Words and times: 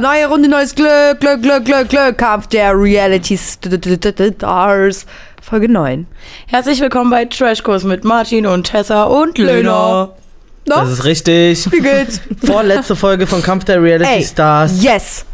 neue 0.00 0.26
Runde, 0.28 0.48
neues 0.48 0.74
Glück, 0.74 1.20
Glück, 1.20 1.42
Glück, 1.42 1.64
Glück, 1.64 1.88
Glück. 1.88 2.18
Kampf 2.18 2.46
der 2.48 2.72
Reality 2.78 3.38
Stars. 3.38 5.06
Folge 5.42 5.68
9. 5.68 6.06
Herzlich 6.46 6.80
willkommen 6.80 7.10
bei 7.10 7.24
Trashkurs 7.26 7.84
mit 7.84 8.04
Martin 8.04 8.46
und 8.46 8.64
Tessa 8.64 9.04
und 9.04 9.36
Lena. 9.38 10.10
No? 10.66 10.74
Das 10.74 10.90
ist 10.90 11.04
richtig. 11.04 11.70
Wie 11.70 11.80
geht's? 11.80 12.20
Vorletzte 12.44 12.96
Folge 12.96 13.26
von 13.26 13.42
Kampf 13.42 13.64
der 13.64 13.82
Reality 13.82 14.10
Ey, 14.10 14.24
Stars. 14.24 14.82
yes. 14.82 15.26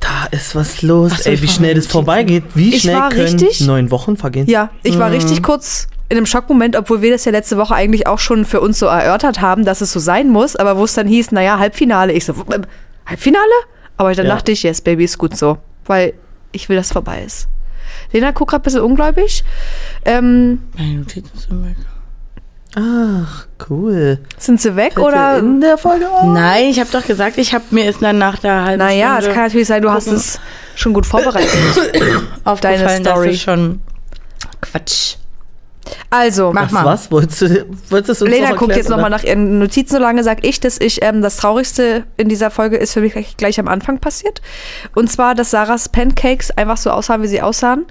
Da 0.00 0.26
ist 0.30 0.54
was 0.54 0.82
los. 0.82 1.12
So, 1.24 1.30
Ey, 1.30 1.42
wie 1.42 1.48
schnell 1.48 1.74
das 1.74 1.86
vorbeigeht. 1.86 2.44
Wie 2.54 2.74
Ich 2.74 2.82
schnell 2.82 2.96
war 2.96 3.08
können 3.08 3.22
richtig- 3.38 3.60
neun 3.62 3.90
Wochen 3.90 4.16
vergehen? 4.16 4.46
Ja, 4.48 4.70
ich 4.84 4.98
war 4.98 5.08
Mhm. 5.08 5.14
richtig 5.16 5.42
kurz 5.42 5.88
in 6.08 6.16
einem 6.16 6.26
Schockmoment, 6.26 6.76
obwohl 6.76 7.02
wir 7.02 7.10
das 7.10 7.24
ja 7.24 7.32
letzte 7.32 7.56
Woche 7.56 7.74
eigentlich 7.74 8.06
auch 8.06 8.20
schon 8.20 8.44
für 8.44 8.60
uns 8.60 8.78
so 8.78 8.86
erörtert 8.86 9.40
haben, 9.40 9.64
dass 9.64 9.80
es 9.80 9.92
so 9.92 9.98
sein 9.98 10.28
muss, 10.28 10.54
aber 10.54 10.76
wo 10.76 10.84
es 10.84 10.94
dann 10.94 11.08
hieß, 11.08 11.32
naja, 11.32 11.58
Halbfinale. 11.58 12.12
Ich 12.12 12.24
so, 12.24 12.34
Halbfinale? 13.06 13.44
Aber 13.96 14.14
dann 14.14 14.26
Ja. 14.26 14.34
dachte 14.34 14.52
ich, 14.52 14.62
yes, 14.62 14.80
Baby, 14.80 15.04
ist 15.04 15.18
gut 15.18 15.36
so. 15.36 15.58
Weil 15.86 16.14
ich 16.52 16.68
will, 16.68 16.76
dass 16.76 16.86
es 16.86 16.92
vorbei 16.92 17.22
ist. 17.24 17.48
Lena 18.12 18.30
guckt 18.32 18.50
gerade 18.50 18.62
ein 18.62 18.64
bisschen 18.64 18.80
ungläubig. 18.82 19.44
Ähm, 20.04 20.62
Meine 20.76 20.94
Notizen 20.98 21.36
sind 21.38 21.64
weg. 21.64 21.76
Ach, 22.78 23.46
cool. 23.70 24.18
sind 24.36 24.60
sie 24.60 24.76
weg 24.76 24.94
Fällt 24.94 25.06
oder? 25.06 25.38
in 25.38 25.62
der 25.62 25.78
Folge 25.78 26.10
auf? 26.10 26.24
Nein, 26.24 26.66
ich 26.66 26.78
habe 26.78 26.90
doch 26.92 27.06
gesagt, 27.06 27.38
ich 27.38 27.54
habe 27.54 27.64
mir 27.70 27.88
ist 27.88 28.02
dann 28.02 28.18
nach 28.18 28.38
der 28.38 28.64
halben 28.64 28.78
Naja, 28.84 29.18
es 29.18 29.24
kann 29.26 29.44
natürlich 29.44 29.66
sein, 29.66 29.80
du 29.80 29.90
hast 29.90 30.04
gucken. 30.04 30.18
es 30.18 30.38
schon 30.74 30.92
gut 30.92 31.06
vorbereitet. 31.06 31.48
aufgefallen, 32.44 32.82
deine 32.82 32.96
Story. 33.04 33.26
dass 33.28 33.36
es 33.36 33.40
schon 33.42 33.80
Quatsch. 34.60 35.16
Also, 36.10 36.52
Mach 36.52 36.64
Was, 36.64 36.72
mal. 36.72 36.84
was? 36.84 37.10
Wolltest 37.10 37.40
du, 37.42 37.66
wolltest 37.90 38.20
du 38.20 38.24
uns 38.26 38.34
Lena 38.34 38.52
guckt 38.52 38.74
jetzt 38.76 38.88
nochmal 38.88 39.10
nach 39.10 39.22
ihren 39.24 39.58
Notizen, 39.58 39.96
so 39.96 40.00
lange 40.02 40.22
sag 40.24 40.44
ich, 40.44 40.60
dass 40.60 40.78
ich 40.80 41.02
ähm, 41.02 41.22
das 41.22 41.36
Traurigste 41.36 42.04
in 42.16 42.28
dieser 42.28 42.50
Folge 42.50 42.76
ist 42.76 42.92
für 42.92 43.00
mich 43.00 43.12
gleich, 43.12 43.36
gleich 43.36 43.60
am 43.60 43.68
Anfang 43.68 43.98
passiert. 43.98 44.40
Und 44.94 45.10
zwar, 45.10 45.34
dass 45.34 45.50
Sarahs 45.50 45.88
Pancakes 45.88 46.50
einfach 46.50 46.76
so 46.76 46.90
aussahen, 46.90 47.22
wie 47.22 47.28
sie 47.28 47.42
aussahen. 47.42 47.86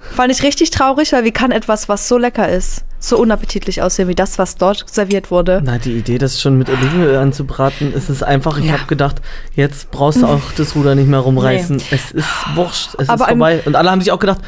Fand 0.00 0.30
ich 0.32 0.44
richtig 0.44 0.70
traurig, 0.70 1.12
weil 1.12 1.24
wie 1.24 1.32
kann 1.32 1.50
etwas, 1.50 1.88
was 1.88 2.06
so 2.06 2.18
lecker 2.18 2.48
ist, 2.48 2.84
so 3.00 3.18
unappetitlich 3.18 3.82
aussehen 3.82 4.06
wie 4.06 4.14
das, 4.14 4.38
was 4.38 4.54
dort 4.56 4.84
serviert 4.88 5.32
wurde? 5.32 5.60
Na, 5.64 5.78
die 5.78 5.92
Idee, 5.96 6.18
das 6.18 6.40
schon 6.40 6.56
mit 6.56 6.68
Olivenöl 6.70 7.16
anzubraten, 7.16 7.92
ist 7.92 8.08
es 8.08 8.22
einfach. 8.22 8.58
Ich 8.58 8.66
Ja. 8.66 8.74
habe 8.74 8.86
gedacht, 8.86 9.16
jetzt 9.54 9.90
brauchst 9.90 10.22
du 10.22 10.26
auch 10.26 10.40
das 10.56 10.76
Ruder 10.76 10.94
nicht 10.94 11.08
mehr 11.08 11.18
rumreißen. 11.18 11.82
Es 11.90 12.12
ist 12.12 12.28
wurscht, 12.54 12.90
es 12.98 13.08
Aber 13.08 13.24
ist 13.24 13.28
vorbei. 13.30 13.60
Und 13.64 13.74
alle 13.74 13.90
haben 13.90 14.00
sich 14.00 14.12
auch 14.12 14.20
gedacht, 14.20 14.38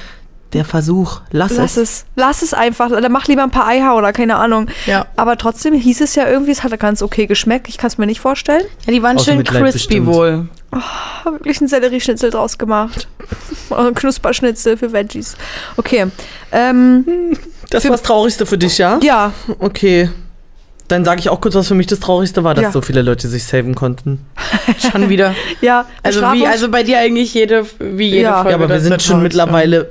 der 0.53 0.65
Versuch, 0.65 1.21
lass, 1.31 1.53
Lass 1.57 1.77
es. 1.77 1.91
es, 2.01 2.05
lass 2.17 2.43
es 2.43 2.55
einfach. 2.55 2.91
Dann 2.91 3.13
mach 3.13 3.27
lieber 3.29 3.43
ein 3.43 3.51
paar 3.51 3.67
Eier 3.69 3.97
oder 3.97 4.13
keine 4.13 4.37
Ahnung. 4.37 4.67
Ja. 4.87 5.07
Aber 5.17 5.37
trotzdem 5.39 5.75
hieß 5.75 6.01
es 6.01 6.15
ja 6.17 6.29
irgendwie, 6.29 6.51
es 6.51 6.63
hat 6.65 6.79
ganz 6.81 7.03
okay 7.03 7.27
geschmeckt. 7.27 7.69
Ich 7.69 7.79
kann 7.79 7.89
es 7.89 7.99
mir 7.99 8.07
nicht 8.07 8.21
vorstellen. 8.21 8.65
Ja, 8.87 8.93
die 8.93 9.03
waren 9.03 9.17
Aus 9.17 9.25
schön 9.25 9.39
Mitleid 9.39 9.63
crispy 9.63 10.01
bestimmt. 10.01 10.07
wohl. 10.07 10.49
Hab 10.73 11.33
wirklich 11.35 11.59
einen 11.61 11.69
Sellerieschnitzel 11.69 12.31
draus 12.31 12.59
gemacht. 12.59 13.09
Oder 13.71 13.87
ein 13.89 13.95
Knusperschnitzel 13.95 14.77
für 14.77 14.93
Veggies. 14.93 15.37
Okay. 15.77 16.07
Ähm, 16.53 17.05
Das 17.71 17.85
war 17.85 17.93
das 17.93 18.03
Traurigste 18.03 18.47
für 18.47 18.59
dich, 18.59 18.79
ja? 18.79 18.99
ja, 19.03 19.33
Okay. 19.59 20.11
Dann 20.89 21.05
sage 21.05 21.21
ich 21.21 21.29
auch 21.29 21.41
kurz, 21.41 21.55
was 21.55 21.69
für 21.69 21.77
mich 21.77 21.87
das 21.87 22.01
Traurigste 22.01 22.43
war, 22.43 22.53
dass 22.55 22.65
Ja. 22.65 22.73
so 22.73 22.81
viele 22.83 23.03
Leute 23.03 23.29
sich 23.29 23.45
saven 23.45 23.77
konnten. 23.77 24.27
Schon 24.91 25.09
wieder. 25.09 25.37
ja. 25.61 25.85
Also 26.03 26.21
wie, 26.33 26.45
also 26.45 26.69
bei 26.69 26.83
dir 26.83 26.99
eigentlich 26.99 27.33
jede, 27.33 27.65
wie 27.79 28.09
jede 28.09 28.23
Ja. 28.23 28.35
Folge. 28.43 28.51
Ja, 28.51 28.55
aber 28.57 28.69
wir 28.69 28.81
sind 28.81 29.01
schon 29.01 29.23
mittlerweile. 29.23 29.89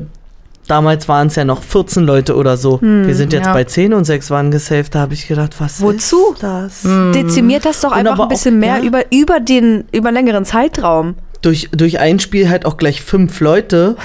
Damals 0.69 1.07
waren 1.09 1.27
es 1.27 1.35
ja 1.35 1.43
noch 1.45 1.63
14 1.63 2.03
Leute 2.05 2.35
oder 2.35 2.55
so. 2.55 2.79
Hm, 2.79 3.07
wir 3.07 3.15
sind 3.15 3.33
jetzt 3.33 3.47
ja. 3.47 3.53
bei 3.53 3.63
10 3.63 3.93
und 3.93 4.05
6 4.05 4.29
waren 4.29 4.51
gesaved. 4.51 4.93
Da 4.93 4.99
habe 4.99 5.15
ich 5.15 5.27
gedacht, 5.27 5.55
was 5.59 5.81
Wozu? 5.81 6.33
ist 6.33 6.43
das? 6.43 6.83
sein. 6.83 7.11
dezimiert 7.11 7.65
das 7.65 7.81
doch 7.81 7.91
Und 7.91 7.97
einfach 7.97 8.19
ein 8.19 8.27
bisschen 8.29 8.55
auch- 8.55 8.59
mehr 8.59 8.77
ja. 8.77 8.83
über, 8.83 9.01
über 9.11 9.39
den 9.39 9.85
über 9.91 10.11
längeren 10.11 10.45
Zeitraum. 10.45 11.15
Durch, 11.41 11.69
durch 11.71 11.99
ein 11.99 12.19
Spiel 12.19 12.49
halt 12.49 12.65
auch 12.67 12.77
gleich 12.77 13.01
fünf 13.01 13.39
Leute. 13.39 13.95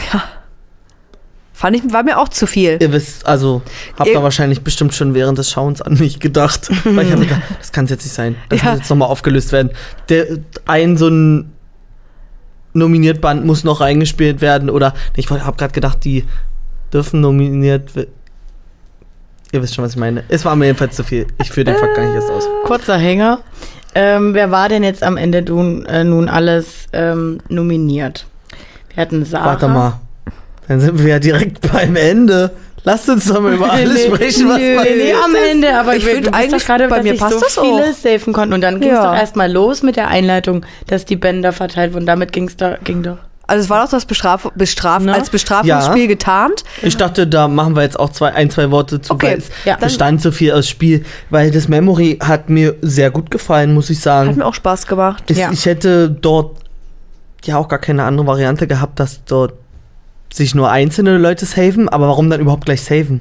Fand 1.52 1.76
ich, 1.76 1.92
war 1.92 2.02
mir 2.02 2.18
auch 2.18 2.28
zu 2.30 2.46
viel. 2.46 2.78
Ihr 2.80 2.92
wisst, 2.92 3.26
also 3.26 3.62
habt 3.98 4.08
Ihr- 4.08 4.14
ihr 4.14 4.22
wahrscheinlich 4.22 4.62
bestimmt 4.62 4.92
schon 4.94 5.14
während 5.14 5.38
des 5.38 5.50
Schauens 5.50 5.82
an 5.82 5.94
mich 5.98 6.18
gedacht. 6.18 6.68
Weil 6.84 7.06
ich 7.06 7.12
habe 7.12 7.22
gedacht, 7.26 7.42
das 7.60 7.70
kann 7.72 7.84
es 7.84 7.90
jetzt 7.90 8.04
nicht 8.04 8.14
sein. 8.14 8.36
Das 8.48 8.62
Ja. 8.62 8.70
muss 8.70 8.78
jetzt 8.80 8.90
nochmal 8.90 9.08
aufgelöst 9.08 9.52
werden. 9.52 9.70
Der, 10.08 10.26
ein 10.66 10.96
so 10.96 11.08
ein 11.08 11.52
nominiert 12.72 13.20
Band 13.20 13.44
muss 13.44 13.62
noch 13.64 13.80
eingespielt 13.80 14.40
werden. 14.40 14.68
Oder 14.70 14.94
ich 15.14 15.30
habe 15.30 15.56
gerade 15.56 15.72
gedacht, 15.72 15.98
die 16.04 16.24
dürfen 16.94 17.20
nominiert 17.20 17.94
werden. 17.96 18.10
Ihr 19.52 19.62
wisst 19.62 19.74
schon, 19.74 19.84
was 19.84 19.92
ich 19.92 19.98
meine. 19.98 20.24
Es 20.28 20.44
war 20.44 20.56
mir 20.56 20.66
jedenfalls 20.66 20.96
zu 20.96 21.04
viel. 21.04 21.26
Ich 21.40 21.50
führe 21.50 21.64
den 21.64 21.76
Fakt 21.76 21.94
gar 21.96 22.04
nicht 22.06 22.14
erst 22.14 22.30
aus. 22.30 22.48
Kurzer 22.64 22.96
Hänger. 22.96 23.40
Ähm, 23.94 24.34
wer 24.34 24.50
war 24.50 24.68
denn 24.68 24.82
jetzt 24.82 25.02
am 25.04 25.16
Ende 25.16 25.42
nun, 25.42 25.86
äh, 25.86 26.02
nun 26.02 26.28
alles 26.28 26.86
ähm, 26.92 27.38
nominiert? 27.48 28.26
Wir 28.94 29.02
hatten 29.02 29.24
Sarah. 29.24 29.46
Warte 29.46 29.68
mal. 29.68 30.00
Dann 30.66 30.80
sind 30.80 30.98
wir 30.98 31.06
ja 31.08 31.18
direkt 31.20 31.70
beim 31.72 31.94
Ende. 31.94 32.50
Lasst 32.82 33.08
uns 33.08 33.26
doch 33.26 33.40
mal 33.40 33.54
über 33.54 33.70
alles 33.72 34.04
sprechen, 34.04 34.48
was 34.48 34.58
nee, 34.58 34.74
passiert 34.76 34.96
nee, 34.96 35.14
am. 35.14 35.34
Ende, 35.50 35.78
aber 35.78 35.96
Ich 35.96 36.04
wir- 36.04 36.14
find 36.14 36.26
du 36.26 36.30
bist 36.32 36.42
eigentlich, 36.42 36.66
gerade, 36.66 36.88
bei 36.88 37.02
mir 37.02 37.16
passt 37.16 37.34
so 37.34 37.40
das 37.40 37.58
viele 37.58 37.90
auch. 37.90 37.94
safen 37.94 38.32
konnten 38.34 38.52
und 38.54 38.60
dann 38.60 38.80
ging 38.80 38.90
es 38.90 38.96
Ja. 38.96 39.12
doch 39.12 39.18
erstmal 39.18 39.50
los 39.50 39.82
mit 39.82 39.96
der 39.96 40.08
Einleitung, 40.08 40.66
dass 40.88 41.04
die 41.06 41.16
Bänder 41.16 41.52
verteilt 41.52 41.94
wurden. 41.94 42.04
Damit 42.06 42.32
ging's 42.32 42.56
da, 42.56 42.76
ging 42.84 43.02
doch. 43.02 43.18
Also 43.46 43.62
es 43.64 43.68
war 43.70 43.82
doch 43.84 43.90
das 43.90 44.06
Bestraf 44.06 44.50
Bestraf 44.54 45.02
Na? 45.04 45.12
als 45.14 45.28
Bestrafungsspiel 45.30 46.02
Ja. 46.02 46.06
getarnt. 46.08 46.64
Ich 46.82 46.96
dachte, 46.96 47.26
da 47.26 47.46
machen 47.46 47.76
wir 47.76 47.82
jetzt 47.82 47.98
auch 48.00 48.10
zwei, 48.10 48.32
ein, 48.32 48.50
zwei 48.50 48.70
Worte 48.70 49.00
zu, 49.02 49.12
Okay, 49.12 49.26
weil 49.26 49.38
es 49.38 49.50
ja. 49.66 49.76
bestand 49.76 50.22
so 50.22 50.32
viel 50.32 50.52
aus 50.52 50.68
Spiel. 50.68 51.04
Weil 51.30 51.50
das 51.50 51.68
Memory 51.68 52.18
hat 52.22 52.48
mir 52.48 52.74
sehr 52.80 53.10
gut 53.10 53.30
gefallen, 53.30 53.74
muss 53.74 53.90
ich 53.90 53.98
Hat 53.98 54.02
sagen. 54.04 54.36
mir 54.36 54.46
auch 54.46 54.54
Spaß 54.54 54.86
gemacht. 54.86 55.24
Ich, 55.30 55.36
Ja. 55.38 55.50
ich 55.52 55.66
hätte 55.66 56.10
dort 56.10 56.56
ja 57.44 57.58
auch 57.58 57.68
gar 57.68 57.78
keine 57.78 58.04
andere 58.04 58.26
Variante 58.26 58.66
gehabt, 58.66 58.98
dass 58.98 59.24
dort 59.26 59.52
sich 60.32 60.54
nur 60.54 60.70
einzelne 60.70 61.18
Leute 61.18 61.44
saven, 61.44 61.88
aber 61.90 62.08
warum 62.08 62.30
dann 62.30 62.40
überhaupt 62.40 62.64
gleich 62.64 62.82
saven? 62.82 63.20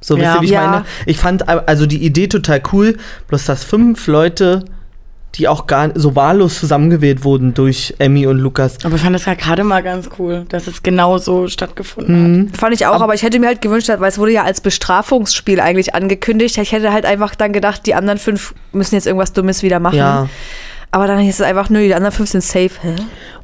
So, 0.00 0.18
Ja. 0.18 0.24
wisst 0.24 0.34
ihr, 0.34 0.40
wie 0.42 0.44
ich 0.44 0.50
Ja. 0.50 0.66
meine? 0.68 0.84
Ich 1.06 1.16
fand 1.18 1.48
also 1.48 1.86
die 1.86 2.04
Idee 2.04 2.28
total 2.28 2.62
cool, 2.72 2.98
bloß 3.28 3.46
dass 3.46 3.64
fünf 3.64 4.06
Leute, 4.06 4.66
die 5.34 5.48
auch 5.48 5.66
gar 5.66 5.90
so 5.94 6.14
wahllos 6.14 6.58
zusammengewählt 6.58 7.24
wurden 7.24 7.54
durch 7.54 7.94
Emmy 7.98 8.26
und 8.26 8.38
Lukas. 8.38 8.84
Aber 8.84 8.94
ich 8.94 9.02
fand 9.02 9.14
das 9.14 9.24
ja 9.24 9.34
gerade 9.34 9.64
mal 9.64 9.82
ganz 9.82 10.08
cool, 10.18 10.46
dass 10.48 10.66
es 10.66 10.82
genau 10.82 11.18
so 11.18 11.48
stattgefunden 11.48 12.50
hat. 12.52 12.56
Fand 12.56 12.74
ich 12.74 12.86
auch, 12.86 13.00
aber 13.00 13.14
ich 13.14 13.22
hätte 13.22 13.38
mir 13.38 13.48
halt 13.48 13.60
gewünscht, 13.60 13.88
weil 13.88 14.08
es 14.08 14.18
wurde 14.18 14.32
ja 14.32 14.44
als 14.44 14.60
Bestrafungsspiel 14.60 15.60
eigentlich 15.60 15.94
angekündigt. 15.94 16.58
Ich 16.58 16.72
hätte 16.72 16.92
halt 16.92 17.04
einfach 17.04 17.34
dann 17.34 17.52
gedacht, 17.52 17.86
die 17.86 17.94
anderen 17.94 18.18
fünf 18.18 18.54
müssen 18.72 18.94
jetzt 18.94 19.06
irgendwas 19.06 19.32
Dummes 19.32 19.62
wieder 19.62 19.80
machen. 19.80 19.96
Ja. 19.96 20.28
Aber 20.90 21.08
dann 21.08 21.18
hieß 21.18 21.34
es 21.34 21.40
einfach, 21.40 21.70
nö, 21.70 21.84
die 21.84 21.94
anderen 21.94 22.14
fünf 22.14 22.30
sind 22.30 22.44
safe. 22.44 22.70
Hä? 22.80 22.94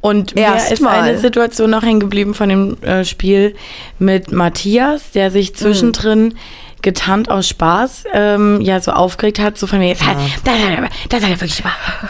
Und 0.01 0.37
mir 0.37 0.55
ist 0.55 0.71
Erstmal. 0.71 1.01
eine 1.01 1.19
Situation 1.19 1.71
noch 1.71 1.83
hängen 1.83 1.99
geblieben 1.99 2.33
von 2.33 2.49
dem 2.49 2.81
äh, 2.83 3.05
Spiel 3.05 3.57
mit 3.99 4.31
Matthias, 4.31 5.11
der 5.11 5.33
sich 5.33 5.57
zwischendrin 5.57 6.35
getarnt 6.83 7.31
aus 7.31 7.49
Spaß 7.49 8.05
ähm, 8.13 8.61
ja 8.61 8.81
so 8.81 8.93
aufgeregt 8.93 9.39
hat, 9.39 9.59
so 9.59 9.67
von 9.67 9.79
mir, 9.79 9.89
jetzt 9.89 10.05
hat, 10.07 10.17
das, 10.45 10.53
hat, 10.55 10.91
das 11.09 11.23
hat 11.23 11.31
ja 11.31 11.41
wirklich 11.41 11.63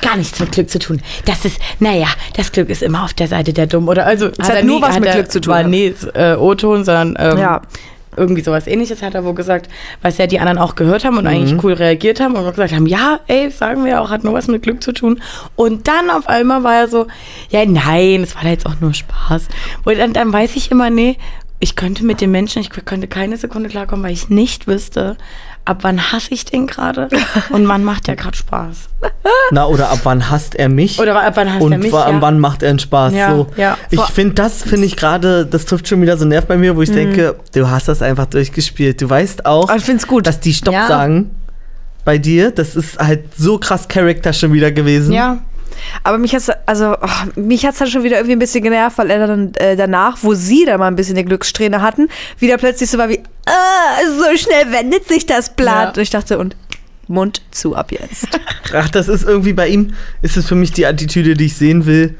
gar 0.02 0.16
nichts 0.16 0.38
mit 0.40 0.52
Glück 0.52 0.70
zu 0.70 0.78
tun. 0.78 1.00
Das 1.24 1.44
ist, 1.44 1.58
naja, 1.78 2.08
das 2.36 2.52
Glück 2.52 2.68
ist 2.70 2.82
immer 2.82 3.04
auf 3.04 3.14
der 3.14 3.28
Seite 3.28 3.52
der 3.52 3.66
Dummen. 3.66 3.88
Oder 3.88 4.06
also 4.06 4.26
hat 4.26 4.50
er 4.54 4.64
nur 4.64 4.80
was 4.82 4.98
mit 4.98 5.08
er- 5.08 5.14
Glück 5.14 5.30
zu 5.32 5.40
tun, 5.40 5.52
War 5.52 5.62
ja. 5.62 5.68
nie 5.68 5.94
äh, 6.14 6.34
O-Ton, 6.34 6.84
sondern 6.84 7.16
ähm, 7.18 7.38
Ja. 7.38 7.62
irgendwie 8.16 8.42
sowas 8.42 8.66
ähnliches 8.66 9.02
hat 9.02 9.14
er 9.14 9.24
wohl 9.24 9.34
gesagt, 9.34 9.68
was 10.02 10.18
ja 10.18 10.26
die 10.26 10.40
anderen 10.40 10.58
auch 10.58 10.74
gehört 10.74 11.04
haben 11.04 11.16
und 11.16 11.26
eigentlich 11.26 11.62
cool 11.62 11.72
reagiert 11.74 12.20
haben 12.20 12.34
und 12.34 12.44
gesagt 12.50 12.72
haben, 12.72 12.86
ja, 12.86 13.20
ey, 13.28 13.50
sagen 13.50 13.84
wir 13.84 14.00
auch, 14.02 14.10
hat 14.10 14.24
nur 14.24 14.34
was 14.34 14.48
mit 14.48 14.62
Glück 14.64 14.82
zu 14.82 14.92
tun. 14.92 15.22
Und 15.56 15.86
dann 15.88 16.10
auf 16.10 16.28
einmal 16.28 16.62
war 16.64 16.74
er 16.74 16.88
so, 16.88 17.06
ja, 17.50 17.64
nein, 17.64 18.22
es 18.24 18.34
war 18.34 18.42
da 18.42 18.48
jetzt 18.50 18.66
auch 18.66 18.80
nur 18.80 18.94
Spaß. 18.94 19.46
Und 19.84 19.98
dann, 19.98 20.12
dann 20.12 20.32
weiß 20.32 20.56
ich 20.56 20.70
immer, 20.72 20.90
nee, 20.90 21.18
ich 21.60 21.76
könnte 21.76 22.04
mit 22.04 22.20
dem 22.20 22.30
Menschen, 22.30 22.60
ich 22.62 22.70
könnte 22.70 23.06
keine 23.06 23.36
Sekunde 23.36 23.68
klarkommen, 23.68 24.04
weil 24.04 24.12
ich 24.12 24.28
nicht 24.30 24.66
wüsste, 24.66 25.16
ab 25.66 25.78
wann 25.82 26.00
hasse 26.10 26.32
ich 26.32 26.46
den 26.46 26.66
gerade 26.66 27.08
und 27.50 27.68
wann 27.68 27.84
macht 27.84 28.06
der 28.06 28.16
gerade 28.16 28.36
Spaß. 28.36 28.88
Na, 29.52 29.66
oder 29.66 29.90
ab 29.90 30.00
wann 30.04 30.30
hasst 30.30 30.54
er 30.54 30.68
mich? 30.70 30.98
Oder 30.98 31.20
ab 31.22 31.36
wann 31.36 31.52
hasst 31.52 31.62
und 31.62 31.72
er 31.72 31.78
mich? 31.78 31.92
wa- 31.92 32.08
ja. 32.10 32.20
wann 32.22 32.38
macht 32.40 32.62
er 32.62 32.70
einen 32.70 32.78
Spaß? 32.78 33.12
Ja, 33.12 33.34
so. 33.34 33.46
ja. 33.56 33.76
Ich 33.90 34.00
finde, 34.00 34.34
das 34.34 34.62
finde 34.62 34.86
ich 34.86 34.96
gerade, 34.96 35.44
das 35.44 35.66
trifft 35.66 35.86
schon 35.88 36.00
wieder 36.00 36.16
so 36.16 36.22
einen 36.22 36.30
Nerv 36.30 36.46
bei 36.46 36.56
mir, 36.56 36.74
wo 36.74 36.78
Mhm. 36.78 36.84
ich 36.84 36.92
denke, 36.92 37.36
du 37.52 37.68
hast 37.68 37.88
das 37.88 38.00
einfach 38.00 38.26
durchgespielt. 38.26 39.00
Du 39.02 39.10
weißt 39.10 39.44
auch, 39.44 39.68
Aber 39.68 39.76
ich 39.76 39.84
find's 39.84 40.06
gut. 40.06 40.26
dass 40.26 40.40
die 40.40 40.54
Stopp 40.54 40.72
Ja. 40.74 40.86
sagen 40.88 41.30
bei 42.06 42.16
dir, 42.16 42.50
das 42.50 42.74
ist 42.74 42.98
halt 42.98 43.24
so 43.36 43.58
krass 43.58 43.86
Charakter 43.86 44.32
schon 44.32 44.54
wieder 44.54 44.72
gewesen. 44.72 45.12
Ja, 45.12 45.38
Aber 46.02 46.18
mich 46.18 46.34
hat's, 46.34 46.50
also, 46.66 46.96
oh, 47.00 47.40
mich 47.40 47.64
hat's 47.64 47.78
dann 47.78 47.88
schon 47.88 48.02
wieder 48.02 48.16
irgendwie 48.16 48.36
ein 48.36 48.38
bisschen 48.38 48.62
genervt, 48.62 48.98
weil 48.98 49.10
er 49.10 49.26
dann 49.26 49.54
äh, 49.54 49.76
danach, 49.76 50.18
wo 50.22 50.34
sie 50.34 50.64
dann 50.64 50.80
mal 50.80 50.88
ein 50.88 50.96
bisschen 50.96 51.16
eine 51.16 51.24
Glückssträhne 51.24 51.82
hatten, 51.82 52.08
wieder 52.38 52.56
plötzlich 52.58 52.90
so 52.90 52.98
war 52.98 53.08
wie, 53.08 53.20
ah, 53.46 54.06
so 54.18 54.36
schnell 54.36 54.72
wendet 54.72 55.08
sich 55.08 55.26
das 55.26 55.54
Blatt. 55.54 55.82
Ja. 55.82 55.88
Und 55.88 55.98
ich 55.98 56.10
dachte, 56.10 56.38
und 56.38 56.56
Mund 57.08 57.42
zu 57.50 57.74
ab 57.74 57.92
jetzt. 57.92 58.28
Ach, 58.74 58.88
das 58.88 59.08
ist 59.08 59.24
irgendwie 59.24 59.52
bei 59.52 59.68
ihm, 59.68 59.94
ist 60.22 60.36
es 60.36 60.46
für 60.46 60.54
mich 60.54 60.72
die 60.72 60.86
Attitüde, 60.86 61.34
die 61.34 61.46
ich 61.46 61.56
sehen 61.56 61.86
will. 61.86 62.14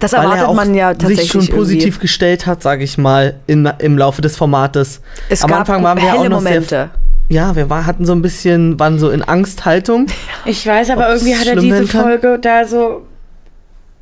Das 0.00 0.12
weil 0.12 0.20
er 0.20 0.24
erwartet 0.24 0.46
auch 0.48 0.54
man 0.54 0.74
ja 0.74 0.92
tatsächlich 0.92 1.32
sich 1.32 1.46
schon 1.46 1.56
positiv 1.56 1.84
irgendwie. 1.84 2.00
gestellt 2.00 2.46
hat, 2.46 2.62
sage 2.62 2.82
ich 2.82 2.98
mal, 2.98 3.36
in, 3.46 3.70
im 3.78 3.96
Laufe 3.96 4.22
des 4.22 4.36
Formates. 4.36 5.00
Es 5.28 5.42
Am 5.42 5.50
gab 5.50 5.60
Anfang 5.60 5.82
waren 5.84 5.98
wir 5.98 6.10
helle 6.10 6.20
auch 6.20 6.28
noch 6.28 6.38
Momente. 6.38 6.68
sehr, 6.68 6.90
ja, 7.28 7.56
wir 7.56 7.70
war, 7.70 7.86
hatten 7.86 8.04
so 8.04 8.12
ein 8.12 8.22
bisschen, 8.22 8.78
waren 8.78 8.98
so 8.98 9.10
in 9.10 9.22
Angsthaltung. 9.22 10.06
Ich 10.46 10.66
weiß, 10.66 10.90
aber 10.90 11.08
Ob's 11.08 11.22
irgendwie 11.22 11.36
hat 11.36 11.46
er 11.46 11.56
diese? 11.56 11.86
Folge 11.86 12.38
da 12.38 12.66
so 12.66 13.06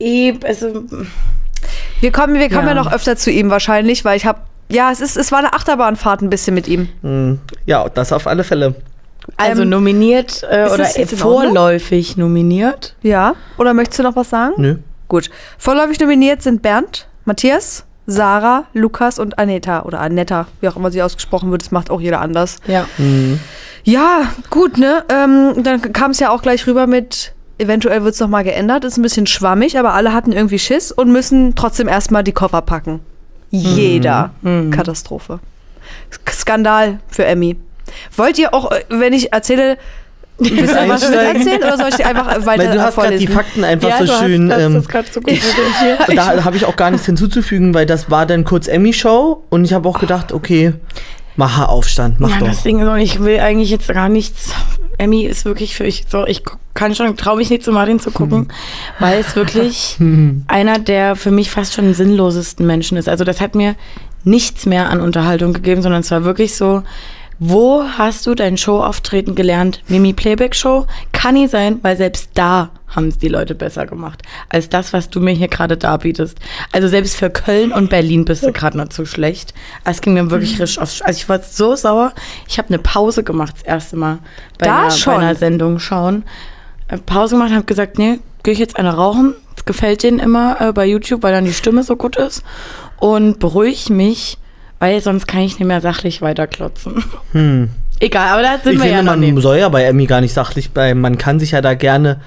eh, 0.00 0.34
also, 0.44 0.84
Wir 2.00 2.10
kommen, 2.10 2.34
wir 2.34 2.48
kommen 2.48 2.68
ja. 2.68 2.74
Ja. 2.74 2.82
noch 2.82 2.92
öfter 2.92 3.16
zu 3.16 3.30
ihm 3.30 3.50
wahrscheinlich, 3.50 4.04
weil 4.04 4.16
ich 4.16 4.26
habe, 4.26 4.40
ja, 4.68 4.90
es 4.90 5.00
ist, 5.00 5.16
es 5.16 5.30
war 5.30 5.38
eine 5.38 5.52
Achterbahnfahrt 5.52 6.20
ein 6.22 6.30
bisschen 6.30 6.54
mit 6.54 6.66
ihm. 6.66 6.88
Hm. 7.02 7.38
Ja, 7.64 7.88
das 7.88 8.12
auf 8.12 8.26
alle 8.26 8.42
Fälle. 8.42 8.74
also 9.36 9.62
Ähm, 9.62 9.68
nominiert 9.68 10.42
äh, 10.50 10.66
ist 10.66 10.72
oder 10.72 11.16
vorläufig 11.16 12.16
nominiert. 12.16 12.96
Ja. 13.02 13.34
Oder 13.56 13.72
möchtest 13.72 14.00
du 14.00 14.02
noch 14.02 14.16
was 14.16 14.30
sagen? 14.30 14.54
Nö. 14.56 14.76
Gut. 15.06 15.30
Vorläufig 15.58 16.00
nominiert 16.00 16.42
sind 16.42 16.62
Bernd, 16.62 17.06
Matthias, 17.24 17.84
Sarah, 18.06 18.64
Lukas 18.74 19.18
und 19.18 19.38
Aneta 19.38 19.82
oder 19.82 20.00
Anetta, 20.00 20.46
wie 20.60 20.68
auch 20.68 20.76
immer 20.76 20.90
sie 20.90 21.02
ausgesprochen 21.02 21.50
wird. 21.50 21.62
Das 21.62 21.70
macht 21.70 21.90
auch 21.90 22.00
jeder 22.00 22.20
anders. 22.20 22.58
Ja. 22.66 22.86
Ja, 23.84 24.22
gut, 24.50 24.78
ne? 24.78 25.04
Ähm, 25.08 25.62
dann 25.62 25.92
kam 25.92 26.12
es 26.12 26.20
ja 26.20 26.30
auch 26.30 26.42
gleich 26.42 26.66
rüber 26.66 26.86
mit, 26.86 27.32
eventuell 27.58 28.04
wird 28.04 28.14
es 28.14 28.20
nochmal 28.20 28.44
geändert. 28.44 28.84
Ist 28.84 28.96
ein 28.96 29.02
bisschen 29.02 29.26
schwammig, 29.26 29.78
aber 29.78 29.94
alle 29.94 30.12
hatten 30.12 30.32
irgendwie 30.32 30.58
Schiss 30.58 30.92
und 30.92 31.10
müssen 31.12 31.54
trotzdem 31.54 31.88
erstmal 31.88 32.22
die 32.24 32.32
Koffer 32.32 32.62
packen. 32.62 33.00
Jeder. 33.50 34.30
Katastrophe. 34.70 35.40
Sk- 36.10 36.32
Skandal 36.32 37.00
für 37.08 37.24
Emmy. 37.24 37.56
Wollt 38.16 38.38
ihr 38.38 38.54
auch, 38.54 38.70
äh, 38.70 38.84
wenn 38.88 39.12
ich 39.12 39.32
erzähle, 39.32 39.76
ein 40.50 40.56
bisschen 40.56 40.88
was 40.88 41.02
erzählen 41.02 41.62
oder 41.62 41.76
soll 41.76 41.88
ich 41.88 41.96
die 41.96 42.04
einfach 42.04 42.26
weiter 42.46 42.64
Weil 42.64 42.76
du 42.76 42.82
hast 42.82 42.96
gerade 42.96 43.18
die? 43.18 43.26
Fakten 43.26 43.64
einfach 43.64 43.88
ja, 43.88 43.98
so 43.98 44.04
du 44.06 44.12
schön. 44.12 44.52
hast, 44.52 44.60
ähm, 44.60 44.84
das 44.92 45.14
so 45.14 45.20
gut 45.20 45.38
da 46.16 46.44
habe 46.44 46.56
ich 46.56 46.64
auch 46.64 46.76
gar 46.76 46.90
nichts 46.90 47.06
hinzuzufügen, 47.06 47.74
weil 47.74 47.86
das 47.86 48.10
war 48.10 48.26
dann 48.26 48.44
kurz 48.44 48.68
Emmy-Show 48.68 49.44
und 49.50 49.64
ich 49.64 49.72
habe 49.72 49.88
auch 49.88 49.98
gedacht, 49.98 50.32
okay, 50.32 50.74
mache 51.36 51.68
Aufstand, 51.68 52.20
mach 52.20 52.30
Ja, 52.30 52.38
doch. 52.40 52.46
das 52.48 52.62
Ding 52.62 52.80
ist 52.80 52.88
auch, 52.88 52.96
ich 52.96 53.20
will 53.20 53.40
eigentlich 53.40 53.70
jetzt 53.70 53.88
gar 53.88 54.08
nichts. 54.08 54.50
Emmy 54.98 55.22
ist 55.24 55.44
wirklich 55.44 55.74
für 55.74 55.84
ich 55.84 56.04
so, 56.08 56.26
ich 56.26 56.42
kann 56.74 56.94
schon, 56.94 57.16
traue 57.16 57.38
mich 57.38 57.50
nicht 57.50 57.64
zu 57.64 57.72
Martin 57.72 57.98
zu 57.98 58.10
gucken, 58.10 58.48
weil 58.98 59.20
es 59.20 59.34
wirklich 59.34 59.96
einer 60.46 60.78
der 60.78 61.16
für 61.16 61.30
mich 61.30 61.50
fast 61.50 61.74
schon 61.74 61.92
sinnlosesten 61.94 62.66
Menschen 62.66 62.96
ist. 62.98 63.08
Also 63.08 63.24
das 63.24 63.40
hat 63.40 63.54
mir 63.54 63.74
nichts 64.24 64.66
mehr 64.66 64.90
an 64.90 65.00
Unterhaltung 65.00 65.52
gegeben, 65.52 65.82
sondern 65.82 66.02
es 66.02 66.10
war 66.10 66.24
wirklich 66.24 66.54
so, 66.54 66.82
wo 67.44 67.82
hast 67.98 68.24
du 68.28 68.36
dein 68.36 68.56
Showauftreten 68.56 69.34
gelernt? 69.34 69.82
Mimi 69.88 70.12
Playback 70.12 70.54
Show? 70.54 70.86
Kann 71.10 71.34
nie 71.34 71.48
sein, 71.48 71.80
weil 71.82 71.96
selbst 71.96 72.30
da 72.34 72.70
haben 72.86 73.08
es 73.08 73.18
die 73.18 73.26
Leute 73.26 73.56
besser 73.56 73.84
gemacht, 73.84 74.22
als 74.48 74.68
das, 74.68 74.92
was 74.92 75.10
du 75.10 75.18
mir 75.18 75.32
hier 75.32 75.48
gerade 75.48 75.76
darbietest. 75.76 76.38
Also 76.70 76.86
selbst 76.86 77.16
für 77.16 77.30
Köln 77.30 77.72
und 77.72 77.90
Berlin 77.90 78.24
bist 78.24 78.44
du 78.44 78.52
gerade 78.52 78.76
noch 78.76 78.90
zu 78.90 79.06
schlecht. 79.06 79.54
Es 79.82 80.00
ging 80.00 80.14
mir 80.14 80.30
wirklich 80.30 80.60
richtig 80.60 80.78
auf. 80.80 81.00
Also 81.02 81.18
ich 81.18 81.28
war 81.28 81.40
so 81.40 81.74
sauer. 81.74 82.12
Ich 82.46 82.58
habe 82.58 82.68
eine 82.68 82.78
Pause 82.78 83.24
gemacht 83.24 83.54
das 83.56 83.64
erste 83.64 83.96
Mal 83.96 84.20
bei, 84.58 84.66
Da 84.66 84.82
einer, 84.82 84.90
schon? 84.92 85.14
bei 85.14 85.18
einer 85.22 85.34
Sendung 85.34 85.80
schauen. 85.80 86.22
Äh, 86.86 86.98
Pause 86.98 87.34
gemacht, 87.34 87.50
habe 87.52 87.64
gesagt, 87.64 87.98
nee, 87.98 88.20
gehe 88.44 88.52
ich 88.52 88.60
jetzt 88.60 88.76
eine 88.76 88.94
rauchen. 88.94 89.34
Das 89.56 89.64
gefällt 89.64 90.04
denen 90.04 90.20
immer 90.20 90.60
äh, 90.60 90.72
bei 90.72 90.86
YouTube, 90.86 91.24
weil 91.24 91.32
dann 91.32 91.44
die 91.44 91.52
Stimme 91.52 91.82
so 91.82 91.96
gut 91.96 92.14
ist. 92.14 92.44
Und 93.00 93.40
beruhig 93.40 93.90
mich, 93.90 94.38
weil 94.82 95.00
sonst 95.00 95.28
kann 95.28 95.42
ich 95.42 95.60
nicht 95.60 95.68
mehr 95.68 95.80
sachlich 95.80 96.22
weiterklotzen. 96.22 97.04
Hm. 97.30 97.68
Egal, 98.00 98.32
aber 98.32 98.42
da 98.42 98.58
sind 98.58 98.72
Ich 98.74 98.78
wir 98.82 98.86
ja 98.90 98.96
finde, 98.96 99.04
noch 99.04 99.12
man 99.12 99.20
nicht. 99.20 99.40
soll 99.40 99.58
ja 99.58 99.68
bei 99.68 99.84
Emmy 99.84 100.06
gar 100.06 100.20
nicht 100.20 100.34
sachlich 100.34 100.72
bleiben. 100.72 101.00
Man 101.00 101.18
kann 101.18 101.38
sich 101.38 101.52
ja 101.52 101.60
da 101.60 101.74
gerne 101.74 102.20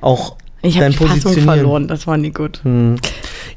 auch 0.00 0.36
Ich 0.62 0.76
habe 0.76 0.84
dann 0.84 0.92
die 0.92 0.98
Fassung 0.98 1.08
positionieren. 1.14 1.44
verloren, 1.48 1.88
das 1.88 2.06
war 2.06 2.16
nie 2.16 2.30
gut. 2.30 2.60
Hm. 2.62 2.94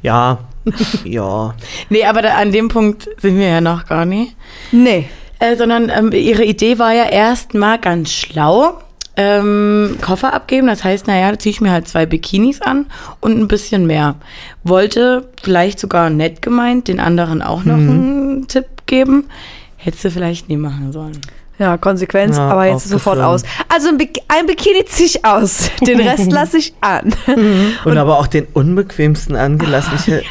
Ja, 0.02 0.38
ja. 1.04 1.54
Nee, 1.90 2.04
aber 2.04 2.22
da, 2.22 2.34
an 2.38 2.50
dem 2.50 2.66
Punkt 2.66 3.08
sind 3.18 3.38
wir 3.38 3.46
ja 3.46 3.60
noch 3.60 3.86
gar 3.86 4.04
nicht. 4.04 4.34
Nee. 4.72 5.08
Äh, 5.38 5.54
sondern 5.56 5.88
ähm, 5.88 6.10
ihre 6.10 6.44
Idee 6.44 6.80
war 6.80 6.92
ja 6.92 7.04
erstmal 7.04 7.78
ganz 7.78 8.10
schlau. 8.12 8.78
Ähm, 9.22 9.98
Koffer 10.00 10.32
abgeben, 10.32 10.66
das 10.66 10.82
heißt, 10.82 11.06
naja, 11.06 11.30
da 11.30 11.38
ziehe 11.38 11.50
ich 11.50 11.60
mir 11.60 11.70
halt 11.70 11.86
zwei 11.86 12.06
Bikinis 12.06 12.62
an 12.62 12.86
und 13.20 13.38
ein 13.38 13.48
bisschen 13.48 13.86
mehr. 13.86 14.14
Wollte 14.64 15.28
vielleicht 15.42 15.78
sogar 15.78 16.08
nett 16.08 16.40
gemeint 16.40 16.88
den 16.88 17.00
anderen 17.00 17.42
auch 17.42 17.64
noch 17.64 17.74
einen 17.74 18.48
Tipp 18.48 18.64
geben. 18.86 19.24
Hättest 19.76 20.06
du 20.06 20.10
vielleicht 20.10 20.48
nie 20.48 20.56
machen 20.56 20.92
sollen. 20.92 21.20
Ja, 21.60 21.76
Konsequenz, 21.76 22.38
Ja, 22.38 22.48
aber 22.48 22.64
jetzt 22.64 22.88
sofort 22.88 23.18
aus. 23.20 23.42
Also 23.68 23.88
ein, 23.90 23.98
Bik 23.98 24.18
ein 24.28 24.46
Bikini 24.46 24.82
ziehe 24.86 25.06
ich 25.06 25.24
aus. 25.26 25.70
Den 25.86 26.00
Rest 26.00 26.32
lasse 26.32 26.56
ich 26.56 26.72
an. 26.80 27.14
Und, 27.84 27.98
aber 27.98 28.18
auch 28.18 28.26
den 28.26 28.46
unbequemsten 28.54 29.36
angelassen. 29.36 29.92
Ich, 29.98 30.08
äh, 30.08 30.22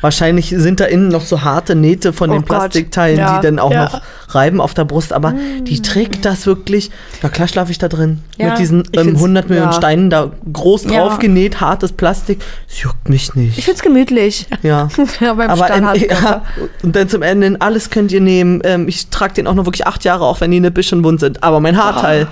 wahrscheinlich 0.00 0.48
sind 0.56 0.80
da 0.80 0.86
innen 0.86 1.08
noch 1.08 1.20
so 1.22 1.42
harte 1.42 1.74
Nähte 1.76 2.12
von 2.12 2.30
Oh 2.30 2.32
den 2.32 2.40
Gott. 2.44 2.58
Plastikteilen, 2.58 3.18
Ja. 3.18 3.36
die 3.38 3.46
dann 3.46 3.58
auch 3.60 3.70
Ja. 3.70 3.84
noch 3.84 4.00
reiben 4.34 4.60
auf 4.60 4.74
der 4.74 4.84
Brust. 4.84 5.12
Aber 5.12 5.32
die 5.62 5.80
trägt 5.80 6.24
das 6.24 6.44
wirklich. 6.46 6.90
Na 7.22 7.28
klar 7.28 7.46
schlafe 7.46 7.70
ich 7.70 7.78
da 7.78 7.88
drin. 7.88 8.20
Ja, 8.36 8.50
Mit 8.50 8.58
diesen 8.58 8.80
ähm, 8.94 9.04
find's- 9.04 9.20
100 9.20 9.48
Millionen 9.48 9.70
ja. 9.70 9.76
Steinen 9.76 10.10
da 10.10 10.32
groß 10.52 10.84
Ja. 10.84 10.90
drauf 11.04 11.18
genäht, 11.20 11.60
hartes 11.60 11.92
Plastik. 11.92 12.42
Es 12.68 12.82
juckt 12.82 13.08
mich 13.08 13.28
Ich 13.28 13.34
nicht. 13.36 13.64
find's 13.64 13.82
gemütlich. 13.82 14.46
Ja. 14.62 14.88
Ja, 15.20 15.34
beim 15.34 15.50
Aber 15.50 15.68
ja, 15.96 16.42
und 16.82 16.94
dann 16.96 17.08
zum 17.08 17.22
Ende, 17.22 17.56
alles 17.60 17.90
könnt 17.90 18.10
ihr 18.12 18.20
nehmen. 18.20 18.60
Ähm, 18.64 18.88
ich 18.88 19.08
trage 19.08 19.34
den 19.34 19.46
auch 19.46 19.54
noch 19.54 19.64
wirklich 19.64 19.86
acht 19.86 20.04
Jahre, 20.04 20.24
auch 20.24 20.40
wenn 20.40 20.47
die 20.50 20.56
eine 20.56 20.70
bisschen 20.70 21.04
wund 21.04 21.20
sind. 21.20 21.42
Aber 21.42 21.60
mein 21.60 21.76
Haarteil. 21.76 22.26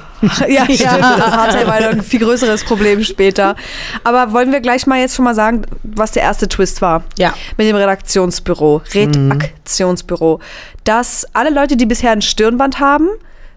Ja, 0.49 0.65
stimmt. 0.71 0.81
Das 0.81 1.31
Haarteil 1.31 1.67
war 1.67 1.75
ein 1.75 2.03
viel 2.03 2.21
größeres 2.21 2.65
Problem 2.65 3.03
später. 3.05 3.57
Aber 4.05 4.33
wollen 4.33 4.53
wir 4.53 4.61
gleich 4.61 4.87
mal 4.87 4.99
jetzt 4.99 5.17
schon 5.17 5.25
mal 5.25 5.35
sagen, 5.35 5.63
was 5.83 6.13
der 6.13 6.23
erste 6.23 6.49
Twist 6.49 6.83
war? 6.83 7.05
Ja. 7.19 7.35
Mit 7.57 7.69
dem 7.69 7.77
Redaktionsbüro, 7.77 8.83
Redaktionsbüro. 8.95 10.41
Dass 10.85 11.27
alle 11.33 11.51
Leute, 11.51 11.77
die 11.77 11.87
bisher 11.87 12.13
ein 12.13 12.23
Stirnband 12.23 12.81
haben, 12.81 13.09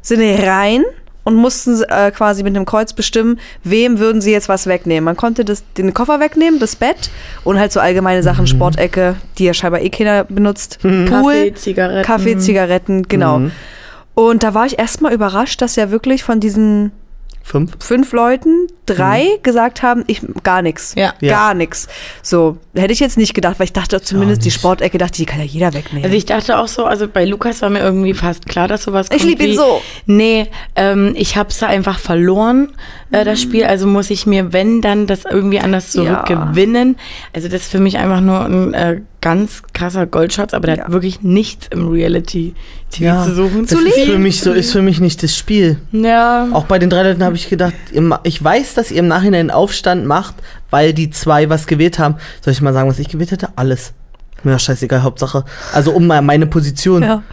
sind 0.01 0.21
rein 0.43 0.83
und 1.23 1.35
mussten 1.35 1.81
äh, 1.89 2.11
quasi 2.11 2.41
mit 2.43 2.55
einem 2.55 2.65
Kreuz 2.65 2.93
bestimmen, 2.93 3.39
wem 3.63 3.99
würden 3.99 4.19
sie 4.19 4.31
jetzt 4.31 4.49
was 4.49 4.65
wegnehmen. 4.65 5.03
Man 5.03 5.15
konnte 5.15 5.45
das, 5.45 5.63
den 5.77 5.93
Koffer 5.93 6.19
wegnehmen, 6.19 6.59
das 6.59 6.75
Bett 6.75 7.11
und 7.43 7.59
halt 7.59 7.71
so 7.71 7.79
allgemeine 7.79 8.23
Sachen, 8.23 8.47
Sportecke, 8.47 9.15
die 9.37 9.45
ja 9.45 9.53
scheinbar 9.53 9.81
eh 9.81 9.89
keiner 9.89 10.23
benutzt. 10.23 10.79
Pool, 10.81 11.05
Kaffee, 11.07 11.53
Zigaretten. 11.53 12.03
Kaffee, 12.03 12.37
Zigaretten, 12.37 13.07
genau. 13.07 13.39
Mhm. 13.39 13.51
Und 14.19 14.43
da 14.43 14.53
war 14.53 14.65
ich 14.65 14.77
erstmal 14.77 15.13
überrascht, 15.13 15.61
dass 15.61 15.77
ja 15.77 15.91
wirklich 15.91 16.25
von 16.25 16.41
diesen 16.41 16.91
Fünf. 17.41 17.71
fünf 17.79 18.11
Leuten 18.11 18.67
drei 18.85 19.39
gesagt 19.43 19.81
haben, 19.81 20.03
ich 20.07 20.21
gar 20.43 20.61
nichts. 20.61 20.93
Ja. 20.95 21.13
Ja. 21.21 21.31
Gar 21.31 21.53
nichts. 21.53 21.87
So, 22.21 22.57
hätte 22.75 22.91
ich 22.91 22.99
jetzt 22.99 23.17
nicht 23.17 23.33
gedacht, 23.33 23.59
weil 23.59 23.63
ich 23.63 23.73
dachte 23.73 24.01
zumindest 24.01 24.43
die. 24.43 24.51
Sportecke, 24.51 24.97
dachte, 24.97 25.15
die 25.17 25.25
kann 25.25 25.39
ja 25.39 25.45
jeder 25.45 25.73
wegnehmen. 25.73 26.03
Also 26.03 26.17
ich 26.17 26.25
dachte 26.25 26.59
auch 26.59 26.67
so, 26.67 26.83
also 26.83 27.07
bei 27.07 27.23
Lukas 27.23 27.61
war 27.61 27.69
mir 27.69 27.79
irgendwie 27.79 28.13
fast 28.13 28.45
klar, 28.45 28.67
dass 28.67 28.83
sowas 28.83 29.07
Ich 29.09 29.19
kommt 29.19 29.29
lieb 29.29 29.41
ihn 29.41 29.51
wie, 29.51 29.55
so. 29.55 29.81
Nee, 30.05 30.47
ähm, 30.75 31.13
ich 31.15 31.37
hab's 31.37 31.59
da 31.59 31.67
einfach 31.67 31.97
verloren, 31.97 32.73
äh, 33.11 33.23
das 33.25 33.41
Spiel. 33.41 33.63
Also 33.65 33.87
muss 33.87 34.09
ich 34.09 34.25
mir, 34.25 34.53
wenn, 34.53 34.81
dann 34.81 35.07
das 35.07 35.25
irgendwie 35.25 35.59
anders 35.59 35.93
Ja. 35.93 36.03
zurückgewinnen. 36.25 36.95
Also 37.33 37.47
das 37.47 37.61
ist 37.63 37.71
für 37.71 37.79
mich 37.79 37.97
einfach 37.97 38.21
nur 38.21 38.45
ein 38.45 38.73
äh, 38.73 39.01
ganz 39.21 39.63
krasser 39.73 40.05
Goldschatz, 40.05 40.53
aber 40.53 40.67
der 40.67 40.77
Ja. 40.77 40.83
hat 40.85 40.91
wirklich 40.91 41.21
nichts 41.21 41.67
im 41.71 41.87
Reality-TV 41.89 43.03
Ja, 43.03 43.23
zu 43.23 43.35
suchen. 43.35 43.65
das 43.65 43.79
ist 43.79 43.99
für 44.05 44.17
mich 44.19 44.41
so, 44.41 44.51
ist 44.53 44.71
für 44.71 44.81
mich 44.81 44.99
nicht 44.99 45.21
das 45.23 45.35
Spiel. 45.35 45.77
Ja. 45.91 46.47
Auch 46.53 46.65
bei 46.65 46.79
den 46.79 46.89
drei 46.89 47.03
Leuten 47.03 47.23
habe 47.23 47.35
ich 47.35 47.49
gedacht, 47.49 47.73
ich 48.23 48.43
weiß, 48.43 48.73
dass 48.75 48.91
ihr 48.91 48.99
im 48.99 49.07
Nachhinein 49.07 49.39
einen 49.41 49.51
Aufstand 49.51 50.05
macht, 50.05 50.35
weil 50.69 50.93
die 50.93 51.09
zwei 51.09 51.49
was 51.49 51.67
gewählt 51.67 51.99
haben. 51.99 52.15
Soll 52.41 52.53
ich 52.53 52.61
mal 52.61 52.73
sagen, 52.73 52.89
was 52.89 52.99
ich 52.99 53.09
gewählt 53.09 53.31
hätte? 53.31 53.49
Alles. 53.55 53.93
Mir 54.43 54.51
ja, 54.51 54.59
scheißegal, 54.59 55.03
Hauptsache. 55.03 55.43
Also 55.73 55.91
um 55.91 56.07
mal 56.07 56.21
meine 56.21 56.45
Position. 56.47 57.03
ja. 57.03 57.23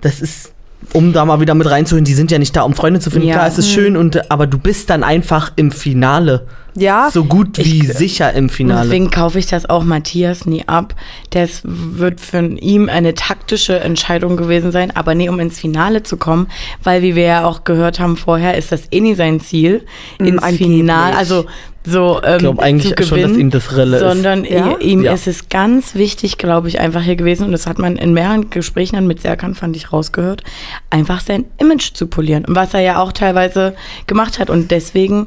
Das 0.00 0.20
ist, 0.20 0.52
um 0.92 1.12
da 1.12 1.24
mal 1.24 1.40
wieder 1.40 1.54
mit 1.54 1.68
reinzuholen, 1.68 2.04
die 2.04 2.14
sind 2.14 2.30
ja 2.30 2.38
nicht 2.38 2.54
da, 2.56 2.62
um 2.62 2.74
Freunde 2.74 3.00
zu 3.00 3.10
finden. 3.10 3.28
Ja. 3.28 3.34
Klar, 3.34 3.48
es 3.48 3.58
ist 3.58 3.70
schön, 3.70 3.96
und, 3.96 4.30
aber 4.30 4.46
du 4.46 4.58
bist 4.58 4.90
dann 4.90 5.02
einfach 5.02 5.52
im 5.56 5.70
Finale. 5.70 6.46
Ja, 6.78 7.08
So 7.10 7.24
gut 7.24 7.56
wie 7.58 7.86
Ich- 7.86 7.92
sicher 7.94 8.32
im 8.34 8.48
Finale. 8.50 8.82
deswegen 8.82 9.10
kaufe 9.10 9.38
ich 9.38 9.46
das 9.46 9.68
auch 9.68 9.82
Matthias 9.84 10.44
nie 10.44 10.64
ab. 10.68 10.94
Das 11.30 11.62
wird 11.64 12.20
von 12.20 12.58
ihm 12.58 12.88
eine 12.90 13.14
taktische 13.14 13.80
Entscheidung 13.80 14.36
gewesen 14.36 14.72
sein, 14.72 14.94
aber 14.94 15.14
nie 15.14 15.28
um 15.30 15.40
ins 15.40 15.58
Finale 15.58 16.02
zu 16.02 16.16
kommen, 16.18 16.48
weil 16.82 17.00
wie 17.02 17.14
wir 17.16 17.24
ja 17.24 17.44
auch 17.46 17.64
gehört 17.64 17.98
haben 17.98 18.16
vorher, 18.16 18.56
ist 18.58 18.72
das 18.72 18.82
eh 18.90 19.00
nie 19.00 19.14
sein 19.14 19.40
Ziel, 19.40 19.84
Mm, 20.18 20.24
ins 20.26 20.42
angeblich. 20.42 20.68
Finale, 20.68 21.16
also 21.16 21.46
so 21.88 22.20
ähm, 22.24 22.32
ich 22.34 22.38
glaube 22.40 22.62
eigentlich 22.62 22.94
zu 22.96 23.04
schon, 23.04 23.16
gewinnen, 23.18 23.32
dass 23.34 23.40
ihm 23.40 23.50
das 23.50 23.76
Rille 23.76 23.96
ist. 23.96 24.02
sondern 24.02 24.44
Ja? 24.44 24.76
ihm 24.78 25.02
Ja. 25.04 25.12
ist 25.14 25.26
es 25.28 25.48
ganz 25.48 25.94
wichtig, 25.94 26.36
glaube 26.36 26.68
ich, 26.68 26.80
einfach 26.80 27.00
hier 27.02 27.16
gewesen, 27.16 27.44
und 27.46 27.52
das 27.52 27.66
hat 27.66 27.78
man 27.78 27.96
in 27.96 28.12
mehreren 28.12 28.50
Gesprächen 28.50 28.96
dann 28.96 29.06
mit 29.06 29.22
Serkan, 29.22 29.54
fand 29.54 29.76
ich, 29.76 29.92
rausgehört, 29.92 30.42
einfach 30.90 31.20
sein 31.20 31.44
Image 31.58 31.94
zu 31.94 32.06
polieren. 32.08 32.44
Und 32.44 32.54
was 32.56 32.74
er 32.74 32.80
ja 32.80 32.98
auch 33.00 33.12
teilweise 33.12 33.74
gemacht 34.06 34.38
hat. 34.38 34.50
Und 34.50 34.70
deswegen 34.72 35.26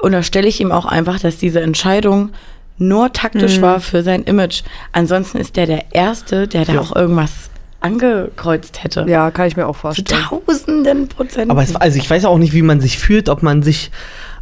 unterstelle 0.00 0.48
ich 0.48 0.60
ihm 0.60 0.72
auch 0.72 0.86
einfach, 0.86 1.18
dass 1.20 1.36
diese 1.38 1.60
Entscheidung 1.60 2.30
nur 2.78 3.12
taktisch 3.12 3.58
Mhm. 3.58 3.62
war 3.62 3.80
für 3.80 4.02
sein 4.02 4.22
Image. 4.22 4.62
Ansonsten 4.92 5.38
ist 5.38 5.56
der 5.56 5.66
der 5.66 5.84
Erste, 5.92 6.48
der 6.48 6.64
da 6.64 6.80
auch 6.80 6.94
irgendwas 6.96 7.50
angekreuzt 7.82 8.82
hätte. 8.84 9.04
ja, 9.08 9.30
kann 9.30 9.46
ich 9.48 9.56
mir 9.56 9.66
auch 9.66 9.74
Zu 9.76 9.80
vorstellen. 9.80 10.22
tausenden 10.28 11.08
Prozent. 11.08 11.50
Aber 11.50 11.62
es, 11.62 11.74
also 11.76 11.98
ich 11.98 12.08
weiß 12.08 12.24
auch 12.26 12.38
nicht, 12.38 12.52
wie 12.52 12.62
man 12.62 12.80
sich 12.80 12.98
fühlt, 12.98 13.28
ob 13.28 13.42
man 13.42 13.62
sich, 13.62 13.90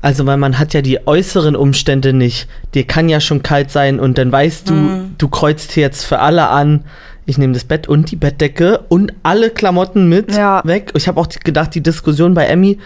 also 0.03 0.27
weil 0.27 0.37
man 0.37 0.59
hat 0.59 0.75
ja 0.75 0.83
die 0.83 1.07
äußeren 1.07 1.57
Umstände 1.57 2.13
nicht. 2.13 2.49
Dir 2.75 2.85
kann 2.85 3.09
ja 3.09 3.21
schon 3.21 3.43
kalt 3.43 3.71
sein 3.71 4.01
und 4.01 4.19
dann 4.19 4.31
weißt 4.33 4.69
du, 4.71 4.75
Mhm. 4.75 5.15
du 5.19 5.29
kreuzt 5.29 5.77
jetzt 5.77 6.05
für 6.05 6.19
alle 6.21 6.49
an. 6.49 6.85
Ich 7.27 7.39
nehme 7.39 7.53
das 7.53 7.65
Bett 7.65 7.87
und 7.89 8.11
die 8.11 8.17
Bettdecke 8.17 8.81
und 8.89 9.13
alle 9.23 9.51
Klamotten 9.51 10.09
mit 10.09 10.35
Ja. 10.35 10.63
weg. 10.65 10.93
Ich 10.97 11.09
habe 11.09 11.21
auch 11.21 11.29
gedacht, 11.29 11.75
die 11.75 11.83
Diskussion 11.83 12.35
bei 12.35 12.47
Emmy, 12.47 12.79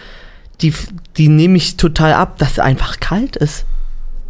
die, 0.63 0.73
die 1.17 1.27
nehme 1.27 1.57
ich 1.57 1.77
total 1.77 2.13
ab, 2.13 2.37
dass 2.39 2.53
es 2.53 2.59
einfach 2.59 2.99
kalt 2.99 3.35
ist. 3.35 3.65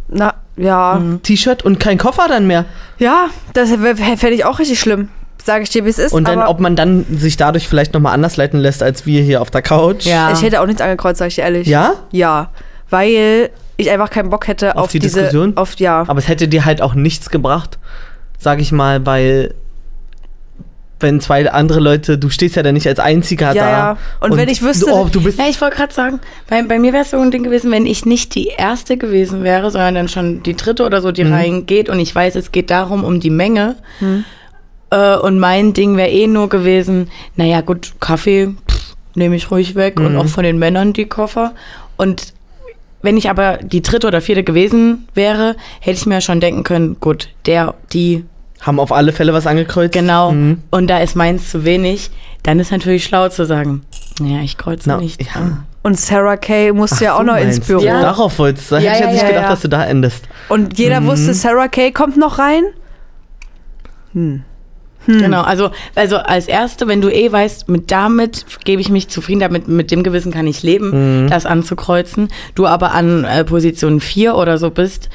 Na, 0.08 0.34
Ja, 0.56 1.00
T-Shirt 1.22 1.62
und 1.64 1.80
kein 1.80 1.96
Koffer 1.98 2.26
dann 2.28 2.46
mehr. 2.46 2.66
ja, 2.98 3.28
das 3.54 3.70
fände 3.70 4.30
ich 4.34 4.44
auch 4.44 4.58
richtig 4.58 4.78
schlimm. 4.78 5.08
Sage 5.42 5.64
ich 5.64 5.70
dir, 5.70 5.84
wie 5.84 5.90
es 5.90 5.98
ist. 5.98 6.12
Und 6.12 6.26
dann, 6.26 6.38
aber 6.38 6.50
ob 6.50 6.60
man 6.60 6.74
dann 6.74 7.04
sich 7.10 7.36
dadurch 7.36 7.68
vielleicht 7.68 7.92
nochmal 7.92 8.14
anders 8.14 8.36
leiten 8.36 8.60
lässt, 8.60 8.82
als 8.82 9.04
wir 9.04 9.22
hier 9.22 9.42
auf 9.42 9.50
der 9.50 9.60
Couch. 9.62 10.06
Ja. 10.06 10.32
ich 10.32 10.42
hätte 10.42 10.60
auch 10.60 10.66
nichts 10.66 10.80
angekreuzt, 10.80 11.18
sage 11.18 11.28
ich 11.28 11.34
dir 11.34 11.42
ehrlich. 11.42 11.66
Ja? 11.68 11.94
Ja, 12.12 12.50
weil 12.88 13.50
ich 13.76 13.90
einfach 13.90 14.08
keinen 14.08 14.30
Bock 14.30 14.46
hätte 14.46 14.74
Auf 14.76 14.84
auf, 14.84 14.90
die 14.92 15.00
diese, 15.00 15.20
Diskussion? 15.20 15.56
Auf, 15.56 15.74
ja. 15.76 16.04
Aber 16.06 16.18
es 16.18 16.28
hätte 16.28 16.48
dir 16.48 16.64
halt 16.64 16.80
auch 16.80 16.94
nichts 16.94 17.28
gebracht, 17.28 17.78
sag 18.38 18.60
ich 18.60 18.72
mal, 18.72 19.04
weil 19.04 19.54
wenn 21.04 21.20
zwei 21.20 21.48
andere 21.48 21.78
Leute, 21.78 22.18
du 22.18 22.28
stehst 22.30 22.56
ja 22.56 22.64
dann 22.64 22.74
nicht 22.74 22.88
als 22.88 22.98
einziger 22.98 23.54
Ja, 23.54 23.62
da. 23.64 23.70
ja. 23.70 23.96
Und 24.20 24.36
wenn 24.36 24.48
ich 24.48 24.60
wüsste- 24.62 24.90
oh, 24.92 25.06
du 25.10 25.22
bist 25.22 25.38
Ja, 25.38 25.44
ich 25.48 25.60
wollte 25.60 25.76
gerade 25.76 25.94
sagen, 25.94 26.18
bei, 26.48 26.60
bei 26.64 26.80
mir 26.80 26.92
wäre 26.92 27.04
es 27.04 27.10
so 27.12 27.18
ein 27.18 27.30
Ding 27.30 27.44
gewesen, 27.44 27.70
wenn 27.70 27.86
ich 27.86 28.04
nicht 28.04 28.34
die 28.34 28.48
erste 28.48 28.96
gewesen 28.96 29.44
wäre, 29.44 29.70
sondern 29.70 29.94
dann 29.94 30.08
schon 30.08 30.42
die 30.42 30.56
dritte 30.56 30.84
oder 30.84 31.00
so, 31.00 31.12
die 31.12 31.22
reingeht 31.22 31.88
und 31.88 32.00
ich 32.00 32.12
weiß, 32.12 32.34
es 32.34 32.50
geht 32.50 32.70
darum, 32.70 33.04
um 33.04 33.20
die 33.20 33.30
Menge. 33.30 33.76
Äh, 34.90 35.16
und 35.18 35.38
mein 35.38 35.72
Ding 35.72 35.96
wäre 35.96 36.10
eh 36.10 36.26
nur 36.26 36.48
gewesen, 36.48 37.10
naja 37.36 37.60
gut, 37.60 37.92
Kaffee 38.00 38.54
nehme 39.14 39.36
ich 39.36 39.50
ruhig 39.50 39.74
weg 39.76 40.00
und 40.00 40.16
auch 40.16 40.26
von 40.26 40.42
den 40.42 40.58
Männern 40.58 40.92
die 40.92 41.06
Koffer. 41.06 41.52
Und 41.96 42.32
wenn 43.02 43.16
ich 43.16 43.28
aber 43.30 43.58
die 43.58 43.82
dritte 43.82 44.06
oder 44.06 44.20
vierte 44.20 44.42
gewesen 44.44 45.06
wäre, 45.14 45.56
hätte 45.80 45.98
ich 45.98 46.06
mir 46.06 46.20
schon 46.20 46.40
denken 46.40 46.64
können, 46.64 46.96
gut, 47.00 47.28
der, 47.46 47.74
die, 47.92 48.24
haben 48.64 48.80
auf 48.80 48.92
alle 48.92 49.12
Fälle 49.12 49.32
was 49.32 49.46
angekreuzt. 49.46 49.92
genau, 49.92 50.32
Mhm. 50.32 50.58
und 50.70 50.88
da 50.88 50.98
ist 50.98 51.14
meins 51.16 51.50
zu 51.50 51.64
wenig, 51.64 52.10
dann 52.42 52.58
ist 52.60 52.70
natürlich 52.72 53.04
schlau 53.04 53.28
zu 53.28 53.44
sagen, 53.46 53.82
naja, 54.20 54.40
ich 54.42 54.56
kreuze 54.58 54.88
Na, 54.88 54.96
nicht 54.98 55.20
ja. 55.22 55.40
an. 55.40 55.66
Und 55.82 55.98
Sarah 56.00 56.36
Kay 56.38 56.72
musste 56.72 56.96
Ach, 56.96 57.02
ja 57.02 57.14
auch 57.18 57.22
noch 57.24 57.36
ins 57.36 57.56
meinst 57.56 57.66
Büro. 57.66 57.80
du. 57.80 57.86
Ja. 57.86 58.00
Darauf 58.00 58.38
wolltest 58.38 58.70
du. 58.70 58.76
Da 58.76 58.80
Ja, 58.80 58.90
hätte 58.92 58.94
ich 58.94 59.00
ja, 59.00 59.06
jetzt 59.10 59.14
nicht 59.22 59.28
gedacht, 59.28 59.44
ja. 59.44 59.50
dass 59.50 59.60
du 59.60 59.68
da 59.68 59.84
endest. 59.84 60.24
Und 60.48 60.78
jeder 60.78 61.00
Mhm. 61.00 61.06
wusste, 61.08 61.34
Sarah 61.34 61.68
Kay 61.68 61.92
kommt 61.92 62.16
noch 62.16 62.38
rein. 62.38 62.62
Genau, 65.06 65.42
also, 65.42 65.70
also 65.94 66.16
als 66.18 66.46
Erste, 66.48 66.86
wenn 66.88 67.00
du 67.02 67.12
eh 67.12 67.30
weißt, 67.30 67.68
mit 67.68 67.90
damit 67.90 68.46
gebe 68.64 68.80
ich 68.80 68.88
mich 68.88 69.08
zufrieden, 69.08 69.40
damit 69.40 69.68
mit 69.68 69.90
dem 69.90 70.02
Gewissen 70.02 70.32
kann 70.32 70.46
ich 70.46 70.62
leben, 70.62 71.26
das 71.28 71.44
anzukreuzen, 71.44 72.28
du 72.54 72.66
aber 72.66 72.92
an 72.92 73.24
äh, 73.24 73.44
Position 73.44 74.00
4 74.00 74.36
oder 74.36 74.56
so 74.56 74.70
bist 74.70 75.10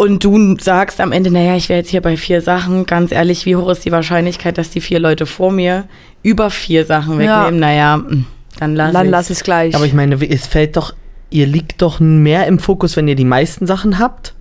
und 0.00 0.24
du 0.24 0.56
sagst 0.58 1.00
am 1.00 1.12
Ende, 1.12 1.30
naja, 1.30 1.56
ich 1.56 1.68
wäre 1.68 1.80
jetzt 1.80 1.90
hier 1.90 2.00
bei 2.00 2.16
vier 2.16 2.40
Sachen, 2.40 2.86
ganz 2.86 3.12
ehrlich, 3.12 3.44
wie 3.44 3.56
hoch 3.56 3.68
ist 3.68 3.84
die 3.84 3.92
Wahrscheinlichkeit, 3.92 4.56
dass 4.56 4.70
die 4.70 4.80
vier 4.80 4.98
Leute 4.98 5.26
vor 5.26 5.52
mir 5.52 5.84
über 6.22 6.48
vier 6.50 6.86
Sachen 6.86 7.20
Ja. 7.20 7.40
wegnehmen? 7.44 7.60
Naja, 7.60 7.96
mm, 7.98 8.24
dann 8.58 8.74
lass 8.76 8.92
Dann 8.94 9.04
ich. 9.06 9.10
lass 9.10 9.30
es 9.30 9.42
gleich. 9.42 9.74
Aber 9.74 9.84
ich 9.84 9.92
meine, 9.92 10.14
es 10.26 10.46
fällt 10.46 10.76
doch, 10.76 10.94
ihr 11.28 11.46
liegt 11.46 11.82
doch 11.82 12.00
mehr 12.00 12.46
im 12.46 12.58
Fokus, 12.58 12.96
wenn 12.96 13.08
ihr 13.08 13.14
die 13.14 13.24
meisten 13.26 13.66
Sachen 13.66 13.98
habt. 13.98 14.34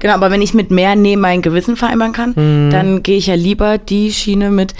Genau, 0.00 0.14
aber 0.14 0.30
wenn 0.30 0.42
ich 0.42 0.54
mit 0.54 0.70
mehr 0.70 0.94
neben 0.94 1.20
mein 1.22 1.42
Gewissen 1.42 1.74
vereinbaren 1.76 2.12
kann, 2.12 2.34
Mhm. 2.36 2.70
dann 2.70 3.02
gehe 3.02 3.16
ich 3.18 3.26
ja 3.26 3.34
lieber 3.34 3.78
die 3.78 4.12
Schiene 4.12 4.50
mit, 4.52 4.74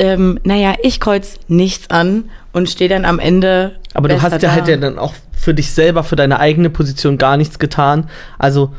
ähm, 0.00 0.40
naja, 0.42 0.74
ich 0.82 0.98
kreuz 0.98 1.34
nichts 1.46 1.90
an 1.90 2.24
und 2.52 2.68
stehe 2.68 2.90
dann 2.90 3.04
am 3.04 3.20
Ende. 3.20 3.76
Aber 3.94 4.08
du 4.08 4.20
hast 4.20 4.32
ja 4.32 4.38
da. 4.38 4.50
halt 4.52 4.66
ja 4.66 4.76
dann 4.76 4.98
auch 4.98 5.14
für 5.32 5.54
dich 5.54 5.70
selber, 5.70 6.02
für 6.02 6.16
deine 6.16 6.40
eigene 6.40 6.70
Position 6.70 7.18
gar 7.18 7.36
nichts 7.36 7.60
getan. 7.60 8.08
Also 8.36 8.72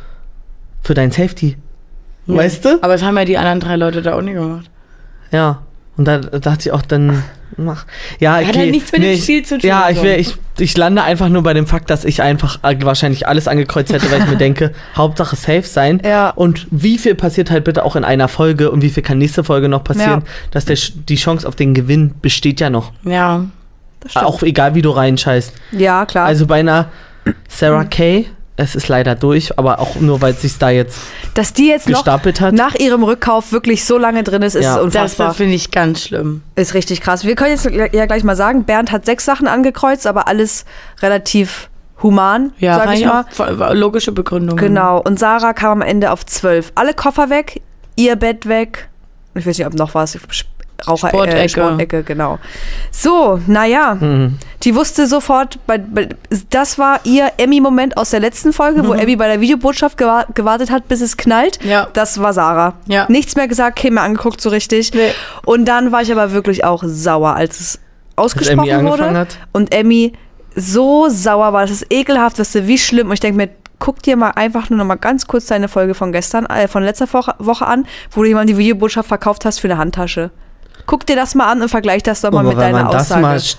für 0.90 0.96
dein 0.96 1.12
Safety. 1.12 1.56
Nee. 2.26 2.36
Weißt 2.38 2.66
du? 2.66 2.82
Aber 2.82 2.94
das 2.94 3.04
haben 3.04 3.16
ja 3.16 3.26
die 3.26 3.38
anderen 3.38 3.60
drei 3.60 3.76
Leute 3.76 4.02
da 4.02 4.16
auch 4.18 4.22
nicht 4.24 4.34
gemacht. 4.34 4.68
Ja. 5.32 5.62
Und 5.98 6.06
da 6.06 6.18
dachte 6.18 6.62
ich 6.70 6.72
auch 6.72 6.82
dann, 6.82 7.22
mach. 7.58 7.86
Ja, 8.20 8.38
okay. 8.38 8.46
Hat 8.48 8.56
ja 8.56 8.66
nichts 8.66 8.92
mit 8.92 9.04
dem 9.04 9.12
ich- 9.12 9.22
Spiel 9.22 9.46
zu 9.46 9.60
tun, 9.60 9.70
Ja, 9.70 9.88
ich, 9.92 10.02
wär, 10.02 10.18
ich, 10.18 10.36
ich 10.58 10.76
lande 10.76 11.04
einfach 11.04 11.30
nur 11.30 11.44
bei 11.44 11.54
dem 11.54 11.68
Fakt, 11.68 11.92
dass 11.92 12.06
ich 12.06 12.24
einfach 12.24 12.58
wahrscheinlich 12.64 13.28
alles 13.28 13.48
angekreuzt 13.48 13.94
hätte, 13.94 14.10
weil 14.10 14.22
ich 14.22 14.28
mir 14.28 14.38
denke, 14.48 14.72
Hauptsache 14.98 15.36
safe 15.36 15.62
sein. 15.62 16.02
Ja. 16.04 16.32
Und 16.32 16.66
wie 16.72 16.98
viel 16.98 17.14
passiert 17.14 17.52
halt 17.52 17.66
bitte 17.66 17.86
auch 17.86 17.96
in 17.96 18.04
einer 18.04 18.28
Folge 18.30 18.72
und 18.72 18.82
wie 18.82 18.90
viel 18.90 19.04
kann 19.04 19.20
nächste 19.20 19.44
Folge 19.44 19.70
noch 19.70 19.84
passieren, 19.84 20.24
dass 20.50 20.66
der, 20.66 20.76
die 21.08 21.18
Chance 21.18 21.48
auf 21.48 21.56
den 21.56 21.76
Gewinn 21.76 22.16
besteht 22.20 22.60
ja 22.62 22.72
noch. 22.72 22.94
Ja. 23.04 23.46
Das 24.00 24.12
stimmt. 24.14 24.26
Auch 24.26 24.42
egal, 24.42 24.74
wie 24.74 24.82
du 24.82 24.90
reinscheißt. 24.90 25.54
ja, 25.74 26.08
klar. 26.08 26.26
Also 26.26 26.48
bei 26.48 26.62
einer 26.62 26.88
Sarah 27.48 27.84
Kay, 27.92 28.26
es 28.60 28.76
ist 28.76 28.88
leider 28.90 29.16
durch, 29.16 29.58
aber 29.58 29.80
auch 29.80 29.96
nur, 29.96 30.22
weil 30.22 30.34
es 30.34 30.42
sich 30.42 30.58
da 30.58 30.70
jetzt 30.70 31.00
Dass 31.34 31.54
die 31.54 31.68
jetzt 31.68 31.88
noch 31.90 32.00
gestapelt 32.00 32.42
hat. 32.42 32.54
nach 32.54 32.76
ihrem 32.76 33.04
Rückkauf 33.04 33.52
wirklich 33.52 33.86
so 33.86 33.98
lange 33.98 34.24
drin 34.24 34.42
ist, 34.42 34.56
ist 34.56 34.66
Ja. 34.66 34.76
Das 34.76 34.84
unfassbar. 34.84 35.34
finde 35.34 35.56
ich 35.56 35.72
ganz 35.72 36.04
schlimm. 36.04 36.42
ist 36.56 36.74
richtig 36.74 37.02
krass. 37.02 37.24
Wir 37.24 37.36
können 37.36 37.52
jetzt 37.52 37.66
ja 37.70 38.06
gleich 38.06 38.24
mal 38.24 38.36
sagen, 38.36 38.66
Bernd 38.66 38.92
hat 38.92 39.06
sechs 39.06 39.26
Sachen 39.26 39.48
angekreuzt, 39.48 40.06
aber 40.08 40.28
alles 40.28 40.66
relativ 41.02 41.70
human, 42.04 42.54
Ja, 42.60 42.78
sag 42.78 42.94
ich 42.94 43.00
ich 43.02 43.06
mal. 43.06 43.26
auch 43.38 43.60
war 43.60 43.74
logische 43.74 44.12
Begründung. 44.12 44.58
Genau. 44.58 45.02
Und 45.02 45.20
Sarah 45.20 45.54
kam 45.54 45.82
am 45.82 45.82
Ende 45.82 46.12
auf 46.12 46.26
zwölf. 46.26 46.72
Alle 46.76 46.94
Koffer 46.94 47.30
weg, 47.30 47.62
ihr 47.96 48.16
Bett 48.16 48.48
weg. 48.48 48.90
Ich 49.36 49.46
weiß 49.46 49.58
nicht, 49.58 49.68
ob 49.68 49.74
noch 49.74 49.94
was. 49.96 50.18
Raucher 50.88 51.10
Sportecke. 51.10 51.50
Sportecke, 51.50 52.04
genau. 52.04 52.40
So, 52.92 53.40
naja. 53.48 53.96
Mhm. 53.96 54.38
Die 54.64 54.76
wusste 54.76 55.08
sofort, 55.08 55.60
bei, 55.66 55.78
bei, 55.78 56.10
das 56.50 56.78
war 56.78 57.00
ihr 57.06 57.32
Emmy-Moment 57.38 57.98
aus 57.98 58.10
der 58.10 58.20
letzten 58.20 58.52
Folge, 58.52 58.86
wo 58.86 58.94
Emmy 58.94 59.16
bei 59.16 59.28
der 59.28 59.40
Videobotschaft 59.40 59.98
gewa 59.98 60.26
gewartet 60.34 60.70
hat, 60.70 60.88
bis 60.88 61.02
es 61.02 61.16
knallt. 61.16 61.64
Mhm. 61.64 61.70
Ja. 61.70 61.88
Das 61.94 62.20
war 62.22 62.34
Sarah. 62.34 62.74
Ja. 62.88 63.06
Nichts 63.10 63.36
mehr 63.36 63.48
gesagt, 63.48 63.80
kein 63.80 63.94
mehr 63.94 64.04
angeguckt 64.04 64.42
so 64.42 64.50
richtig. 64.50 64.94
Nee. 64.94 65.12
Und 65.46 65.66
dann 65.66 65.92
war 65.92 66.02
ich 66.02 66.12
aber 66.12 66.32
wirklich 66.32 66.64
auch 66.64 66.84
sauer, 66.86 67.36
als 67.36 67.60
es 67.60 67.80
ausgesprochen 68.18 68.60
Emmy 68.60 68.72
angefangen 68.72 69.10
wurde. 69.12 69.20
hat? 69.20 69.38
Und 69.54 69.74
Emmy 69.74 70.14
so 70.56 71.08
sauer 71.10 71.54
war. 71.54 71.62
Das 71.62 71.72
ist 71.72 71.88
ekelhaft, 71.90 72.40
das 72.40 72.54
ist 72.54 72.68
wie 72.68 72.78
schlimm. 72.78 73.08
Und 73.08 73.14
ich 73.14 73.20
denke 73.20 73.38
mir, 73.38 73.50
guck 73.80 74.04
dir 74.04 74.18
mal 74.18 74.32
einfach 74.32 74.70
nur 74.70 74.78
noch 74.78 74.86
mal 74.86 74.96
ganz 74.96 75.26
kurz 75.26 75.46
deine 75.48 75.68
Folge 75.68 75.94
von 75.94 76.12
gestern, 76.12 76.46
äh, 76.46 76.68
von 76.68 76.84
letzter 76.84 77.12
Woche, 77.14 77.34
Woche 77.40 77.66
an, 77.66 77.86
wo 78.12 78.22
du 78.22 78.28
jemand 78.28 78.50
die 78.50 78.58
Videobotschaft 78.58 79.08
verkauft 79.08 79.46
hast 79.46 79.60
für 79.60 79.68
eine 79.68 79.78
Handtasche. 79.78 80.32
Guck 80.86 81.06
dir 81.06 81.16
das 81.16 81.36
mal 81.36 81.52
an 81.52 81.62
und 81.62 81.70
vergleich 81.70 82.04
das 82.04 82.22
doch 82.22 82.32
mal 82.32 82.40
Aber 82.40 82.50
mit 82.50 82.58
wenn 82.58 82.72
deiner 82.74 82.84
man 82.84 82.92
das 82.92 83.04
Aussage. 83.12 83.22
mal 83.22 83.38
sch- 83.38 83.58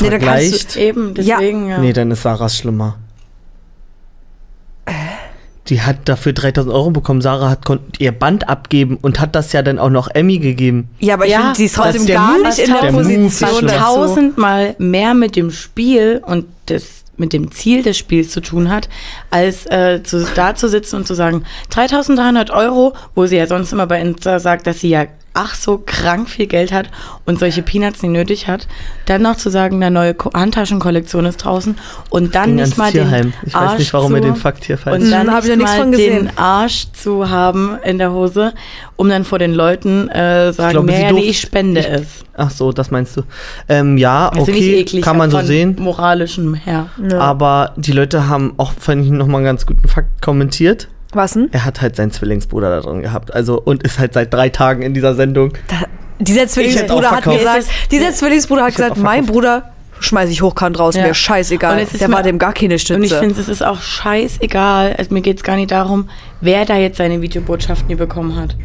Nee, 0.00 0.08
da 0.10 0.18
kannst 0.18 0.22
du- 0.22 0.28
vergleicht, 0.28 0.76
Eben, 0.76 1.14
deswegen, 1.14 1.68
ja. 1.68 1.78
nee, 1.78 1.92
dann 1.92 2.10
ist 2.12 2.22
Sarahs 2.22 2.56
schlimmer. 2.56 2.96
Die 5.68 5.80
hat 5.82 6.08
dafür 6.08 6.32
3000 6.32 6.74
Euro 6.74 6.90
bekommen. 6.90 7.20
Sarah 7.20 7.50
hat 7.50 7.60
ihr 7.98 8.10
Band 8.12 8.48
abgeben 8.48 8.98
und 9.00 9.20
hat 9.20 9.36
das 9.36 9.52
ja 9.52 9.62
dann 9.62 9.78
auch 9.78 9.90
noch 9.90 10.08
Emmy 10.12 10.38
gegeben. 10.38 10.88
ja, 10.98 11.14
aber 11.14 11.26
ich 11.26 11.32
Ja, 11.32 11.40
finde, 11.42 11.56
sie 11.56 11.64
ist 11.66 11.76
das 11.78 11.84
trotzdem 11.84 12.06
der 12.06 12.16
gar 12.16 12.32
Move, 12.32 12.42
nicht 12.48 12.58
in 12.58 12.72
der, 12.72 12.80
der 12.82 12.90
Position 12.92 13.66
dazu. 13.66 13.74
tausendmal 13.78 14.74
mehr 14.78 15.14
mit 15.14 15.36
dem 15.36 15.50
Spiel 15.52 16.20
und 16.26 16.46
das 16.66 17.04
mit 17.16 17.32
dem 17.32 17.52
Ziel 17.52 17.82
des 17.82 17.98
Spiels 17.98 18.30
zu 18.30 18.40
tun 18.40 18.70
hat, 18.70 18.88
als 19.30 19.66
äh, 19.66 20.02
zu, 20.02 20.24
da 20.34 20.54
zu 20.56 20.68
sitzen 20.68 20.96
und 20.96 21.06
zu 21.06 21.14
sagen, 21.14 21.44
3300 21.68 22.50
Euro, 22.50 22.94
wo 23.14 23.26
sie 23.26 23.36
ja 23.36 23.46
sonst 23.46 23.72
immer 23.72 23.86
bei 23.86 24.00
Insta 24.00 24.40
sagt, 24.40 24.66
dass 24.66 24.80
sie 24.80 24.88
ja 24.88 25.04
ach 25.32 25.54
so 25.54 25.80
krank 25.84 26.28
viel 26.28 26.46
Geld 26.46 26.72
hat 26.72 26.90
und 27.24 27.38
solche 27.38 27.62
Peanuts 27.62 28.02
nicht 28.02 28.10
nötig 28.12 28.48
hat, 28.48 28.66
dann 29.06 29.22
noch 29.22 29.36
zu 29.36 29.48
sagen, 29.48 29.76
eine 29.76 29.90
neue 29.92 30.12
Ko 30.14 30.30
Handtaschenkollektion 30.34 31.24
ist 31.24 31.36
draußen 31.38 31.76
und 32.10 32.34
dann 32.34 32.46
Ging 32.46 32.54
nicht 32.56 32.76
mal 32.76 32.90
den 32.90 33.02
Tierheim. 33.04 33.32
Ich 33.46 33.54
weiß 33.54 33.62
Arsch 33.62 33.78
nicht, 33.78 33.92
warum 33.92 34.08
zu, 34.10 34.14
er 34.16 34.20
den 34.22 34.36
Fakt 34.36 34.64
hier 34.64 34.76
falsch 34.76 35.02
und 35.04 35.10
dann 35.10 35.26
Mhm, 35.28 35.30
hab 35.32 35.44
ich 35.44 35.50
nichts 35.56 35.62
mal 35.72 35.78
von 35.78 35.90
gesehen. 35.92 36.26
den 36.26 36.38
Arsch 36.38 36.86
zu 36.92 37.30
haben 37.30 37.78
in 37.84 37.98
der 37.98 38.12
Hose, 38.12 38.52
um 38.96 39.08
dann 39.08 39.24
vor 39.24 39.38
den 39.38 39.54
Leuten 39.54 40.08
äh, 40.08 40.52
sagen, 40.52 40.72
glaube, 40.72 40.92
sie 40.92 40.98
naja, 41.02 41.12
nee, 41.12 41.20
ich 41.30 41.40
spende 41.40 41.80
ich- 41.80 41.86
es. 41.88 42.06
Ach 42.36 42.50
so, 42.50 42.72
das 42.72 42.90
meinst 42.90 43.16
du. 43.16 43.22
Ähm, 43.68 43.98
ja, 43.98 44.30
Das 44.30 44.48
ich 44.48 44.54
okay, 44.54 44.80
eklig 44.80 45.04
kann 45.04 45.16
man 45.18 45.30
so 45.30 45.36
von 45.38 45.46
sehen. 45.46 45.76
moralischem 45.78 46.54
her. 46.54 46.86
Aber 47.18 47.72
die 47.76 47.92
Leute 47.92 48.28
haben 48.28 48.54
auch, 48.56 48.72
fand 48.72 49.04
ich, 49.04 49.10
nochmal 49.10 49.36
einen 49.38 49.44
ganz 49.46 49.66
guten 49.66 49.86
Fakt 49.86 50.22
kommentiert. 50.22 50.88
Was 51.12 51.32
denn? 51.32 51.48
Er 51.52 51.64
hat 51.64 51.80
halt 51.80 51.96
seinen 51.96 52.12
Zwillingsbruder 52.12 52.70
da 52.70 52.80
drin 52.80 53.02
gehabt. 53.02 53.34
Also, 53.34 53.60
und 53.60 53.82
ist 53.82 53.98
halt 53.98 54.12
seit 54.14 54.32
drei 54.32 54.48
Tagen 54.48 54.82
in 54.82 54.94
dieser 54.94 55.14
Sendung. 55.14 55.52
Da, 55.68 55.76
dieser 56.18 56.46
Zwillingsbruder 56.46 57.10
hat 57.10 57.24
gesagt, 57.24 57.66
dieser 57.90 58.12
Zwillingsbruder 58.12 58.64
hat 58.64 58.74
gesagt, 58.76 58.96
mein. 58.98 59.26
Bruder 59.26 59.72
schmeiß 60.02 60.30
ich 60.30 60.40
hochkant 60.40 60.78
raus, 60.78 60.94
Ja. 60.96 61.06
mir 61.06 61.12
scheißegal. 61.12 61.76
Und 61.76 61.82
es 61.82 61.92
ist 61.92 62.00
Der 62.00 62.08
mir- 62.08 62.14
war 62.14 62.22
dem 62.22 62.38
gar 62.38 62.54
keine 62.54 62.78
Stütze. 62.78 62.96
Und 62.98 63.02
ich 63.04 63.12
finde, 63.12 63.38
es 63.38 63.48
ist 63.50 63.62
auch 63.62 63.82
scheißegal. 63.82 64.94
Also 64.96 65.12
mir 65.12 65.20
geht 65.20 65.36
es 65.36 65.42
gar 65.42 65.56
nicht 65.56 65.70
darum, 65.70 66.08
wer 66.40 66.64
da 66.64 66.76
jetzt 66.76 66.96
seine 66.96 67.20
Videobotschaft 67.20 67.86
nie 67.88 67.96
bekommen 67.96 68.34
hat. 68.36 68.56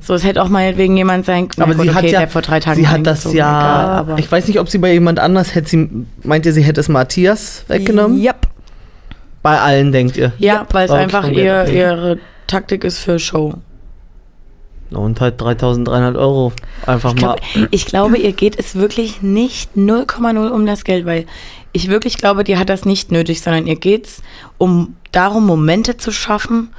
So, 0.00 0.14
es 0.14 0.22
hätte 0.24 0.40
auch 0.42 0.48
meinetwegen 0.48 0.96
jemand 0.96 1.26
sein 1.26 1.48
Aber 1.58 1.72
na 1.74 1.80
sie 1.82 1.86
gut, 1.88 1.94
hat 1.96 2.04
okay, 2.04 2.12
ja, 2.12 2.18
der 2.20 2.28
vor 2.28 2.42
drei 2.42 2.60
Tagen 2.60 2.76
sie 2.80 2.86
hat 2.88 3.04
das 3.06 3.24
ja, 3.24 3.30
egal, 3.32 3.86
aber 3.98 4.18
ich 4.18 4.30
weiß 4.30 4.46
nicht, 4.46 4.60
ob 4.60 4.68
sie 4.68 4.78
bei 4.78 4.92
jemand 4.92 5.18
anders 5.18 5.54
hätte 5.56 5.68
sie, 5.68 5.88
meint 6.22 6.46
ihr, 6.46 6.52
sie 6.52 6.62
hätte 6.62 6.80
es 6.80 6.88
Matthias 6.88 7.64
weggenommen? 7.68 8.20
Yep. 8.22 8.46
Bei 9.42 9.60
allen, 9.60 9.92
denkt 9.92 10.16
ihr? 10.16 10.32
ja, 10.38 10.66
weil 10.72 10.86
es 10.86 10.90
War 10.90 10.98
einfach 10.98 11.28
ihr, 11.28 11.66
ihre 11.68 12.18
Taktik 12.46 12.84
ist 12.84 12.98
für 12.98 13.18
Show. 13.18 13.54
Und 14.90 15.20
halt 15.20 15.40
3300 15.40 16.16
Euro. 16.16 16.52
Einfach 16.86 17.10
Ich, 17.12 17.16
glaub, 17.16 17.40
mal. 17.56 17.68
ich 17.72 17.86
glaube, 17.86 18.18
ihr 18.18 18.32
geht 18.32 18.56
es 18.58 18.76
wirklich 18.76 19.20
nicht 19.20 19.72
0,0 19.76 20.48
um 20.48 20.64
das 20.64 20.84
Geld, 20.84 21.06
weil 21.06 21.26
ich 21.72 21.88
wirklich 21.88 22.18
glaube, 22.18 22.44
die 22.44 22.56
hat 22.56 22.68
das 22.68 22.84
nicht 22.84 23.10
nötig, 23.10 23.40
sondern 23.42 23.66
ihr 23.66 23.74
geht 23.76 24.06
es 24.06 24.22
um 24.58 24.94
darum, 25.10 25.44
Momente 25.46 25.96
zu 25.96 26.12
schaffen, 26.12 26.70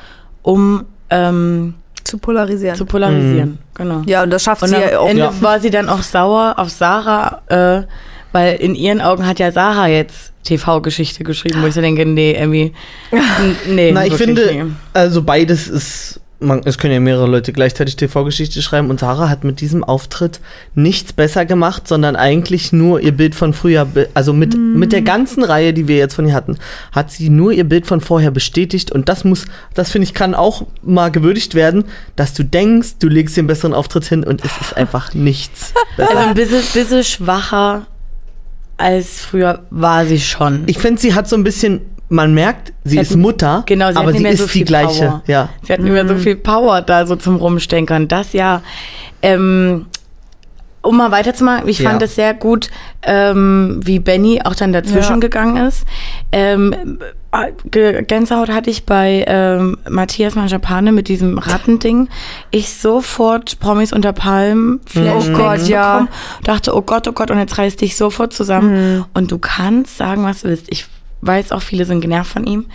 um 0.41 0.85
ähm, 1.09 1.73
Zu 2.05 2.17
polarisieren. 2.17 2.75
zu 2.77 2.85
polarisieren. 2.85 3.57
Genau. 3.73 4.01
ja, 4.05 4.23
und 4.23 4.29
das 4.29 4.43
schafft 4.43 4.63
Und 4.63 4.69
sie 4.69 4.75
am 4.77 4.81
ja 4.89 4.99
auch. 4.99 5.09
Ende 5.09 5.23
Ja. 5.23 5.33
war 5.41 5.59
sie 5.59 5.69
dann 5.69 5.89
auch 5.89 6.01
sauer 6.01 6.55
auf 6.57 6.69
Sarah, 6.69 7.41
äh, 7.47 7.83
weil 8.31 8.55
in 8.55 8.73
ihren 8.73 9.01
Augen 9.01 9.27
hat 9.27 9.39
ja 9.39 9.51
Sarah 9.51 9.87
jetzt 9.87 10.31
TV-Geschichte 10.47 11.23
geschrieben, 11.23 11.61
wo 11.61 11.67
ich 11.67 11.73
so 11.73 11.81
denke, 11.81 12.05
nee, 12.05 12.33
n- 12.33 12.71
nee. 13.67 13.91
Na, 13.91 14.05
ich 14.05 14.13
finde, 14.13 14.45
nee. 14.53 14.63
also 14.93 15.21
beides 15.21 15.67
ist. 15.67 16.19
Man, 16.39 16.61
es 16.65 16.77
können 16.77 16.93
ja 16.93 16.99
mehrere 16.99 17.25
Leute 17.25 17.51
gleichzeitig 17.51 17.95
TV-Geschichte 17.95 18.61
schreiben 18.61 18.91
und 18.91 18.99
Sarah 18.99 19.27
hat 19.27 19.43
mit 19.43 19.59
diesem 19.59 19.83
Auftritt 19.83 20.39
nichts 20.75 21.11
besser 21.11 21.47
gemacht, 21.47 21.87
sondern 21.87 22.15
eigentlich 22.15 22.71
nur 22.71 22.99
ihr 23.01 23.11
Bild 23.11 23.33
von 23.33 23.53
früher, 23.55 23.87
also 24.13 24.33
mit, 24.33 24.55
mit 24.55 24.91
der 24.91 25.01
ganzen 25.01 25.43
Reihe, 25.43 25.73
die 25.73 25.87
wir 25.87 25.97
jetzt 25.97 26.13
von 26.13 26.27
ihr 26.27 26.35
hatten, 26.35 26.59
hat 26.91 27.09
sie 27.09 27.31
nur 27.31 27.53
ihr 27.53 27.63
Bild 27.63 27.87
von 27.87 28.01
vorher 28.01 28.29
bestätigt 28.29 28.91
und 28.91 29.09
das 29.09 29.23
muss, 29.23 29.45
das 29.73 29.89
finde 29.89 30.03
ich, 30.03 30.13
kann 30.13 30.35
auch 30.35 30.67
mal 30.83 31.09
gewürdigt 31.09 31.55
werden, 31.55 31.85
dass 32.15 32.35
du 32.35 32.43
denkst, 32.43 32.99
du 32.99 33.07
legst 33.07 33.35
den 33.35 33.47
besseren 33.47 33.73
Auftritt 33.73 34.05
hin 34.05 34.23
und 34.23 34.45
es 34.45 34.51
ist 34.61 34.77
einfach 34.77 35.15
nichts. 35.15 35.73
Also 35.97 36.13
besser. 36.13 36.27
ein 36.27 36.35
bisschen, 36.35 36.61
bisschen 36.75 37.03
schwacher 37.03 37.87
als 38.77 39.21
früher 39.21 39.63
war 39.69 40.05
sie 40.05 40.19
schon. 40.19 40.63
Ich 40.67 40.77
finde, 40.79 41.01
sie 41.01 41.13
hat 41.13 41.27
so 41.27 41.35
ein 41.35 41.43
bisschen, 41.43 41.81
man 42.09 42.33
merkt, 42.33 42.73
sie 42.83 42.91
Sie 42.91 42.99
ist 42.99 43.11
hat- 43.11 43.17
Mutter, 43.17 43.63
genau, 43.65 43.91
sie 43.91 43.97
aber 43.97 44.13
sie 44.13 44.19
mehr 44.19 44.31
ist 44.31 44.39
so 44.39 44.47
die 44.47 44.63
gleiche. 44.63 45.05
Power. 45.05 45.23
Ja. 45.27 45.49
Sie 45.63 45.73
hat 45.73 45.79
nicht 45.79 45.91
mehr 45.91 46.07
so 46.07 46.15
viel 46.15 46.35
Power 46.35 46.81
da 46.81 47.05
so 47.05 47.15
zum 47.15 47.35
Rumstenkern. 47.37 48.07
Das 48.07 48.33
ja. 48.33 48.61
Ähm, 49.21 49.87
um 50.81 50.97
mal 50.97 51.11
weiterzumachen, 51.11 51.67
ich 51.67 51.79
Ja. 51.79 51.89
fand 51.89 52.01
es 52.01 52.15
sehr 52.15 52.33
gut, 52.33 52.69
ähm, 53.03 53.79
wie 53.83 53.99
Benny 53.99 54.41
auch 54.43 54.55
dann 54.55 54.71
dazwischen 54.73 55.13
Ja. 55.15 55.19
gegangen 55.19 55.57
ist. 55.57 55.85
Ähm, 56.31 56.99
äh, 57.31 58.03
Gänsehaut 58.03 58.49
hatte 58.49 58.69
ich 58.69 58.85
bei 58.85 59.25
ähm, 59.27 59.77
Matthias 59.89 60.35
Manjapane 60.35 60.91
mit 60.91 61.07
diesem 61.09 61.37
Rattending. 61.39 62.07
Ich 62.51 62.73
sofort 62.73 63.59
Promis 63.59 63.91
unter 63.91 64.13
Palmen, 64.13 64.79
Flashbacks 64.85 65.27
Oh 65.29 65.33
Gott, 65.33 65.67
ja. 65.67 65.93
bekommen. 65.99 66.09
Dachte, 66.43 66.75
oh 66.75 66.81
Gott, 66.81 67.07
oh 67.07 67.11
Gott, 67.11 67.31
und 67.31 67.37
jetzt 67.39 67.57
reißt 67.57 67.81
dich 67.81 67.97
sofort 67.97 68.33
zusammen. 68.33 68.97
Mhm. 68.97 69.05
Und 69.13 69.31
du 69.31 69.39
kannst 69.39 69.97
sagen, 69.97 70.23
was 70.23 70.41
du 70.41 70.47
willst. 70.49 70.67
Ich 70.69 70.85
weiß 71.21 71.51
auch, 71.51 71.61
viele 71.61 71.83
sind 71.85 71.99
genervt 72.01 72.31
von 72.31 72.45
ihm. 72.45 72.65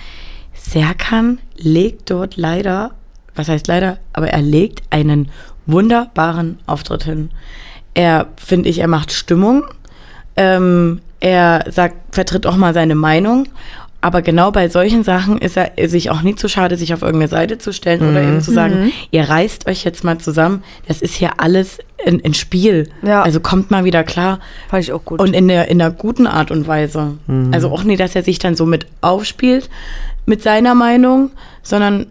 Serkan 0.55 1.39
legt 1.57 2.11
dort 2.11 2.37
leider, 2.37 2.93
was 3.35 3.49
heißt 3.49 3.67
leider, 3.69 3.99
aber 4.13 4.29
er 4.29 4.43
legt 4.43 4.83
einen 4.91 5.31
wunderbaren 5.67 6.59
Auftritt 6.67 7.05
hin. 7.05 7.31
Er, 7.95 8.27
finde 8.37 8.69
ich, 8.69 8.79
er 8.79 8.89
macht 8.89 9.13
Stimmung. 9.13 9.65
Ähm, 10.37 11.01
er 11.21 11.67
sagt, 11.71 11.97
vertritt 12.15 12.47
auch 12.47 12.57
mal 12.57 12.75
seine 12.75 12.95
Meinung. 12.95 13.49
Aber 14.01 14.21
genau 14.21 14.51
bei 14.51 14.69
solchen 14.69 15.05
Sachen 15.05 15.39
ist 15.39 15.57
er 15.57 15.71
sich 15.89 16.11
auch 16.11 16.23
nicht 16.23 16.41
zu 16.41 16.49
schade, 16.49 16.77
sich 16.77 16.93
auf 16.93 17.03
irgendeine 17.03 17.29
Seite 17.29 17.59
zu 17.59 17.73
stellen 17.73 18.01
oder 18.01 18.21
eben 18.21 18.41
zu 18.41 18.51
sagen, 18.51 18.93
ihr 19.13 19.29
reißt 19.29 19.69
euch 19.69 19.85
jetzt 19.85 20.03
mal 20.03 20.19
zusammen. 20.19 20.65
Das 20.89 21.01
ist 21.01 21.15
hier 21.15 21.39
alles 21.39 21.79
ein, 22.05 22.21
ein 22.25 22.35
Spiel. 22.35 22.91
Ja. 23.03 23.23
Also 23.23 23.39
kommt 23.39 23.71
mal 23.71 23.85
wieder 23.85 24.03
klar. 24.03 24.41
Fand 24.69 24.83
ich 24.83 24.93
auch 24.93 25.05
gut. 25.05 25.21
Und 25.21 25.35
in 25.35 25.47
der, 25.47 25.69
in 25.69 25.81
einer 25.81 25.93
guten 25.93 26.27
Art 26.27 26.51
und 26.51 26.67
Weise. 26.67 27.19
Also 27.53 27.71
auch 27.71 27.85
nicht, 27.85 28.01
dass 28.01 28.17
er 28.17 28.25
sich 28.25 28.41
dann 28.41 28.57
so 28.57 28.67
mit 28.67 28.87
aufspielt 29.03 29.71
mit 30.27 30.43
seiner 30.43 30.75
Meinung, 30.75 31.31
sondern 31.63 32.07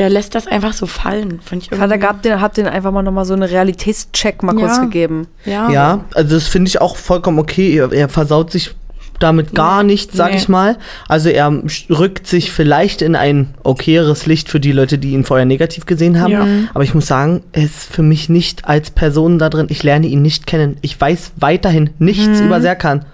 der 0.00 0.08
lässt 0.10 0.34
das 0.34 0.46
einfach 0.48 0.72
so 0.72 0.86
fallen. 0.86 1.40
Fand 1.44 1.62
ich 1.62 1.78
Vater 1.78 1.98
gab 1.98 2.22
den, 2.22 2.40
hab 2.40 2.54
den 2.54 2.66
einfach 2.66 2.90
mal 2.90 3.02
nochmal 3.02 3.26
so 3.26 3.34
einen 3.34 3.42
Realitätscheck 3.42 4.42
mal 4.42 4.54
kurz 4.56 4.78
Ja. 4.78 4.82
gegeben. 4.84 5.26
Ja. 5.44 5.70
Ja, 5.70 6.04
also 6.14 6.34
das 6.34 6.48
finde 6.48 6.68
ich 6.70 6.80
auch 6.80 6.96
vollkommen 6.96 7.38
okay. 7.38 7.76
Er, 7.76 7.92
er 7.92 8.08
versaut 8.08 8.50
sich 8.50 8.74
damit 9.18 9.54
gar 9.54 9.82
nichts, 9.82 10.16
sag 10.16 10.30
Nee. 10.30 10.38
ich 10.38 10.48
mal. 10.48 10.78
Also 11.06 11.28
er 11.28 11.52
rückt 11.90 12.26
sich 12.26 12.50
vielleicht 12.50 13.02
in 13.02 13.14
ein 13.14 13.52
okayeres 13.62 14.24
Licht 14.24 14.48
für 14.48 14.58
die 14.58 14.72
Leute, 14.72 14.96
die 14.96 15.10
ihn 15.10 15.24
vorher 15.24 15.44
negativ 15.44 15.84
gesehen 15.84 16.18
haben. 16.18 16.32
Ja. 16.32 16.46
Aber 16.72 16.82
ich 16.84 16.94
muss 16.94 17.06
sagen, 17.06 17.42
er 17.52 17.64
ist 17.64 17.92
für 17.92 18.02
mich 18.02 18.30
nicht 18.30 18.64
als 18.66 18.90
Person 18.90 19.38
da 19.38 19.50
drin. 19.50 19.66
Ich 19.68 19.82
lerne 19.82 20.06
ihn 20.06 20.22
nicht 20.22 20.46
kennen. 20.46 20.78
Ich 20.80 20.98
weiß 20.98 21.32
weiterhin 21.36 21.90
nichts 21.98 22.40
Mhm. 22.40 22.46
über 22.46 22.62
Serkan. 22.62 23.04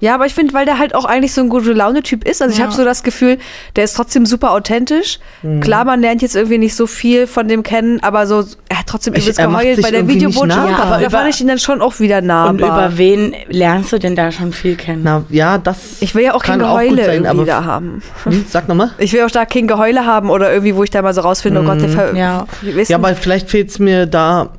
Ja, 0.00 0.14
aber 0.14 0.26
ich 0.26 0.34
finde, 0.34 0.54
weil 0.54 0.64
der 0.64 0.78
halt 0.78 0.94
auch 0.94 1.04
eigentlich 1.04 1.32
so 1.32 1.40
ein 1.40 1.48
gute 1.48 1.72
Laune-Typ 1.72 2.26
ist. 2.28 2.40
Also 2.42 2.52
ich 2.52 2.58
Ja. 2.58 2.64
habe 2.66 2.74
so 2.74 2.84
das 2.84 3.02
Gefühl, 3.02 3.38
der 3.76 3.84
ist 3.84 3.94
trotzdem 3.94 4.26
super 4.26 4.52
authentisch. 4.52 5.18
Mhm. 5.42 5.60
Klar, 5.60 5.84
man 5.84 6.00
lernt 6.00 6.22
jetzt 6.22 6.36
irgendwie 6.36 6.58
nicht 6.58 6.74
so 6.76 6.86
viel 6.86 7.26
von 7.26 7.48
dem 7.48 7.62
kennen, 7.62 8.00
aber 8.02 8.26
so, 8.26 8.44
er 8.68 8.78
hat 8.80 8.86
trotzdem 8.86 9.14
Ich- 9.14 9.22
übelst 9.24 9.38
geheult 9.40 9.82
bei 9.82 9.90
der 9.90 10.06
Videobotschaft. 10.08 10.70
Ja, 10.70 10.76
aber 10.78 10.90
da 10.96 11.00
über- 11.00 11.10
fand 11.10 11.34
ich 11.34 11.40
ihn 11.40 11.48
dann 11.48 11.58
schon 11.58 11.80
auch 11.80 11.98
wieder 12.00 12.20
nahbar. 12.20 12.50
Und 12.50 12.58
über 12.60 12.92
wen 12.96 13.34
lernst 13.48 13.92
du 13.92 13.98
denn 13.98 14.16
da 14.16 14.30
schon 14.32 14.52
viel 14.52 14.76
kennen? 14.76 15.02
Na 15.04 15.24
ja, 15.30 15.58
das. 15.58 15.96
ich 16.00 16.14
will 16.14 16.24
ja 16.24 16.34
auch 16.34 16.42
kein 16.42 16.58
Geheule 16.58 17.04
sein, 17.04 17.24
irgendwie 17.24 17.28
aber- 17.28 17.44
da 17.46 17.64
haben. 17.64 18.02
Hm, 18.24 18.44
sag 18.48 18.68
nochmal. 18.68 18.90
Ich 18.98 19.12
will 19.12 19.22
auch 19.24 19.30
da 19.30 19.44
kein 19.44 19.66
Geheule 19.66 20.06
haben 20.06 20.30
oder 20.30 20.52
irgendwie, 20.52 20.74
wo 20.76 20.84
ich 20.84 20.90
da 20.90 21.02
mal 21.02 21.14
so 21.14 21.20
rausfinde, 21.22 21.60
oh 21.60 21.64
Gott, 21.64 21.80
der 21.80 21.88
ver 21.88 22.14
Ja. 22.14 22.46
Ja, 22.62 22.96
aber 22.96 23.14
vielleicht 23.14 23.50
fehlt 23.50 23.70
es 23.70 23.78
mir 23.78 24.06
da 24.06 24.50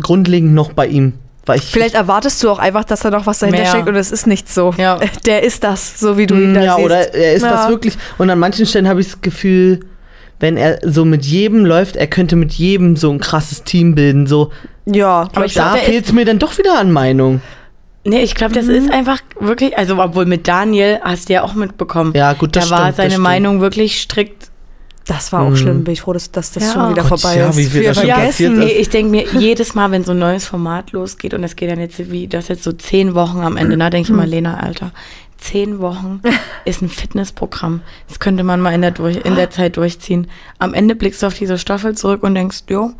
grundlegend 0.00 0.54
noch 0.54 0.72
bei 0.72 0.86
ihm. 0.86 1.14
Weil 1.44 1.58
ich, 1.58 1.64
Vielleicht 1.64 1.94
erwartest 1.96 2.42
du 2.44 2.50
auch 2.50 2.58
einfach, 2.60 2.84
dass 2.84 3.00
da 3.00 3.10
noch 3.10 3.26
was 3.26 3.40
dahinter 3.40 3.62
Mehr. 3.62 3.68
steckt 3.70 3.88
und 3.88 3.96
es 3.96 4.12
ist 4.12 4.26
nicht 4.28 4.48
so. 4.52 4.72
Ja. 4.78 4.98
Der 5.26 5.42
ist 5.42 5.64
das, 5.64 5.98
so 5.98 6.16
wie 6.16 6.26
du 6.28 6.34
ihn 6.36 6.54
da 6.54 6.60
Hm, 6.60 6.66
ja, 6.66 6.74
siehst. 6.76 6.86
oder 6.86 7.14
er 7.14 7.32
ist 7.34 7.42
Ja. 7.42 7.50
das 7.50 7.68
wirklich. 7.68 7.94
Und 8.18 8.30
an 8.30 8.38
manchen 8.38 8.64
Stellen 8.66 8.88
habe 8.88 9.00
ich 9.00 9.08
das 9.08 9.20
Gefühl, 9.20 9.80
wenn 10.38 10.56
er 10.56 10.78
so 10.82 11.04
mit 11.04 11.24
jedem 11.24 11.64
läuft, 11.66 11.96
er 11.96 12.06
könnte 12.06 12.36
mit 12.36 12.52
jedem 12.52 12.96
so 12.96 13.10
ein 13.10 13.18
krasses 13.18 13.64
Team 13.64 13.94
bilden. 13.96 14.26
So, 14.26 14.50
Ja, 14.86 15.28
Aber 15.34 15.44
ich 15.46 15.54
da 15.54 15.74
fehlt 15.76 16.06
es 16.06 16.12
mir 16.12 16.24
dann 16.24 16.38
doch 16.38 16.56
wieder 16.58 16.78
an 16.78 16.90
Meinung. 16.92 17.40
Nee, 18.04 18.22
ich 18.22 18.34
glaube, 18.34 18.52
das 18.52 18.66
ist 18.66 18.90
einfach 18.92 19.18
wirklich, 19.38 19.78
also 19.78 19.96
obwohl 20.02 20.26
mit 20.26 20.46
Daniel 20.48 20.98
hast 21.02 21.28
du 21.28 21.34
ja 21.34 21.42
auch 21.42 21.54
mitbekommen. 21.54 22.12
Ja, 22.16 22.32
gut, 22.32 22.56
das 22.56 22.68
Da 22.68 22.70
war 22.70 22.80
stimmt, 22.92 22.96
seine. 22.96 23.18
Meinung 23.18 23.60
wirklich 23.60 24.00
strikt. 24.00 24.50
Das 25.06 25.32
war 25.32 25.42
auch 25.42 25.56
schlimm. 25.56 25.84
Bin 25.84 25.92
ich 25.94 26.00
froh, 26.02 26.12
dass, 26.12 26.30
dass 26.30 26.52
das 26.52 26.62
Ja. 26.64 26.72
schon 26.72 26.90
wieder 26.90 27.02
Gott, 27.02 27.20
vorbei 27.20 27.38
ja, 27.38 27.48
ist. 27.48 27.56
wie 27.56 27.64
viel 27.64 27.80
Wir 27.82 27.88
da 27.88 27.94
schon 27.94 28.04
vergessen. 28.04 28.26
passiert 28.28 28.52
Nee, 28.56 28.66
ist. 28.72 28.80
ich 28.80 28.88
denke 28.90 29.10
mir 29.10 29.24
jedes 29.40 29.74
Mal, 29.74 29.90
wenn 29.90 30.04
so 30.04 30.12
ein 30.12 30.18
neues 30.18 30.46
Format 30.46 30.92
losgeht 30.92 31.34
und 31.34 31.42
es 31.44 31.56
geht 31.56 31.70
dann 31.70 31.80
jetzt 31.80 32.10
wie, 32.10 32.28
das 32.28 32.48
jetzt 32.48 32.62
so 32.64 32.72
zehn 32.72 33.14
Wochen 33.14 33.40
am 33.40 33.56
Ende, 33.56 33.76
da 33.76 33.90
denke 33.90 34.10
ich 34.10 34.16
mal, 34.16 34.26
Lena, 34.28 34.58
Alter, 34.60 34.92
zehn 35.38 35.80
Wochen 35.80 36.20
ist 36.64 36.82
ein 36.82 36.88
Fitnessprogramm. 36.88 37.82
Das 38.06 38.20
könnte 38.20 38.44
man 38.44 38.60
mal 38.60 38.72
in 38.74 38.80
der, 38.82 38.92
durch, 38.92 39.16
in 39.24 39.34
der 39.34 39.50
Zeit 39.50 39.76
durchziehen. 39.76 40.28
Am 40.60 40.72
Ende 40.72 40.94
blickst 40.94 41.22
du 41.22 41.26
auf 41.26 41.34
diese 41.34 41.58
Staffel 41.58 41.96
zurück 41.96 42.22
und 42.22 42.34
denkst, 42.36 42.60
jo, 42.68 42.92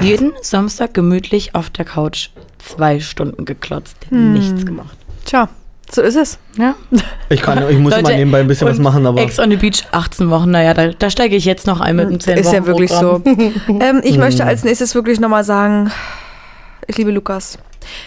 jeden 0.00 0.32
Samstag 0.42 0.94
gemütlich 0.94 1.54
auf 1.56 1.70
der 1.70 1.84
Couch 1.84 2.28
zwei 2.58 3.00
Stunden 3.00 3.44
geklotzt, 3.44 3.96
nichts 4.10 4.64
gemacht. 4.64 4.96
Tja, 5.24 5.48
so 5.90 6.02
ist 6.02 6.16
es. 6.16 6.38
Ja. 6.58 6.74
Ich, 7.28 7.40
kann, 7.42 7.68
ich 7.70 7.78
muss 7.78 7.96
immer 7.96 8.10
nebenbei 8.10 8.40
ein 8.40 8.46
bisschen 8.46 8.68
was 8.68 8.78
machen, 8.78 9.06
aber. 9.06 9.20
Ex 9.20 9.38
on 9.38 9.50
the 9.50 9.56
Beach 9.56 9.84
18 9.92 10.28
Wochen, 10.30 10.50
naja, 10.50 10.74
da, 10.74 10.88
da 10.88 11.10
steige 11.10 11.36
ich 11.36 11.44
jetzt 11.44 11.66
noch 11.66 11.80
ein 11.80 11.96
mit 11.96 12.10
dem 12.10 12.20
10 12.20 12.36
Ist 12.38 12.52
ja 12.52 12.66
wirklich 12.66 12.90
so. 12.92 13.22
ähm, 13.26 14.00
ich 14.04 14.14
Mhm. 14.14 14.20
möchte 14.20 14.44
als 14.44 14.64
nächstes 14.64 14.94
wirklich 14.94 15.18
nochmal 15.20 15.44
sagen, 15.44 15.90
ich 16.86 16.96
liebe 16.98 17.10
Lukas. 17.10 17.58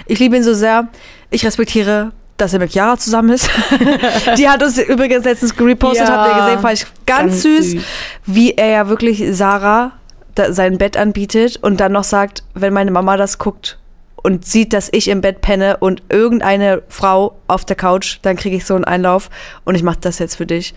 Ich 0.05 0.19
liebe 0.19 0.35
ihn 0.35 0.43
so 0.43 0.53
sehr. 0.53 0.87
Ich 1.29 1.45
respektiere, 1.45 2.11
dass 2.37 2.53
er 2.53 2.59
mit 2.59 2.71
Chiara 2.71 2.97
zusammen 2.97 3.29
ist. 3.29 3.49
Die 4.37 4.47
hat 4.49 4.61
uns 4.63 4.77
übrigens 4.77 5.23
letztens 5.25 5.55
gerepostet, 5.55 6.07
Ja. 6.07 6.17
habt 6.17 6.35
ihr 6.35 6.43
gesehen, 6.43 6.59
fand 6.59 6.73
ich 6.73 6.85
ganz, 7.05 7.19
Ganz 7.19 7.41
süß, 7.43 7.71
süß. 7.71 7.83
wie 8.25 8.51
er 8.53 8.67
ja 8.69 8.89
wirklich 8.89 9.23
Sarah 9.31 9.91
da, 10.35 10.51
sein 10.53 10.77
Bett 10.77 10.97
anbietet 10.97 11.57
und 11.61 11.79
dann 11.79 11.91
noch 11.93 12.03
sagt, 12.03 12.43
wenn 12.53 12.73
meine 12.73 12.91
Mama 12.91 13.17
das 13.17 13.37
guckt 13.37 13.77
und 14.23 14.45
sieht, 14.45 14.73
dass 14.73 14.89
ich 14.91 15.07
im 15.07 15.21
Bett 15.21 15.41
penne 15.41 15.77
und 15.77 16.03
irgendeine 16.09 16.81
Frau 16.89 17.35
auf 17.47 17.65
der 17.65 17.75
Couch, 17.75 18.19
dann 18.21 18.35
kriege 18.37 18.55
ich 18.55 18.65
so 18.65 18.75
einen 18.75 18.85
Einlauf 18.85 19.29
und 19.65 19.75
ich 19.75 19.83
mache 19.83 19.97
das 20.01 20.19
jetzt 20.19 20.35
für 20.35 20.45
dich. 20.45 20.73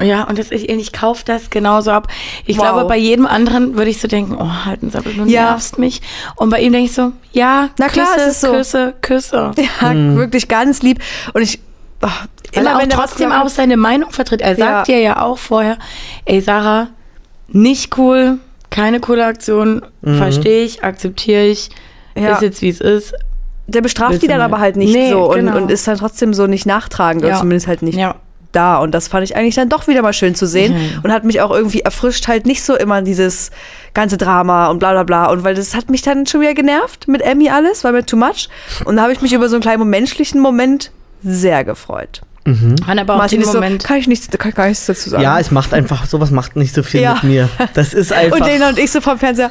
Ja, 0.00 0.22
und 0.24 0.38
das, 0.38 0.52
ich, 0.52 0.68
ich 0.68 0.92
kaufe 0.92 1.24
das 1.24 1.50
genauso 1.50 1.90
ab. 1.90 2.06
Ich 2.46 2.58
Wow. 2.58 2.62
glaube, 2.64 2.84
bei 2.84 2.96
jedem 2.96 3.26
anderen 3.26 3.74
würde 3.76 3.90
ich 3.90 4.00
so 4.00 4.06
denken, 4.06 4.36
oh, 4.38 4.64
halten 4.66 4.90
Sie, 4.90 5.00
du 5.02 5.10
Ja. 5.24 5.50
nervst 5.50 5.78
mich. 5.80 6.00
Und 6.36 6.50
bei 6.50 6.60
ihm 6.60 6.72
denke 6.72 6.86
ich 6.86 6.94
so, 6.94 7.10
ja, 7.32 7.70
Na 7.78 7.88
klar, 7.88 8.06
Küsse, 8.14 8.20
es 8.20 8.32
ist 8.34 8.40
so. 8.42 8.52
Küsse, 8.52 8.94
Küsse. 9.00 9.50
Ja, 9.80 9.92
wirklich 10.16 10.46
ganz 10.46 10.82
lieb. 10.82 11.00
Und 11.32 11.42
ich. 11.42 11.58
Oh, 12.02 12.06
Weil 12.54 12.66
er 12.68 12.76
auch 12.76 12.82
wenn 12.82 12.90
was 12.92 12.96
trotzdem 12.96 13.32
auch 13.32 13.48
seine 13.48 13.76
Meinung 13.76 14.12
vertritt. 14.12 14.42
Er 14.42 14.54
sagt 14.54 14.60
Ja. 14.88 14.94
dir 14.94 15.00
ja 15.00 15.22
auch 15.22 15.38
vorher, 15.38 15.76
ey 16.24 16.40
Sarah, 16.40 16.88
nicht 17.48 17.98
cool, 17.98 18.38
keine 18.70 19.00
coole 19.00 19.24
Aktion, 19.26 19.82
verstehe 20.04 20.64
ich, 20.64 20.84
akzeptiere 20.84 21.46
ich, 21.46 21.70
Ja. 22.16 22.34
ist 22.34 22.42
jetzt 22.42 22.62
wie 22.62 22.68
es 22.68 22.80
ist. 22.80 23.14
Der 23.66 23.80
bestraft 23.80 24.20
die 24.22 24.26
dann 24.28 24.40
aber 24.42 24.58
halt 24.60 24.76
nicht 24.76 24.94
Nee, 24.94 25.10
so 25.10 25.30
und, 25.30 25.36
genau. 25.36 25.56
und 25.56 25.70
ist 25.70 25.88
dann 25.88 25.96
trotzdem 25.96 26.34
so 26.34 26.46
nicht 26.46 26.66
nachtragend 26.66 27.22
oder 27.24 27.32
Ja. 27.32 27.38
zumindest 27.40 27.66
halt 27.66 27.80
nicht 27.82 27.96
Ja. 27.96 28.16
da. 28.52 28.76
Und 28.78 28.92
das 28.92 29.08
fand 29.08 29.24
ich 29.24 29.36
eigentlich 29.36 29.54
dann 29.54 29.70
doch 29.70 29.88
wieder 29.88 30.02
mal 30.02 30.12
schön 30.12 30.34
zu 30.34 30.46
sehen 30.46 30.74
Ja. 30.74 31.00
und 31.02 31.10
hat 31.12 31.24
mich 31.24 31.40
auch 31.40 31.50
irgendwie 31.50 31.80
erfrischt, 31.80 32.28
halt 32.28 32.44
nicht 32.46 32.62
so 32.62 32.74
immer 32.76 33.00
dieses 33.00 33.50
ganze 33.94 34.18
Drama 34.18 34.66
und 34.68 34.80
bla 34.80 34.92
bla 34.92 35.02
bla. 35.02 35.30
Und 35.30 35.44
weil 35.44 35.54
das 35.54 35.74
hat 35.74 35.88
mich 35.90 36.02
dann 36.02 36.26
schon 36.26 36.42
wieder 36.42 36.52
genervt 36.54 37.08
mit 37.08 37.22
Emmy 37.22 37.48
alles, 37.48 37.84
war 37.84 37.92
mir 37.92 38.04
too 38.04 38.16
much. 38.18 38.48
Und 38.84 38.96
da 38.96 39.02
habe 39.02 39.12
ich 39.12 39.22
mich 39.22 39.32
über 39.32 39.48
so 39.48 39.56
einen 39.56 39.62
kleinen 39.62 39.88
menschlichen 39.88 40.40
Moment 40.40 40.90
sehr 41.22 41.64
gefreut. 41.64 42.20
Kann 42.44 42.98
aber 42.98 43.14
auch 43.14 43.18
Martin 43.18 43.38
den 43.40 43.46
ist 43.46 43.52
so, 43.52 43.58
Moment. 43.58 43.84
kann 43.84 43.96
ich 43.96 44.06
nichts, 44.06 44.28
kann 44.30 44.68
nichts 44.68 44.84
dazu 44.84 45.08
sagen. 45.08 45.22
Ja, 45.22 45.38
es 45.40 45.50
macht 45.50 45.72
einfach, 45.72 46.04
sowas 46.04 46.30
macht 46.30 46.56
nicht 46.56 46.74
so 46.74 46.82
viel 46.82 47.00
Ja. 47.00 47.14
mit 47.14 47.22
mir. 47.24 47.48
Das 47.72 47.94
ist 47.94 48.12
einfach. 48.12 48.38
und 48.38 48.44
Lena 48.46 48.68
und 48.68 48.78
ich 48.78 48.90
so 48.90 49.00
vom 49.00 49.18
Fernseher. 49.18 49.50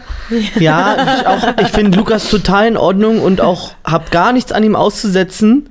Ja, 0.60 0.95
ich, 1.19 1.25
auch- 1.27 1.58
ich 1.60 1.69
finde 1.69 1.97
Lukas 1.97 2.29
total 2.29 2.67
in 2.67 2.77
Ordnung 2.77 3.19
und 3.19 3.41
auch 3.41 3.73
hab 3.84 4.12
gar 4.12 4.32
nichts 4.32 4.51
an 4.51 4.63
ihm 4.63 4.75
auszusetzen. 4.75 5.69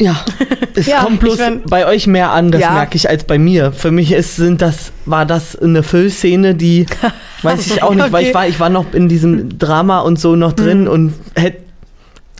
Ja, 0.00 0.16
es 0.74 0.86
Ja, 0.86 1.02
kommt 1.02 1.20
bloß 1.20 1.36
find- 1.36 1.70
bei 1.70 1.86
euch 1.86 2.06
mehr 2.06 2.30
an, 2.32 2.50
das 2.50 2.60
Ja. 2.60 2.72
merke 2.72 2.96
ich, 2.96 3.08
als 3.08 3.24
bei 3.24 3.38
mir. 3.38 3.72
Für 3.72 3.90
mich 3.92 4.10
ist, 4.12 4.36
sind 4.36 4.60
das, 4.60 4.92
war 5.04 5.24
das 5.24 5.56
eine 5.56 5.82
Füllszene, 5.84 6.54
die, 6.54 6.86
weiß 7.42 7.66
ich 7.66 7.82
auch 7.82 7.94
nicht, 7.94 8.10
weil 8.12 8.20
Okay. 8.22 8.28
ich 8.28 8.34
war, 8.34 8.46
ich 8.48 8.60
war 8.60 8.70
noch 8.70 8.92
in 8.92 9.08
diesem 9.08 9.56
Drama 9.58 10.00
und 10.00 10.18
so 10.18 10.34
noch 10.36 10.52
drin 10.52 10.88
und 10.88 11.14
hätte 11.36 11.62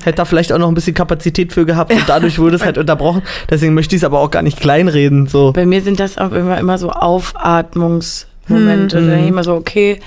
hätte 0.04 0.16
da 0.16 0.24
vielleicht 0.24 0.52
auch 0.52 0.58
noch 0.58 0.68
ein 0.68 0.74
bisschen 0.74 0.94
Kapazität 0.94 1.52
für 1.52 1.66
gehabt 1.66 1.92
und 1.92 2.04
dadurch 2.06 2.38
wurde 2.38 2.56
es 2.56 2.64
halt 2.64 2.78
unterbrochen. 2.78 3.22
Deswegen 3.50 3.74
möchte 3.74 3.96
ich 3.96 4.02
es 4.02 4.04
aber 4.04 4.20
auch 4.20 4.30
gar 4.30 4.42
nicht 4.42 4.60
kleinreden. 4.60 5.26
So. 5.26 5.52
Bei 5.52 5.66
mir 5.66 5.82
sind 5.82 6.00
das 6.00 6.18
auch 6.18 6.32
immer, 6.32 6.58
immer 6.58 6.78
so 6.78 6.90
Aufatmungsmomente. 6.90 8.98
Hm. 8.98 9.04
Da 9.04 9.10
denke 9.10 9.24
ich 9.24 9.30
immer 9.30 9.44
so, 9.44 9.54
okay, 9.54 10.00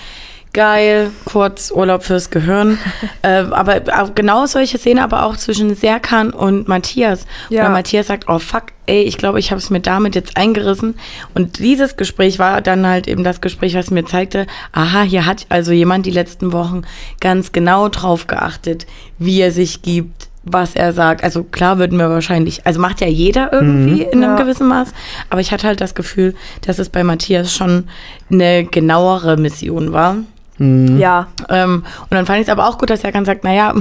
geil, 0.57 1.11
kurz 1.23 1.69
Urlaub 1.69 2.01
fürs 2.01 2.31
Gehirn. 2.31 2.79
äh, 3.21 3.43
aber 3.51 3.79
genau 4.15 4.47
solche 4.47 4.79
Szenen, 4.79 4.97
aber 4.97 5.23
auch 5.23 5.37
zwischen 5.37 5.75
Serkan 5.75 6.31
und 6.31 6.67
Matthias. 6.67 7.27
Ja. 7.49 7.61
Oder 7.61 7.69
Matthias 7.69 8.07
sagt, 8.07 8.27
oh 8.27 8.39
fuck, 8.39 8.63
ey, 8.87 9.03
ich 9.03 9.19
glaube, 9.19 9.37
ich 9.37 9.51
habe 9.51 9.59
es 9.59 9.69
mir 9.69 9.81
damit 9.81 10.15
jetzt 10.15 10.35
eingerissen. 10.35 10.95
Und 11.35 11.59
dieses 11.59 11.95
Gespräch 11.95 12.39
war 12.39 12.61
dann 12.61 12.87
halt 12.87 13.07
eben 13.07 13.23
das 13.23 13.39
Gespräch, 13.39 13.75
was 13.75 13.91
mir 13.91 14.03
zeigte, 14.05 14.47
aha, 14.71 15.03
hier 15.03 15.27
hat 15.27 15.45
also 15.49 15.71
jemand 15.73 16.07
die 16.07 16.11
letzten 16.11 16.51
Wochen 16.51 16.81
ganz 17.19 17.51
genau 17.51 17.87
drauf 17.87 18.25
geachtet, 18.25 18.87
wie 19.19 19.39
er 19.39 19.51
sich 19.51 19.83
gibt, 19.83 20.27
was 20.43 20.73
er 20.73 20.91
sagt. 20.91 21.23
Also 21.23 21.43
klar 21.43 21.77
würden 21.77 21.99
wir 21.99 22.09
wahrscheinlich, 22.09 22.65
also 22.65 22.81
macht 22.81 22.99
ja 23.01 23.07
jeder 23.07 23.53
irgendwie 23.53 24.01
in 24.01 24.23
einem 24.23 24.35
Ja. 24.35 24.41
gewissen 24.41 24.67
Maß, 24.67 24.91
aber 25.29 25.39
ich 25.39 25.51
hatte 25.51 25.67
halt 25.67 25.81
das 25.81 25.93
Gefühl, 25.93 26.33
dass 26.65 26.79
es 26.79 26.89
bei 26.89 27.03
Matthias 27.03 27.53
schon 27.53 27.83
eine 28.31 28.65
genauere 28.65 29.37
Mission 29.37 29.93
war. 29.93 30.15
Ja. 30.59 31.27
Ähm, 31.49 31.83
und 32.01 32.11
dann 32.11 32.25
fand 32.25 32.39
ich 32.39 32.47
es 32.47 32.49
aber 32.51 32.67
auch 32.67 32.77
gut, 32.77 32.89
dass 32.89 33.03
er 33.03 33.11
kann 33.11 33.25
sagt, 33.25 33.43
naja, 33.43 33.73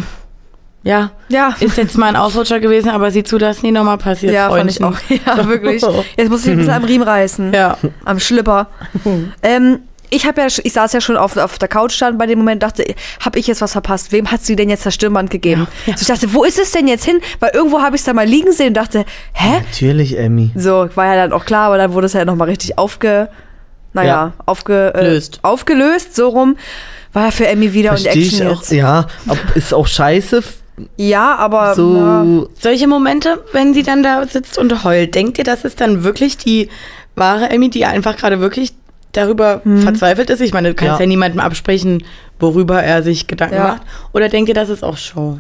ja, 0.83 1.11
Ja. 1.29 1.55
ist 1.59 1.77
jetzt 1.79 1.99
mal 1.99 2.07
ein 2.09 2.17
Ausrutscher 2.17 2.61
gewesen, 2.61 2.91
aber 2.91 3.11
sieh 3.11 3.25
zu, 3.25 3.39
dass 3.39 3.63
nie 3.63 3.73
nochmal 3.73 3.99
passiert. 3.99 4.33
Ja, 4.33 4.51
fand 4.51 4.71
ich 4.71 4.83
auch. 4.85 4.95
Ja, 5.09 5.49
wirklich. 5.49 5.83
Jetzt 6.17 6.29
muss 6.31 6.45
ich 6.45 6.53
ein 6.53 6.59
bisschen 6.59 6.73
am 6.75 6.85
Riemen 6.85 7.07
reißen. 7.09 7.53
Ja. 7.53 7.77
Am 8.05 8.21
Schlipper. 8.21 8.69
ähm, 9.43 9.81
ich 10.11 10.25
habe 10.27 10.41
ja, 10.43 10.47
ich 10.63 10.73
saß 10.73 10.93
ja 10.93 11.01
schon 11.01 11.17
auf, 11.17 11.37
auf 11.37 11.59
der 11.59 11.67
Couch 11.67 12.01
dann 12.01 12.17
bei 12.19 12.27
dem 12.27 12.39
Moment, 12.39 12.63
dachte, 12.63 12.85
habe 13.25 13.39
ich 13.41 13.49
jetzt 13.49 13.61
was 13.61 13.73
verpasst? 13.73 14.13
Wem 14.13 14.31
hat 14.31 14.45
sie 14.45 14.55
denn 14.55 14.71
jetzt 14.71 14.87
das 14.87 14.95
Stirnband 14.95 15.31
gegeben? 15.31 15.67
Ja, 15.87 15.91
ja. 15.93 15.97
So, 15.97 16.03
ich 16.03 16.07
dachte, 16.07 16.33
wo 16.33 16.45
ist 16.45 16.61
es 16.61 16.71
denn 16.71 16.87
jetzt 16.87 17.05
hin? 17.05 17.19
Weil 17.41 17.51
irgendwo 17.55 17.81
habe 17.81 17.97
ich 17.97 18.03
es 18.03 18.07
da 18.07 18.13
mal 18.13 18.25
liegen 18.25 18.53
sehen 18.53 18.69
und 18.69 18.75
dachte, 18.77 19.05
hä? 19.33 19.63
Natürlich, 19.67 20.17
Emmy. 20.17 20.53
So, 20.55 20.89
war 20.95 21.07
ja 21.07 21.17
dann 21.17 21.33
auch 21.33 21.45
klar, 21.45 21.67
aber 21.67 21.79
dann 21.79 21.93
wurde 21.93 22.07
es 22.07 22.13
ja 22.13 22.25
nochmal 22.25 22.49
richtig 22.49 22.79
aufge, 22.79 23.29
naja, 23.97 24.09
Ja. 24.09 24.33
aufge, 24.47 24.93
äh, 24.95 25.03
Löst. 25.09 25.41
aufgelöst, 25.43 26.15
so 26.15 26.29
rum. 26.29 26.57
War 27.13 27.25
ja 27.27 27.31
für 27.31 27.47
Emmy 27.49 27.73
wieder 27.73 27.91
und 27.93 28.01
Verstehe 28.01 28.23
ich 28.23 28.33
Action 28.35 28.47
auch. 28.49 28.61
jetzt. 28.61 28.71
Ja, 28.73 29.07
ist 29.55 29.73
auch 29.75 29.87
scheiße. 29.87 30.43
Ja, 30.99 31.35
aber 31.37 31.69
na, 31.69 31.75
So. 31.75 32.51
Solche 32.61 32.87
Momente, 32.87 33.43
wenn 33.53 33.73
sie 33.75 33.83
dann 33.83 34.03
da 34.03 34.27
sitzt 34.27 34.59
und 34.59 34.85
heult, 34.85 35.15
denkt 35.15 35.39
ihr, 35.39 35.45
das 35.45 35.65
ist 35.65 35.81
dann 35.81 36.05
wirklich 36.05 36.37
die 36.37 36.69
wahre 37.15 37.49
Emmy, 37.49 37.71
die 37.71 37.87
einfach 37.87 38.17
gerade 38.17 38.41
wirklich 38.41 38.75
darüber 39.13 39.63
verzweifelt 39.65 40.29
ist? 40.29 40.41
Ich 40.43 40.53
meine, 40.53 40.69
du 40.69 40.75
kannst 40.75 40.99
ja, 40.99 41.05
Ja. 41.05 41.07
niemandem 41.07 41.41
absprechen, 41.41 42.05
worüber 42.39 42.83
er 42.83 43.03
sich 43.03 43.27
Gedanken 43.27 43.55
Ja. 43.55 43.63
macht. 43.69 43.83
Oder 44.13 44.29
denkt 44.29 44.51
ihr, 44.51 44.55
das 44.55 44.69
ist 44.69 44.85
auch 44.85 44.99
Show? 44.99 45.39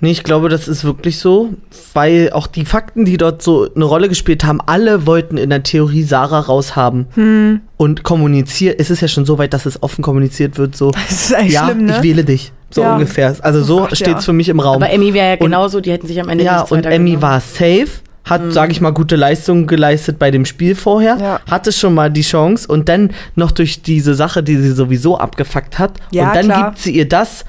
Nee, 0.00 0.10
ich 0.10 0.24
glaube, 0.24 0.50
das 0.50 0.68
ist 0.68 0.84
wirklich 0.84 1.18
so, 1.18 1.54
weil 1.94 2.30
auch 2.32 2.46
die 2.46 2.66
Fakten, 2.66 3.06
die 3.06 3.16
dort 3.16 3.40
so 3.42 3.66
eine 3.74 3.84
Rolle 3.86 4.08
gespielt 4.10 4.44
haben, 4.44 4.60
alle 4.66 5.06
wollten 5.06 5.38
in 5.38 5.48
der 5.48 5.62
Theorie 5.62 6.02
Sarah 6.02 6.40
raushaben. 6.40 7.06
Hm. 7.14 7.60
Und 7.78 8.02
kommuniziert, 8.02 8.78
es 8.78 8.90
ist 8.90 9.00
ja 9.00 9.08
schon 9.08 9.24
so 9.24 9.38
weit, 9.38 9.54
dass 9.54 9.64
es 9.64 9.82
offen 9.82 10.02
kommuniziert 10.02 10.58
wird, 10.58 10.76
so, 10.76 10.90
das 11.08 11.10
ist 11.10 11.34
eigentlich 11.34 11.52
ja, 11.54 11.64
schlimm, 11.64 11.86
ne? 11.86 11.96
ich 11.96 12.02
wähle 12.02 12.24
dich. 12.24 12.52
So 12.70 12.82
Ja. 12.82 12.94
ungefähr. 12.94 13.34
Also 13.40 13.62
so 13.62 13.78
Gott, 13.80 13.96
steht's 13.96 14.10
ja. 14.10 14.20
für 14.20 14.32
mich 14.34 14.48
im 14.50 14.60
Raum. 14.60 14.76
Aber 14.82 14.90
Emmy 14.90 15.14
wäre 15.14 15.26
ja 15.28 15.32
Und- 15.34 15.40
genauso, 15.46 15.80
die 15.80 15.90
hätten 15.92 16.06
sich 16.08 16.20
am 16.20 16.28
Ende 16.28 16.44
Ja, 16.44 16.60
und 16.62 16.84
Emmy 16.84 17.22
war 17.22 17.40
safe, 17.40 17.86
hat, 18.24 18.42
sag 18.50 18.72
ich 18.72 18.80
mal, 18.82 18.90
gute 18.90 19.14
Leistungen 19.16 19.66
geleistet 19.66 20.18
bei 20.18 20.30
dem 20.30 20.44
Spiel 20.44 20.74
vorher, 20.74 21.16
Ja. 21.18 21.40
hatte 21.50 21.72
schon 21.72 21.94
mal 21.94 22.10
die 22.10 22.22
Chance 22.22 22.66
und 22.68 22.88
dann 22.90 23.12
noch 23.36 23.52
durch 23.52 23.80
diese 23.82 24.14
Sache, 24.14 24.42
die 24.42 24.56
sie 24.56 24.72
sowieso 24.72 25.16
abgefuckt 25.16 25.78
hat, 25.78 25.92
Ja, 26.10 26.28
und 26.28 26.34
dann 26.36 26.44
klar. 26.46 26.64
gibt 26.70 26.80
sie 26.80 26.90
ihr 26.90 27.08
das 27.08 27.44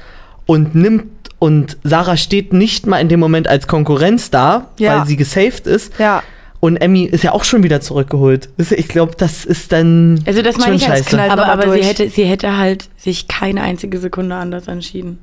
und 0.46 0.76
nimmt 0.76 1.17
und 1.40 1.78
Sarah 1.84 2.18
steht 2.18 2.54
nicht 2.54 2.88
mal 2.88 3.00
in 3.00 3.10
dem 3.10 3.20
Moment 3.20 3.48
als 3.48 3.68
Konkurrenz 3.68 4.30
da, 4.32 4.70
Ja. 4.80 5.00
weil 5.00 5.08
sie 5.08 5.16
gesaved 5.18 5.68
ist. 5.68 5.92
Ja. 6.00 6.24
Und 6.60 6.78
Emmy 6.78 7.04
ist 7.04 7.24
ja 7.24 7.34
auch 7.34 7.44
schon 7.44 7.62
wieder 7.62 7.82
zurückgeholt. 7.82 8.50
Ich 8.58 8.88
glaube, 8.88 9.14
das 9.16 9.46
ist 9.46 9.72
dann 9.72 10.20
Also 10.26 10.42
das 10.42 10.58
meine 10.58 10.72
schon 10.72 10.76
ich 10.78 10.90
als 10.90 11.00
scheiße. 11.06 11.16
Knall- 11.16 11.30
Aber, 11.30 11.46
aber 11.50 11.72
sie, 11.72 11.84
hätte, 11.84 12.10
sie 12.10 12.26
hätte 12.26 12.58
halt 12.58 12.90
sich 12.98 13.28
keine 13.28 13.62
einzige 13.62 14.00
Sekunde 14.00 14.36
anders 14.36 14.68
entschieden. 14.68 15.20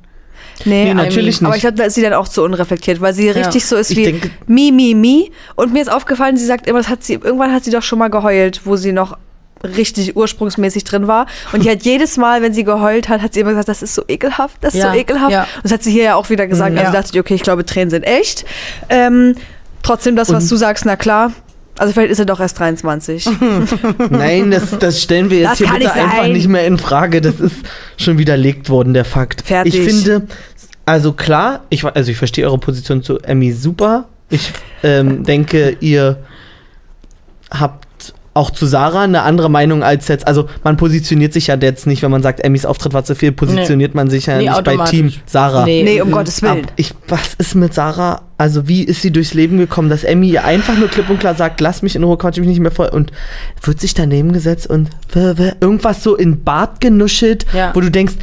Nee, 0.63 0.85
Nee, 0.85 0.91
aber- 0.91 1.03
natürlich 1.03 1.41
nicht. 1.41 1.45
Aber 1.47 1.55
ich 1.55 1.61
glaube, 1.61 1.75
da 1.75 1.83
ist 1.83 1.95
sie 1.95 2.01
dann 2.01 2.13
auch 2.13 2.29
zu 2.29 2.41
unreflektiert, 2.43 3.01
weil 3.01 3.13
sie 3.13 3.29
richtig 3.29 3.65
so 3.65 3.75
ist 3.75 3.91
Ich 3.91 3.97
wie 3.97 4.21
mi, 4.47 4.71
mi, 4.71 4.95
mi. 4.95 5.31
Und 5.55 5.73
mir 5.73 5.81
ist 5.81 5.91
aufgefallen, 5.91 6.37
sie 6.37 6.45
sagt 6.45 6.67
immer, 6.67 6.79
das 6.79 6.87
hat 6.87 7.03
sie, 7.03 7.15
irgendwann 7.15 7.51
hat 7.51 7.65
sie 7.65 7.71
doch 7.71 7.83
schon 7.83 7.99
mal 7.99 8.07
geheult, 8.09 8.61
wo 8.63 8.77
sie 8.77 8.93
noch 8.93 9.17
richtig 9.63 10.15
ursprungsmäßig 10.15 10.83
drin 10.83 11.07
war. 11.07 11.25
Und 11.53 11.63
die 11.63 11.69
hat 11.69 11.81
jedes 11.83 12.17
Mal, 12.17 12.41
wenn 12.41 12.53
sie 12.53 12.63
geheult 12.63 13.09
hat, 13.09 13.21
hat 13.21 13.33
sie 13.33 13.39
immer 13.39 13.51
gesagt, 13.51 13.67
das 13.69 13.81
ist 13.81 13.95
so 13.95 14.03
ekelhaft, 14.07 14.57
das 14.61 14.73
ist 14.75 14.81
Ja, 14.83 14.91
so 14.91 14.97
ekelhaft. 14.97 15.31
ja. 15.31 15.41
Und 15.43 15.63
das 15.63 15.71
hat 15.71 15.83
sie 15.83 15.91
hier 15.91 16.03
ja 16.03 16.15
auch 16.15 16.29
wieder 16.29 16.47
gesagt. 16.47 16.71
Mhm, 16.73 16.79
Also 16.79 16.93
ja. 16.93 17.01
dachte 17.01 17.11
ich, 17.13 17.19
okay, 17.19 17.35
ich 17.35 17.43
glaube, 17.43 17.65
Tränen 17.65 17.89
sind 17.89 18.03
echt. 18.03 18.45
Ähm, 18.89 19.35
trotzdem, 19.83 20.15
das, 20.15 20.31
was 20.31 20.43
Und- 20.45 20.51
du 20.51 20.55
sagst, 20.57 20.85
na 20.85 20.95
klar. 20.95 21.31
Also 21.77 21.91
vielleicht 21.91 22.11
ist 22.11 22.19
er 22.19 22.25
doch 22.25 22.39
erst 22.39 22.57
23. 22.57 23.27
Nein, 24.09 24.49
das, 24.51 24.77
das 24.79 25.01
stellen 25.03 25.29
wir 25.29 25.39
jetzt 25.39 25.49
Das 25.49 25.57
hier 25.57 25.67
bitte 25.67 25.79
nicht 25.79 25.91
einfach 25.93 26.27
nicht 26.27 26.47
mehr 26.47 26.65
in 26.65 26.77
Frage. 26.77 27.19
Das 27.19 27.41
ist 27.41 27.55
schon 27.97 28.17
widerlegt 28.17 28.69
worden, 28.69 28.93
der 28.93 29.03
Fakt. 29.03 29.41
Fertig. 29.45 29.75
Ich 29.75 29.81
finde, 29.85 30.25
also 30.85 31.11
klar, 31.11 31.65
ich, 31.69 31.83
also 31.83 32.11
ich 32.11 32.17
verstehe 32.17 32.45
eure 32.45 32.59
Position 32.59 33.03
zu 33.03 33.19
Emmy 33.19 33.51
super. 33.51 34.05
Ich 34.29 34.53
ähm, 34.83 35.25
denke, 35.25 35.75
ihr 35.81 36.19
habt 37.51 37.84
auch 38.35 38.51
zu 38.51 38.65
Sarah 38.65 39.03
eine 39.03 39.21
andere 39.23 39.49
Meinung 39.49 39.81
als 39.81 40.09
jetzt. 40.09 40.27
Also 40.27 40.47
man 40.63 40.75
positioniert 40.75 41.31
sich 41.31 41.47
ja 41.47 41.55
jetzt 41.55 41.87
nicht, 41.87 42.03
wenn 42.03 42.11
man 42.11 42.21
sagt, 42.21 42.41
Emmys 42.41 42.65
Auftritt 42.65 42.93
war 42.93 43.05
zu 43.05 43.15
viel, 43.15 43.31
positioniert 43.31 43.95
man 43.95 44.09
sich 44.09 44.25
ja 44.25 44.37
Nee, 44.37 44.49
nicht 44.49 44.63
bei. 44.65 44.75
Team 44.85 45.11
Sarah. 45.25 45.63
Nee. 45.63 45.83
nee, 45.83 46.01
um 46.01 46.11
Gottes 46.11 46.43
Ab, 46.43 46.55
Willen. 46.55 46.67
ich, 46.75 46.93
was 47.07 47.33
ist 47.35 47.55
mit 47.55 47.73
Sarah? 47.73 48.23
Also, 48.37 48.67
wie 48.67 48.83
ist 48.83 49.01
sie 49.01 49.11
durchs 49.11 49.33
Leben 49.33 49.57
gekommen, 49.57 49.87
dass 49.89 50.03
Emmy 50.03 50.29
ihr 50.29 50.43
einfach 50.43 50.77
nur 50.77 50.89
klipp 50.89 51.09
und 51.09 51.21
klar 51.21 51.35
sagt, 51.35 51.61
lass 51.61 51.81
mich 51.81 51.95
in 51.95 52.03
Ruhe, 52.03 52.17
ich 52.35 52.41
mich 52.41 52.49
nicht 52.49 52.59
mehr 52.59 52.71
voll. 52.71 52.89
Und 52.89 53.13
wird 53.63 53.79
sich 53.79 53.93
daneben 53.93 54.33
gesetzt 54.33 54.67
und 54.69 54.89
irgendwas 55.61 56.03
so 56.03 56.15
in 56.17 56.43
Bart 56.43 56.81
genuschelt, 56.81 57.45
Ja. 57.53 57.71
wo 57.73 57.79
du 57.79 57.89
denkst, 57.89 58.15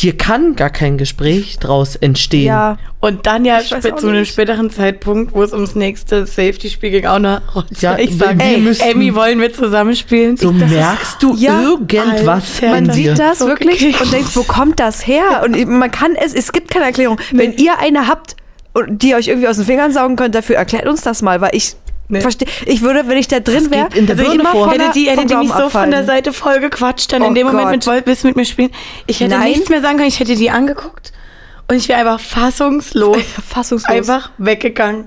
hier 0.00 0.16
kann 0.16 0.54
gar 0.54 0.70
kein 0.70 0.96
Gespräch 0.96 1.58
draus 1.58 1.96
entstehen. 1.96 2.46
Ja. 2.46 2.78
Und 3.00 3.26
dann 3.26 3.44
ja 3.44 3.58
zu 3.60 4.06
einem 4.08 4.24
späteren 4.24 4.70
Zeitpunkt, 4.70 5.34
wo 5.34 5.42
es 5.42 5.52
ums 5.52 5.74
nächste 5.74 6.24
Safety-Spiel 6.24 6.90
ging, 6.92 7.06
auch 7.06 7.18
noch 7.18 7.40
Ja, 7.80 7.98
ich 7.98 8.16
sage, 8.16 8.38
Emmy, 8.40 9.12
wollen 9.16 9.40
wir 9.40 9.52
zusammenspielen? 9.52 10.36
So 10.36 10.52
Ich- 10.52 10.60
das 10.60 10.70
ist- 10.70 10.76
merkst 10.76 11.22
du 11.22 11.34
Ja, 11.36 11.60
irgendwas 11.62 12.62
Alter, 12.62 12.76
an 12.76 12.84
Man 12.86 12.94
sieht 12.94 13.18
das 13.18 13.40
So 13.40 13.48
wirklich 13.48 13.78
gekickt. 13.80 14.00
und 14.00 14.12
denkt, 14.12 14.36
wo 14.36 14.44
kommt 14.44 14.78
das 14.78 15.04
her? 15.04 15.42
Und 15.44 15.66
man 15.68 15.90
kann 15.90 16.14
es, 16.14 16.32
es 16.32 16.52
gibt 16.52 16.70
keine 16.70 16.84
Erklärung. 16.84 17.18
Wenn 17.32 17.54
ihr 17.54 17.78
eine 17.80 18.06
habt, 18.06 18.36
und 18.74 19.02
die 19.02 19.16
euch 19.16 19.26
irgendwie 19.26 19.48
aus 19.48 19.56
den 19.56 19.64
Fingern 19.64 19.92
saugen 19.92 20.14
könnt, 20.14 20.36
dafür 20.36 20.54
erklärt 20.54 20.86
uns 20.86 21.00
das 21.02 21.22
mal, 21.22 21.40
weil 21.40 21.50
ich 21.54 21.74
Nee. 22.10 22.20
verstehe, 22.22 22.48
ich 22.64 22.80
würde, 22.80 23.06
wenn 23.06 23.18
ich 23.18 23.28
da 23.28 23.38
drin 23.40 23.70
wäre, 23.70 23.88
in 23.94 24.06
der 24.06 24.16
also 24.18 24.30
Birne 24.30 24.48
vor. 24.48 24.70
Hätte 24.72 24.90
die, 24.94 25.08
hätte 25.10 25.20
vom 25.20 25.28
die 25.28 25.36
mich 25.36 25.52
so 25.52 25.68
von 25.68 25.90
der. 25.90 26.04
Seite 26.04 26.32
voll 26.32 26.58
gequatscht, 26.60 27.12
dann 27.12 27.22
Oh 27.22 27.26
in 27.26 27.34
dem 27.34 27.46
Moment 27.46 27.64
Gott. 27.66 27.72
mit 27.76 27.86
Wollt, 27.86 28.06
willst 28.06 28.22
du 28.24 28.28
mit 28.28 28.36
mir 28.36 28.44
spielen? 28.46 28.70
Ich 29.06 29.20
hätte 29.20 29.36
Nein. 29.36 29.50
nichts 29.50 29.68
mehr 29.68 29.82
sagen 29.82 29.96
können, 29.98 30.08
ich 30.08 30.18
hätte 30.18 30.34
die 30.34 30.50
angeguckt 30.50 31.12
und 31.68 31.76
ich 31.76 31.86
wäre 31.88 32.00
einfach 32.00 32.18
fassungslos, 32.20 33.18
Fassungslos. 33.48 33.94
einfach 33.94 34.30
weggegangen. 34.38 35.06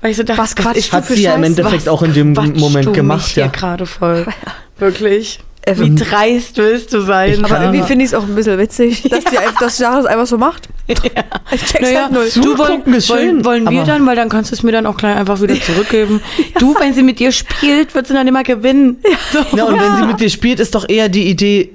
Weil 0.00 0.12
ich 0.12 0.16
so 0.16 0.22
dachte, 0.22 0.40
Was 0.40 0.56
quatschst 0.56 0.92
Hat 0.94 1.02
du 1.04 1.08
für 1.08 1.14
sie 1.14 1.24
ja 1.24 1.34
im? 1.34 1.44
Endeffekt 1.44 1.82
was 1.82 1.88
auch 1.88 2.02
in 2.02 2.14
dem 2.14 2.32
Moment 2.32 2.94
gemacht, 2.94 3.36
ja. 3.36 3.48
gerade 3.48 3.84
voll. 3.84 4.26
Wirklich. 4.78 5.40
Äh, 5.62 5.74
Wie 5.78 5.94
dreist 5.94 6.56
willst 6.56 6.92
du 6.94 7.02
sein? 7.02 7.32
Ich 7.32 7.38
Aber 7.44 7.56
Ja. 7.56 7.62
irgendwie 7.64 7.82
finde 7.86 8.04
ich 8.04 8.12
es 8.12 8.14
auch 8.14 8.22
ein 8.24 8.34
bisschen 8.34 8.58
witzig, 8.58 9.02
dass 9.10 9.24
die 9.24 9.36
dass 9.60 9.76
Sarah 9.76 9.96
das 9.98 10.06
einfach 10.06 10.26
so 10.26 10.38
macht. 10.38 10.68
Ich 10.86 10.98
check's 11.00 11.80
Naja, 11.82 12.04
halt 12.04 12.12
null. 12.12 12.28
du 12.34 12.58
wollen, 12.58 12.82
ist 12.94 13.06
schön, 13.08 13.44
wollen, 13.44 13.66
wollen 13.66 13.70
wir 13.70 13.84
dann, 13.84 14.06
weil 14.06 14.16
dann 14.16 14.28
kannst 14.30 14.50
du 14.50 14.54
es 14.54 14.62
mir 14.62 14.72
dann 14.72 14.86
auch 14.86 14.96
gleich 14.96 15.16
einfach 15.16 15.40
wieder 15.42 15.60
zurückgeben. 15.60 16.22
Du, 16.58 16.74
wenn 16.78 16.94
sie 16.94 17.02
mit 17.02 17.18
dir 17.20 17.30
spielt, 17.32 17.94
wird 17.94 18.06
sie 18.06 18.14
dann 18.14 18.26
immer 18.26 18.42
gewinnen. 18.42 18.98
So. 19.32 19.56
Ja, 19.56 19.64
und 19.64 19.78
wenn 19.80 19.96
sie 19.96 20.06
mit 20.06 20.20
dir 20.20 20.30
spielt, 20.30 20.60
ist 20.60 20.74
doch 20.74 20.88
eher 20.88 21.08
die 21.10 21.28
Idee, 21.28 21.70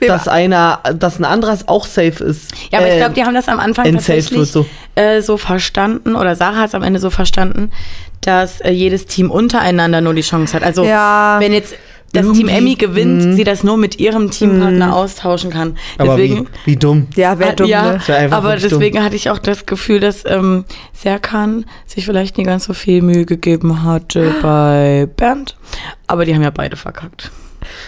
dass 0.00 0.28
einer, 0.28 0.80
dass 0.98 1.18
ein 1.18 1.24
anderes 1.24 1.66
auch 1.68 1.84
safe 1.86 2.22
ist. 2.24 2.52
Ja, 2.70 2.78
aber 2.78 2.88
ich 2.88 2.94
Äh, 2.94 2.98
glaube, 2.98 3.14
die 3.14 3.24
haben 3.24 3.34
das 3.34 3.48
am 3.48 3.58
Anfang 3.60 3.90
tatsächlich 3.92 4.50
so. 4.50 4.66
Äh, 4.94 5.20
so 5.22 5.36
verstanden, 5.36 6.14
oder 6.16 6.36
Sarah 6.36 6.56
hat 6.58 6.68
es 6.68 6.74
am 6.74 6.82
Ende 6.82 7.00
so 7.00 7.10
verstanden, 7.10 7.70
dass 8.20 8.60
äh, 8.60 8.70
jedes 8.70 9.06
Team 9.06 9.30
untereinander 9.30 10.00
nur 10.00 10.14
die 10.14 10.22
Chance 10.22 10.54
hat. 10.54 10.62
Also 10.62 10.84
Ja. 10.84 11.36
wenn 11.40 11.52
jetzt 11.52 11.74
das 12.16 12.24
Irgendwie, 12.26 12.44
Team 12.44 12.48
Emmy 12.48 12.74
gewinnt, 12.74 13.24
mhm. 13.24 13.32
sie 13.36 13.44
das 13.44 13.62
nur 13.64 13.76
mit 13.76 13.98
ihrem 14.00 14.30
Teampartner 14.30 14.94
austauschen 14.94 15.50
kann. 15.50 15.76
aber 15.98 16.16
Deswegen, 16.16 16.48
wie, 16.64 16.72
wie 16.72 16.76
dumm. 16.76 17.06
Ja, 17.16 17.38
wäre 17.38 17.50
Ah, 17.50 17.54
dumm, 17.54 17.66
ja, 17.68 17.92
ne? 17.92 18.00
Aber 18.30 18.48
wirklich 18.50 18.70
dumm. 18.70 18.80
deswegen 18.80 19.02
hatte 19.04 19.16
ich 19.16 19.30
auch 19.30 19.38
das 19.38 19.66
Gefühl, 19.66 20.00
dass 20.00 20.24
ähm, 20.26 20.64
Serkan 20.92 21.64
sich 21.86 22.04
vielleicht 22.04 22.36
nicht 22.38 22.46
ganz 22.46 22.64
so 22.64 22.74
viel 22.74 23.02
Mühe 23.02 23.24
gegeben 23.26 23.82
hatte 23.84 24.34
bei 24.42 25.08
Bernd. 25.16 25.56
Aber 26.06 26.24
die 26.24 26.34
haben 26.34 26.42
ja 26.42 26.50
beide 26.50 26.76
verkackt. 26.76 27.30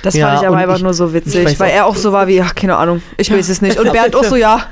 Das 0.02 0.14
Ja, 0.14 0.28
fand 0.28 0.42
ich 0.42 0.48
aber 0.48 0.56
einfach 0.56 0.76
ich- 0.78 0.82
nur 0.82 0.92
so 0.92 1.12
witzig, 1.14 1.58
weil 1.60 1.70
auch- 1.70 1.74
er 1.74 1.86
auch 1.86 1.94
so 1.96 2.12
war 2.12 2.26
wie, 2.26 2.40
ach, 2.42 2.54
keine 2.54 2.76
Ahnung, 2.76 3.00
ich 3.16 3.30
weiß 3.32 3.48
es 3.48 3.62
nicht. 3.62 3.78
Und 3.78 3.92
Bernd 3.92 4.16
auch 4.16 4.24
so, 4.24 4.34
ja, 4.34 4.62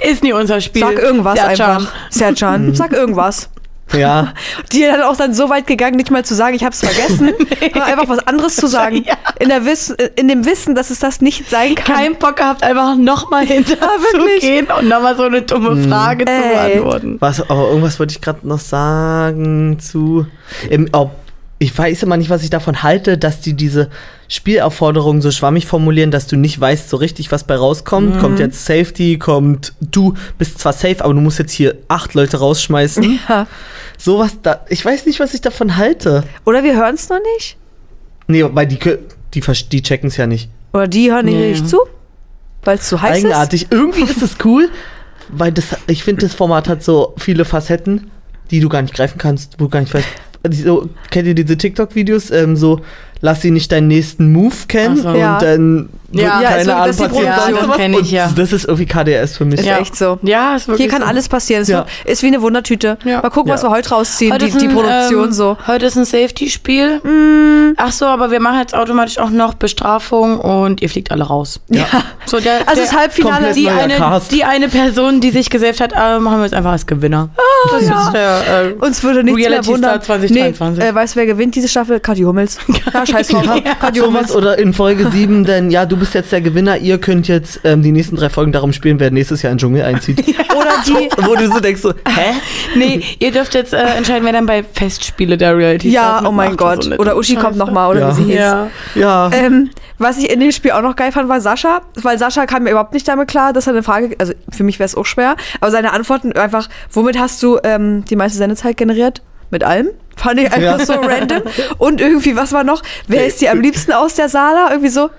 Ist 0.00 0.22
nie 0.22 0.32
unser 0.32 0.60
Spiel. 0.60 0.80
sag 0.82 0.98
irgendwas 0.98 1.38
Serkan. 1.38 1.70
einfach. 1.76 1.92
Serjan, 2.10 2.74
sag 2.74 2.92
irgendwas. 2.92 3.50
Ja. 3.96 4.34
Die 4.72 4.82
dann 4.82 5.02
auch 5.02 5.16
dann 5.16 5.34
so 5.34 5.48
weit 5.48 5.66
gegangen, 5.66 5.96
nicht 5.96 6.10
mal 6.10 6.24
zu 6.24 6.34
sagen, 6.34 6.54
ich 6.54 6.64
habe 6.64 6.72
es 6.72 6.80
vergessen, 6.80 7.32
sondern 7.72 7.82
einfach 7.82 8.08
was 8.08 8.26
anderes 8.26 8.56
zu 8.56 8.66
sagen. 8.66 9.04
Ja. 9.04 9.16
In, 9.38 9.48
der 9.48 9.64
Wiss 9.64 9.90
in 10.16 10.28
dem 10.28 10.44
Wissen, 10.44 10.74
dass 10.74 10.90
es 10.90 10.98
das 10.98 11.20
nicht 11.20 11.48
sein 11.48 11.74
kann. 11.74 11.96
Kein 11.96 12.16
Bock 12.16 12.36
gehabt, 12.36 12.62
einfach 12.62 12.96
nochmal 12.96 13.46
hinter 13.46 13.76
wirklich? 13.76 14.40
zu 14.40 14.46
gehen 14.46 14.66
und 14.78 14.88
nochmal 14.88 15.16
so 15.16 15.24
eine 15.24 15.42
dumme 15.42 15.88
Frage 15.88 16.24
zu 16.24 16.32
Ey. 16.32 16.74
beantworten. 16.74 17.16
Was, 17.20 17.40
aber 17.48 17.68
irgendwas 17.68 17.98
wollte 17.98 18.12
ich 18.12 18.20
gerade 18.20 18.46
noch 18.46 18.60
sagen 18.60 19.78
zu. 19.78 20.26
Ähm, 20.70 20.88
ob, 20.92 21.12
ich 21.60 21.76
weiß 21.76 22.04
immer 22.04 22.16
nicht, 22.16 22.30
was 22.30 22.44
ich 22.44 22.50
davon 22.50 22.82
halte, 22.84 23.18
dass 23.18 23.40
die 23.40 23.54
diese 23.54 23.90
Spielaufforderungen 24.28 25.20
so 25.22 25.30
schwammig 25.32 25.66
formulieren, 25.66 26.10
dass 26.12 26.26
du 26.28 26.36
nicht 26.36 26.60
weißt 26.60 26.88
so 26.88 26.96
richtig, 26.98 27.32
was 27.32 27.44
bei 27.44 27.56
rauskommt. 27.56 28.20
Kommt 28.20 28.38
jetzt 28.38 28.64
Safety, 28.64 29.18
kommt 29.18 29.72
du 29.80 30.14
bist 30.38 30.58
zwar 30.60 30.72
safe, 30.72 31.02
aber 31.04 31.14
du 31.14 31.20
musst 31.20 31.38
jetzt 31.40 31.52
hier 31.52 31.74
acht 31.88 32.14
Leute 32.14 32.36
rausschmeißen. 32.36 33.18
Ja. 33.28 33.46
Sowas 33.96 34.36
da. 34.42 34.64
Ich 34.68 34.84
weiß 34.84 35.06
nicht, 35.06 35.18
was 35.18 35.34
ich 35.34 35.40
davon 35.40 35.76
halte. 35.76 36.22
Oder 36.44 36.62
wir 36.62 36.76
hören 36.76 36.94
es 36.94 37.08
noch 37.08 37.18
nicht. 37.36 37.56
Nee, 38.28 38.44
weil 38.52 38.66
die, 38.66 38.78
die, 39.34 39.42
vers- 39.42 39.68
die 39.68 39.82
checken 39.82 40.08
es 40.10 40.16
ja 40.16 40.26
nicht. 40.28 40.48
Oder 40.72 40.86
die 40.86 41.10
hören 41.10 41.24
nicht 41.24 41.34
Nee. 41.38 41.48
richtig 41.50 41.66
zu, 41.68 41.78
weil 42.62 42.78
es 42.78 42.88
zu 42.88 43.00
heiß 43.02 43.16
Eigenartig. 43.24 43.66
Irgendwie 43.70 44.02
ist 44.10 44.22
es 44.22 44.36
cool, 44.44 44.68
weil 45.30 45.50
das, 45.50 45.64
ich 45.88 46.04
finde, 46.04 46.26
das 46.26 46.34
Format 46.36 46.68
hat 46.68 46.84
so 46.84 47.14
viele 47.18 47.44
Facetten, 47.44 48.10
die 48.52 48.60
du 48.60 48.68
gar 48.68 48.82
nicht 48.82 48.94
greifen 48.94 49.18
kannst, 49.18 49.54
wo 49.58 49.64
du 49.64 49.70
gar 49.70 49.80
nicht 49.80 49.92
weißt. 49.92 50.06
So, 50.50 50.88
kennt 51.10 51.26
ihr 51.26 51.34
diese 51.34 51.56
TikTok-Videos? 51.56 52.30
Ähm, 52.30 52.56
so, 52.56 52.80
lass 53.20 53.40
sie 53.42 53.50
nicht 53.50 53.70
deinen 53.72 53.88
nächsten 53.88 54.32
Move 54.32 54.54
kennen 54.68 54.96
so. 54.96 55.08
und 55.08 55.16
Ja. 55.16 55.38
dann 55.38 55.88
wird 56.10 56.24
Ja, 56.24 56.40
Ja, 56.40 56.48
keine 56.48 56.66
wird- 56.66 56.76
Ahnung 56.76 56.88
ist 56.90 56.98
passieren. 57.00 57.34
Sonst 57.36 57.60
Das 57.60 57.68
was. 57.68 57.76
kenn 57.76 57.92
ich, 57.92 57.98
Und 57.98 58.10
ja. 58.10 58.30
Das 58.34 58.52
ist 58.52 58.64
irgendwie 58.64 58.86
KDS 58.86 59.36
für 59.36 59.44
mich. 59.44 59.60
Ist 59.60 59.66
echt 59.66 59.94
so. 59.96 60.18
Ja, 60.22 60.56
ist 60.56 60.66
wirklich 60.68 60.84
Hier 60.86 60.90
kann 60.90 61.02
so. 61.02 61.08
alles 61.08 61.28
passieren. 61.28 61.62
Es 61.62 61.68
Ja. 61.68 61.84
ist 62.06 62.22
wie 62.22 62.28
eine 62.28 62.40
Wundertüte. 62.40 62.96
Ja. 63.04 63.20
Mal 63.20 63.28
gucken, 63.30 63.52
was 63.52 63.62
Ja. 63.62 63.68
wir 63.68 63.72
heute 63.76 63.90
rausziehen, 63.90 64.32
Heute 64.32 64.46
die, 64.46 64.50
ist 64.52 64.60
die 64.60 64.68
ein, 64.68 64.74
Produktion 64.74 65.24
ähm, 65.26 65.32
so. 65.32 65.56
Heute 65.66 65.84
ist 65.86 65.96
ein 65.96 66.06
Safety-Spiel. 66.06 67.74
Ach 67.76 67.92
so, 67.92 68.06
aber 68.06 68.30
wir 68.30 68.40
machen 68.40 68.58
jetzt 68.60 68.74
automatisch 68.74 69.18
auch 69.18 69.28
noch 69.30 69.54
Bestrafung 69.54 70.40
und 70.40 70.80
ihr 70.80 70.88
fliegt 70.88 71.10
alle 71.12 71.24
raus. 71.24 71.60
Ja. 71.68 71.84
So, 72.24 72.40
der, 72.40 72.60
Also 72.66 72.80
der, 72.80 72.84
das 72.90 72.92
Halbfinale, 72.96 73.52
die 73.52 73.68
eine, 73.68 73.94
Cast. 73.96 74.32
die 74.32 74.44
eine 74.44 74.68
Person, 74.68 75.20
die 75.20 75.30
sich 75.30 75.50
gesaved 75.50 75.80
hat, 75.80 75.92
äh, 75.92 76.18
machen 76.18 76.38
wir 76.38 76.44
jetzt 76.44 76.54
einfach 76.54 76.72
als 76.72 76.86
Gewinner. 76.86 77.28
das 77.70 77.82
ist 77.82 78.12
der 78.14 78.40
äh, 78.80 78.84
Uns 78.84 79.02
würde 79.02 79.22
nichts 79.24 79.38
mehr 79.38 79.48
Reality 79.50 79.68
wundern. 79.68 79.90
Star 80.02 80.18
2023. 80.18 80.82
Nee, 80.82 80.88
äh, 80.90 80.94
weißt 80.94 81.14
du, 81.14 81.18
wer 81.20 81.26
gewinnt 81.26 81.54
diese 81.54 81.68
Staffel? 81.68 82.00
Kathi 82.00 82.22
Hummels. 82.22 82.58
Ja, 83.08 83.16
scheiß 83.18 83.28
drauf. 83.28 83.44
Sowas 83.44 84.00
Hummels. 84.06 84.36
oder 84.36 84.58
in 84.58 84.72
Folge 84.72 85.10
7, 85.10 85.44
denn 85.44 85.70
ja, 85.70 85.86
du 85.86 85.96
bist 85.96 86.14
jetzt 86.14 86.30
der 86.32 86.40
Gewinner, 86.40 86.76
ihr 86.78 86.98
könnt 86.98 87.28
jetzt 87.28 87.60
ähm, 87.64 87.82
die 87.82 87.92
nächsten 87.92 88.16
drei 88.16 88.28
Folgen 88.30 88.52
darum 88.52 88.72
spielen, 88.72 89.00
wer 89.00 89.10
nächstes 89.10 89.42
Jahr 89.42 89.52
in 89.52 89.56
den 89.56 89.60
Dschungel 89.60 89.82
einzieht. 89.82 90.20
Oder 90.54 90.70
die, 90.86 91.08
Wo 91.26 91.34
du 91.34 91.46
so 91.50 91.60
denkst 91.60 91.82
so, 91.82 91.90
hä? 91.92 92.32
Nee, 92.76 93.02
ihr 93.18 93.32
dürft 93.32 93.54
jetzt 93.54 93.72
äh, 93.72 93.78
entscheiden, 93.78 94.24
wer 94.24 94.32
dann 94.32 94.46
bei 94.46 94.62
Festspiele 94.62 95.36
der 95.36 95.56
Reality 95.56 95.88
ja, 95.90 96.18
Stars 96.18 96.24
oh 96.26 96.32
mein. 96.32 96.56
Gott. 96.56 96.84
So 96.84 96.90
eine 96.90 96.98
Oder 96.98 97.16
Uschi 97.16 97.34
kommt 97.34 97.48
Scheiße. 97.48 97.58
nochmal, 97.58 97.90
oder 97.90 98.00
Ja. 98.00 98.10
wie 98.10 98.22
sie 98.22 98.24
hieß. 98.24 98.34
Ja. 98.36 98.70
Ja. 98.94 99.30
Ähm, 99.32 99.70
was 99.98 100.18
ich 100.18 100.30
in 100.30 100.40
dem 100.40 100.52
Spiel 100.52 100.70
auch 100.72 100.82
noch 100.82 100.94
geil 100.96 101.10
fand, 101.12 101.28
war 101.28 101.40
Sascha, 101.40 101.80
weil 102.02 102.18
Sascha 102.18 102.46
kam 102.46 102.64
mir 102.64 102.70
überhaupt 102.70 102.92
nicht 102.94 103.08
damit 103.08 103.28
klar, 103.28 103.52
dass 103.52 103.66
er 103.66 103.72
eine 103.72 103.82
Frage, 103.82 104.14
also 104.18 104.32
für 104.50 104.62
mich 104.62 104.78
wäre 104.78 104.86
es 104.86 104.94
auch 104.94 105.06
schwer, 105.06 105.34
aber 105.60 105.70
seine 105.70 105.92
Antworten 105.92 106.32
einfach, 106.32 106.68
womit 106.92 107.18
hast 107.18 107.42
du 107.42 107.58
ähm, 107.64 108.04
die 108.04 108.14
meiste 108.16 108.38
Sendezeit 108.38 108.76
generiert? 108.76 109.22
Mit 109.50 109.64
allem? 109.64 109.88
Fand 110.18 110.40
ich 110.40 110.46
einfach 110.46 110.78
Ja. 110.78 110.84
so 110.84 110.92
random. 110.94 111.42
Und 111.78 112.00
irgendwie, 112.00 112.36
was 112.36 112.52
war 112.52 112.64
noch? 112.64 112.82
Wer 113.06 113.26
ist 113.26 113.40
dir 113.40 113.50
am 113.52 113.60
liebsten 113.60 113.92
aus 113.92 114.14
der 114.14 114.28
Sala? 114.28 114.68
Irgendwie 114.70 114.90
so, 114.90 115.10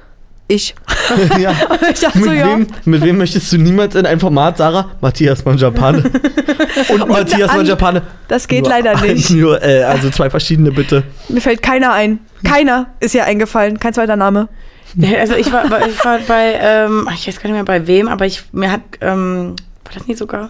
ich. 0.48 0.76
ja. 1.40 1.54
Ich 1.92 2.00
dachte 2.00 2.18
Mit, 2.20 2.26
so, 2.28 2.32
ja. 2.34 2.48
wem, 2.48 2.68
mit 2.86 3.02
wem 3.02 3.18
möchtest 3.18 3.52
du 3.54 3.58
niemals 3.58 3.96
in 3.96 4.06
ein 4.06 4.20
Format, 4.20 4.58
Sarah? 4.58 4.92
Matthias 5.02 5.46
Manjapane. 5.46 6.04
Und 6.90 7.08
Matthias 7.08 7.50
an- 7.52 7.58
Manjapane. 7.58 8.02
Das 8.28 8.48
geht 8.48 8.62
Nur 8.62 8.70
leider 8.72 8.98
ein- 9.02 9.14
nicht. 9.14 9.30
Nur, 9.32 9.62
äh, 9.64 9.84
also 9.84 10.10
zwei 10.10 10.30
verschiedene, 10.30 10.72
bitte. 10.72 11.04
Mir 11.30 11.42
fällt 11.42 11.62
keiner 11.62 11.94
ein. 11.94 12.20
Keiner 12.44 12.88
ist 13.00 13.14
ja 13.14 13.24
eingefallen. 13.26 13.80
Kein 13.80 13.94
zweiter 13.94 14.16
Name. 14.16 14.48
Nee, 14.96 15.16
also 15.18 15.36
ich 15.36 15.52
war, 15.54 15.68
bei- 15.68 15.88
ich 15.88 16.04
war 16.04 16.18
bei, 16.28 16.58
ähm, 16.60 17.08
ich 17.14 17.28
weiß 17.28 17.36
gar 17.36 17.44
nicht 17.44 17.54
mehr 17.54 17.64
bei 17.64 17.86
wem, 17.86 18.08
aber 18.08 18.26
ich, 18.26 18.42
mir 18.52 18.72
hat, 18.72 18.82
ähm, 19.02 19.56
war 19.86 19.94
das 19.94 20.08
nicht 20.08 20.18
sogar 20.18 20.50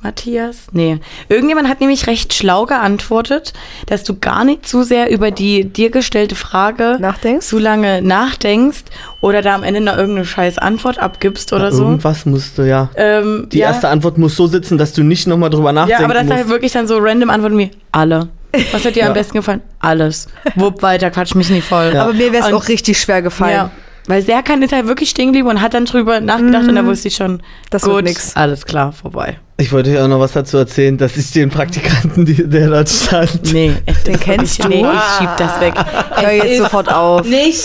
Matthias? 0.00 0.66
Nee. 0.72 0.98
Irgendjemand 1.28 1.68
hat 1.68 1.80
nämlich 1.80 2.06
recht 2.06 2.32
schlau 2.32 2.66
geantwortet, 2.66 3.52
dass 3.86 4.04
du 4.04 4.18
gar 4.18 4.44
nicht 4.44 4.66
zu 4.66 4.82
sehr 4.84 5.10
über 5.10 5.30
die 5.30 5.64
dir 5.64 5.90
gestellte 5.90 6.34
Frage 6.36 6.98
Nachdenkst? 7.00 7.46
zu 7.46 7.58
lange 7.58 8.00
nachdenkst 8.00 8.84
oder 9.20 9.42
da 9.42 9.54
am 9.54 9.64
Ende 9.64 9.80
noch 9.80 9.96
irgendeine 9.96 10.24
scheiß 10.24 10.58
Antwort 10.58 10.98
abgibst 10.98 11.52
oder 11.52 11.72
so. 11.72 11.82
Irgendwas 11.84 12.26
musst 12.26 12.58
du, 12.58 12.62
ja. 12.62 12.90
Ähm, 12.94 13.48
Die 13.50 13.58
ja. 13.58 13.68
erste 13.68 13.88
Antwort 13.88 14.18
muss 14.18 14.36
so 14.36 14.46
sitzen, 14.46 14.78
dass 14.78 14.92
du 14.92 15.02
nicht 15.02 15.26
nochmal 15.26 15.50
drüber 15.50 15.70
Ja, 15.70 15.72
nachdenken 15.72 16.04
aber 16.04 16.14
das 16.14 16.22
ist 16.24 16.28
musst. 16.28 16.38
halt 16.40 16.48
wirklich 16.50 16.72
dann 16.72 16.86
so 16.86 16.98
random 16.98 17.30
Antworten 17.30 17.58
wie 17.58 17.70
alle. 17.90 18.28
Was 18.72 18.84
hat 18.84 18.94
dir 18.94 19.00
Ja. 19.02 19.08
am 19.08 19.14
besten 19.14 19.36
gefallen? 19.36 19.60
Alles. 19.80 20.28
Wupp 20.54 20.80
weiter, 20.80 21.10
quatsch 21.10 21.34
mich 21.34 21.50
nicht 21.50 21.66
voll. 21.66 21.90
Ja. 21.92 22.04
Aber 22.04 22.12
mir 22.12 22.32
wäre 22.32 22.46
es 22.46 22.52
auch 22.52 22.68
richtig 22.68 22.98
schwer 23.00 23.20
gefallen. 23.20 23.52
Ja. 23.54 23.70
Weil 24.06 24.22
Serkan 24.22 24.62
ist 24.62 24.72
halt 24.72 24.86
wirklich 24.86 25.10
stehen 25.10 25.26
geblieben 25.26 25.48
und 25.48 25.60
hat 25.60 25.74
dann 25.74 25.84
drüber 25.84 26.20
nachgedacht 26.20 26.66
und 26.66 26.74
da 26.76 26.86
wusste 26.86 27.08
ich 27.08 27.16
schon, 27.16 27.32
Mhm. 27.32 27.40
Das 27.70 27.82
wird 27.82 27.94
gut, 27.96 28.04
nix. 28.04 28.34
alles 28.36 28.64
klar, 28.64 28.92
vorbei. 28.92 29.36
Ich 29.60 29.72
wollte 29.72 29.90
dir 29.90 30.04
auch 30.04 30.08
noch 30.08 30.20
was 30.20 30.32
dazu 30.32 30.56
erzählen, 30.56 30.96
dass 30.96 31.16
ich 31.16 31.32
den 31.32 31.50
Praktikanten, 31.50 32.24
die, 32.24 32.48
der 32.48 32.68
dort 32.68 32.88
stand. 32.88 33.52
Nee, 33.52 33.72
Den 34.06 34.20
kennst 34.20 34.62
du? 34.62 34.68
Nee, 34.68 34.82
ich 34.84 35.18
schieb 35.18 35.30
das 35.36 35.60
weg. 35.60 35.74
Hör 36.14 36.30
jetzt 36.30 36.58
sofort 36.58 36.92
auf. 36.92 37.26
Nicht 37.26 37.64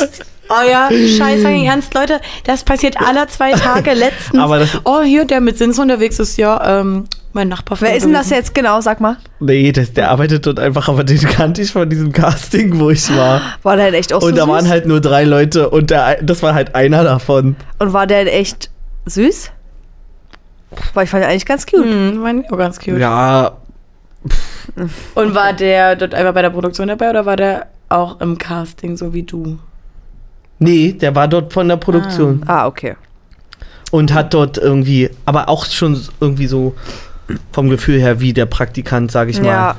euer 0.50 0.90
Scheiß 0.90 1.44
Ernst, 1.44 1.94
Leute. 1.94 2.20
Das 2.46 2.64
passiert 2.64 2.98
alle 3.00 3.28
zwei 3.28 3.52
Tage. 3.52 3.94
Letztens. 3.94 4.42
Aber 4.42 4.58
das- 4.60 4.80
oh, 4.86 5.02
hier, 5.04 5.26
der 5.26 5.40
mit 5.40 5.60
Sins 5.60 5.78
unterwegs 5.78 6.18
ist, 6.18 6.38
ja, 6.38 6.80
ähm, 6.82 7.06
mein 7.32 7.48
Nachbar. 7.48 7.78
Wer 7.80 7.96
ist 7.96 8.04
denn 8.08 8.14
das 8.14 8.30
jetzt 8.32 8.56
genau? 8.56 8.82
Sag 8.82 9.00
mal. 9.00 9.18
Nee, 9.40 9.72
das, 9.72 9.94
der 9.94 10.10
arbeitet 10.10 10.46
dort 10.48 10.60
einfach, 10.60 10.90
aber 10.90 11.04
den 11.04 11.20
kannte 11.22 11.62
ich 11.62 11.72
von 11.72 11.88
diesem 11.90 12.12
Casting, 12.12 12.80
wo 12.80 12.90
ich 12.90 13.08
war. 13.16 13.40
War 13.62 13.76
der 13.78 13.90
in 13.90 13.94
echt 13.94 14.14
auch 14.14 14.22
so 14.22 14.28
Und 14.28 14.36
da 14.36 14.46
süß? 14.46 14.52
waren 14.52 14.68
halt 14.68 14.88
nur 14.88 15.00
drei 15.00 15.24
Leute 15.26 15.70
und 15.70 15.92
der, 15.92 16.18
das 16.24 16.42
war 16.42 16.56
halt 16.56 16.74
einer 16.74 17.04
davon. 17.04 17.56
Und 17.80 17.94
war 17.94 18.06
der 18.08 18.24
in 18.24 18.28
echt 18.28 18.70
süß? 19.06 19.52
Weil 20.94 21.06
ich 21.06 21.10
fand 21.10 21.24
ihn 21.24 21.30
eigentlich 21.30 21.46
ganz 21.46 21.66
cute. 21.66 21.84
Hm, 21.86 22.18
mein, 22.18 22.46
oh, 22.52 22.56
ganz 22.56 22.80
cute. 22.80 23.00
Ja, 23.00 23.54
Und 25.16 25.36
war 25.36 25.54
der 25.54 25.96
dort 25.96 26.14
einfach 26.14 26.34
bei 26.34 26.42
der 26.42 26.50
Produktion 26.50 26.88
dabei 26.88 27.10
oder 27.10 27.26
war 27.26 27.36
der 27.36 27.68
auch 27.90 28.20
im 28.22 28.38
Casting, 28.38 28.98
so 28.98 29.14
wie 29.14 29.24
du? 29.24 29.60
nee, 30.60 30.94
der 30.94 31.14
war 31.14 31.28
dort 31.28 31.52
von 31.52 31.68
der 31.68 31.76
Produktion. 31.76 32.42
Ah, 32.48 32.68
okay. 32.68 32.96
Und 33.92 34.14
hat 34.14 34.34
dort 34.34 34.58
irgendwie, 34.58 35.10
aber 35.26 35.50
auch 35.50 35.66
schon 35.66 36.00
irgendwie 36.22 36.48
so 36.48 36.74
vom 37.52 37.70
Gefühl 37.70 38.00
her 38.00 38.22
wie 38.22 38.32
der 38.32 38.46
Praktikant, 38.46 39.12
sag 39.12 39.28
ich 39.28 39.42
mal. 39.42 39.48
Ja. 39.48 39.76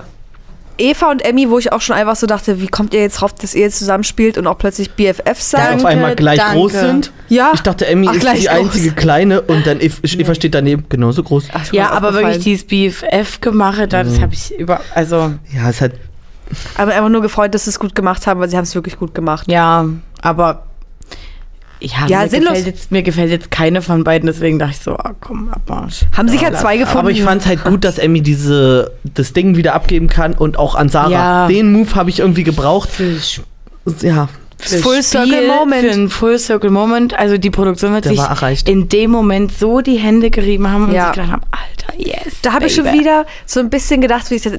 Eva 0.79 1.11
und 1.11 1.25
Emmy, 1.25 1.49
wo 1.51 1.59
ich 1.59 1.73
auch 1.73 1.81
schon 1.81 1.95
einfach 1.97 2.17
so 2.17 2.27
dachte, 2.27 2.61
wie 2.61 2.67
kommt 2.69 2.95
ihr 2.95 3.01
jetzt 3.01 3.21
drauf, 3.21 3.33
dass 3.35 3.55
ihr 3.55 3.63
jetzt 3.63 3.79
zusammenspielt 3.79 4.37
und 4.39 4.47
auch 4.47 4.59
plötzlich 4.59 4.91
Die 4.97 5.13
seid? 5.51 5.75
auf 5.77 5.85
einmal 5.85 6.17
gleich 6.17 6.39
danke. 6.39 6.55
groß 6.57 6.73
sind. 6.73 7.13
Ja. 7.29 7.53
Ich 7.55 7.61
dachte, 7.61 7.87
Emmy 7.87 8.07
Ach, 8.11 8.15
ist 8.15 8.21
gleich 8.21 8.41
die 8.41 8.47
groß. 8.47 8.57
einzige 8.59 8.91
Kleine 8.93 9.41
und 9.43 9.67
dann 9.67 9.81
Eva, 9.81 9.97
Eva 10.03 10.35
steht 10.35 10.55
daneben 10.55 10.85
genauso 10.89 11.23
groß. 11.23 11.45
Ach, 11.53 11.73
Ja, 11.73 11.91
aber 11.91 12.13
wirklich 12.15 12.39
dieses 12.45 12.67
BFF-Gemache, 12.67 13.89
da, 13.89 14.03
Mhm. 14.05 14.09
das 14.09 14.21
habe 14.21 14.35
ich 14.35 14.55
über, 14.59 14.81
also, 14.95 15.33
Ja, 15.55 15.71
ist 15.71 15.81
halt, 15.81 15.95
Aber 16.77 16.93
einfach 16.93 17.09
nur 17.09 17.23
gefreut, 17.23 17.55
dass 17.55 17.65
sie 17.65 17.71
es 17.71 17.79
gut 17.79 17.95
gemacht 17.95 18.27
haben, 18.27 18.41
weil 18.41 18.49
sie 18.51 18.57
haben 18.57 18.65
es 18.65 18.75
wirklich 18.75 18.99
gut 18.99 19.15
gemacht. 19.15 19.51
ja, 19.51 19.87
aber, 20.23 20.67
ja, 21.85 22.07
Ja, 22.09 22.21
mir, 22.23 22.29
sinnlos. 22.29 22.49
gefällt 22.55 22.67
jetzt, 22.67 22.91
mir 22.91 23.03
gefällt 23.03 23.31
jetzt 23.31 23.51
keine 23.51 23.83
von 23.83 24.05
beiden, 24.05 24.27
deswegen 24.27 24.59
dachte 24.59 24.73
ich 24.73 24.81
so, 24.81 24.97
ah, 24.97 25.13
komm, 25.21 25.49
Abmarsch. 25.51 26.03
Haben 26.17 26.29
sich 26.29 26.41
ja 26.41 26.49
lass- 26.49 26.61
zwei 26.63 26.77
gefunden. 26.77 26.99
aber 26.99 27.11
ich 27.11 27.23
fand 27.23 27.43
es 27.43 27.47
halt 27.47 27.65
gut, 27.65 27.85
dass 27.85 27.99
Emmy 27.99 28.21
diese, 28.23 28.93
das 29.05 29.33
Ding 29.33 29.57
wieder 29.57 29.75
abgeben 29.75 30.09
kann 30.09 30.35
und 30.35 30.59
auch 30.59 30.75
an 30.75 30.89
Sarah. 30.89 31.11
Ja. 31.11 31.47
Den 31.49 31.73
Move 31.73 31.95
habe 31.95 32.11
ich 32.11 32.19
irgendwie 32.21 32.45
gebraucht. 32.45 32.89
Ja, 34.01 34.29
Full 34.65 35.03
Circle 35.03 35.47
Moment. 35.47 35.85
Für 35.87 35.93
einen 35.93 36.09
Full 36.11 36.39
Circle 36.39 36.71
Moment. 36.71 37.19
Also 37.19 37.39
die 37.39 37.51
Produktion 37.51 37.93
wird 37.93 38.05
Der 38.05 38.13
sich 38.13 38.21
erreicht. 38.21 38.69
in 38.69 38.89
dem 38.89 39.11
Moment 39.11 39.53
so 39.53 39.81
die 39.81 39.97
Hände 39.97 40.31
gerieben 40.31 40.71
haben 40.71 40.85
und 40.85 40.93
Ja. 40.93 41.07
sich 41.07 41.15
gedacht 41.15 41.33
haben, 41.33 41.43
Alter, 41.51 41.99
yes. 41.99 42.35
Da 42.43 42.53
habe 42.53 42.67
ich 42.67 42.75
schon 42.75 42.85
wieder 42.93 43.27
so 43.47 43.61
ein 43.61 43.71
bisschen 43.71 44.01
gedacht, 44.01 44.31
wie 44.31 44.37
ich 44.37 44.43
das, 44.43 44.53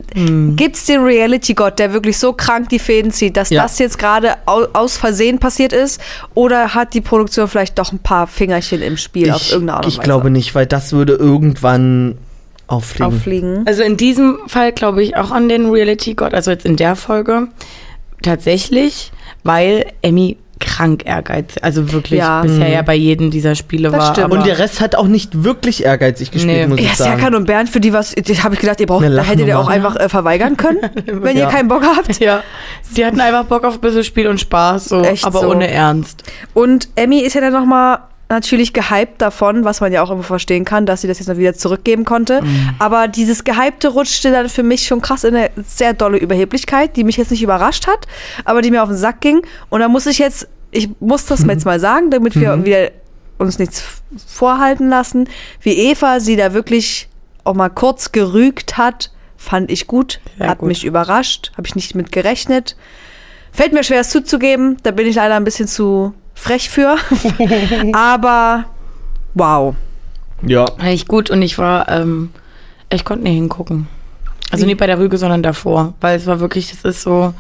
gibt's 0.56 0.86
den 0.86 1.02
Reality-Gott, 1.04 1.80
der 1.80 1.94
wirklich 1.94 2.18
so 2.18 2.34
krank 2.34 2.70
die 2.70 2.80
Fäden 2.80 3.12
zieht, 3.12 3.36
dass 3.38 3.50
Ja. 3.50 3.64
das 3.64 3.80
jetzt 3.80 3.98
gerade 4.00 4.36
au 4.46 4.66
aus 4.74 4.98
Versehen 4.98 5.40
passiert 5.40 5.74
ist? 5.74 6.00
Oder 6.34 6.74
hat 6.74 6.94
die 6.94 7.02
Produktion 7.02 7.48
vielleicht 7.48 7.78
doch 7.80 7.92
ein 7.92 8.00
paar 8.00 8.28
Fingerchen 8.28 8.82
im 8.82 8.98
Spiel 8.98 9.32
auf 9.32 9.42
ich, 9.42 9.52
irgendeine 9.52 9.78
Art 9.78 9.86
und 9.86 9.92
ich 9.92 9.98
Weise? 9.98 10.06
glaube 10.06 10.30
nicht, 10.30 10.56
weil 10.56 10.66
das 10.66 10.92
würde 10.94 11.14
irgendwann 11.14 12.18
auffliegen. 12.68 13.06
Auffliegen. 13.16 13.64
Also 13.68 13.84
in 13.84 13.96
diesem 13.98 14.40
Fall 14.48 14.72
glaube 14.72 15.04
ich 15.04 15.16
auch 15.18 15.30
an 15.32 15.50
den 15.50 15.70
Reality 15.70 16.16
God, 16.16 16.34
also 16.34 16.50
jetzt 16.52 16.66
in 16.66 16.76
der 16.78 16.96
Folge 16.96 17.48
tatsächlich, 18.24 19.12
weil 19.46 19.86
Emmy 20.02 20.36
krank 20.60 21.04
ehrgeizig, 21.06 21.64
also 21.64 21.92
wirklich 21.92 22.20
Ja. 22.20 22.42
bisher 22.42 22.70
ja 22.70 22.82
bei 22.82 22.96
jedem 22.96 23.30
dieser 23.30 23.56
Spiele 23.56 23.90
Das 23.92 24.00
war. 24.00 24.14
stimmt. 24.16 24.32
Und 24.34 24.46
der 24.46 24.58
Rest 24.58 24.80
hat 24.82 24.96
auch 24.96 25.06
nicht 25.08 25.44
wirklich 25.44 25.84
ehrgeizig 25.86 26.32
gespielt, 26.32 26.58
Nee. 26.58 26.68
muss 26.68 26.80
ich 26.80 26.88
Ja, 26.88 26.96
sagen. 26.96 27.20
Serkan 27.20 27.36
und 27.36 27.46
Bernd, 27.46 27.70
für 27.70 27.80
die 27.82 27.92
was, 27.94 28.14
das 28.16 28.44
habe 28.44 28.56
ich 28.56 28.62
gedacht, 28.62 28.80
ihr 28.80 28.88
braucht, 28.88 29.04
da 29.06 29.22
hättet 29.22 29.48
ihr 29.48 29.60
auch 29.60 29.68
einfach 29.68 29.96
äh, 29.98 30.08
verweigern 30.10 30.56
können, 30.58 30.80
wenn 31.06 31.38
Ja. 31.38 31.44
ihr 31.46 31.50
keinen 31.52 31.68
Bock 31.68 31.84
habt. 31.84 32.20
ja, 32.20 32.42
sie 32.82 33.06
hatten 33.06 33.20
einfach 33.20 33.44
Bock 33.46 33.64
auf 33.66 33.76
ein 33.76 33.82
bisschen 33.82 34.04
Spiel 34.06 34.28
und 34.28 34.40
Spaß, 34.40 34.86
so, 34.86 35.02
Echt 35.02 35.26
aber 35.26 35.42
so. 35.42 35.50
ohne 35.52 35.70
Ernst. 35.70 36.24
Und 36.54 36.88
Emmy 36.96 37.20
ist 37.20 37.34
ja 37.36 37.42
dann 37.42 37.54
nochmal 37.54 38.00
natürlich 38.30 38.74
gehypt 38.74 39.22
davon, 39.22 39.64
was 39.66 39.82
man 39.82 39.92
ja 39.92 40.02
auch 40.02 40.12
immer 40.12 40.24
verstehen 40.24 40.66
kann, 40.66 40.86
dass 40.86 41.02
sie 41.02 41.08
das 41.08 41.20
jetzt 41.20 41.28
noch 41.28 41.38
wieder 41.38 41.54
zurückgeben 41.54 42.06
konnte. 42.06 42.42
Aber 42.80 43.08
dieses 43.08 43.44
Gehypte 43.44 43.90
rutschte 43.90 44.32
dann 44.32 44.50
für 44.50 44.64
mich 44.64 44.88
schon 44.88 45.02
krass 45.02 45.24
in 45.24 45.36
eine 45.36 45.52
sehr 45.66 45.94
dolle 45.94 46.18
Überheblichkeit, 46.18 46.96
die 46.96 47.04
mich 47.04 47.18
jetzt 47.18 47.32
nicht 47.32 47.44
überrascht 47.44 47.88
hat, 47.88 48.08
aber 48.44 48.62
die 48.62 48.72
mir 48.72 48.84
auf 48.84 48.90
den 48.90 48.98
Sack 48.98 49.22
ging. 49.22 49.42
Und 49.70 49.82
da 49.82 49.88
muss 49.88 50.06
ich 50.06 50.18
jetzt, 50.20 50.48
ich 50.72 50.90
muss 51.00 51.26
das 51.26 51.44
jetzt 51.44 51.66
mal 51.66 51.80
sagen, 51.80 52.10
damit 52.10 52.36
wir 52.36 52.66
wieder 52.66 52.92
uns 53.38 53.60
nichts 53.60 53.84
vorhalten 54.28 54.90
lassen, 54.90 55.28
wie 55.62 55.74
Eva 55.74 56.20
sie 56.20 56.36
da 56.36 56.54
wirklich 56.54 57.10
auch 57.44 57.54
mal 57.54 57.70
kurz 57.70 58.12
gerügt 58.12 58.78
hat, 58.78 59.12
fand 59.38 59.70
ich 59.70 59.88
gut, 59.88 60.20
Sehr 60.38 60.50
hat 60.50 60.60
gut. 60.60 60.70
mich 60.70 60.86
überrascht, 60.86 61.52
habe 61.58 61.68
ich 61.68 61.76
nicht 61.76 61.96
mit 61.96 62.12
gerechnet. 62.12 62.76
Fällt 63.52 63.74
mir 63.74 63.84
schwer, 63.84 64.02
es 64.02 64.10
zuzugeben, 64.10 64.78
da 64.84 64.92
bin 64.92 65.06
ich 65.06 65.16
leider 65.16 65.36
ein 65.36 65.44
bisschen 65.44 65.68
zu 65.68 66.14
frech 66.46 66.70
für. 66.70 66.96
Aber 67.94 68.66
wow. 69.34 69.76
Ja. 70.46 70.66
Echt 70.84 71.08
gut 71.08 71.30
und 71.30 71.42
ich 71.42 71.58
war, 71.58 71.90
ähm, 71.90 72.30
ich 72.90 73.04
konnte 73.06 73.24
nicht 73.24 73.36
hingucken. 73.36 73.88
Also 74.52 74.66
nicht 74.66 74.78
bei 74.78 74.88
der 74.88 75.00
Rüge, 75.00 75.18
sondern 75.18 75.42
davor. 75.44 75.94
Weil 76.02 76.18
es 76.18 76.28
war 76.28 76.40
wirklich, 76.40 76.70
das 76.70 76.84
ist 76.84 77.02
so, 77.02 77.34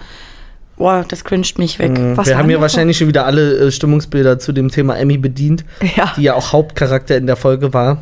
boah, 0.78 1.06
das 1.08 1.24
cringet 1.24 1.58
mich 1.60 1.78
weg. 1.78 1.92
Was 2.16 2.28
Wir 2.28 2.38
haben 2.38 2.50
ja 2.50 2.60
wahrscheinlich 2.60 2.98
schon 2.98 3.08
wieder 3.08 3.26
alle 3.26 3.68
äh, 3.68 3.72
Stimmungsbilder 3.72 4.40
zu 4.40 4.52
dem 4.52 4.70
Thema 4.70 4.98
Emmy 4.98 5.18
bedient, 5.18 5.64
Ja. 5.96 6.14
die 6.18 6.24
ja 6.24 6.34
auch 6.34 6.52
Hauptcharakter 6.52 7.16
in 7.16 7.28
der 7.28 7.36
Folge 7.36 7.74
war. 7.74 8.00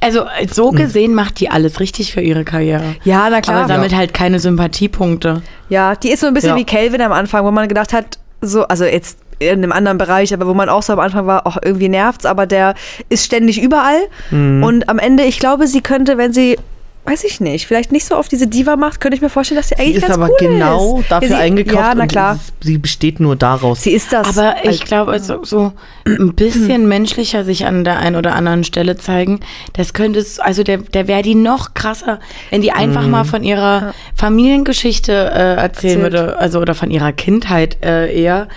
Also 0.00 0.24
so 0.52 0.70
gesehen 0.70 1.14
macht 1.14 1.40
die 1.40 1.50
alles 1.50 1.80
richtig 1.80 2.12
für 2.12 2.20
ihre 2.20 2.44
Karriere. 2.44 2.94
Ja, 3.04 3.28
na 3.30 3.40
klar. 3.40 3.58
Aber 3.64 3.68
sammelt 3.68 3.94
halt 3.94 4.14
keine 4.14 4.38
Sympathiepunkte. 4.38 5.42
Ja, 5.68 5.94
die 5.96 6.10
ist 6.10 6.20
so 6.20 6.26
ein 6.28 6.34
bisschen 6.34 6.50
Ja. 6.50 6.56
wie 6.56 6.64
Calvin 6.64 7.00
am 7.00 7.12
Anfang, 7.12 7.44
wo 7.44 7.50
man 7.50 7.68
gedacht 7.68 7.92
hat, 7.92 8.18
so, 8.40 8.62
also 8.68 8.84
jetzt 8.84 9.18
in 9.38 9.48
einem 9.50 9.72
anderen 9.72 9.98
Bereich, 9.98 10.32
aber 10.34 10.46
wo 10.46 10.54
man 10.54 10.68
auch 10.68 10.82
so 10.82 10.92
am 10.92 11.00
Anfang 11.00 11.26
war, 11.26 11.46
auch 11.46 11.56
irgendwie 11.62 11.88
nervt's, 11.88 12.26
aber 12.26 12.46
der 12.46 12.74
ist 13.08 13.24
ständig 13.24 13.60
überall. 13.60 14.00
Mhm. 14.30 14.62
Und 14.62 14.88
am 14.88 14.98
Ende, 14.98 15.24
ich 15.24 15.38
glaube, 15.38 15.66
sie 15.66 15.80
könnte, 15.80 16.18
wenn 16.18 16.32
sie, 16.32 16.58
weiß 17.04 17.24
ich 17.24 17.40
nicht, 17.40 17.66
vielleicht 17.66 17.90
nicht 17.90 18.04
so 18.04 18.16
auf 18.16 18.28
diese 18.28 18.46
Diva 18.48 18.76
macht, 18.76 19.00
könnte 19.00 19.16
ich 19.16 19.22
mir 19.22 19.30
vorstellen, 19.30 19.56
dass 19.58 19.68
sie 19.70 19.76
Sie 19.76 19.80
eigentlich 19.82 19.96
ist 19.96 20.02
ganz 20.02 20.14
aber 20.16 20.28
cool 20.28 20.36
genau 20.48 20.98
ist. 21.00 21.10
dafür 21.10 21.28
ja, 21.30 21.36
sie, 21.36 21.42
eingekauft 21.42 21.74
Ja, 21.82 21.94
na 21.94 22.06
klar. 22.06 22.38
sie 22.60 22.76
besteht 22.76 23.18
nur 23.18 23.34
daraus. 23.34 23.82
Sie 23.82 23.92
ist 23.92 24.12
das. 24.12 24.36
Aber 24.36 24.56
ich 24.64 24.68
Also, 24.82 24.84
glaube, 24.84 25.18
so, 25.20 25.42
so 25.42 25.72
ein 26.04 26.34
bisschen 26.36 26.86
menschlicher 26.86 27.44
sich 27.44 27.64
an 27.64 27.84
der 27.84 27.98
einen 28.00 28.16
oder 28.16 28.34
anderen 28.34 28.62
Stelle 28.62 28.98
zeigen, 28.98 29.40
das 29.72 29.94
könnte 29.94 30.18
es, 30.18 30.38
also 30.38 30.62
der, 30.64 30.78
der 30.78 31.08
wäre 31.08 31.22
die 31.22 31.34
noch 31.34 31.72
krasser, 31.72 32.20
wenn 32.50 32.60
die 32.60 32.72
einfach 32.72 33.06
mal 33.06 33.24
von 33.24 33.42
ihrer 33.42 33.94
Familiengeschichte 34.14 35.12
äh, 35.12 35.54
erzählen 35.54 35.58
Erzählt. 35.58 36.02
würde, 36.02 36.38
also 36.38 36.60
oder 36.60 36.74
von 36.74 36.90
ihrer 36.90 37.12
Kindheit 37.12 37.78
äh, 37.82 38.14
eher. 38.14 38.48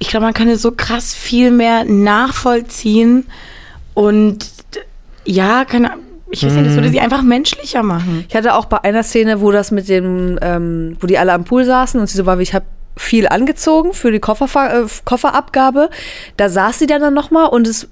Ich 0.00 0.08
glaube, 0.08 0.24
man 0.26 0.34
könnte 0.34 0.56
so 0.56 0.72
krass 0.72 1.14
viel 1.14 1.50
mehr 1.52 1.84
nachvollziehen 1.84 3.26
und 3.94 4.46
ja, 5.24 5.64
keine 5.64 5.92
ich 6.32 6.44
weiß 6.46 6.52
nicht, 6.52 6.66
das 6.66 6.74
würde 6.74 6.90
sie 6.90 7.00
einfach 7.00 7.22
menschlicher 7.22 7.82
machen. 7.82 8.24
Ich 8.28 8.36
hatte 8.36 8.54
auch 8.54 8.66
bei 8.66 8.82
einer 8.84 9.02
Szene, 9.02 9.40
wo 9.40 9.50
das 9.50 9.72
mit 9.72 9.88
dem, 9.88 10.38
ähm, 10.40 10.96
wo 11.00 11.08
die 11.08 11.18
alle 11.18 11.32
am 11.32 11.42
Pool 11.44 11.64
saßen 11.64 11.98
und 12.00 12.06
sie 12.06 12.16
so 12.16 12.24
war, 12.24 12.38
wie 12.38 12.44
ich 12.44 12.54
habe 12.54 12.66
viel 12.96 13.26
angezogen 13.26 13.92
für 13.94 14.12
die 14.12 14.20
Kofferver 14.20 14.84
äh, 14.84 14.86
Kofferabgabe. 15.04 15.90
Da 16.36 16.48
saß 16.48 16.78
sie 16.78 16.86
dann, 16.86 17.00
dann 17.00 17.14
nochmal 17.14 17.46
und 17.48 17.66
es, 17.66 17.88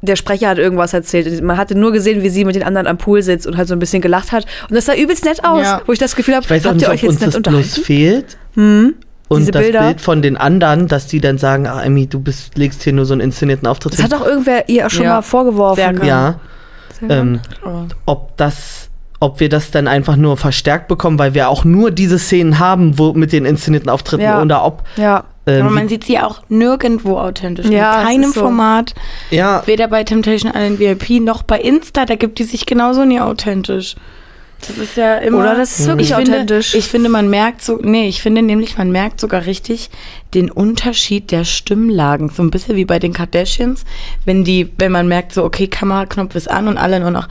der 0.00 0.16
Sprecher 0.16 0.48
hat 0.48 0.56
irgendwas 0.58 0.94
erzählt. 0.94 1.42
Man 1.42 1.58
hatte 1.58 1.74
nur 1.74 1.92
gesehen, 1.92 2.22
wie 2.22 2.30
sie 2.30 2.46
mit 2.46 2.54
den 2.56 2.62
anderen 2.62 2.86
am 2.86 2.96
Pool 2.96 3.20
sitzt 3.22 3.46
und 3.46 3.58
halt 3.58 3.68
so 3.68 3.74
ein 3.74 3.78
bisschen 3.80 4.00
gelacht 4.00 4.32
hat. 4.32 4.46
Und 4.70 4.74
das 4.76 4.86
sah 4.86 4.94
übelst 4.94 5.26
nett 5.26 5.44
aus, 5.44 5.62
Ja. 5.62 5.82
wo 5.84 5.92
ich 5.92 5.98
das 5.98 6.16
Gefühl 6.16 6.36
habe, 6.36 6.46
habt 6.48 6.64
nicht, 6.76 6.82
ihr 6.86 6.88
euch 6.88 7.02
jetzt 7.02 7.10
uns 7.10 7.20
nett 7.20 7.34
das 7.34 7.42
bloß 7.42 7.76
unterhalten? 7.76 7.82
fehlt. 7.84 8.36
Und 9.28 9.40
Diese 9.40 9.52
das 9.52 9.62
Bilder. 9.62 9.86
Bild 9.86 10.00
von 10.02 10.20
den 10.22 10.36
anderen, 10.36 10.86
dass 10.86 11.06
die 11.06 11.20
dann 11.20 11.38
sagen, 11.38 11.66
ah, 11.66 11.82
Emmy, 11.82 12.06
du 12.06 12.20
bist, 12.20 12.58
legst 12.58 12.82
hier 12.82 12.92
nur 12.92 13.06
so 13.06 13.14
einen 13.14 13.22
inszenierten 13.22 13.66
Auftritt 13.66 13.94
Das 13.94 14.02
hat 14.02 14.12
doch 14.12 14.24
irgendwer 14.24 14.68
ihr 14.68 14.86
auch 14.86 14.90
schon 14.90 15.04
Ja. 15.04 15.14
mal 15.14 15.22
vorgeworfen. 15.22 15.96
Sehr. 15.96 16.06
Ja. 16.06 16.40
Sehr 17.00 17.10
Ähm, 17.10 17.40
ob 18.04 18.36
das, 18.36 18.90
ob 19.20 19.40
wir 19.40 19.48
das 19.48 19.70
dann 19.70 19.88
einfach 19.88 20.16
nur 20.16 20.36
verstärkt 20.36 20.88
bekommen, 20.88 21.18
weil 21.18 21.32
wir 21.34 21.48
auch 21.48 21.64
nur 21.64 21.90
diese 21.90 22.18
Szenen 22.18 22.58
haben, 22.58 22.98
wo 22.98 23.14
mit 23.14 23.32
den 23.32 23.46
inszenierten 23.46 23.88
Auftritten 23.88 24.22
Ja. 24.24 24.42
oder 24.42 24.62
ob 24.64 24.82
Ja. 24.96 25.24
ähm, 25.46 25.62
Aber 25.66 25.74
man 25.74 25.88
sieht 25.88 26.04
sie 26.04 26.18
auch 26.20 26.42
nirgendwo 26.50 27.16
authentisch. 27.18 27.66
Ja, 27.66 28.00
in 28.02 28.06
keinem 28.06 28.32
so. 28.32 28.40
Format. 28.42 28.94
ja, 29.30 29.62
Weder 29.66 29.88
bei 29.88 30.04
Temptation 30.04 30.52
Island 30.54 30.78
VIP 30.78 31.20
noch 31.22 31.42
bei 31.42 31.58
Insta, 31.60 32.04
da 32.04 32.14
gibt 32.14 32.38
die 32.38 32.44
sich 32.44 32.66
genauso 32.66 33.04
nie 33.06 33.20
authentisch. 33.20 33.96
Das 34.66 34.78
ist 34.78 34.96
ja 34.96 35.16
immer. 35.16 35.38
Oder 35.38 35.54
das 35.54 35.78
ist 35.78 35.86
wirklich 35.86 36.10
ich 36.10 36.16
finde, 36.16 36.32
authentisch. 36.32 36.74
Ich 36.74 36.86
finde, 36.86 37.08
man 37.08 37.28
merkt 37.28 37.62
so, 37.62 37.78
nee, 37.82 38.08
ich 38.08 38.22
finde 38.22 38.42
nämlich, 38.42 38.78
man 38.78 38.90
merkt 38.90 39.20
sogar 39.20 39.46
richtig 39.46 39.90
den 40.32 40.50
Unterschied 40.50 41.30
der 41.30 41.44
Stimmlagen. 41.44 42.28
So 42.28 42.42
ein 42.42 42.50
bisschen 42.50 42.76
wie 42.76 42.84
bei 42.84 42.98
den 42.98 43.12
Kardashians, 43.12 43.84
wenn 44.24 44.44
die, 44.44 44.70
wenn 44.78 44.92
man 44.92 45.08
merkt, 45.08 45.32
so, 45.32 45.44
okay, 45.44 45.68
Kameraknopf 45.68 46.34
ist 46.34 46.50
an 46.50 46.68
und 46.68 46.78
alle 46.78 47.00
nur 47.00 47.10
noch, 47.10 47.28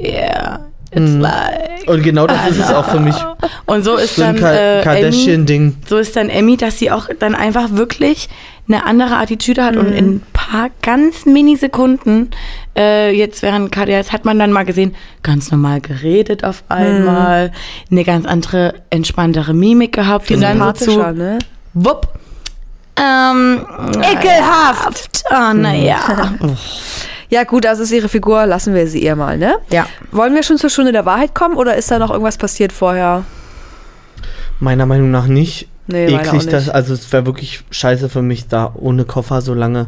yeah, 0.00 0.66
it's 0.92 1.14
like. 1.14 1.88
und 1.88 2.02
genau 2.02 2.26
das 2.26 2.50
ist 2.50 2.58
es 2.60 2.72
auch 2.72 2.88
für 2.88 3.00
mich. 3.00 3.16
Und 3.66 3.84
so 3.84 3.96
ist 3.96 4.16
So 4.16 4.22
dann 4.22 4.36
äh, 4.36 4.74
Emmy, 4.74 4.84
Kardashian-Ding. 4.84 5.76
so 5.88 5.98
ist 5.98 6.14
dann 6.14 6.28
Emmy, 6.28 6.56
dass 6.56 6.78
sie 6.78 6.90
auch 6.92 7.08
dann 7.18 7.34
einfach 7.34 7.72
wirklich 7.72 8.28
eine 8.68 8.84
andere 8.84 9.16
Attitüde 9.16 9.64
hat 9.64 9.76
und 9.76 9.92
in 9.92 10.16
ein 10.16 10.22
paar 10.32 10.70
ganz 10.82 11.24
Minisekunden, 11.26 12.30
äh, 12.76 13.12
jetzt 13.16 13.42
während 13.42 13.70
KDS 13.72 14.12
hat 14.12 14.24
man 14.24 14.38
dann 14.38 14.52
mal 14.52 14.64
gesehen, 14.64 14.94
ganz 15.22 15.50
normal 15.50 15.80
geredet 15.80 16.44
auf 16.44 16.64
einmal, 16.68 17.52
eine 17.90 18.04
ganz 18.04 18.26
andere, 18.26 18.74
entspanntere 18.90 19.54
Mimik 19.54 19.92
gehabt 19.92 20.30
und 20.30 20.40
dann 20.40 20.58
so 20.58 20.64
Sympathischer, 20.64 21.12
zu, 21.12 21.18
ne? 21.18 21.38
wupp, 21.74 22.08
ähm, 22.96 23.66
ekelhaft. 24.02 25.24
Ah, 25.30 25.52
naja. 25.54 25.98
Ja, 27.28 27.44
gut, 27.44 27.64
das 27.64 27.78
ist 27.78 27.92
ihre 27.92 28.08
Figur, 28.08 28.46
lassen 28.46 28.74
wir 28.74 28.86
sie 28.86 29.02
ihr 29.02 29.16
mal, 29.16 29.38
ne? 29.38 29.56
Ja. 29.70 29.86
Wollen 30.12 30.34
wir 30.34 30.42
schon 30.42 30.58
zur 30.58 30.70
Stunde 30.70 30.92
der 30.92 31.04
Wahrheit 31.06 31.34
kommen 31.34 31.56
oder 31.56 31.76
ist 31.76 31.90
da 31.90 31.98
noch 31.98 32.10
irgendwas 32.10 32.38
passiert 32.38 32.72
vorher? 32.72 33.24
Meiner 34.60 34.86
Meinung 34.86 35.10
nach 35.10 35.26
nicht. 35.26 35.68
Nee, 35.88 36.06
Eklig, 36.06 36.32
nicht. 36.32 36.52
das, 36.52 36.68
also 36.68 36.94
es 36.94 37.12
wäre 37.12 37.26
wirklich 37.26 37.64
scheiße 37.70 38.08
für 38.08 38.22
mich, 38.22 38.48
da 38.48 38.72
ohne 38.74 39.04
Koffer 39.04 39.40
so 39.40 39.54
lange. 39.54 39.86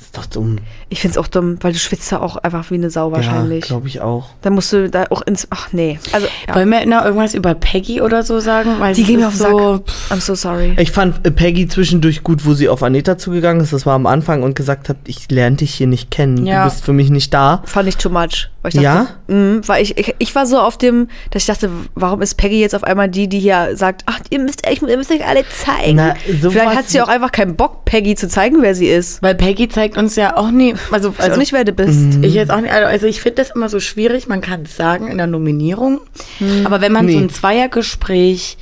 Ist 0.00 0.16
doch 0.16 0.26
dumm. 0.26 0.58
Ich 0.90 1.00
find's 1.00 1.18
auch 1.18 1.26
dumm, 1.26 1.58
weil 1.60 1.72
du 1.72 1.78
schwitzt 1.78 2.10
ja 2.12 2.20
auch 2.20 2.36
einfach 2.36 2.70
wie 2.70 2.74
eine 2.74 2.88
Sau 2.88 3.10
wahrscheinlich. 3.10 3.64
Ja, 3.64 3.68
glaube 3.68 3.88
ich 3.88 4.00
auch. 4.00 4.30
Dann 4.42 4.52
musst 4.54 4.72
du 4.72 4.88
da 4.88 5.06
auch 5.10 5.22
ins. 5.22 5.48
Ach 5.50 5.68
nee. 5.72 5.98
Also, 6.12 6.28
ja. 6.46 6.54
Wollen 6.54 6.70
wir 6.70 6.86
noch 6.86 7.04
irgendwas 7.04 7.34
über 7.34 7.54
Peggy 7.54 8.00
oder 8.00 8.22
so 8.22 8.38
sagen? 8.38 8.76
Weil 8.78 8.94
Die 8.94 9.02
es 9.02 9.08
gehen 9.08 9.20
mir 9.20 9.26
auf 9.26 9.36
den 9.36 9.50
so, 9.50 9.76
Sack. 9.76 9.82
I'm 10.10 10.20
so 10.20 10.34
sorry. 10.36 10.76
Ich 10.78 10.92
fand 10.92 11.26
äh, 11.26 11.32
Peggy 11.32 11.66
zwischendurch 11.66 12.22
gut, 12.22 12.46
wo 12.46 12.54
sie 12.54 12.68
auf 12.68 12.84
Anita 12.84 13.18
zugegangen 13.18 13.60
ist. 13.62 13.72
Das 13.72 13.86
war 13.86 13.94
am 13.94 14.06
Anfang 14.06 14.44
und 14.44 14.54
gesagt 14.54 14.88
hat, 14.88 14.98
ich 15.04 15.28
lerne 15.30 15.56
dich 15.56 15.74
hier 15.74 15.88
nicht 15.88 16.12
kennen. 16.12 16.46
Ja. 16.46 16.64
Du 16.64 16.70
bist 16.70 16.84
für 16.84 16.92
mich 16.92 17.10
nicht 17.10 17.34
da. 17.34 17.62
Fand 17.64 17.88
ich 17.88 17.96
too 17.96 18.08
much. 18.08 18.48
Weil 18.74 18.80
ich 18.80 18.84
Ja? 18.84 18.94
dachte, 19.26 19.32
mhm, 19.34 19.60
weil 19.66 19.82
ich, 19.82 19.96
ich, 19.98 20.14
ich 20.18 20.34
war 20.34 20.46
so 20.46 20.58
auf 20.58 20.78
dem, 20.78 21.08
dass 21.30 21.42
ich 21.42 21.46
dachte, 21.46 21.70
warum 21.94 22.22
ist 22.22 22.36
Peggy 22.36 22.60
jetzt 22.60 22.74
auf 22.74 22.84
einmal 22.84 23.08
die, 23.08 23.28
die 23.28 23.38
hier 23.40 23.76
sagt, 23.76 24.02
ach, 24.06 24.20
ihr 24.30 24.38
müsst, 24.38 24.66
ich, 24.70 24.82
ihr 24.82 24.96
müsst 24.96 25.10
euch 25.10 25.26
alle 25.26 25.44
zeigen. 25.48 25.96
Na, 25.96 26.14
Vielleicht 26.16 26.76
hat 26.76 26.88
sie 26.88 27.00
auch 27.00 27.08
einfach 27.08 27.32
keinen 27.32 27.56
Bock, 27.56 27.84
Peggy 27.84 28.14
zu 28.14 28.28
zeigen, 28.28 28.62
wer 28.62 28.74
sie 28.74 28.86
ist. 28.88 29.22
weil 29.22 29.34
Peggy 29.34 29.68
zeigt 29.68 29.96
uns 29.96 30.16
ja 30.16 30.36
auch 30.36 30.50
nie, 30.50 30.74
also, 30.90 31.10
Weiß 31.12 31.20
also 31.20 31.32
auch 31.34 31.38
nicht, 31.38 31.52
wer 31.52 31.64
du 31.64 31.72
bist. 31.72 32.16
Mhm. 32.16 32.22
Ich 32.24 32.34
jetzt 32.34 32.50
auch 32.50 32.60
nicht, 32.60 32.72
also 32.72 33.06
ich 33.06 33.20
finde 33.20 33.36
das 33.42 33.50
immer 33.50 33.68
so 33.68 33.80
schwierig, 33.80 34.28
man 34.28 34.40
kann 34.40 34.62
es 34.62 34.76
sagen 34.76 35.08
in 35.08 35.18
der 35.18 35.26
Nominierung, 35.26 36.00
Hm. 36.38 36.66
aber 36.66 36.80
wenn 36.80 36.92
man 36.92 37.08
so 37.08 37.16
Nee. 37.16 37.24
ein 37.24 37.30
Zweiergespräch 37.30 38.58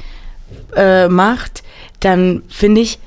äh, 0.77 1.09
macht, 1.09 1.63
dann 2.01 2.43
finde 2.49 2.81
ich, 2.83 2.99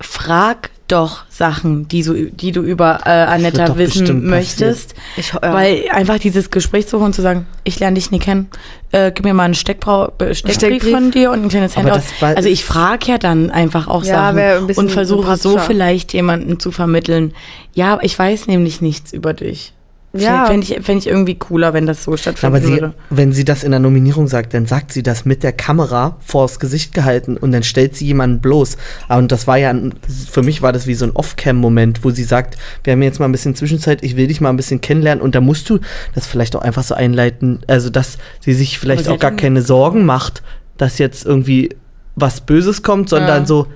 frag 0.00 0.70
doch 0.88 1.24
Sachen, 1.30 1.88
die, 1.88 2.02
so, 2.02 2.14
die 2.14 2.52
du 2.52 2.60
über 2.60 3.00
äh, 3.04 3.10
Anetta 3.10 3.76
wissen 3.78 4.26
möchtest. 4.26 4.94
Ich 5.16 5.32
ja. 5.32 5.40
Weil 5.40 5.84
einfach 5.90 6.18
dieses 6.18 6.50
Gespräch 6.50 6.86
zu 6.86 6.98
holen 6.98 7.06
und 7.06 7.14
zu 7.14 7.22
sagen, 7.22 7.46
ich 7.64 7.80
lerne 7.80 7.94
dich 7.94 8.10
nie 8.10 8.18
kennen, 8.18 8.48
äh, 8.92 9.10
gib 9.10 9.24
mir 9.24 9.34
mal 9.34 9.44
einen 9.44 9.54
Steckbrau 9.54 10.12
äh, 10.18 10.34
Steckbrief, 10.34 10.54
Steckbrief. 10.54 10.92
von 10.92 11.10
dir 11.10 11.30
und 11.30 11.42
ein 11.42 11.48
kleines 11.48 11.76
Handout. 11.76 12.00
Also 12.20 12.48
ich 12.48 12.64
frage 12.64 13.12
ja 13.12 13.18
dann 13.18 13.50
einfach 13.50 13.88
auch 13.88 14.04
Ja, 14.04 14.34
wär 14.34 14.58
ein 14.58 14.68
Sachen 14.68 14.76
und 14.76 14.90
versuche 14.90 15.36
so 15.36 15.58
vielleicht 15.58 16.12
jemanden 16.12 16.60
zu 16.60 16.70
vermitteln. 16.70 17.34
Ja, 17.72 17.98
ich 18.02 18.18
weiß 18.18 18.46
nämlich 18.46 18.80
nichts 18.80 19.12
über 19.12 19.32
dich. 19.32 19.73
Ja. 20.22 20.46
Fände 20.46 20.64
ich, 20.66 20.84
fänd 20.84 21.02
ich 21.02 21.08
irgendwie 21.08 21.34
cooler, 21.34 21.72
wenn 21.74 21.86
das 21.86 22.04
so 22.04 22.16
stattfinden 22.16 22.54
Aber 22.54 22.64
sie, 22.64 22.72
würde. 22.72 22.94
wenn 23.10 23.32
sie 23.32 23.44
das 23.44 23.64
in 23.64 23.72
der 23.72 23.80
Nominierung 23.80 24.28
sagt, 24.28 24.54
dann 24.54 24.66
sagt 24.66 24.92
sie 24.92 25.02
das 25.02 25.24
mit 25.24 25.42
der 25.42 25.52
Kamera 25.52 26.16
vors 26.24 26.60
Gesicht 26.60 26.94
gehalten 26.94 27.36
und 27.36 27.50
dann 27.52 27.62
stellt 27.64 27.96
sie 27.96 28.06
jemanden 28.06 28.40
bloß. 28.40 28.76
Ah, 29.08 29.18
Und 29.18 29.32
das 29.32 29.46
war 29.46 29.56
ja, 29.58 29.70
ein, 29.70 29.92
für 30.30 30.42
mich 30.42 30.62
war 30.62 30.72
das 30.72 30.86
wie 30.86 30.94
so 30.94 31.04
ein 31.04 31.10
Off-Cam-Moment, 31.12 32.04
wo 32.04 32.10
sie 32.10 32.22
sagt, 32.24 32.56
wir 32.84 32.92
haben 32.92 33.02
jetzt 33.02 33.18
mal 33.18 33.26
ein 33.26 33.32
bisschen 33.32 33.54
Zwischenzeit, 33.56 34.02
ich 34.04 34.16
will 34.16 34.28
dich 34.28 34.40
mal 34.40 34.50
ein 34.50 34.56
bisschen 34.56 34.80
kennenlernen 34.80 35.22
und 35.22 35.34
da 35.34 35.40
musst 35.40 35.68
du 35.68 35.80
das 36.14 36.26
vielleicht 36.26 36.54
auch 36.54 36.62
einfach 36.62 36.84
so 36.84 36.94
einleiten, 36.94 37.60
also 37.66 37.90
dass 37.90 38.18
sie 38.40 38.54
sich 38.54 38.78
vielleicht 38.78 39.04
sie 39.04 39.10
auch 39.10 39.18
gar 39.18 39.32
keine 39.32 39.62
Sorgen 39.62 40.04
macht, 40.06 40.42
dass 40.76 40.98
jetzt 40.98 41.26
irgendwie 41.26 41.70
was 42.14 42.40
Böses 42.40 42.82
kommt, 42.84 43.08
sondern 43.08 43.42
Ja. 43.42 43.46
so, 43.46 43.66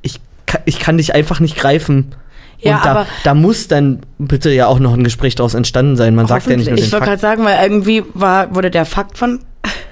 ich, 0.00 0.20
ich 0.64 0.78
kann 0.78 0.96
dich 0.96 1.14
einfach 1.14 1.40
nicht 1.40 1.56
greifen. 1.56 2.14
Ja, 2.62 2.76
und 2.76 2.84
da, 2.84 2.90
aber- 2.92 3.06
da 3.24 3.34
muss 3.34 3.68
dann 3.68 4.00
bitte 4.18 4.50
ja 4.50 4.66
auch 4.68 4.78
noch 4.78 4.92
ein 4.94 5.04
Gespräch 5.04 5.34
daraus 5.34 5.54
entstanden 5.54 5.96
sein. 5.96 6.14
Man 6.14 6.26
sagt 6.26 6.46
ja 6.48 6.56
nicht 6.56 6.66
nur 6.68 6.76
den 6.76 6.84
Ich 6.84 6.92
wollte 6.92 7.06
gerade 7.06 7.20
sagen, 7.20 7.44
weil 7.44 7.58
irgendwie 7.62 8.04
war, 8.14 8.54
wurde 8.54 8.70
der 8.70 8.84
Fakt 8.86 9.18
von 9.18 9.40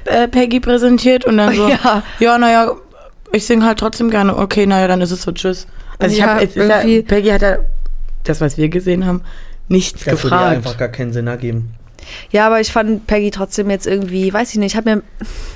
äh, 0.05 0.29
Peggy 0.29 0.61
präsentiert 0.61 1.25
und 1.25 1.37
dann 1.37 1.55
so, 1.55 1.69
Ja. 1.69 2.03
ja, 2.21 2.39
naja, 2.39 2.73
ich 3.33 3.45
singe 3.47 3.65
halt 3.67 3.79
trotzdem 3.79 4.11
gerne. 4.11 4.37
Okay, 4.37 4.67
naja, 4.67 4.89
dann 4.89 5.01
ist 5.01 5.11
es 5.11 5.23
so, 5.23 5.33
tschüss. 5.33 5.67
Also 5.99 6.13
ich 6.15 6.21
Ja, 6.21 6.29
habe, 6.29 6.45
es 6.45 6.57
ist 6.57 6.69
ja, 6.69 6.79
irgendwie- 6.81 7.03
Peggy 7.03 7.29
hat 7.31 7.43
ja, 7.43 7.57
das, 8.25 8.41
was 8.41 8.57
wir 8.57 8.69
gesehen 8.69 9.05
haben, 9.07 9.23
nichts 9.69 10.05
Das 10.05 10.23
würde 10.23 10.23
gefragt. 10.37 10.57
einfach 10.57 10.77
gar 10.79 10.89
keinen 10.89 11.13
Sinn 11.13 11.27
ergeben. 11.27 11.75
Ja, 12.31 12.47
aber 12.47 12.61
ich 12.61 12.73
fand 12.73 13.07
Peggy 13.07 13.31
trotzdem 13.31 13.71
jetzt 13.71 13.87
irgendwie, 13.87 14.33
weiß 14.33 14.51
ich 14.53 14.59
nicht, 14.59 14.73
ich 14.73 14.77
habe 14.77 14.91
mir 14.91 14.97
ein 14.97 15.03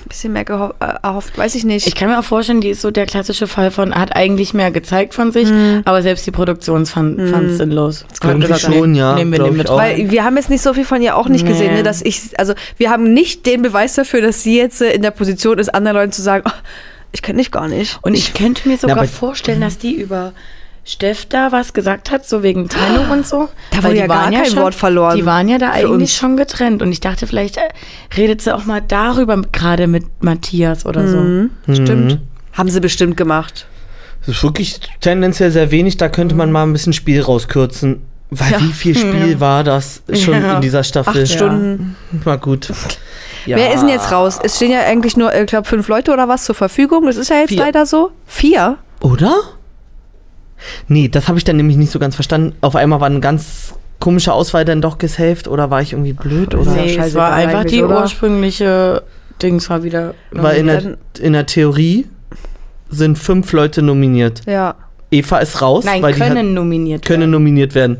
bisschen 0.09 0.33
mehr 0.33 0.45
geho- 0.45 0.75
äh, 0.81 0.95
erhofft, 1.03 1.37
weiß 1.37 1.55
ich 1.55 1.65
nicht. 1.65 1.87
Ich 1.87 1.95
kann 1.95 2.09
mir 2.09 2.19
auch 2.19 2.25
vorstellen, 2.25 2.61
die 2.61 2.69
ist 2.71 2.81
so 2.83 2.91
der 2.91 3.07
klassische 3.07 3.47
Fall 3.47 3.71
von, 3.71 3.95
hat 3.95 4.15
eigentlich 4.17 4.55
mehr 4.55 4.71
gezeigt 4.71 5.15
von 5.15 5.33
sich, 5.33 5.49
aber 5.85 6.03
selbst 6.03 6.27
die 6.27 6.31
Produktion 6.31 6.87
fand 6.87 7.19
es 7.21 7.57
sinnlos. 7.59 8.05
Das 8.09 8.19
Irgendwie 8.23 8.47
gesagt, 8.49 8.61
schon, 8.75 8.93
nee, 8.93 8.99
ja, 8.99 9.15
Nehmen 9.15 9.33
wir 9.33 9.39
glaub 9.39 9.49
den 9.49 9.55
ich 9.55 9.59
mit 9.59 9.71
auch. 9.71 9.79
rein. 9.79 9.99
Weil 9.99 10.11
wir 10.11 10.25
haben 10.25 10.37
jetzt 10.37 10.51
nicht 10.51 10.63
so 10.63 10.75
viel 10.75 10.85
von 10.85 11.01
ihr 11.03 11.17
auch 11.17 11.29
nicht 11.29 11.45
Nee. 11.45 11.51
gesehen, 11.53 11.75
ne, 11.75 11.83
dass 11.83 12.03
ich, 12.03 12.39
also 12.39 12.55
wir 12.77 12.91
haben 12.91 13.13
nicht 13.13 13.47
den 13.47 13.63
Beweis 13.63 13.95
dafür, 13.95 14.21
dass 14.21 14.43
sie 14.43 14.57
jetzt 14.57 14.81
äh, 14.83 14.93
in 14.93 15.03
der 15.03 15.11
Position 15.11 15.59
ist, 15.59 15.75
anderen 15.75 15.97
Leuten 15.97 16.13
zu 16.13 16.23
sagen, 16.23 16.45
oh, 16.47 16.53
ich 17.13 17.23
kenne 17.23 17.39
dich 17.39 17.51
gar 17.51 17.69
nicht. 17.69 17.99
Und 18.03 18.15
ich 18.15 18.35
könnte 18.35 18.69
mir 18.69 18.77
sogar 18.77 18.99
aber- 18.99 19.07
vorstellen, 19.07 19.61
dass 19.61 19.79
die 19.79 19.95
über 19.95 20.33
Steff 20.85 21.25
da 21.27 21.51
was 21.51 21.73
gesagt 21.73 22.11
hat, 22.11 22.27
so 22.27 22.43
wegen 22.43 22.69
Trennung 22.69 23.11
und 23.11 23.27
so. 23.27 23.49
Da 23.71 23.79
Weil 23.79 23.85
wurde 23.85 23.95
die 23.95 24.01
ja 24.01 24.07
gar 24.07 24.25
waren 24.25 24.35
kein 24.35 24.47
schon, 24.47 24.57
Wort 24.63 24.75
verloren 24.75 25.17
Die 25.17 25.25
waren 25.27 25.49
ja 25.49 25.59
da 25.59 25.71
eigentlich 25.71 25.91
uns. 25.91 26.15
schon 26.15 26.37
getrennt. 26.37 26.83
Und 26.83 26.93
ich 26.93 27.01
dachte, 27.01 27.27
vielleicht 27.27 27.57
äh, 27.57 27.69
redet 28.17 28.43
sie 28.43 28.55
auch 28.55 28.65
mal 28.67 28.83
darüber 28.87 29.41
gerade 29.53 29.87
mit 29.87 30.05
Matthias 30.23 30.85
oder 30.87 31.09
so. 31.09 31.17
Mhm. 31.17 31.51
Stimmt. 31.71 32.21
Haben 32.53 32.69
sie 32.71 32.81
bestimmt 32.81 33.17
gemacht. 33.17 33.67
Das 34.27 34.37
ist 34.37 34.43
wirklich 34.43 34.79
tendenziell 35.01 35.51
sehr 35.51 35.71
wenig, 35.71 35.97
da 35.97 36.09
könnte 36.09 36.35
man 36.35 36.51
mal 36.53 36.63
ein 36.63 36.73
bisschen 36.73 36.93
Spiel 36.93 37.21
rauskürzen. 37.21 38.03
Weil 38.31 38.53
Ja. 38.53 38.61
wie 38.61 38.73
viel 38.73 38.97
Spiel 38.97 39.39
war 39.39 39.65
das 39.65 40.03
schon 40.15 40.43
Ja. 40.43 40.55
in 40.57 40.61
dieser 40.61 40.83
Staffel? 40.83 41.23
Acht 41.23 41.29
Stunden. 41.31 41.95
War 42.25 42.39
gut. 42.39 42.73
Ja. 43.47 43.57
Wer 43.59 43.75
ist 43.75 43.81
denn 43.81 43.91
jetzt 43.91 44.11
raus? 44.11 44.39
Es 44.43 44.57
stehen 44.57 44.71
ja 44.71 44.81
eigentlich 44.81 45.17
nur, 45.17 45.33
ich 45.35 45.47
glaube, 45.47 45.69
fünf 45.69 45.89
Leute 45.89 46.11
oder 46.13 46.27
was 46.29 46.45
zur 46.45 46.55
Verfügung. 46.55 47.05
Das 47.07 47.17
ist 47.17 47.29
ja 47.31 47.37
jetzt 47.37 47.51
Vier. 47.51 47.59
leider 47.59 47.85
so. 47.87 48.11
Vier? 48.27 48.79
Oder? 49.01 49.35
Nee, 50.89 51.09
das 51.09 51.29
habe 51.29 51.39
ich 51.39 51.45
dann 51.45 51.57
nämlich 51.57 51.77
nicht 51.77 51.91
so 51.91 51.99
ganz 51.99 52.15
verstanden. 52.15 52.55
Auf 52.61 52.77
einmal 52.77 53.01
war 53.01 53.07
eine 53.07 53.21
ganz 53.21 53.75
komische 54.01 54.33
Auswahl 54.33 54.65
dann 54.65 54.81
doch 54.83 54.99
gesaved 54.99 55.49
oder 55.49 55.71
war 55.71 55.81
ich 55.81 55.93
irgendwie 55.93 56.13
blöd? 56.13 56.55
Oder? 56.55 56.73
Nee, 56.73 56.87
es 56.91 56.95
scheißegal 56.95 57.15
war 57.15 57.33
einfach 57.33 57.65
die 57.65 57.83
oder? 57.83 58.01
ursprüngliche 58.03 59.03
Dings 59.43 59.71
war 59.71 59.83
wieder. 59.83 60.15
Weil 60.31 60.59
in 60.59 60.67
der, 60.67 60.97
in 61.21 61.33
der 61.33 61.47
Theorie 61.47 62.07
sind 62.91 63.19
fünf 63.19 63.53
Leute 63.53 63.83
nominiert. 63.83 64.43
Ja. 64.47 64.75
Eva 65.11 65.39
ist 65.39 65.63
raus, 65.63 65.85
Nein, 65.85 66.03
weil 66.03 66.13
die 66.13 66.21
können 66.21 66.49
hat, 66.49 66.55
nominiert 66.55 67.05
können 67.05 67.21
werden. 67.21 67.31
nominiert 67.31 67.75
werden. 67.75 67.99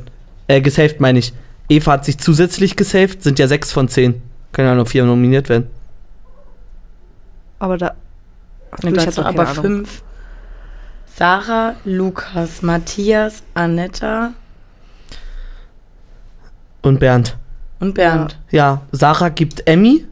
Äh, 0.49 0.61
gesaved 0.61 1.01
meine 1.01 1.21
ich. 1.21 1.33
Eva 1.69 1.93
hat 1.93 2.05
sich 2.05 2.19
zusätzlich 2.19 2.77
gesaved, 2.77 3.23
sind 3.23 3.39
ja 3.39 3.47
sechs 3.47 3.73
von 3.73 3.89
zehn. 3.89 4.21
Können 4.53 4.69
ja 4.69 4.75
nur 4.75 4.87
vier 4.87 5.05
nominiert 5.05 5.49
werden. 5.49 5.69
Aber 7.59 7.79
da. 7.79 7.95
Und 8.83 8.97
ich 8.97 9.15
keine 9.15 9.27
aber 9.27 9.49
Ahnung. 9.49 9.65
fünf. 9.65 10.03
Sarah, 11.17 11.77
Lukas, 11.85 12.63
Matthias, 12.63 13.43
Anetta 13.55 14.33
Und 16.83 16.99
Bernd. 16.99 17.37
und 17.81 17.95
Bernd. 17.95 18.39
Ja, 18.51 18.83
Sarah 18.93 19.29
gibt 19.29 19.67
Emmy, 19.69 20.07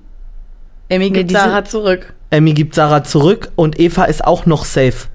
Emmy 0.88 1.11
Nee, 1.11 1.11
gibt 1.11 1.30
die 1.30 1.34
Sarah 1.34 1.64
zurück. 1.64 2.12
Emmy 2.30 2.53
gibt 2.55 2.74
Sarah 2.74 3.03
zurück 3.03 3.50
und 3.57 3.80
Eva 3.80 4.05
ist 4.05 4.24
auch 4.24 4.46
noch 4.46 4.64
safe. 4.64 5.09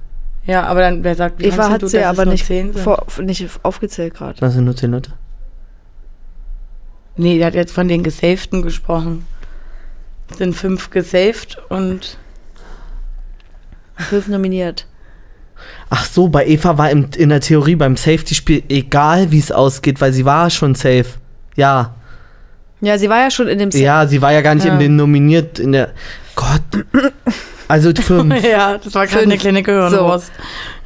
Ja, 0.46 0.64
aber 0.64 0.82
dann, 0.82 1.04
wer 1.04 1.16
sagt, 1.16 1.40
wie 1.40 1.46
Eva 1.46 1.70
hat 1.70 1.82
du, 1.82 1.88
sie 1.88 2.04
aber 2.04 2.26
nicht, 2.26 2.46
vor, 2.76 3.06
nicht 3.22 3.48
aufgezählt 3.64 4.14
gerade. 4.14 4.40
Das 4.40 4.54
sind 4.54 4.66
nur 4.66 4.76
zehn 4.76 4.92
Leute. 4.92 5.12
Nee, 7.16 7.38
der 7.38 7.48
hat 7.48 7.56
jetzt 7.56 7.74
von 7.74 7.88
den 7.88 8.04
Gesavten 8.04 8.62
gesprochen. 8.62 9.26
Es 10.32 10.38
sind 10.38 10.56
fünf 10.56 10.90
gesaved 10.90 11.58
und 11.70 12.18
Fünf 13.98 14.28
nominiert. 14.28 14.86
Ach 15.90 16.06
so, 16.06 16.28
bei 16.28 16.46
Eva 16.48 16.78
war 16.78 16.90
im, 16.92 17.08
in 17.16 17.30
der 17.30 17.40
Theorie 17.40 17.76
beim 17.76 17.96
Safety-Spiel 17.96 18.64
egal, 18.70 19.32
wie 19.32 19.40
es 19.40 19.52
ausgeht, 19.52 20.02
weil 20.02 20.12
sie 20.14 20.26
war 20.26 20.50
schon 20.50 20.76
safe. 20.76 21.06
Ja. 21.56 21.96
Ja, 22.82 22.98
sie 22.98 23.10
war 23.10 23.20
ja 23.22 23.32
schon 23.32 23.48
in 23.48 23.58
dem 23.60 23.72
Set. 23.72 23.82
Ja, 23.82 24.06
sie 24.06 24.22
war 24.22 24.32
ja 24.34 24.42
gar 24.42 24.54
nicht 24.56 24.66
Ja. 24.66 24.74
in 24.74 24.80
den 24.80 24.96
nominiert 24.96 25.60
in 25.60 25.72
der. 25.72 25.92
Gott. 26.36 26.62
Also 27.68 27.92
fünf. 27.94 28.44
ja, 28.50 28.78
das 28.78 28.94
war 28.94 29.08
gerade 29.08 29.24
eine 29.24 29.38
kleine 29.38 29.64
Gehirnwurst. 29.64 30.32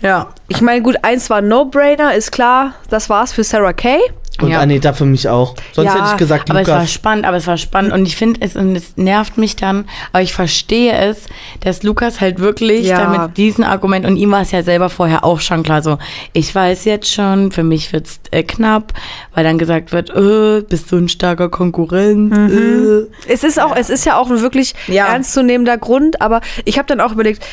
Ja. 0.02 0.30
Ich 0.48 0.62
meine, 0.62 0.82
gut, 0.82 0.96
eins 1.02 1.30
war 1.30 1.42
No-Brainer, 1.42 2.16
ist 2.16 2.32
klar. 2.32 2.74
Das 2.90 3.10
war's 3.10 3.34
für 3.34 3.44
Sarah 3.44 3.74
Kay. 3.74 4.00
Und 4.42 4.52
Ja. 4.52 4.60
Anita 4.60 4.94
für 4.94 5.06
mich 5.06 5.28
auch. 5.30 5.56
Sonst 5.74 5.88
Ja, 5.88 5.96
hätte 5.96 6.12
ich 6.12 6.18
gesagt, 6.18 6.50
Aber 6.50 6.62
es 6.62 6.68
war 6.68 6.76
Lukas. 6.78 6.92
spannend, 6.92 7.26
aber 7.26 7.38
es 7.38 7.48
war 7.48 7.58
spannend 7.58 7.94
und 7.94 8.06
ich 8.06 8.16
finde 8.16 8.42
es, 8.42 8.56
und 8.56 8.76
es 8.76 8.98
nervt 8.98 9.38
mich 9.38 9.56
dann, 9.56 9.86
aber 10.14 10.22
ich 10.24 10.34
verstehe 10.34 10.94
es, 10.94 11.28
dass 11.62 11.84
Lukas 11.84 12.22
halt 12.22 12.40
wirklich 12.40 12.88
Ja. 12.88 13.00
damit 13.00 13.38
diesen 13.38 13.64
Argument, 13.64 14.06
und 14.06 14.18
ihm 14.18 14.32
war 14.32 14.42
es 14.42 14.52
ja 14.52 14.64
selber 14.64 14.90
vorher 14.90 15.24
auch 15.24 15.40
schon 15.40 15.64
klar, 15.64 15.82
so, 15.82 15.98
ich 16.34 16.54
weiß 16.54 16.86
jetzt 16.86 17.12
schon, 17.12 17.52
für 17.52 17.64
mich 17.64 17.94
wird's 17.94 18.20
äh, 18.32 18.44
knapp, 18.44 18.94
weil 19.36 19.44
dann 19.44 19.58
gesagt 19.58 19.92
wird, 19.92 20.10
äh, 20.10 20.62
bist 20.68 20.92
du 20.92 20.98
ein 20.98 21.10
starker 21.10 21.50
Konkurrent, 21.50 22.34
äh. 22.34 23.08
Es 23.32 23.44
ist 23.44 23.60
auch, 23.62 23.76
es 23.76 23.90
ist 23.90 24.06
ja 24.06 24.18
auch 24.18 24.30
ein 24.30 24.42
wirklich 24.42 24.74
Ja. 24.88 25.08
ernstzunehmender 25.08 25.78
Grund, 25.78 26.22
aber 26.22 26.42
ich 26.66 26.78
habe 26.78 26.88
dann 26.88 27.00
auch 27.02 27.12
überlegt, 27.12 27.44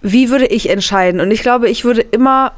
wie 0.00 0.30
würde 0.30 0.46
ich 0.46 0.70
entscheiden? 0.70 1.20
Und 1.20 1.30
ich 1.32 1.42
glaube, 1.42 1.68
ich 1.68 1.84
würde 1.84 2.00
immer, 2.02 2.52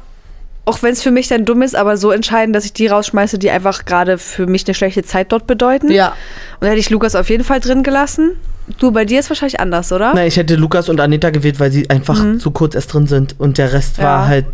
auch 0.65 0.83
wenn 0.83 0.93
es 0.93 1.01
für 1.01 1.11
mich 1.11 1.27
dann 1.27 1.45
dumm 1.45 1.61
ist, 1.63 1.75
aber 1.75 1.97
so 1.97 2.11
entscheiden, 2.11 2.53
dass 2.53 2.65
ich 2.65 2.73
die 2.73 2.87
rausschmeiße, 2.87 3.39
die 3.39 3.49
einfach 3.49 3.85
gerade 3.85 4.17
für 4.17 4.45
mich 4.47 4.65
eine 4.67 4.73
schlechte 4.75 5.03
Zeit 5.03 5.31
dort 5.31 5.47
bedeuten. 5.47 5.91
Ja. 5.91 6.09
Und 6.09 6.61
da 6.61 6.67
hätte 6.67 6.79
ich 6.79 6.89
Lukas 6.89 7.15
auf 7.15 7.29
jeden 7.29 7.43
Fall 7.43 7.59
drin 7.59 7.83
gelassen. 7.83 8.33
Du, 8.79 8.91
bei 8.91 9.03
dir 9.05 9.19
ist 9.19 9.29
wahrscheinlich 9.29 9.59
anders, 9.59 9.91
oder? 9.91 10.13
Nein, 10.13 10.27
ich 10.27 10.37
hätte 10.37 10.55
Lukas 10.55 10.87
und 10.87 10.99
Anita 11.01 11.29
gewählt, 11.31 11.59
weil 11.59 11.71
sie 11.71 11.89
einfach 11.89 12.23
zu 12.37 12.51
kurz 12.51 12.75
erst 12.75 12.93
drin 12.93 13.07
sind. 13.07 13.35
Und 13.39 13.57
der 13.57 13.73
Rest 13.73 13.97
Mhm. 13.97 14.03
Ja. 14.03 14.09
war 14.09 14.27
halt 14.27 14.45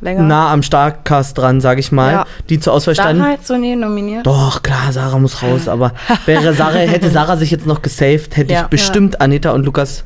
Länger. 0.00 0.22
nah 0.24 0.52
am 0.52 0.62
Starkcast 0.62 1.38
dran, 1.38 1.60
sag 1.60 1.78
ich 1.78 1.90
mal. 1.92 2.12
Ja. 2.12 2.26
Die 2.50 2.60
zur 2.60 2.72
Auswahl 2.74 2.94
standen. 2.94 3.22
Sarah 3.22 3.32
jetzt 3.32 3.46
so 3.46 3.56
nie 3.56 3.76
nominiert? 3.76 4.26
Doch, 4.26 4.62
klar, 4.62 4.90
Sarah 4.92 5.18
muss 5.18 5.42
raus, 5.42 5.68
aber 5.68 5.92
wäre 6.26 6.52
Sarah, 6.54 6.72
hätte 6.80 7.08
Sarah 7.08 7.36
sich 7.36 7.50
jetzt 7.50 7.66
noch 7.66 7.80
gesaved, 7.80 8.36
hätte 8.36 8.52
Ja. 8.52 8.62
ich 8.62 8.66
bestimmt 8.66 9.20
Anita 9.22 9.52
und 9.52 9.64
Lukas 9.64 10.04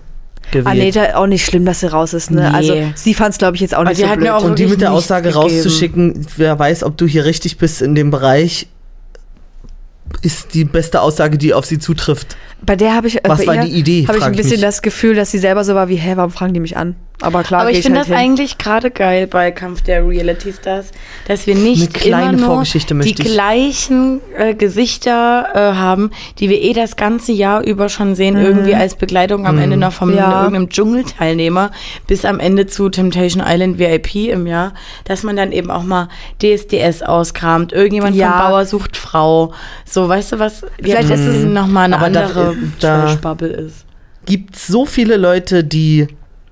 gewählt. 0.52 0.66
Aneta, 0.96 1.16
auch 1.16 1.26
nicht 1.26 1.44
schlimm, 1.44 1.64
dass 1.64 1.80
sie 1.80 1.90
raus 1.90 2.12
ist, 2.14 2.30
ne? 2.30 2.48
Nee. 2.50 2.56
Also 2.56 2.76
sie 2.94 3.14
fand 3.14 3.32
es, 3.32 3.38
glaube 3.38 3.56
ich, 3.56 3.60
jetzt 3.60 3.74
auch 3.74 3.84
nicht 3.84 3.96
sie 3.96 4.02
so 4.04 4.14
blöd. 4.14 4.28
auch 4.30 4.44
und 4.44 4.58
die 4.58 4.66
mit 4.66 4.80
der 4.80 4.92
Aussage 4.92 5.28
gegeben. 5.30 5.40
rauszuschicken, 5.42 6.26
wer 6.36 6.58
weiß, 6.58 6.82
ob 6.84 6.96
du 6.96 7.06
hier 7.06 7.24
richtig 7.24 7.58
bist 7.58 7.82
in 7.82 7.94
dem 7.94 8.10
Bereich, 8.10 8.66
ist 10.22 10.54
die 10.54 10.64
beste 10.64 11.00
Aussage, 11.00 11.38
die 11.38 11.54
auf 11.54 11.64
sie 11.66 11.78
zutrifft. 11.78 12.36
Bei 12.62 12.76
der 12.76 12.94
habe 12.94 13.06
ich, 13.08 13.16
äh, 13.16 13.28
Was 13.28 13.46
war 13.46 13.54
ihr 13.54 13.62
die 13.62 13.70
Idee, 13.78 14.06
Habe 14.06 14.18
ich 14.18 14.24
ein 14.24 14.32
bisschen 14.32 14.52
mich. 14.52 14.60
das 14.60 14.82
Gefühl, 14.82 15.14
dass 15.14 15.30
sie 15.30 15.38
selber 15.38 15.64
so 15.64 15.74
war 15.74 15.88
wie, 15.88 15.96
hä, 15.96 16.12
warum 16.16 16.30
fragen 16.30 16.52
die 16.52 16.60
mich 16.60 16.76
an? 16.76 16.96
Aber 17.22 17.42
klar, 17.42 17.62
Aber 17.62 17.70
ich 17.70 17.82
finde 17.82 17.98
halt 17.98 18.08
das 18.08 18.16
hin. 18.16 18.24
eigentlich 18.24 18.56
gerade 18.58 18.90
geil 18.90 19.26
bei 19.26 19.50
Kampf 19.50 19.82
der 19.82 20.06
Reality 20.06 20.52
Stars, 20.52 20.90
dass 21.28 21.46
wir 21.46 21.54
nicht 21.54 22.06
immer 22.06 22.32
nur 22.32 22.62
die 22.64 23.14
gleichen 23.14 24.20
äh, 24.36 24.54
Gesichter 24.54 25.48
äh, 25.54 25.58
haben, 25.76 26.10
die 26.38 26.48
wir 26.48 26.60
eh 26.62 26.72
das 26.72 26.96
ganze 26.96 27.32
Jahr 27.32 27.62
über 27.62 27.88
schon 27.88 28.14
sehen, 28.14 28.36
irgendwie 28.36 28.74
als 28.74 28.94
Begleitung 28.94 29.46
am 29.46 29.58
Ende 29.58 29.76
noch 29.76 30.00
Mhm. 30.00 30.14
Ja. 30.14 30.42
irgendeinem 30.44 30.68
Dschungelteilnehmer 30.70 31.70
bis 32.06 32.24
am 32.24 32.38
Ende 32.40 32.66
zu 32.66 32.88
Temptation 32.88 33.42
Island 33.46 33.78
VIP 33.78 34.30
im 34.30 34.46
Jahr, 34.46 34.72
dass 35.04 35.22
man 35.22 35.36
dann 35.36 35.52
eben 35.52 35.70
auch 35.70 35.82
mal 35.82 36.08
DSDS 36.42 37.02
auskramt, 37.02 37.72
irgendjemand 37.72 38.16
Ja. 38.16 38.32
von 38.32 38.38
Bauer 38.50 38.64
sucht 38.64 38.96
Frau, 38.96 39.52
so 39.84 40.08
weißt 40.08 40.32
du 40.32 40.38
was, 40.38 40.64
Vielleicht 40.80 41.10
ist 41.10 41.20
es- 41.20 41.44
noch 41.44 41.66
mal 41.66 41.84
eine 41.84 41.98
Aber 41.98 42.08
da- 42.10 42.20
andere 42.26 42.56
da- 42.80 43.02
Trash-Bubble 43.02 43.48
ist. 43.48 43.84
Gibt 44.26 44.56
so 44.56 44.86
viele 44.86 45.16
Leute, 45.16 45.64
die 45.64 46.08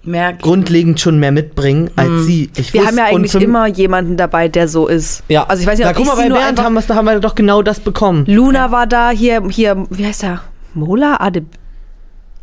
Mehr 0.08 0.32
grundlegend 0.32 0.98
schon 1.00 1.18
mehr 1.20 1.32
mitbringen 1.32 1.90
als 1.96 2.24
sie. 2.24 2.50
Ich 2.56 2.72
Mhm. 2.72 2.78
Wir 2.78 2.86
haben 2.86 2.96
ja 2.96 3.08
und 3.10 3.10
eigentlich 3.16 3.42
immer 3.42 3.66
jemanden 3.66 4.16
dabei, 4.16 4.48
der 4.48 4.66
so 4.68 4.86
ist. 4.86 5.22
Ja. 5.28 5.44
Also 5.44 5.60
ich 5.62 5.66
weiß 5.66 5.78
nicht, 5.78 5.84
Na, 5.84 5.90
ob 5.90 5.96
guck 5.96 6.06
ich 6.06 6.10
mal, 6.10 6.16
sie 6.16 6.22
bei 6.22 6.28
nur 6.30 6.38
Bernd 6.38 6.62
haben, 6.62 6.78
haben 6.78 7.04
wir 7.06 7.20
doch 7.20 7.34
genau 7.34 7.62
das 7.62 7.80
bekommen. 7.80 8.24
Luna 8.26 8.70
war 8.70 8.86
da, 8.86 9.10
hier, 9.10 9.42
hier, 9.50 9.86
wie 9.90 10.06
heißt 10.06 10.24
er? 10.24 10.40
Mola? 10.74 11.16
Ade, 11.20 11.44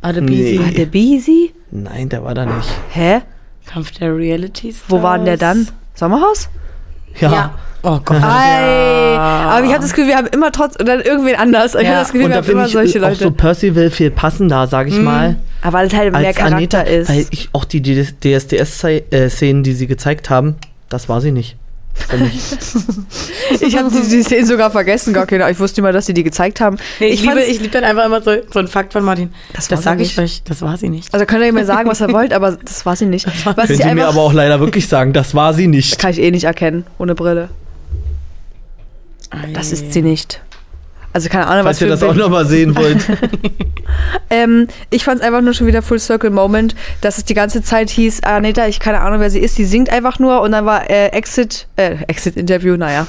Adebisi. 0.02 0.60
Nee. 0.60 0.68
Adebisi? 0.70 1.54
Nein, 1.72 2.10
der 2.10 2.24
war 2.24 2.34
da 2.36 2.46
nicht. 2.46 2.70
Hä? 2.92 3.22
Kampf 3.66 3.92
der 3.92 4.16
Reality 4.16 4.72
Stars. 4.72 4.86
Wo 4.90 5.02
war 5.02 5.18
denn 5.18 5.26
der 5.26 5.38
dann? 5.38 5.68
Sommerhaus? 5.96 6.50
Ja. 7.20 7.32
Ja. 7.32 7.54
Oh 7.82 8.00
Gott. 8.04 8.18
Ei, 8.22 9.18
aber 9.18 9.64
ich 9.66 9.72
habe 9.72 9.82
das 9.82 9.94
Gefühl, 9.94 10.08
wir 10.08 10.18
haben 10.18 10.28
immer 10.28 10.52
trotz 10.52 10.80
oder 10.80 11.06
irgendwen 11.06 11.36
anders. 11.36 11.76
Ich 11.76 11.82
Ja. 11.84 11.90
habe 11.90 12.00
das 12.00 12.08
Gefühl, 12.12 12.26
Und 12.26 12.32
wir 12.32 12.42
da 12.42 12.44
haben 12.44 12.52
immer 12.52 12.66
ich 12.66 12.72
solche 12.74 13.00
auch 13.00 13.10
Leute. 13.10 13.24
so 13.24 13.32
Percival 13.32 13.90
viel 13.92 14.10
passender, 14.12 14.66
sag 14.68 14.88
ich 14.88 15.00
mal. 15.00 15.36
Aber 15.66 15.80
weil 15.80 15.88
es 15.88 15.94
halt 15.94 16.12
mehr 16.14 16.28
als 16.28 16.36
Charakter 16.38 16.56
Anita, 16.58 16.82
ist. 16.82 17.10
weil 17.10 17.26
ich 17.32 17.50
auch 17.54 17.66
die 17.66 17.82
DSDS-Szenen, 17.82 19.64
die 19.64 19.74
sie 19.74 19.88
gezeigt 19.88 20.30
haben, 20.30 20.56
das 20.90 21.10
war 21.10 21.22
sie 21.22 21.32
nicht. 21.32 21.56
Ich 23.62 23.78
habe 23.78 23.90
die, 23.90 24.10
die 24.10 24.22
Szenen 24.24 24.46
sogar 24.46 24.70
vergessen, 24.70 25.14
gar 25.14 25.26
keine. 25.26 25.50
Ich 25.50 25.60
wusste 25.60 25.80
nicht 25.80 25.84
mal, 25.84 25.94
dass 25.94 26.06
sie 26.08 26.14
die 26.14 26.24
gezeigt 26.24 26.60
haben. 26.60 26.78
Nee, 27.00 27.08
ich, 27.08 27.22
liebe, 27.22 27.34
fand's- 27.36 27.48
ich 27.48 27.60
liebe 27.62 27.70
dann 27.72 27.84
einfach 27.86 28.06
immer 28.06 28.22
so, 28.22 28.32
so 28.52 28.60
einen 28.60 28.68
Fakt 28.68 28.92
von 28.92 29.04
Martin. 29.04 29.34
Das 29.54 29.68
Das, 29.70 29.84
sage 29.84 30.04
ich 30.04 30.18
euch, 30.20 30.42
das 30.44 30.62
war 30.62 30.76
sie 30.78 30.90
nicht. 30.90 31.14
Also 31.14 31.26
könnt 31.26 31.44
ihr 31.46 31.54
mir 31.54 31.64
sagen, 31.66 31.88
was 31.90 32.02
ihr 32.02 32.12
wollt, 32.12 32.34
aber 32.34 32.58
das 32.64 32.86
war 32.86 32.96
sie 32.98 33.06
nicht. 33.06 33.26
Was 33.46 33.56
Können 33.56 33.68
sie 33.70 33.76
Sie 33.76 33.84
mir 33.84 33.90
einfach, 33.92 34.08
aber 34.10 34.22
auch 34.22 34.34
leider 34.34 34.60
wirklich 34.60 34.88
sagen, 34.88 35.14
das 35.14 35.34
war 35.36 35.54
sie 35.54 35.68
nicht. 35.68 35.98
kann 36.00 36.12
ich 36.12 36.20
eh 36.20 36.32
nicht 36.32 36.44
erkennen, 36.46 36.86
ohne 36.98 37.16
Brille. 37.16 37.50
Das 39.54 39.72
ist 39.72 39.94
sie 39.94 40.02
nicht. 40.02 40.42
Also 41.16 41.30
keine 41.30 41.48
Ahnung, 41.48 41.64
Falls 41.64 41.78
was 41.78 41.82
ihr 41.82 41.88
das 41.88 42.04
ein 42.04 42.10
auch 42.10 42.14
Bild- 42.14 42.26
nochmal 42.26 42.46
sehen 42.46 42.76
wollt. 42.78 43.06
Ähm, 44.30 44.68
ich 44.90 45.06
fand 45.06 45.22
es 45.22 45.26
einfach 45.26 45.40
nur 45.40 45.54
schon 45.54 45.66
wieder 45.66 45.82
Full 45.82 45.98
Circle 46.00 46.30
Moment, 46.30 46.76
dass 47.00 47.18
es 47.18 47.24
die 47.24 47.34
ganze 47.34 47.64
Zeit 47.64 47.90
hieß, 47.90 48.24
Anita, 48.24 48.68
ich 48.68 48.82
keine 48.82 49.00
Ahnung, 49.00 49.22
wer 49.22 49.30
sie 49.30 49.40
ist, 49.40 49.58
die 49.58 49.64
singt 49.64 49.90
einfach 49.90 50.20
nur 50.20 50.42
und 50.42 50.52
dann 50.52 50.66
war 50.66 50.90
äh, 50.90 51.08
Exit, 51.14 51.68
äh, 51.78 51.96
Exit 52.08 52.36
Interview, 52.36 52.76
naja. 52.76 53.08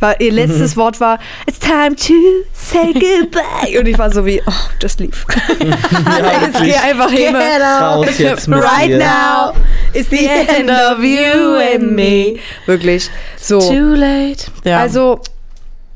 Weil 0.00 0.16
ihr 0.18 0.32
letztes 0.32 0.76
Wort 0.76 0.98
war, 1.00 1.20
it's 1.46 1.60
time 1.60 1.94
to 1.94 2.14
say 2.52 2.92
goodbye. 2.92 3.78
Und 3.78 3.86
ich 3.86 3.96
war 3.96 4.12
so 4.12 4.26
wie, 4.26 4.42
oh, 4.44 4.52
just 4.82 4.98
leave. 4.98 5.12
jetzt 5.60 6.62
geh 6.64 6.74
einfach 6.74 7.10
hin. 7.12 7.36
Right 7.36 8.88
dir. 8.88 8.98
now 8.98 9.52
is 9.92 10.08
the 10.10 10.26
end 10.26 10.68
of 10.68 10.98
you 10.98 11.54
and 11.74 11.92
me. 11.92 12.38
Wirklich. 12.66 13.08
So. 13.36 13.60
Too 13.60 13.94
late. 13.94 14.46
Ja. 14.64 14.80
Also, 14.80 15.20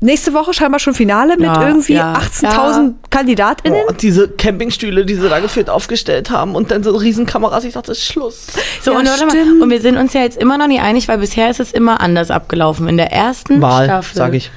nächste 0.01 0.33
Woche 0.33 0.53
scheinbar 0.53 0.79
schon 0.79 0.93
Finale 0.93 1.37
mit 1.37 1.45
Ja, 1.45 1.67
irgendwie 1.67 1.93
ja. 1.93 2.13
18.000 2.15 2.93
KandidatInnen. 3.09 3.79
Oh, 3.87 3.93
diese 3.93 4.27
Campingstühle, 4.29 5.05
die 5.05 5.15
sie 5.15 5.29
da 5.29 5.39
geführt 5.39 5.69
aufgestellt 5.69 6.29
haben 6.31 6.55
und 6.55 6.71
dann 6.71 6.83
so 6.83 6.95
Riesenkameras. 6.95 7.63
Ich 7.63 7.73
dachte, 7.75 7.95
Schluss. 7.95 8.47
So, 8.81 8.91
Ja, 8.91 8.99
und, 8.99 9.07
warte 9.07 9.25
mal, 9.27 9.61
und 9.61 9.69
wir 9.69 9.79
sind 9.81 9.97
uns 9.97 10.13
ja 10.13 10.21
jetzt 10.21 10.37
immer 10.37 10.57
noch 10.57 10.67
nicht 10.67 10.81
einig, 10.81 11.07
weil 11.07 11.19
bisher 11.19 11.49
ist 11.49 11.59
es 11.59 11.71
immer 11.71 12.01
anders 12.01 12.29
abgelaufen. 12.31 12.87
In 12.89 12.97
der 12.97 13.11
ersten 13.11 13.61
Wahl, 13.61 13.85
Staffel. 13.85 14.17
sag 14.17 14.33
ich. 14.33 14.51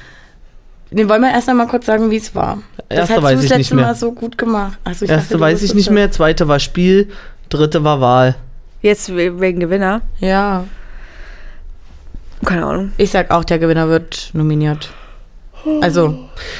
Den 0.90 1.08
wollen 1.08 1.22
wir 1.22 1.30
erst 1.30 1.48
noch 1.48 1.54
mal 1.54 1.66
kurz 1.66 1.86
sagen, 1.86 2.10
wie 2.10 2.16
es 2.16 2.34
war. 2.34 2.58
Erste 2.88 2.94
das 2.94 3.10
hast 3.10 3.22
weiß 3.22 3.30
du 3.30 3.36
das 3.36 3.44
ich 3.44 3.50
letzte 3.50 3.58
nicht 3.58 3.72
mehr. 3.74 3.86
Mal 3.86 3.94
so 3.94 4.12
gut 4.12 4.38
gemacht. 4.38 4.78
Ich 4.84 4.88
Erste 5.08 5.08
dachte, 5.34 5.40
weiß 5.40 5.62
ich 5.62 5.74
nicht 5.74 5.90
mehr, 5.90 6.10
zweite 6.10 6.46
war 6.48 6.60
Spiel, 6.60 7.10
dritte 7.48 7.82
war 7.84 8.00
Wahl. 8.00 8.36
Jetzt 8.80 9.08
we- 9.16 9.40
wegen 9.40 9.58
Gewinner. 9.60 10.02
Ja. 10.20 10.64
Keine 12.44 12.66
Ahnung. 12.66 12.92
Ich 12.98 13.10
sag 13.10 13.30
auch, 13.30 13.44
der 13.44 13.58
Gewinner 13.58 13.88
wird 13.88 14.30
nominiert. 14.34 14.90
Also, 15.80 16.18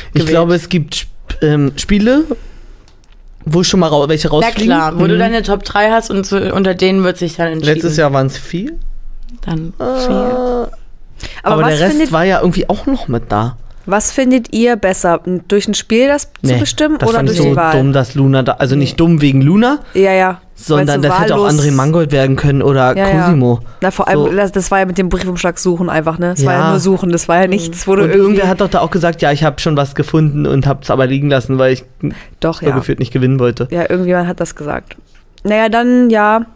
Ich 0.08 0.12
gewählt. 0.14 0.28
glaube, 0.30 0.54
es 0.54 0.68
gibt 0.68 1.06
ähm, 1.42 1.72
Spiele, 1.76 2.24
wo 3.44 3.62
schon 3.62 3.80
mal 3.80 3.88
rau 3.88 4.08
welche 4.08 4.28
na 4.28 4.32
rausfliegen. 4.34 4.64
klar, 4.66 4.98
wo 4.98 5.06
du 5.06 5.14
Mhm. 5.14 5.18
deine 5.18 5.42
Top 5.42 5.62
3 5.64 5.90
hast 5.90 6.10
und 6.10 6.24
zu, 6.24 6.52
unter 6.52 6.74
denen 6.74 7.04
wird 7.04 7.18
sich 7.18 7.36
dann 7.36 7.48
entschieden. 7.48 7.74
Letztes 7.74 7.96
Jahr 7.96 8.12
waren 8.12 8.26
es 8.26 8.38
vier. 8.38 8.72
Dann 9.44 9.72
vier. 9.78 10.70
Aber, 11.42 11.54
Aber, 11.54 11.62
was, 11.62 11.78
der 11.78 11.88
Rest 11.88 12.12
war 12.12 12.24
ja 12.24 12.40
irgendwie 12.40 12.68
auch 12.68 12.86
noch 12.86 13.08
mit 13.08 13.30
da. 13.30 13.56
Was 13.86 14.12
findet 14.12 14.52
ihr 14.54 14.76
besser? 14.76 15.20
Durch 15.48 15.68
ein 15.68 15.74
Spiel 15.74 16.08
das 16.08 16.30
zu 16.42 16.54
bestimmen 16.58 16.98
das 16.98 17.08
oder 17.08 17.18
fand 17.18 17.28
durch 17.28 17.38
ich 17.38 17.44
so 17.44 17.50
die 17.50 17.56
Wahl? 17.56 17.72
dumm, 17.78 17.92
dass 17.92 18.14
Luna 18.14 18.42
da, 18.42 18.52
also 18.52 18.76
nicht 18.76 18.98
dumm 18.98 19.20
wegen 19.20 19.40
Luna, 19.42 19.80
Ja, 19.94 20.12
ja. 20.12 20.40
sondern 20.54 21.02
das 21.02 21.18
hätte 21.20 21.36
auch 21.36 21.46
André 21.48 21.70
Mangold 21.72 22.10
werden 22.12 22.36
können 22.36 22.62
oder 22.62 22.96
Ja, 22.96 23.08
ja. 23.08 23.20
Cosimo. 23.26 23.60
Na, 23.80 23.90
vor 23.90 24.08
allem, 24.08 24.18
So. 24.20 24.28
das, 24.32 24.52
das 24.52 24.70
war 24.70 24.78
ja 24.80 24.86
mit 24.86 24.96
dem 24.98 25.08
Briefumschlag 25.08 25.58
suchen 25.58 25.90
einfach, 25.90 26.18
ne? 26.18 26.32
Es 26.36 26.44
war 26.46 26.52
ja 26.54 26.58
Ja. 26.60 26.70
nur 26.70 26.80
suchen, 26.80 27.10
das 27.10 27.28
war 27.28 27.40
ja 27.42 27.46
nichts, 27.46 27.86
wo 27.86 27.94
du 27.96 28.04
Und 28.04 28.10
irgendwer 28.10 28.48
hat 28.48 28.60
doch 28.60 28.68
da 28.68 28.80
auch 28.80 28.90
gesagt, 28.90 29.20
ja, 29.22 29.32
ich 29.32 29.44
habe 29.44 29.60
schon 29.60 29.76
was 29.76 29.94
gefunden 29.94 30.46
und 30.46 30.66
habe 30.66 30.80
es 30.82 30.90
aber 30.90 31.06
liegen 31.06 31.28
lassen, 31.30 31.58
weil 31.58 31.72
ich 31.74 31.84
Doch, 32.40 32.62
ja. 32.62 32.74
gefühlt 32.74 32.98
nicht 33.00 33.12
gewinnen 33.12 33.38
wollte. 33.38 33.68
Ja, 33.70 33.88
irgendjemand 33.90 34.28
hat 34.28 34.40
das 34.40 34.54
gesagt. 34.56 34.96
Naja, 35.42 35.68
dann, 35.68 36.08
ja, 36.10 36.46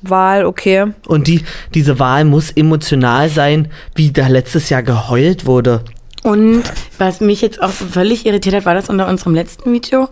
Wahl, 0.00 0.46
okay. 0.46 0.86
Und 1.08 1.26
die, 1.26 1.42
diese 1.74 1.98
Wahl 1.98 2.24
muss 2.24 2.52
emotional 2.52 3.28
sein, 3.28 3.66
wie 3.96 4.12
da 4.12 4.28
letztes 4.28 4.68
Jahr 4.70 4.84
geheult 4.84 5.44
wurde. 5.44 5.80
Und 6.24 6.64
was 6.98 7.20
mich 7.20 7.40
jetzt 7.40 7.62
auch 7.62 7.70
völlig 7.70 8.26
irritiert 8.26 8.54
hat, 8.56 8.66
war 8.66 8.74
das 8.74 8.88
unter 8.90 9.08
unserem 9.08 9.34
letzten 9.34 9.72
Video, 9.72 10.08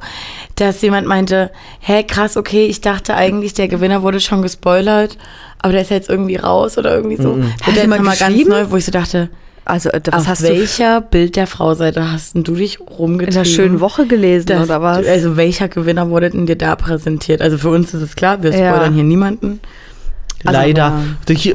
dass 0.54 0.80
jemand 0.82 1.06
meinte, 1.06 1.50
hä, 1.80 2.04
krass, 2.04 2.36
okay, 2.36 2.66
ich 2.66 2.80
dachte 2.80 3.14
eigentlich, 3.14 3.54
der 3.54 3.68
Gewinner 3.68 4.02
wurde 4.02 4.20
schon 4.20 4.40
gespoilert, 4.42 5.18
aber 5.58 5.72
der 5.72 5.82
ist 5.82 5.90
jetzt 5.90 6.08
irgendwie 6.08 6.36
raus 6.36 6.78
oder 6.78 6.94
irgendwie 6.94 7.16
so. 7.20 7.32
Mhm. 7.34 7.52
Hat 7.62 7.76
der 7.76 7.86
nochmal 7.88 8.16
ganz 8.16 8.44
neu, 8.46 8.66
wo 8.70 8.76
ich 8.76 8.84
so 8.84 8.92
dachte, 8.92 9.28
Also, 9.64 9.90
äh, 9.90 10.00
was 10.12 10.22
auf 10.22 10.28
hast 10.28 10.42
du 10.44 10.48
welcher 10.48 11.00
Bild 11.00 11.34
der 11.34 11.48
Frau-Seite 11.48 12.12
hast 12.12 12.36
denn 12.36 12.44
du 12.44 12.54
dich 12.54 12.78
in 12.78 12.86
rumgetrieben? 12.86 13.34
der 13.34 13.44
schönen 13.44 13.80
Woche 13.80 14.06
gelesen, 14.06 14.46
Das- 14.46 14.62
oder 14.62 14.80
was? 14.80 15.04
Also 15.06 15.36
welcher 15.36 15.66
Gewinner 15.68 16.08
wurde 16.08 16.30
denn 16.30 16.46
dir 16.46 16.56
da 16.56 16.76
präsentiert? 16.76 17.42
Also 17.42 17.58
für 17.58 17.70
uns 17.70 17.92
ist 17.92 18.00
es 18.02 18.14
klar, 18.14 18.42
wir 18.44 18.50
Ja. 18.56 18.70
spoilern 18.72 18.94
hier 18.94 19.02
niemanden. 19.02 19.58
Also, 20.46 20.60
Leider. 20.60 21.02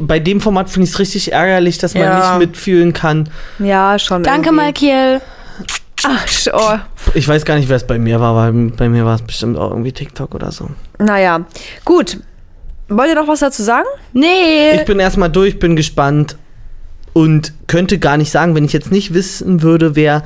bei 0.02 0.20
dem 0.20 0.42
Format 0.42 0.70
finde 0.70 0.86
ich 0.86 0.92
es 0.94 1.00
richtig 1.00 1.32
ärgerlich, 1.34 1.78
dass 1.78 1.94
man 1.94 2.04
Ja. 2.04 2.38
nicht 2.38 2.48
mitfühlen 2.50 2.94
kann. 2.94 3.30
ja, 3.60 3.98
schon 4.00 4.24
Danke, 4.24 4.50
irgendwie. 4.50 4.56
Malkiel. 4.64 5.22
Ach, 6.04 6.26
oh. 6.54 6.78
Ich 7.14 7.28
weiß 7.28 7.46
gar 7.46 7.56
nicht, 7.58 7.70
wer 7.70 7.76
es 7.78 7.86
bei 7.86 8.00
mir 8.00 8.20
war, 8.20 8.36
weil 8.36 8.52
bei 8.72 8.90
mir 8.90 9.06
war 9.06 9.16
es 9.16 9.22
bestimmt 9.22 9.58
auch 9.58 9.70
irgendwie 9.70 9.92
TikTok 9.92 10.34
oder 10.34 10.52
so. 10.52 10.70
Naja, 10.98 11.42
gut. 11.86 12.18
Wollt 12.90 13.10
ihr 13.10 13.16
noch 13.16 13.28
was 13.28 13.40
dazu 13.40 13.62
sagen? 13.64 13.86
Nee. 14.12 14.72
Ich 14.76 14.86
bin 14.86 15.00
erstmal 15.00 15.30
durch, 15.30 15.60
bin 15.60 15.76
gespannt 15.76 16.36
und 17.14 17.54
könnte 17.68 18.00
gar 18.00 18.18
nicht 18.18 18.32
sagen, 18.32 18.56
wenn 18.56 18.66
ich 18.66 18.74
jetzt 18.74 18.92
nicht 18.92 19.14
wissen 19.14 19.62
würde, 19.62 19.96
wer 19.96 20.24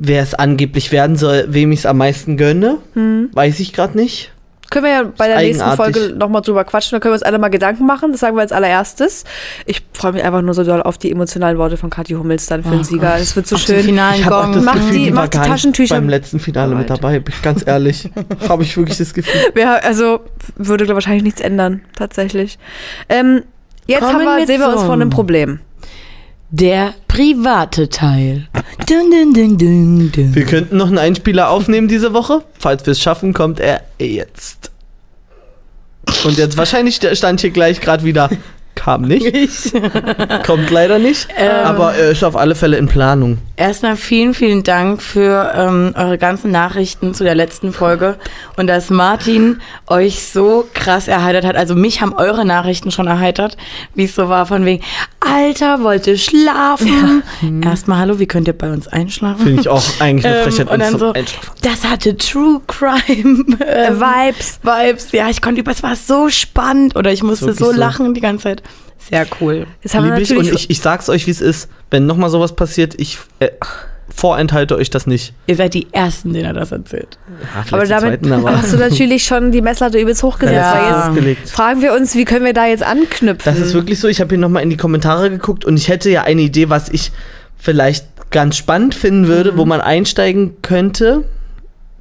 wer 0.00 0.22
es 0.22 0.32
angeblich 0.32 0.92
werden 0.92 1.16
soll, 1.16 1.46
wem 1.48 1.72
ich 1.72 1.80
es 1.80 1.86
am 1.86 1.98
meisten 1.98 2.36
gönne, 2.36 2.78
Hm. 2.94 3.30
weiß 3.32 3.58
ich 3.60 3.72
gerade 3.72 3.96
nicht. 3.96 4.30
Können 4.70 4.84
wir 4.84 4.92
ja 4.92 5.02
bei 5.16 5.28
der 5.28 5.38
nächsten. 5.38 5.70
Folge 5.76 6.14
nochmal 6.14 6.42
drüber 6.42 6.64
quatschen. 6.64 6.96
Da 6.96 7.00
können 7.00 7.12
wir 7.12 7.14
uns 7.16 7.22
alle 7.22 7.38
mal 7.38 7.48
Gedanken 7.48 7.86
machen. 7.86 8.12
Das 8.12 8.20
sagen 8.20 8.36
wir 8.36 8.42
als 8.42 8.52
allererstes. 8.52 9.24
Ich 9.64 9.82
freue 9.94 10.12
mich 10.12 10.22
einfach 10.24 10.42
nur 10.42 10.52
so 10.54 10.62
doll 10.64 10.82
auf 10.82 10.98
die 10.98 11.10
emotionalen 11.10 11.56
Worte 11.58 11.76
von 11.78 11.88
Kathi 11.90 12.12
Hummels 12.14 12.46
dann 12.46 12.62
für 12.62 12.70
den 12.70 12.80
Oh 12.80 12.82
Sieger. 12.82 13.12
Gott. 13.12 13.20
Das 13.20 13.34
wird 13.36 13.46
so 13.46 13.56
Auf 13.56 13.62
schön. 13.62 13.82
finalen 13.82 14.20
Ich 14.20 14.26
habe 14.26 14.36
auch 14.36 14.52
das 14.52 14.62
Mach 14.64 14.74
Gefühl, 14.74 14.92
die- 14.92 15.04
die, 15.04 15.10
mach 15.10 15.22
war 15.22 15.28
die 15.28 15.38
Taschentücher 15.38 15.94
beim 15.94 16.08
letzten 16.08 16.38
Finale 16.38 16.74
mit 16.74 16.90
dabei. 16.90 17.18
Bin 17.20 17.34
ich 17.34 17.42
ganz 17.42 17.66
ehrlich, 17.66 18.10
habe 18.48 18.62
ich 18.62 18.76
wirklich 18.76 18.98
das 18.98 19.14
Gefühl. 19.14 19.40
Wer, 19.54 19.84
also 19.84 20.20
würde 20.56 20.86
wahrscheinlich 20.88 21.22
nichts 21.22 21.40
ändern, 21.40 21.80
tatsächlich. 21.96 22.58
Ähm, 23.08 23.42
jetzt 23.86 24.00
Kommen 24.00 24.26
haben 24.26 24.38
wir, 24.38 24.46
sehen 24.46 24.60
wir 24.60 24.68
uns 24.68 24.82
vor 24.82 24.92
einem 24.94 25.10
Problem. 25.10 25.60
Der 26.50 26.94
private 27.08 27.90
Teil. 27.90 28.48
Dun, 28.86 29.34
dun, 29.34 29.58
dun. 29.58 30.34
Wir 30.34 30.44
könnten 30.46 30.78
noch 30.78 30.86
einen 30.86 30.98
Einspieler 30.98 31.50
aufnehmen 31.50 31.88
diese 31.88 32.14
Woche. 32.14 32.42
Falls 32.58 32.86
wir 32.86 32.92
es 32.92 33.02
schaffen, 33.02 33.34
kommt 33.34 33.60
er 33.60 33.82
jetzt. 33.98 34.70
Und 36.24 36.38
jetzt 36.38 36.56
wahrscheinlich 36.56 37.00
stand 37.12 37.40
hier 37.42 37.50
gleich 37.50 37.80
gerade 37.80 38.04
wieder. 38.04 38.30
Kam 38.74 39.02
nicht. 39.02 39.72
Kommt 40.46 40.70
leider 40.70 40.98
nicht. 40.98 41.28
Ähm. 41.36 41.50
aber 41.50 41.94
er 41.94 42.12
ist 42.12 42.24
auf 42.24 42.36
alle 42.36 42.54
Fälle 42.54 42.78
in 42.78 42.86
Planung. 42.86 43.38
Erstmal 43.58 43.96
vielen, 43.96 44.34
vielen 44.34 44.62
Dank 44.62 45.02
für 45.02 45.52
ähm, 45.52 45.92
eure 45.96 46.16
ganzen 46.16 46.52
Nachrichten 46.52 47.12
zu 47.12 47.24
der 47.24 47.34
letzten 47.34 47.72
Folge 47.72 48.16
und 48.56 48.68
dass 48.68 48.88
Martin 48.88 49.60
euch 49.88 50.22
so 50.24 50.64
krass 50.74 51.08
erheitert 51.08 51.44
hat. 51.44 51.56
Also 51.56 51.74
mich 51.74 52.00
haben 52.00 52.12
eure 52.12 52.44
Nachrichten 52.44 52.92
schon 52.92 53.08
erheitert, 53.08 53.56
wie 53.96 54.04
es 54.04 54.14
so 54.14 54.28
war 54.28 54.46
von 54.46 54.64
wegen, 54.64 54.84
Alter, 55.18 55.82
wollte 55.82 56.16
schlafen. 56.18 57.24
Erstmal, 57.64 57.98
hallo, 57.98 58.20
wie 58.20 58.26
könnt 58.26 58.46
ihr 58.46 58.56
bei 58.56 58.70
uns 58.70 58.86
einschlafen? 58.86 59.44
Finde 59.44 59.60
ich 59.62 59.68
auch 59.68 59.82
eigentlich 59.98 60.24
eine 60.26 60.36
Ähm, 60.38 60.44
Frechheit. 60.44 60.68
und 60.68 60.74
uns 60.80 60.90
dann 60.90 60.98
so, 61.00 61.12
Einschlafen. 61.12 61.50
das 61.62 61.84
hatte 61.84 62.16
True 62.16 62.60
Crime 62.68 63.44
Äh, 63.58 63.88
ähm, 63.88 64.00
Vibes. 64.00 64.60
Vibes. 64.62 65.10
Ja, 65.10 65.28
ich 65.30 65.42
konnte 65.42 65.62
über, 65.62 65.72
es 65.72 65.82
war 65.82 65.96
so 65.96 66.28
spannend 66.28 66.94
oder 66.94 67.12
ich 67.12 67.24
musste 67.24 67.52
so 67.54 67.66
so. 67.66 67.72
lachen 67.72 68.14
die 68.14 68.20
ganze 68.20 68.44
Zeit. 68.44 68.62
Sehr 68.98 69.26
cool. 69.40 69.66
Jetzt 69.82 69.94
haben 69.94 70.04
Lieb 70.04 70.18
ich 70.18 70.36
und 70.36 70.52
ich, 70.52 70.70
ich 70.70 70.80
sag's 70.80 71.08
euch, 71.08 71.26
wie 71.26 71.30
es 71.30 71.40
ist. 71.40 71.68
Wenn 71.90 72.06
nochmal 72.06 72.30
sowas 72.30 72.54
passiert, 72.54 72.94
ich 72.98 73.18
äh, 73.38 73.50
vorenthalte 74.14 74.76
euch 74.76 74.90
das 74.90 75.06
nicht. 75.06 75.32
Ihr 75.46 75.56
seid 75.56 75.74
die 75.74 75.86
Ersten, 75.92 76.32
denen 76.32 76.46
er 76.46 76.52
das 76.52 76.72
erzählt. 76.72 77.18
Ja, 77.42 77.64
aber 77.70 77.86
damit 77.86 78.20
zweiten, 78.20 78.32
aber 78.32 78.56
hast 78.56 78.72
du 78.72 78.76
natürlich 78.76 79.24
schon 79.24 79.52
die 79.52 79.62
Messlatte 79.62 79.98
übelst 79.98 80.22
hochgesetzt. 80.22 80.56
Ja. 80.56 81.10
Weil 81.14 81.26
jetzt 81.28 81.52
fragen 81.52 81.82
wir 81.82 81.94
uns, 81.94 82.14
wie 82.14 82.24
können 82.24 82.44
wir 82.44 82.54
da 82.54 82.66
jetzt 82.66 82.82
anknüpfen? 82.82 83.52
Das 83.52 83.58
ist 83.58 83.74
wirklich 83.74 84.00
so. 84.00 84.08
Ich 84.08 84.20
habe 84.20 84.30
hier 84.30 84.38
nochmal 84.38 84.62
in 84.62 84.70
die 84.70 84.76
Kommentare 84.76 85.30
geguckt 85.30 85.64
und 85.64 85.76
ich 85.76 85.88
hätte 85.88 86.10
ja 86.10 86.22
eine 86.22 86.42
Idee, 86.42 86.68
was 86.68 86.88
ich 86.88 87.12
vielleicht 87.56 88.06
ganz 88.30 88.56
spannend 88.56 88.94
finden 88.94 89.26
würde, 89.28 89.56
wo 89.56 89.64
man 89.64 89.80
einsteigen 89.80 90.56
könnte. 90.62 91.24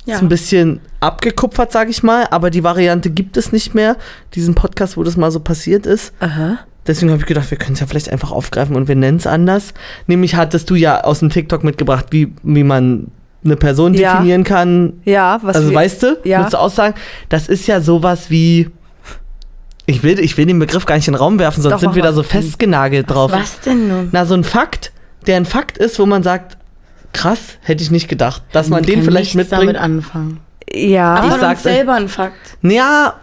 Ja. 0.05 0.15
Ist 0.15 0.21
ein 0.21 0.29
bisschen 0.29 0.79
abgekupfert, 1.01 1.71
sage 1.71 1.91
ich 1.91 2.01
mal, 2.01 2.27
aber 2.31 2.49
die 2.49 2.63
Variante 2.63 3.09
gibt 3.09 3.35
es 3.35 3.51
nicht 3.51 3.75
mehr. 3.75 3.97
Diesen 4.35 4.55
Podcast, 4.55 4.95
wo 4.95 5.03
das 5.03 5.17
mal 5.17 5.31
so 5.31 5.41
passiert 5.41 5.85
ist. 5.85 6.13
Aha. 6.21 6.59
Deswegen 6.87 7.11
habe 7.11 7.19
ich 7.21 7.27
gedacht, 7.27 7.51
wir 7.51 7.57
können 7.57 7.73
es 7.73 7.79
ja 7.79 7.85
vielleicht 7.87 8.09
einfach 8.11 8.31
aufgreifen 8.31 8.75
und 8.75 8.87
wir 8.87 8.95
nennen 8.95 9.17
es 9.17 9.27
anders. 9.27 9.73
Nämlich 10.07 10.35
hattest 10.35 10.69
du 10.69 10.75
ja 10.75 11.03
aus 11.03 11.19
dem 11.19 11.29
TikTok 11.29 11.63
mitgebracht, 11.63 12.07
wie, 12.11 12.33
wie 12.43 12.63
man 12.63 13.07
eine 13.45 13.55
Person 13.55 13.93
Ja. 13.93 14.13
definieren 14.13 14.43
kann. 14.43 14.93
Ja, 15.05 15.39
was 15.43 15.55
also 15.57 15.69
wir- 15.69 15.75
weißt 15.75 16.03
du, 16.03 16.17
Ja. 16.23 16.39
würdest 16.39 16.53
du 16.53 16.57
auch 16.59 16.69
sagen, 16.71 16.95
das 17.29 17.47
ist 17.47 17.67
ja 17.67 17.81
sowas 17.81 18.29
wie. 18.29 18.69
Ich 19.85 20.03
will, 20.03 20.19
ich 20.19 20.35
will 20.37 20.45
den 20.45 20.59
Begriff 20.59 20.85
gar 20.85 20.95
nicht 20.95 21.07
in 21.07 21.13
den 21.13 21.19
Raum 21.19 21.39
werfen, 21.39 21.61
sonst 21.61 21.73
Doch, 21.75 21.79
sind 21.79 21.95
wir 21.95 22.03
da 22.03 22.11
so 22.11 22.23
festgenagelt 22.23 23.09
drauf. 23.09 23.31
Was 23.31 23.61
denn 23.61 23.87
nun? 23.87 24.09
Na, 24.11 24.25
so 24.25 24.33
ein 24.33 24.43
Fakt, 24.43 24.91
der 25.27 25.37
ein 25.37 25.45
Fakt 25.45 25.77
ist, 25.77 25.97
wo 25.99 26.05
man 26.05 26.23
sagt, 26.23 26.57
krass, 27.13 27.39
hätte 27.61 27.83
ich 27.83 27.89
nicht 27.91 28.09
gedacht, 28.09 28.43
dass 28.51 28.67
man 28.67 28.81
Ich 28.81 28.87
den 28.87 28.95
kann 28.95 29.05
vielleicht 29.05 29.35
mitbringt. 29.35 29.61
damit 29.63 29.77
anfangen. 29.77 30.39
Ja. 30.73 31.15
Aber 31.15 31.35
Ich 31.35 31.41
sag's 31.41 31.63
selber 31.63 31.93
ein 31.93 32.09
Fakt. 32.09 32.57
Ja, 32.63 33.13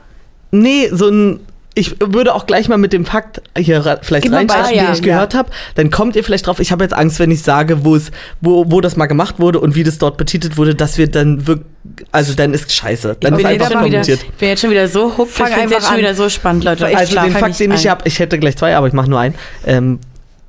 nee, 0.53 0.89
so 0.91 1.09
ein. 1.09 1.41
Ich 1.77 1.97
würde 2.01 2.35
auch 2.35 2.47
gleich 2.47 2.69
mal 2.69 2.79
mit 2.79 2.93
dem 2.93 3.05
Fakt 3.05 3.43
hier 3.59 3.83
vielleicht 4.03 4.31
reinstarten, 4.31 4.47
Beispiel, 4.47 4.79
den 4.79 4.93
ich 4.93 4.99
ja. 5.01 5.05
gehört 5.15 5.35
habe. 5.35 5.51
Dann 5.75 5.91
kommt 5.91 6.15
ihr 6.15 6.23
vielleicht 6.23 6.47
drauf. 6.47 6.61
Ich 6.61 6.71
habe 6.71 6.85
jetzt 6.85 6.95
Angst, 6.95 7.19
wenn 7.19 7.33
ich 7.33 7.43
sage, 7.43 7.85
wo 7.85 7.97
es, 7.97 8.13
wo, 8.41 8.71
wo 8.71 8.81
das 8.81 8.97
mal 8.97 9.07
gemacht 9.07 9.41
wurde 9.41 9.59
und 9.59 9.75
wie 9.75 9.83
das 9.83 9.99
dort 9.99 10.17
betitelt 10.17 10.57
wurde, 10.57 10.77
dass 10.77 10.99
wir 10.99 11.11
dann 11.11 11.49
wirklich, 11.49 11.67
also 12.13 12.35
dann 12.35 12.55
ist 12.55 12.71
scheiße. 12.71 13.17
Dann 13.21 13.35
Ich 13.35 13.39
ist 13.39 13.45
bin, 13.45 13.47
einfach 13.47 13.71
jetzt 13.71 13.73
schon 13.73 13.85
wieder, 13.85 13.91
kommentiert. 13.91 14.21
ich 14.23 14.35
bin 14.35 14.49
jetzt 14.51 14.61
schon 14.61 14.71
wieder 14.71 14.87
so. 14.87 15.11
Fang 15.11 15.49
ich 15.49 15.55
einfach 15.55 15.71
jetzt 15.71 15.89
schon 15.89 15.97
wieder 15.99 16.15
so 16.15 16.29
spannend, 16.29 16.63
Leute. 16.63 16.89
Ich 16.89 16.97
Also 16.97 17.21
den 17.21 17.33
Fakt, 17.33 17.59
den 17.59 17.73
ich 17.73 17.89
habe, 17.89 18.03
ich 18.07 18.21
hätte 18.21 18.39
gleich 18.39 18.57
zwei, 18.57 18.77
aber 18.77 18.87
ich 18.87 18.93
mache 18.93 19.11
nur 19.11 19.19
einen. 19.19 19.35
Ähm, 19.67 19.99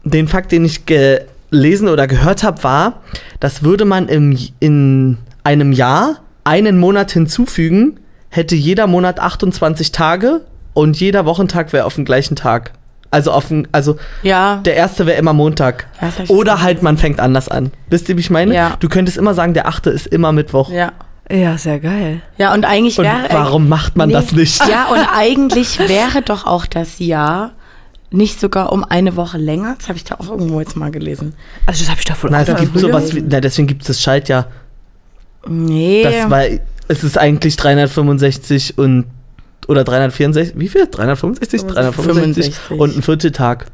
den 0.03 0.27
Fakt, 0.27 0.51
den 0.51 0.63
ich 0.63 0.85
gelesen 0.85 1.89
oder 1.89 2.05
gehört 2.05 2.43
habe, 2.43 2.63
war, 2.63 3.01
das 3.39 3.63
würde 3.63 3.85
man 3.85 4.07
im, 4.07 4.37
in 4.59 5.17
einem 5.43 5.71
Jahr 5.71 6.21
einen 6.43 6.77
Monat 6.77 7.11
hinzufügen, 7.11 7.99
hätte 8.29 8.55
jeder 8.55 8.85
Monat 8.85 9.19
28 9.19 9.91
Tage 9.91 10.41
und 10.75 10.99
jeder 10.99 11.25
Wochentag 11.25 11.73
wäre 11.73 11.85
auf 11.85 11.95
dem 11.95 12.05
gleichen 12.05 12.35
Tag. 12.35 12.73
Also 13.09 13.31
auf 13.31 13.47
den, 13.47 13.67
also 13.71 13.97
Ja. 14.23 14.57
der 14.65 14.75
erste 14.75 15.05
wäre 15.07 15.17
immer 15.17 15.33
Montag. 15.33 15.87
Ja, 16.01 16.11
Oder 16.27 16.61
halt 16.61 16.83
man 16.83 16.97
fängt 16.97 17.19
anders 17.19 17.47
an. 17.49 17.71
Wisst 17.89 18.09
ihr, 18.09 18.17
wie 18.17 18.19
ich 18.21 18.29
meine? 18.29 18.53
Ja. 18.53 18.75
Du 18.79 18.89
könntest 18.89 19.17
immer 19.17 19.33
sagen, 19.33 19.53
der 19.55 19.67
achte 19.67 19.89
ist 19.89 20.05
immer 20.07 20.31
Mittwoch. 20.31 20.69
Ja. 20.69 20.91
Ja, 21.31 21.57
sehr 21.57 21.79
geil. 21.79 22.21
Ja, 22.37 22.53
und 22.53 22.65
eigentlich 22.65 22.99
wäre. 22.99 23.25
warum 23.31 23.67
macht 23.67 23.95
man 23.95 24.09
Nee. 24.09 24.13
das 24.13 24.31
nicht? 24.33 24.59
Ja, 24.67 24.85
und 24.91 24.99
eigentlich 25.17 25.79
wäre 25.79 26.21
doch 26.23 26.45
auch 26.45 26.67
das 26.67 26.99
Jahr 26.99 27.53
nicht 28.11 28.39
sogar 28.39 28.71
um 28.71 28.83
eine 28.83 29.15
Woche 29.15 29.37
länger. 29.39 29.75
Das 29.79 29.87
habe 29.87 29.97
ich 29.97 30.03
da 30.03 30.15
auch 30.15 30.29
irgendwo 30.29 30.59
jetzt 30.59 30.75
mal 30.75 30.91
gelesen. 30.91 31.33
Also 31.65 31.79
das 31.81 31.89
habe 31.89 31.99
ich 31.99 32.05
davon 32.05 32.29
Na, 32.31 32.41
es 32.41 32.49
auch 32.49 32.59
gibt 32.59 32.77
sowas 32.77 33.15
wie, 33.15 33.23
na, 33.27 33.39
deswegen 33.41 33.67
gibt 33.67 33.81
es 33.81 33.87
das 33.87 34.01
Schaltjahr. 34.01 34.47
Nee. 35.47 36.03
Das, 36.03 36.29
weil 36.29 36.61
es 36.87 37.03
ist 37.03 37.17
eigentlich 37.17 37.55
365 37.57 38.77
und 38.77 39.05
oder 39.69 39.83
364, 39.83 40.59
wie 40.59 40.67
viel? 40.67 40.87
365? 40.87 41.61
365 41.65 42.55
65. 42.55 42.79
und 42.79 42.97
ein 42.97 43.01
Vierteltag. 43.01 43.65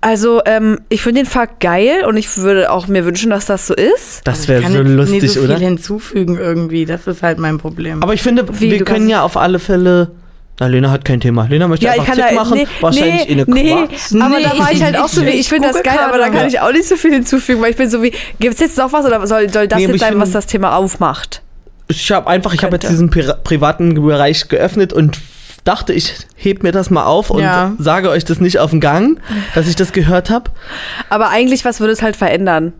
Also, 0.00 0.40
ähm, 0.46 0.78
ich 0.88 1.02
finde 1.02 1.22
den 1.22 1.26
Fakt 1.26 1.58
geil 1.60 2.04
und 2.06 2.16
ich 2.16 2.36
würde 2.36 2.70
auch 2.70 2.86
mir 2.86 3.04
wünschen, 3.04 3.30
dass 3.30 3.46
das 3.46 3.66
so 3.66 3.74
ist. 3.74 4.20
Das 4.24 4.46
wäre 4.46 4.62
so 4.70 4.80
lustig, 4.82 5.22
nicht 5.22 5.34
so 5.34 5.40
viel 5.40 5.50
oder? 5.50 5.58
hinzufügen 5.58 6.38
irgendwie. 6.38 6.84
Das 6.84 7.06
ist 7.08 7.22
halt 7.22 7.38
mein 7.38 7.58
Problem. 7.58 8.02
Aber 8.02 8.14
ich 8.14 8.22
finde, 8.22 8.46
Wie, 8.60 8.70
wir 8.70 8.84
können 8.84 9.08
ja 9.08 9.22
auf 9.22 9.36
alle 9.36 9.58
Fälle. 9.58 10.12
Na, 10.60 10.66
Lena 10.66 10.90
hat 10.90 11.04
kein 11.04 11.20
Thema. 11.20 11.46
Lena 11.48 11.66
möchte 11.66 11.86
Ja, 11.86 11.94
ich 11.94 12.00
einfach 12.00 12.14
kann 12.14 12.28
Tipp 12.28 12.36
da 12.36 12.44
machen. 12.44 12.60
Wahrscheinlich 12.80 13.26
nee, 13.26 13.32
in 13.32 13.40
eine 13.40 13.54
nee, 13.54 13.70
Quarz. 13.70 14.14
aber 14.14 14.38
Nee, 14.38 14.44
da 14.44 14.58
war 14.58 14.72
ich 14.72 14.82
halt 14.82 14.98
auch 14.98 15.08
so 15.08 15.24
wie, 15.24 15.30
ich 15.30 15.48
finde 15.48 15.68
das 15.68 15.82
geil, 15.82 15.98
aber 16.00 16.18
da 16.18 16.28
kann 16.30 16.46
ich 16.48 16.60
auch 16.60 16.72
nicht 16.72 16.88
so 16.88 16.96
viel 16.96 17.12
hinzufügen, 17.12 17.60
weil 17.60 17.70
ich 17.70 17.76
bin 17.76 17.90
so 17.90 18.02
wie, 18.02 18.12
gibt 18.38 18.54
es 18.54 18.60
jetzt 18.60 18.76
noch 18.78 18.92
was 18.92 19.04
oder 19.04 19.24
soll, 19.26 19.52
soll 19.52 19.66
das 19.68 19.78
Nee, 19.80 19.86
jetzt 19.86 20.00
sein, 20.00 20.18
was 20.20 20.30
das 20.32 20.46
Thema 20.46 20.76
aufmacht? 20.76 21.42
Ich 21.90 22.10
habe 22.12 22.26
einfach, 22.28 22.52
ich 22.54 22.62
habe 22.62 22.76
jetzt 22.76 22.88
diesen 22.88 23.10
pri 23.10 23.32
privaten 23.44 23.94
Bereich 23.94 24.48
geöffnet 24.48 24.92
und 24.92 25.18
dachte, 25.64 25.92
ich 25.92 26.14
heb 26.36 26.62
mir 26.62 26.72
das 26.72 26.90
mal 26.90 27.04
auf 27.04 27.30
und 27.30 27.42
Ja. 27.42 27.72
sage 27.78 28.10
euch 28.10 28.24
das 28.24 28.40
nicht 28.40 28.58
auf 28.58 28.70
den 28.70 28.80
Gang, 28.80 29.18
dass 29.54 29.68
ich 29.68 29.76
das 29.76 29.92
gehört 29.92 30.30
habe. 30.30 30.50
Aber 31.08 31.30
eigentlich, 31.30 31.64
was 31.64 31.80
würde 31.80 31.92
es 31.92 32.02
halt 32.02 32.16
verändern? 32.16 32.72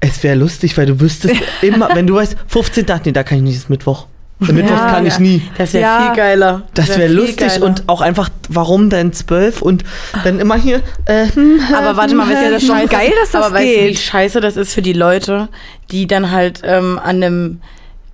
Es 0.00 0.22
wäre 0.22 0.36
lustig, 0.36 0.76
weil 0.76 0.86
du 0.86 1.00
wüsstest 1.00 1.34
immer, 1.62 1.88
wenn 1.94 2.06
du 2.06 2.14
weißt, 2.14 2.36
15. 2.46 2.86
nee, 3.04 3.12
da 3.12 3.22
kann 3.22 3.38
ich 3.38 3.44
nicht, 3.44 3.56
ist 3.56 3.70
Mittwoch. 3.70 4.06
Mittwoch 4.40 4.76
Ja, 4.76 4.90
kann 4.90 5.06
ich 5.06 5.14
ja. 5.14 5.20
nie. 5.20 5.42
das 5.56 5.72
wäre 5.72 5.82
Ja. 5.84 6.06
viel 6.06 6.16
geiler. 6.16 6.62
Das 6.74 6.88
wäre 6.88 7.02
viel 7.08 7.12
lustig 7.12 7.36
geiler. 7.48 7.64
und 7.66 7.84
auch 7.88 8.00
einfach, 8.00 8.28
warum 8.48 8.90
denn 8.90 9.12
12 9.12 9.62
und 9.62 9.84
dann 10.24 10.40
immer 10.40 10.56
hier, 10.56 10.82
äh, 11.06 11.26
hm, 11.28 11.60
Aber 11.74 11.96
warte 11.96 12.14
mal, 12.14 12.28
weißt 12.28 12.40
du, 12.42 12.50
das 12.50 12.52
das 12.54 12.62
ist 12.64 12.68
scheiße, 12.68 12.88
geil, 12.88 13.12
dass 13.20 13.30
das 13.30 13.42
aber 13.44 13.54
weißt 13.54 13.64
du, 13.64 13.80
wie 13.80 13.86
geht. 13.88 13.98
scheiße 13.98 14.40
das 14.40 14.56
ist 14.56 14.74
für 14.74 14.82
die 14.82 14.92
Leute, 14.92 15.48
die 15.92 16.06
dann 16.06 16.30
halt 16.32 16.60
ähm, 16.64 16.98
an 17.02 17.22
einem, 17.22 17.60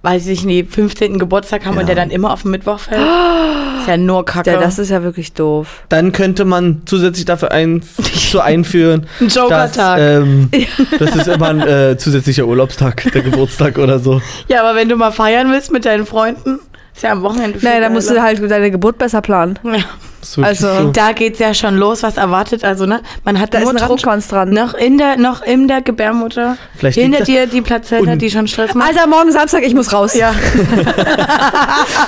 weiß 0.03 0.27
ich 0.29 0.45
nicht, 0.45 0.73
15. 0.73 1.19
Geburtstag 1.19 1.67
haben 1.67 1.75
Ja. 1.75 1.81
und 1.81 1.87
der 1.89 1.97
dann 1.97 2.11
immer 2.11 2.33
auf 2.33 2.43
den 2.43 2.53
Mittwoch 2.53 2.79
fällt? 2.81 3.01
Ist 3.81 3.89
ja 3.89 3.97
nur 3.97 4.25
Kacke. 4.27 4.51
Ja, 4.53 4.61
das 4.61 4.79
ist 4.79 4.91
ja 4.91 5.03
wirklich 5.03 5.33
doof. 5.33 5.85
dann 5.89 6.13
könnte 6.13 6.45
man 6.45 6.83
zusätzlich 6.85 7.25
dafür 7.25 7.51
ein, 7.51 7.83
so 8.15 8.39
einführen, 8.41 9.07
Ein 9.21 9.27
dass, 9.29 9.35
Joker-Tag. 9.37 9.99
ähm, 9.99 10.51
das 10.99 11.17
ist 11.17 11.29
immer 11.29 11.49
ein 11.49 11.61
äh, 11.63 11.97
zusätzlicher 11.97 12.47
Urlaubstag, 12.47 13.11
der 13.13 13.23
Geburtstag 13.23 13.79
oder 13.79 13.99
so. 13.99 14.21
ja, 14.49 14.61
aber 14.63 14.77
wenn 14.79 14.89
du 14.91 14.97
mal 14.97 15.13
feiern 15.13 15.51
willst 15.51 15.73
mit 15.73 15.87
deinen 15.87 16.05
Freunden, 16.05 16.59
ist 17.01 17.05
ja 17.05 17.13
am 17.13 17.23
Wochenende 17.23 17.59
viel 17.59 17.67
Naja, 17.67 17.81
da 17.81 17.89
musst 17.89 18.11
du 18.11 18.21
halt 18.21 18.51
deine 18.51 18.71
Geburt 18.71 18.99
besser 18.99 19.23
planen. 19.23 19.59
Ja. 19.63 19.79
Ist 20.21 20.37
wirklich 20.37 20.61
Also, 20.63 20.83
so. 20.89 20.91
Da 20.91 21.13
geht's 21.13 21.39
ja 21.39 21.55
schon 21.55 21.79
los, 21.79 22.03
was 22.03 22.19
erwartet. 22.19 22.63
Also, 22.63 22.85
ne? 22.85 23.01
Man 23.25 23.41
hat 23.41 23.55
Da 23.55 23.59
ist 23.61 23.65
nur 23.65 23.73
ein 23.73 23.77
Druck. 23.79 23.85
Rattenschwanz 23.85 24.29
dran. 24.29 24.51
Noch 24.51 24.75
in 24.75 24.99
der, 24.99 25.17
noch 25.17 25.41
in 25.41 25.67
der 25.67 25.81
Gebärmutter. 25.81 26.59
Vielleicht 26.77 26.99
hinter 26.99 27.25
dir 27.25 27.47
die 27.47 27.63
Plazenta, 27.63 28.17
die 28.17 28.31
schon 28.31 28.47
Stress 28.49 28.75
macht. 28.75 28.89
Alter, 28.89 29.07
morgen 29.09 29.33
Samstag, 29.33 29.63
ich 29.63 29.75
muss 29.75 29.95
raus. 29.95 30.13
ja. 30.15 30.35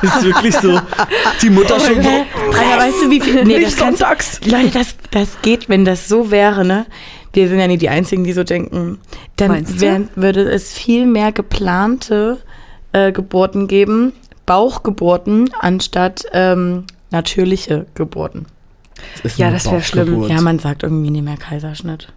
Das 0.02 0.16
ist 0.16 0.24
wirklich 0.24 0.56
so. 0.56 0.78
Die 1.40 1.48
Mutter 1.48 1.80
schon 1.80 2.02
so. 2.02 2.08
Alter, 2.10 2.78
weißt 2.78 3.02
du, 3.04 3.10
wie 3.10 3.20
viel. 3.22 3.44
Nee, 3.44 3.60
Nicht 3.60 3.78
sonntags. 3.78 4.40
Leute, 4.44 4.72
das, 4.78 4.94
das 5.10 5.28
geht, 5.40 5.70
wenn 5.70 5.86
das 5.86 6.06
so 6.06 6.30
wäre, 6.30 6.66
ne? 6.66 6.84
Wir 7.32 7.48
sind 7.48 7.58
ja 7.60 7.66
nicht 7.66 7.80
die 7.80 7.88
Einzigen, 7.88 8.24
die 8.24 8.34
so 8.34 8.44
denken. 8.44 8.98
Dann 9.36 9.64
wär, 9.80 10.02
würde 10.16 10.42
es 10.50 10.74
viel 10.74 11.06
mehr 11.06 11.32
geplante 11.32 12.36
äh, 12.92 13.10
Geburten 13.10 13.68
geben, 13.68 14.12
Bauchgeburten, 14.46 15.50
anstatt 15.60 16.24
ähm, 16.32 16.84
natürliche 17.10 17.86
Geburten. 17.94 18.46
ist 19.22 19.38
Ja, 19.38 19.50
das 19.50 19.70
wär 19.70 19.80
schlimm. 19.82 20.22
Ja, 20.28 20.40
man 20.40 20.58
sagt 20.58 20.82
irgendwie 20.82 21.10
nicht 21.10 21.24
mehr 21.24 21.36
Kaiserschnitt. 21.36 22.12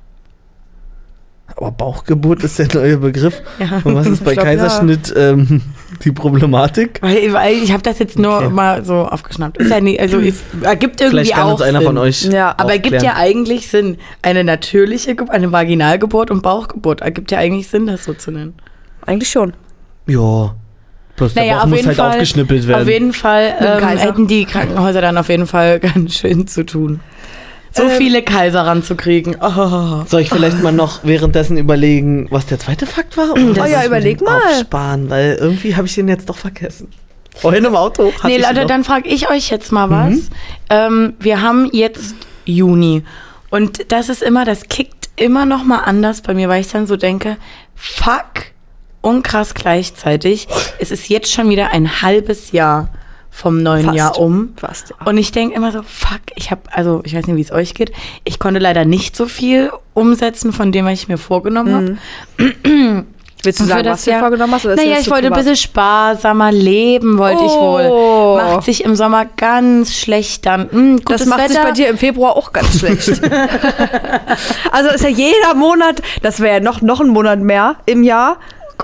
Aber 1.57 1.71
Bauchgeburt 1.71 2.43
ist 2.43 2.57
der 2.57 2.67
neue 2.73 2.97
Begriff. 2.97 3.41
Ja. 3.59 3.79
Und 3.83 3.95
was 3.95 4.07
ist 4.07 4.23
bei 4.25 4.33
glaub, 4.33 4.45
ja. 4.45 4.51
Kaiserschnitt 4.51 5.13
ähm, 5.15 5.61
die 6.03 6.11
Problematik? 6.11 6.97
Weil, 7.01 7.31
weil 7.33 7.53
ich 7.57 7.71
habe 7.71 7.83
das 7.83 7.99
jetzt 7.99 8.17
nur 8.17 8.37
Okay. 8.37 8.49
mal 8.49 8.83
so 8.83 9.05
aufgeschnappt. 9.07 9.57
Ist 9.59 9.69
ja 9.69 9.79
nie, 9.79 9.97
also 9.99 10.19
es 10.19 10.41
ergibt 10.63 10.99
irgendwie 11.01 11.19
Vielleicht 11.19 11.33
kann 11.35 11.47
auch 11.47 11.51
uns 11.53 11.61
einer 11.61 11.79
Sinn. 11.79 11.85
von 11.87 11.97
euch. 11.99 12.23
Ja, 12.23 12.55
Aber 12.57 12.71
ergibt 12.71 13.01
ja 13.03 13.13
eigentlich 13.15 13.67
Sinn. 13.69 13.97
Eine 14.23 14.43
natürliche, 14.43 15.15
Ge- 15.15 15.29
eine 15.29 15.51
Vaginalgeburt 15.51 16.31
und 16.31 16.41
Bauchgeburt 16.41 17.01
ergibt 17.01 17.29
ja 17.31 17.37
eigentlich 17.37 17.67
Sinn, 17.69 17.85
das 17.85 18.03
so 18.05 18.13
zu 18.15 18.31
nennen. 18.31 18.55
Eigentlich 19.05 19.29
schon. 19.29 19.53
Ja. 20.07 20.55
Bloß 21.15 21.33
der 21.33 21.55
Bauch 21.55 21.65
muss 21.67 21.85
halt 21.85 21.99
aufgeschnippelt 21.99 22.67
werden. 22.67 22.81
Auf 22.81 22.89
jeden 22.89 23.13
Fall 23.13 23.55
ähm, 23.59 23.87
hätten 23.97 24.27
die 24.27 24.45
Krankenhäuser 24.45 25.01
dann 25.01 25.17
auf 25.17 25.29
jeden 25.29 25.47
Fall 25.47 25.79
ganz 25.93 26.15
schön 26.15 26.47
zu 26.47 26.65
tun. 26.65 26.99
So 27.71 27.83
Ähm, 27.83 27.91
viele 27.97 28.21
Kaiser 28.21 28.61
ranzukriegen. 28.65 29.37
Oh. 29.41 30.03
Soll 30.07 30.21
ich 30.21 30.29
vielleicht 30.29 30.61
mal 30.61 30.71
noch 30.71 31.03
währenddessen 31.03 31.57
überlegen, 31.57 32.27
was 32.31 32.45
der 32.45 32.59
zweite 32.59 32.85
Fakt 32.85 33.17
war? 33.17 33.31
Oder 33.31 33.63
Oh 33.63 33.65
ja, 33.65 33.85
überleg 33.85 34.21
mal. 34.21 34.39
Aufsparen, 34.39 35.09
weil 35.09 35.37
irgendwie 35.39 35.75
habe 35.75 35.87
ich 35.87 35.95
den 35.95 36.07
jetzt 36.07 36.29
doch 36.29 36.37
vergessen. 36.37 36.89
Vorhin 37.35 37.65
im 37.65 37.75
Auto. 37.75 38.13
hatte 38.13 38.27
Nee, 38.27 38.37
Leute, 38.37 38.65
dann 38.65 38.85
frage 38.85 39.09
ich 39.09 39.29
euch 39.29 39.49
jetzt 39.49 39.71
mal 39.73 39.89
was. 39.89 40.13
Mhm. 40.15 40.29
Ähm, 40.69 41.13
wir 41.19 41.41
haben 41.41 41.69
jetzt 41.71 42.15
Juni 42.45 43.03
und 43.49 43.91
das 43.91 44.07
ist 44.07 44.23
immer, 44.23 44.45
das 44.45 44.69
kickt 44.69 45.09
immer 45.17 45.45
noch 45.45 45.63
mal 45.63 45.79
anders 45.79 46.21
bei 46.21 46.33
mir, 46.33 46.47
weil 46.47 46.61
ich 46.61 46.69
dann 46.69 46.87
so 46.87 46.95
denke, 46.95 47.35
fuck 47.75 48.45
und 49.05 49.23
krass 49.23 49.53
gleichzeitig. 49.53 50.47
Es 50.79 50.91
ist 50.91 51.07
jetzt 51.09 51.31
schon 51.31 51.49
wieder 51.49 51.71
ein 51.71 52.01
halbes 52.01 52.51
Jahr 52.51 52.89
vom 53.29 53.61
neuen 53.61 53.85
Fast. 53.85 53.97
Jahr 53.97 54.19
um. 54.19 54.53
Fast, 54.57 54.89
ja. 54.91 55.05
Und 55.05 55.17
ich 55.17 55.31
denke 55.31 55.55
immer 55.55 55.71
so, 55.71 55.81
fuck, 55.83 56.21
ich 56.35 56.51
habe, 56.51 56.61
also 56.71 57.01
ich 57.03 57.15
weiß 57.15 57.27
nicht, 57.27 57.35
wie 57.35 57.41
es 57.41 57.51
euch 57.51 57.73
geht. 57.73 57.91
Ich 58.23 58.39
konnte 58.39 58.59
leider 58.59 58.85
nicht 58.85 59.15
so 59.15 59.25
viel 59.27 59.71
umsetzen 59.93 60.53
von 60.53 60.71
dem, 60.71 60.85
was 60.85 60.93
ich 60.93 61.07
mir 61.07 61.17
vorgenommen 61.17 61.99
habe. 62.39 62.55
Willst 63.43 63.59
du 63.59 63.65
sagen, 63.65 63.85
was 63.87 64.03
du 64.05 64.09
dir 64.11 64.19
vorgenommen 64.19 64.53
hast? 64.55 64.65
Oder 64.65 64.75
Naja, 64.77 64.95
ich 64.99 65.11
wollte 65.11 65.27
ein 65.27 65.33
bisschen 65.33 65.55
sparsamer 65.55 66.51
leben, 66.51 67.19
wollte 67.19 67.43
ich 67.43 67.51
Oh. 67.51 67.77
wohl. 67.77 68.35
Macht 68.41 68.63
sich 68.65 68.83
im 68.83 68.95
Sommer 68.95 69.25
ganz 69.25 69.93
schlecht 69.93 70.47
dann. 70.47 70.71
Hm, 70.71 71.01
Das 71.05 71.27
macht 71.27 71.41
Wetter. 71.41 71.53
sich 71.53 71.61
bei 71.61 71.71
dir 71.71 71.89
im 71.89 71.97
Februar 71.99 72.35
auch 72.37 72.53
ganz 72.53 72.79
schlecht. 72.79 73.07
also 74.71 74.89
ist 74.89 75.03
ja 75.03 75.09
jeder 75.09 75.53
Monat, 75.55 76.01
das 76.23 76.39
wäre 76.39 76.55
ja 76.55 76.59
noch, 76.59 76.81
noch 76.81 77.01
ein 77.01 77.09
Monat 77.09 77.39
mehr 77.39 77.75
im 77.85 78.01
Jahr. 78.03 78.37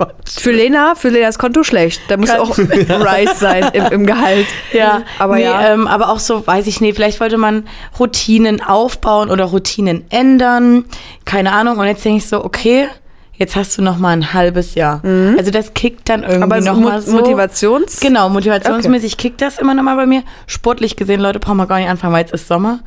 Gott. 0.06 0.30
Für 0.30 0.52
Lena, 0.52 0.96
für 0.96 1.10
Lenas 1.10 1.38
Konto 1.40 1.64
schlecht. 1.64 2.02
Da 2.08 2.18
muss 2.18 2.30
Kann- 2.30 2.40
auch 2.40 2.58
Rise 2.58 3.36
sein 3.38 3.66
im, 3.74 3.86
im 3.86 4.06
Gehalt. 4.06 4.48
Ja, 4.74 5.04
aber 5.20 5.36
nee, 5.36 5.44
ja. 5.44 5.74
Ähm, 5.74 5.88
aber 5.88 6.10
auch 6.10 6.20
so, 6.20 6.46
weiß 6.46 6.68
ich 6.68 6.82
nicht, 6.82 6.96
vielleicht 6.96 7.20
wollte 7.20 7.38
man 7.38 7.66
Routinen 8.00 8.62
aufbauen 8.62 9.30
oder 9.30 9.46
Routinen 9.46 10.06
ändern. 10.10 10.86
Keine 11.26 11.52
Ahnung. 11.54 11.78
Und 11.78 11.86
jetzt 11.86 12.04
denke 12.06 12.18
ich 12.18 12.28
so, 12.28 12.44
okay, 12.44 12.88
jetzt 13.34 13.56
hast 13.56 13.78
du 13.78 13.82
noch 13.82 13.98
mal 13.98 14.10
ein 14.10 14.34
halbes 14.34 14.76
Jahr. 14.76 15.02
Also 15.38 15.52
das 15.52 15.74
kickt 15.74 16.10
dann 16.10 16.22
irgendwie 16.24 16.38
Mhm. 16.38 16.44
aber 16.44 16.62
noch 16.62 16.76
so 16.76 16.82
mal 16.82 16.96
Mo 17.00 17.02
so. 17.02 17.12
Motivations... 17.14 18.00
Genau, 18.00 18.30
motivationsmäßig 18.30 19.18
kickt 19.18 19.42
das 19.42 19.58
immer 19.58 19.74
noch 19.74 19.84
mal 19.84 19.96
bei 19.96 20.06
mir. 20.06 20.24
Sportlich 20.48 20.96
gesehen, 20.96 21.22
Leute, 21.22 21.40
brauchen 21.40 21.58
wir 21.58 21.68
gar 21.68 21.80
nicht 21.80 21.90
anfangen, 21.90 22.14
weil 22.14 22.26
es 22.26 22.32
ist 22.32 22.48
Sommer. 22.48 22.80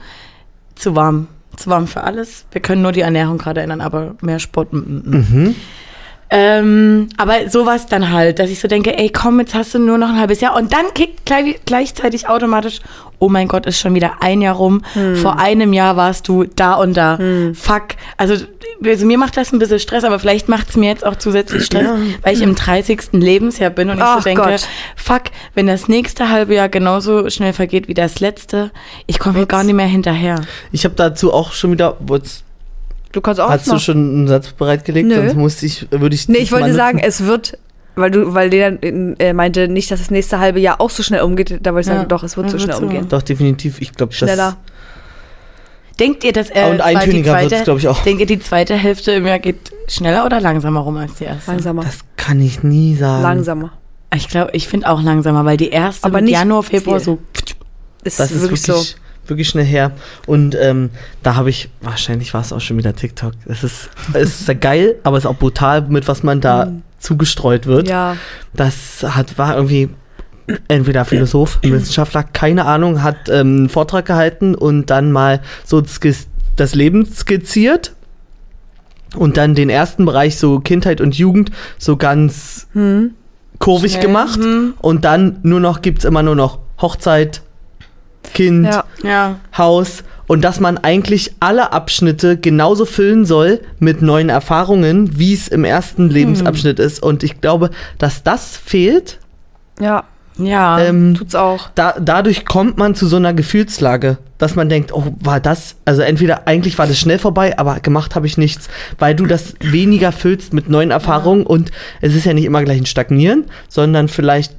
Zu 0.76 0.94
warm. 0.96 1.28
Zu 1.56 1.70
warm 1.70 1.86
für 1.86 2.02
alles. 2.02 2.44
Wir 2.52 2.60
können 2.60 2.82
nur 2.82 2.90
die 2.92 3.00
Ernährung 3.02 3.38
gerade 3.38 3.60
ändern, 3.60 3.80
aber 3.80 4.16
mehr 4.20 4.38
Sport. 4.40 4.72
Mm, 4.72 4.78
mm, 4.78 5.02
mm. 5.04 5.26
Mhm. 5.32 5.54
Ähm, 6.30 7.08
aber 7.16 7.48
sowas 7.48 7.86
dann 7.86 8.10
halt, 8.10 8.38
dass 8.38 8.50
ich 8.50 8.60
so 8.60 8.68
denke, 8.68 8.96
ey, 8.98 9.10
komm, 9.10 9.40
jetzt 9.40 9.54
hast 9.54 9.74
du 9.74 9.78
nur 9.78 9.98
noch 9.98 10.08
ein 10.08 10.18
halbes 10.18 10.40
Jahr. 10.40 10.56
Und 10.56 10.72
dann 10.72 10.86
kickt 10.94 11.26
gleich, 11.26 11.60
gleichzeitig 11.64 12.28
automatisch, 12.28 12.80
oh 13.18 13.28
mein 13.28 13.48
Gott, 13.48 13.66
ist 13.66 13.78
schon 13.78 13.94
wieder 13.94 14.14
ein 14.20 14.40
Jahr 14.40 14.56
rum. 14.56 14.82
Hm. 14.94 15.16
Vor 15.16 15.38
einem 15.38 15.72
Jahr 15.72 15.96
warst 15.96 16.28
du 16.28 16.44
da 16.44 16.74
und 16.74 16.96
da. 16.96 17.18
Fuck. 17.54 17.88
Also, 18.16 18.44
also 18.84 19.06
mir 19.06 19.18
macht 19.18 19.36
das 19.36 19.52
ein 19.52 19.58
bisschen 19.58 19.78
Stress, 19.78 20.04
aber 20.04 20.18
vielleicht 20.18 20.48
macht 20.48 20.70
es 20.70 20.76
mir 20.76 20.88
jetzt 20.88 21.06
auch 21.06 21.16
zusätzlich 21.16 21.64
Stress, 21.66 21.88
weil 22.22 22.34
ich 22.34 22.42
im 22.42 22.54
30. 22.54 23.12
Lebensjahr 23.12 23.70
bin 23.70 23.90
und 23.90 23.98
ich 23.98 24.02
Ach 24.02 24.18
so 24.18 24.24
denke, 24.24 24.42
Gott. 24.42 24.68
fuck, 24.96 25.22
wenn 25.54 25.66
das 25.66 25.88
nächste 25.88 26.30
halbe 26.30 26.54
Jahr 26.54 26.68
genauso 26.68 27.28
schnell 27.30 27.52
vergeht 27.52 27.88
wie 27.88 27.94
das 27.94 28.20
letzte, 28.20 28.70
ich 29.06 29.18
komme 29.18 29.38
hier 29.38 29.46
gar 29.46 29.64
nicht 29.64 29.74
mehr 29.74 29.86
hinterher. 29.86 30.40
Ich 30.72 30.84
habe 30.84 30.94
dazu 30.94 31.32
auch 31.32 31.52
schon 31.52 31.72
wieder. 31.72 31.96
Du 33.14 33.20
kannst 33.20 33.40
auch 33.40 33.48
Hast 33.48 33.66
du 33.70 33.78
schon 33.78 33.96
einen 33.96 34.28
Satz 34.28 34.48
bereitgelegt? 34.52 35.08
Nö. 35.08 35.14
Sonst 35.14 35.34
musste 35.36 35.66
ich, 35.66 35.86
würde 35.90 36.14
ich. 36.14 36.28
Nee, 36.28 36.38
ich 36.38 36.52
wollte 36.52 36.74
sagen, 36.74 36.98
es 36.98 37.24
wird, 37.24 37.56
weil 37.94 38.10
du, 38.10 38.34
weil 38.34 38.48
Lena 38.50 38.76
äh, 38.82 39.32
meinte 39.32 39.68
nicht, 39.68 39.90
dass 39.90 40.00
das 40.00 40.10
nächste 40.10 40.40
halbe 40.40 40.58
Jahr 40.60 40.80
auch 40.80 40.90
so 40.90 41.02
schnell 41.02 41.22
umgeht. 41.22 41.60
Da 41.62 41.72
wollte 41.72 41.80
ich 41.82 41.86
sagen, 41.86 42.00
Ja, 42.00 42.06
doch, 42.06 42.22
es 42.24 42.36
wird 42.36 42.46
ja, 42.46 42.50
so 42.50 42.58
wird 42.58 42.62
schnell 42.64 42.76
so. 42.76 42.82
umgehen. 42.82 43.06
Doch, 43.08 43.22
definitiv. 43.22 43.80
Ich 43.80 43.92
glaube, 43.92 44.10
das. 44.10 44.18
Schneller. 44.18 44.56
Denkt 46.00 46.24
ihr, 46.24 46.32
dass 46.32 46.50
äh, 46.50 46.64
Und 46.70 46.78
zwar 46.78 46.86
eintöniger 46.86 47.34
die 47.36 47.42
wird's, 47.42 47.50
zweite- 47.50 47.64
glaub 47.64 47.78
ich, 47.78 47.86
auch. 47.88 48.02
Denkt 48.02 48.20
ihr, 48.20 48.26
die 48.26 48.40
zweite 48.40 48.74
Hälfte 48.74 49.12
im 49.12 49.26
Jahr 49.26 49.38
geht 49.38 49.70
schneller 49.86 50.26
oder 50.26 50.40
langsamer 50.40 50.80
rum 50.80 50.96
als 50.96 51.14
die 51.14 51.24
erste? 51.24 51.50
Langsamer. 51.52 51.84
Das 51.84 51.98
kann 52.16 52.40
ich 52.40 52.64
nie 52.64 52.96
sagen. 52.96 53.22
Langsamer. 53.22 53.72
Ich 54.12 54.28
glaube, 54.28 54.50
ich 54.54 54.66
finde 54.66 54.88
auch 54.88 55.00
langsamer, 55.02 55.44
weil 55.44 55.56
die 55.56 55.70
erste 55.70 56.06
Aber 56.06 56.16
mit 56.16 56.24
nicht 56.24 56.34
Januar, 56.34 56.64
Februar 56.64 56.98
viel. 56.98 57.04
so. 57.04 57.18
Ist 58.02 58.18
Das 58.18 58.32
ist 58.32 58.42
wirklich 58.42 58.66
wirklich. 58.66 58.88
so. 58.90 58.96
Wirklich 59.26 59.48
schnell 59.48 59.64
her. 59.64 59.92
Und 60.26 60.56
ähm, 60.60 60.90
da 61.22 61.36
habe 61.36 61.50
ich, 61.50 61.68
wahrscheinlich 61.80 62.34
war 62.34 62.40
es 62.40 62.52
auch 62.52 62.60
schon 62.60 62.76
wieder 62.76 62.94
TikTok. 62.94 63.32
Es 63.46 63.64
ist, 63.64 63.90
es 64.12 64.40
ist 64.40 64.60
geil, 64.60 64.96
aber 65.02 65.16
es 65.16 65.24
ist 65.24 65.30
auch 65.30 65.36
brutal, 65.36 65.82
mit 65.82 66.08
was 66.08 66.22
man 66.22 66.40
da 66.40 66.72
zugestreut 66.98 67.66
wird. 67.66 67.88
Ja. 67.88 68.16
Das 68.54 69.02
hat, 69.02 69.38
war 69.38 69.56
irgendwie 69.56 69.90
entweder 70.68 71.04
Philosoph, 71.04 71.58
Wissenschaftler, 71.62 72.22
keine 72.22 72.64
Ahnung, 72.66 73.02
hat 73.02 73.28
ähm, 73.28 73.56
einen 73.56 73.68
Vortrag 73.68 74.06
gehalten 74.06 74.54
und 74.54 74.90
dann 74.90 75.12
mal 75.12 75.40
so 75.64 75.82
das 76.56 76.74
Leben 76.74 77.06
skizziert 77.06 77.94
und 79.16 79.36
dann 79.36 79.54
den 79.54 79.70
ersten 79.70 80.04
Bereich 80.04 80.36
so 80.38 80.60
Kindheit 80.60 81.00
und 81.00 81.16
Jugend 81.16 81.50
so 81.78 81.96
ganz 81.96 82.66
kurvig 83.58 83.92
Schnell, 83.92 84.06
gemacht 84.06 84.36
hm. 84.42 84.74
und 84.80 85.04
dann 85.04 85.38
nur 85.42 85.60
noch 85.60 85.82
gibt's 85.82 86.04
immer 86.04 86.22
nur 86.22 86.34
noch 86.34 86.58
Hochzeit, 86.80 87.42
Kind, 88.32 88.66
Ja. 88.66 88.84
Ja. 89.02 89.36
Haus 89.56 90.04
und 90.26 90.42
dass 90.42 90.60
man 90.60 90.78
eigentlich 90.78 91.32
alle 91.40 91.72
Abschnitte 91.72 92.38
genauso 92.38 92.86
füllen 92.86 93.24
soll 93.24 93.60
mit 93.78 94.02
neuen 94.02 94.28
Erfahrungen, 94.28 95.18
wie 95.18 95.34
es 95.34 95.48
im 95.48 95.64
ersten 95.64 96.08
Lebensabschnitt 96.08 96.78
ist 96.78 97.02
und 97.02 97.22
ich 97.22 97.40
glaube, 97.40 97.70
dass 97.98 98.22
das 98.22 98.56
fehlt. 98.56 99.18
Ja, 99.78 100.04
Ja. 100.38 100.80
Ähm, 100.80 101.14
tut's 101.16 101.34
auch. 101.34 101.68
da, 101.74 101.94
dadurch 102.00 102.44
kommt 102.44 102.78
man 102.78 102.94
zu 102.94 103.06
so 103.06 103.16
einer 103.16 103.34
Gefühlslage, 103.34 104.18
dass 104.38 104.56
man 104.56 104.68
denkt, 104.68 104.92
oh, 104.92 105.14
war 105.20 105.40
das, 105.40 105.76
also 105.84 106.02
entweder 106.02 106.48
eigentlich 106.48 106.78
war 106.78 106.86
das 106.86 106.98
schnell 106.98 107.18
vorbei, 107.18 107.58
aber 107.58 107.80
gemacht 107.80 108.14
habe 108.14 108.26
ich 108.26 108.36
nichts, 108.38 108.68
weil 108.98 109.14
du 109.14 109.26
das 109.26 109.54
weniger 109.60 110.10
füllst 110.10 110.52
mit 110.52 110.68
neuen 110.68 110.90
Erfahrungen 110.90 111.44
und 111.46 111.70
es 112.00 112.14
ist 112.14 112.24
ja 112.24 112.32
nicht 112.32 112.44
immer 112.46 112.64
gleich 112.64 112.78
ein 112.78 112.86
Stagnieren, 112.86 113.44
sondern 113.68 114.08
vielleicht 114.08 114.56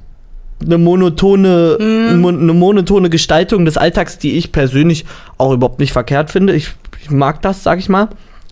eine 0.64 0.78
monotone, 0.78 1.76
mo- 2.16 2.28
eine 2.28 2.52
monotone 2.54 3.10
Gestaltung 3.10 3.64
des 3.64 3.76
Alltags, 3.76 4.18
die 4.18 4.36
ich 4.38 4.52
persönlich 4.52 5.04
auch 5.38 5.52
überhaupt 5.52 5.80
nicht 5.80 5.92
verkehrt 5.92 6.30
finde. 6.30 6.54
Ich, 6.54 6.70
ich 7.02 7.10
mag 7.10 7.42
das, 7.42 7.62
sag 7.62 7.78
ich 7.78 7.88
mal. 7.88 8.08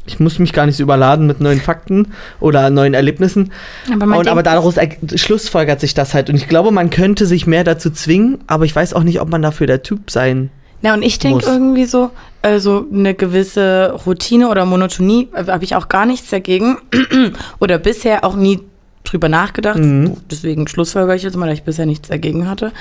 Ich 0.06 0.20
muss 0.20 0.38
mich 0.38 0.52
gar 0.52 0.66
nicht 0.66 0.76
so 0.76 0.82
überladen 0.82 1.26
mit 1.26 1.40
neuen 1.40 1.62
Fakten 1.62 2.08
oder 2.38 2.68
neuen 2.68 2.92
Erlebnissen. 2.92 3.52
aber 3.90 4.04
man 4.04 4.18
Und, 4.18 4.28
aber 4.28 4.42
daraus 4.42 4.76
er- 4.76 4.90
schlussfolgert 5.16 5.80
sich 5.80 5.94
das 5.94 6.12
halt. 6.12 6.28
Und 6.28 6.36
ich 6.36 6.46
glaube, 6.46 6.70
man 6.72 6.90
könnte 6.90 7.24
sich 7.24 7.46
mehr 7.46 7.64
dazu 7.64 7.88
zwingen, 7.90 8.38
aber 8.46 8.66
ich 8.66 8.76
weiß 8.76 8.92
auch 8.92 9.02
nicht, 9.02 9.20
ob 9.22 9.30
man 9.30 9.40
dafür 9.40 9.66
der 9.66 9.82
Typ 9.82 10.10
sein. 10.10 10.50
Na, 10.82 10.92
und 10.92 11.02
ich 11.02 11.18
denke 11.18 11.46
irgendwie 11.46 11.86
so, 11.86 12.10
also 12.42 12.84
eine 12.92 13.14
gewisse 13.14 13.98
Routine 14.04 14.50
oder 14.50 14.66
Monotonie 14.66 15.28
äh, 15.34 15.46
habe 15.50 15.64
ich 15.64 15.74
auch 15.74 15.88
gar 15.88 16.04
nichts 16.04 16.28
dagegen. 16.28 16.76
oder 17.58 17.78
bisher 17.78 18.24
auch 18.24 18.36
nie 18.36 18.60
drüber 19.04 19.28
nachgedacht. 19.28 19.78
Mhm. 19.78 20.16
Deswegen 20.30 20.66
schlussfolgere 20.66 21.14
ich 21.16 21.22
jetzt 21.22 21.36
mal, 21.36 21.46
dass 21.46 21.58
ich 21.58 21.64
bisher 21.64 21.86
nichts 21.86 22.08
dagegen 22.08 22.48
hatte. 22.48 22.72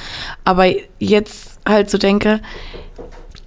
Aber 0.43 0.65
jetzt 0.99 1.59
halt 1.67 1.89
so 1.89 1.97
denke, 1.97 2.39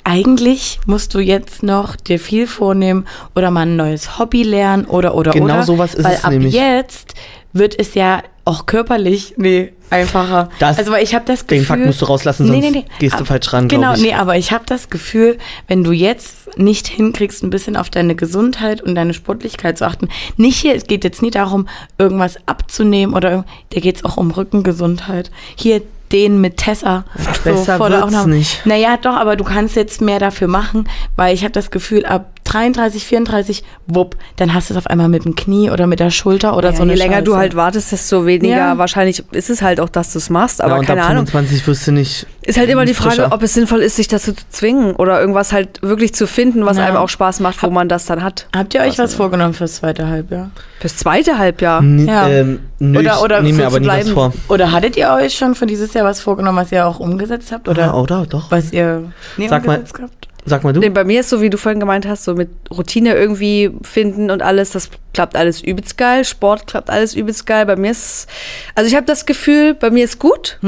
eigentlich 0.05 0.79
musst 0.87 1.15
du 1.15 1.19
jetzt 1.19 1.65
noch 1.65 1.97
dir 1.97 2.21
viel 2.21 2.47
vornehmen 2.47 3.07
oder 3.35 3.51
mal 3.51 3.63
ein 3.63 3.75
neues 3.77 4.19
Hobby 4.19 4.45
lernen 4.45 4.85
oder 4.85 5.17
oder 5.17 5.33
Genau 5.33 5.47
oder. 5.47 5.63
sowas 5.65 5.95
ist 5.95 6.05
weil 6.05 6.15
es 6.15 6.25
ab 6.25 6.31
nämlich. 6.31 6.55
jetzt 6.55 7.15
wird 7.59 7.79
es 7.79 7.95
ja 7.95 8.23
auch 8.45 8.67
körperlich 8.67 9.35
nee, 9.39 9.73
einfacher. 9.91 10.51
Das- 10.61 10.79
also 10.79 10.95
ich 10.95 11.15
habe 11.15 11.25
das 11.27 11.47
Gefühl, 11.47 11.59
Den 11.59 11.67
Fakt 11.67 11.85
musst 11.87 12.01
du 12.01 12.05
rauslassen, 12.05 12.47
sonst 12.47 12.85
gehst 13.01 13.15
du 13.17 13.21
Ab- 13.21 13.27
falsch 13.27 13.53
ran, 13.53 13.67
Genau, 13.69 13.95
ich. 13.95 14.03
nee, 14.03 14.15
aber 14.15 14.37
ich 14.37 14.53
habe 14.53 14.65
das 14.67 14.89
Gefühl, 14.89 15.37
wenn 15.67 15.83
du 15.83 15.91
jetzt 15.91 16.57
nicht 16.57 16.87
hinkriegst, 16.87 17.43
ein 17.43 17.51
bisschen 17.51 17.77
auf 17.77 17.91
deine 17.91 18.15
Gesundheit 18.15 18.81
und 18.83 18.95
deine 18.95 19.15
Sportlichkeit 19.15 19.79
zu 19.79 19.87
achten. 19.87 20.09
Nicht 20.37 20.59
hier, 20.59 20.77
es 20.77 20.87
geht 20.87 21.03
jetzt 21.03 21.23
nie 21.23 21.31
darum, 21.33 21.67
irgendwas 21.99 22.37
abzunehmen 22.47 23.15
oder 23.15 23.45
da 23.75 23.81
geht 23.81 23.97
es 23.97 24.05
auch 24.05 24.17
um 24.17 24.31
Rückengesundheit. 24.31 25.31
Hier 25.57 25.83
den 26.13 26.41
mit 26.41 26.59
Tessa. 26.59 27.05
Besser 27.43 27.79
vor 27.79 27.91
der 27.91 28.03
wird's 28.03 28.27
nicht. 28.27 28.65
Naja, 28.65 28.97
doch, 28.97 29.17
aber 29.17 29.35
du 29.35 29.43
kannst 29.43 29.75
jetzt 29.75 30.01
mehr 30.01 30.21
dafür 30.21 30.47
machen, 30.47 30.89
weil 31.17 31.35
ich 31.35 31.43
habe 31.43 31.51
das 31.53 31.73
Gefühl, 31.73 32.07
ab 32.07 32.31
33, 32.47 33.05
34, 33.05 33.65
wupp, 33.87 34.17
dann 34.37 34.55
hast 34.55 34.71
du 34.71 34.75
es 34.75 34.79
auf 34.79 34.87
einmal 34.87 35.09
mit 35.09 35.25
dem 35.25 35.35
Knie 35.37 35.71
oder 35.71 35.87
mit 35.87 36.01
der 36.01 36.11
Schulter 36.11 36.57
oder 36.57 36.71
Ja, 36.71 36.77
so 36.77 36.83
eine 36.83 36.93
je 36.95 36.99
länger 36.99 37.23
du 37.23 37.33
Scheiße. 37.33 37.41
halt 37.41 37.57
wartest, 37.57 37.93
desto 37.93 38.25
weniger 38.27 38.57
Ja. 38.57 38.79
wahrscheinlich 38.79 39.23
ist 39.33 39.51
es 39.51 39.63
halt 39.63 39.81
auch, 39.81 39.89
dass 39.89 40.13
du 40.13 40.19
es 40.19 40.31
machst. 40.31 40.61
Aber 40.63 40.75
ja, 40.75 40.79
und 40.81 40.87
keine 40.87 41.03
ab 41.03 41.11
Ahnung. 41.11 41.27
25 41.27 41.67
wirst 41.67 41.87
du 41.87 41.93
nicht. 41.93 42.27
Ist 42.43 42.59
halt 42.59 42.71
immer 42.71 42.85
die 42.85 42.95
Frage, 42.95 43.17
frischer. 43.17 43.33
ob 43.33 43.43
es 43.43 43.55
sinnvoll 43.55 43.81
ist, 43.81 43.97
sich 43.97 44.07
dazu 44.09 44.33
zu 44.33 44.45
zwingen 44.51 44.95
oder 44.95 45.21
irgendwas 45.21 45.53
halt 45.53 45.83
wirklich 45.83 46.15
zu 46.15 46.27
finden, 46.29 46.65
was 46.65 46.79
einem 46.79 46.97
auch 46.97 47.09
Spaß 47.09 47.41
macht, 47.41 47.61
wo 47.63 47.71
man 47.71 47.89
das 47.89 48.07
dann 48.07 48.23
hat. 48.23 48.47
Habt 48.55 48.73
ihr 48.75 48.83
euch 48.83 48.99
was 48.99 49.15
vorgenommen 49.15 49.53
fürs 49.53 49.75
zweite 49.77 50.07
Halbjahr? 50.07 50.51
Fürs 50.81 50.97
zweite 50.97 51.39
Halbjahr. 51.39 51.81
N 51.81 52.07
Ja. 52.07 52.29
ähm, 52.29 52.61
nö, 52.79 53.01
Oder- 53.01 53.23
oder 53.23 53.43
ich 53.43 53.53
mir 53.53 53.67
aber 53.67 53.81
nie 53.81 53.89
was 53.89 54.09
vor. 54.11 54.33
Oder 54.49 54.71
hattet 54.71 54.97
ihr 54.97 55.11
euch 55.11 55.35
schon 55.35 55.57
für 55.57 55.67
dieses 55.67 55.93
Jahr 55.95 56.05
was 56.05 56.21
vorgenommen, 56.21 56.59
was 56.59 56.71
ihr 56.71 56.87
auch 56.87 57.01
umgesetzt 57.01 57.51
habt? 57.51 57.69
Oder 57.69 57.93
Ah, 57.95 58.01
oder? 58.01 58.27
Doch. 58.29 58.51
was 58.53 58.73
ihr 58.73 59.11
nie 59.37 59.49
Sag 59.49 59.67
mal. 59.67 59.79
umgesetzt 59.79 59.99
habt? 60.01 60.29
Sag 60.49 60.63
mal 60.63 60.73
du. 60.73 60.79
Nee, 60.81 60.91
bei 60.91 61.03
mir 61.05 61.21
ist 61.21 61.29
so, 61.29 61.41
wie 61.41 61.51
du 61.51 61.59
vorhin 61.59 61.81
gemeint 61.81 62.07
hast, 62.07 62.25
so 62.25 62.35
mit 62.35 62.49
Routine 62.71 63.15
irgendwie 63.15 63.73
finden 63.83 64.31
und 64.31 64.43
alles, 64.43 64.71
das 64.71 64.89
klappt 65.13 65.35
alles 65.37 65.61
übelst 65.61 65.99
geil. 65.99 66.25
Sport 66.25 66.69
klappt 66.69 66.89
alles 66.89 67.15
übelst 67.15 67.47
geil. 67.47 67.67
Bei 67.67 67.75
mir 67.75 67.91
ist, 67.91 68.29
also 68.77 68.89
ich 68.89 68.95
habe 68.95 69.07
das 69.07 69.27
Gefühl, 69.27 69.75
bei 69.75 69.91
mir 69.91 70.05
ist 70.05 70.21
gut. 70.21 70.59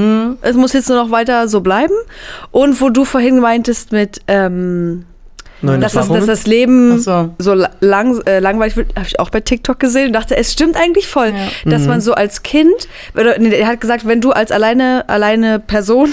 Es 0.43 0.57
muss 0.57 0.73
jetzt 0.73 0.89
nur 0.89 0.99
noch 1.03 1.11
weiter 1.13 1.47
so 1.49 1.61
bleiben. 1.61 1.95
Und 2.51 2.81
wo 2.81 2.89
du 2.91 3.05
vorhin 3.05 3.39
meintest 3.39 3.93
mit, 3.93 4.21
ähm, 4.27 5.05
Neuen 5.61 5.81
dass, 5.81 5.93
das, 5.95 6.07
dass 6.07 6.27
das 6.27 6.47
Leben 6.47 7.01
so. 7.01 7.31
so 7.39 7.53
la- 7.53 7.71
lang, 7.81 8.21
äh, 8.27 8.39
langweilig 8.39 8.77
wird, 8.77 8.95
habe 8.95 9.07
ich 9.09 9.19
auch 9.19 9.29
bei 9.31 9.41
TikTok 9.41 9.81
gesehen 9.81 10.07
und 10.09 10.13
dachte, 10.13 10.37
es 10.37 10.53
stimmt 10.53 10.77
eigentlich 10.77 11.09
voll, 11.09 11.33
dass 11.65 11.85
man 11.87 12.01
so 12.01 12.15
als 12.15 12.45
Kind, 12.45 12.73
er 13.17 13.67
hat 13.67 13.81
gesagt, 13.81 14.07
wenn 14.07 14.21
du 14.21 14.31
als 14.31 14.53
alleine, 14.53 15.09
alleine 15.09 15.59
Person 15.59 16.13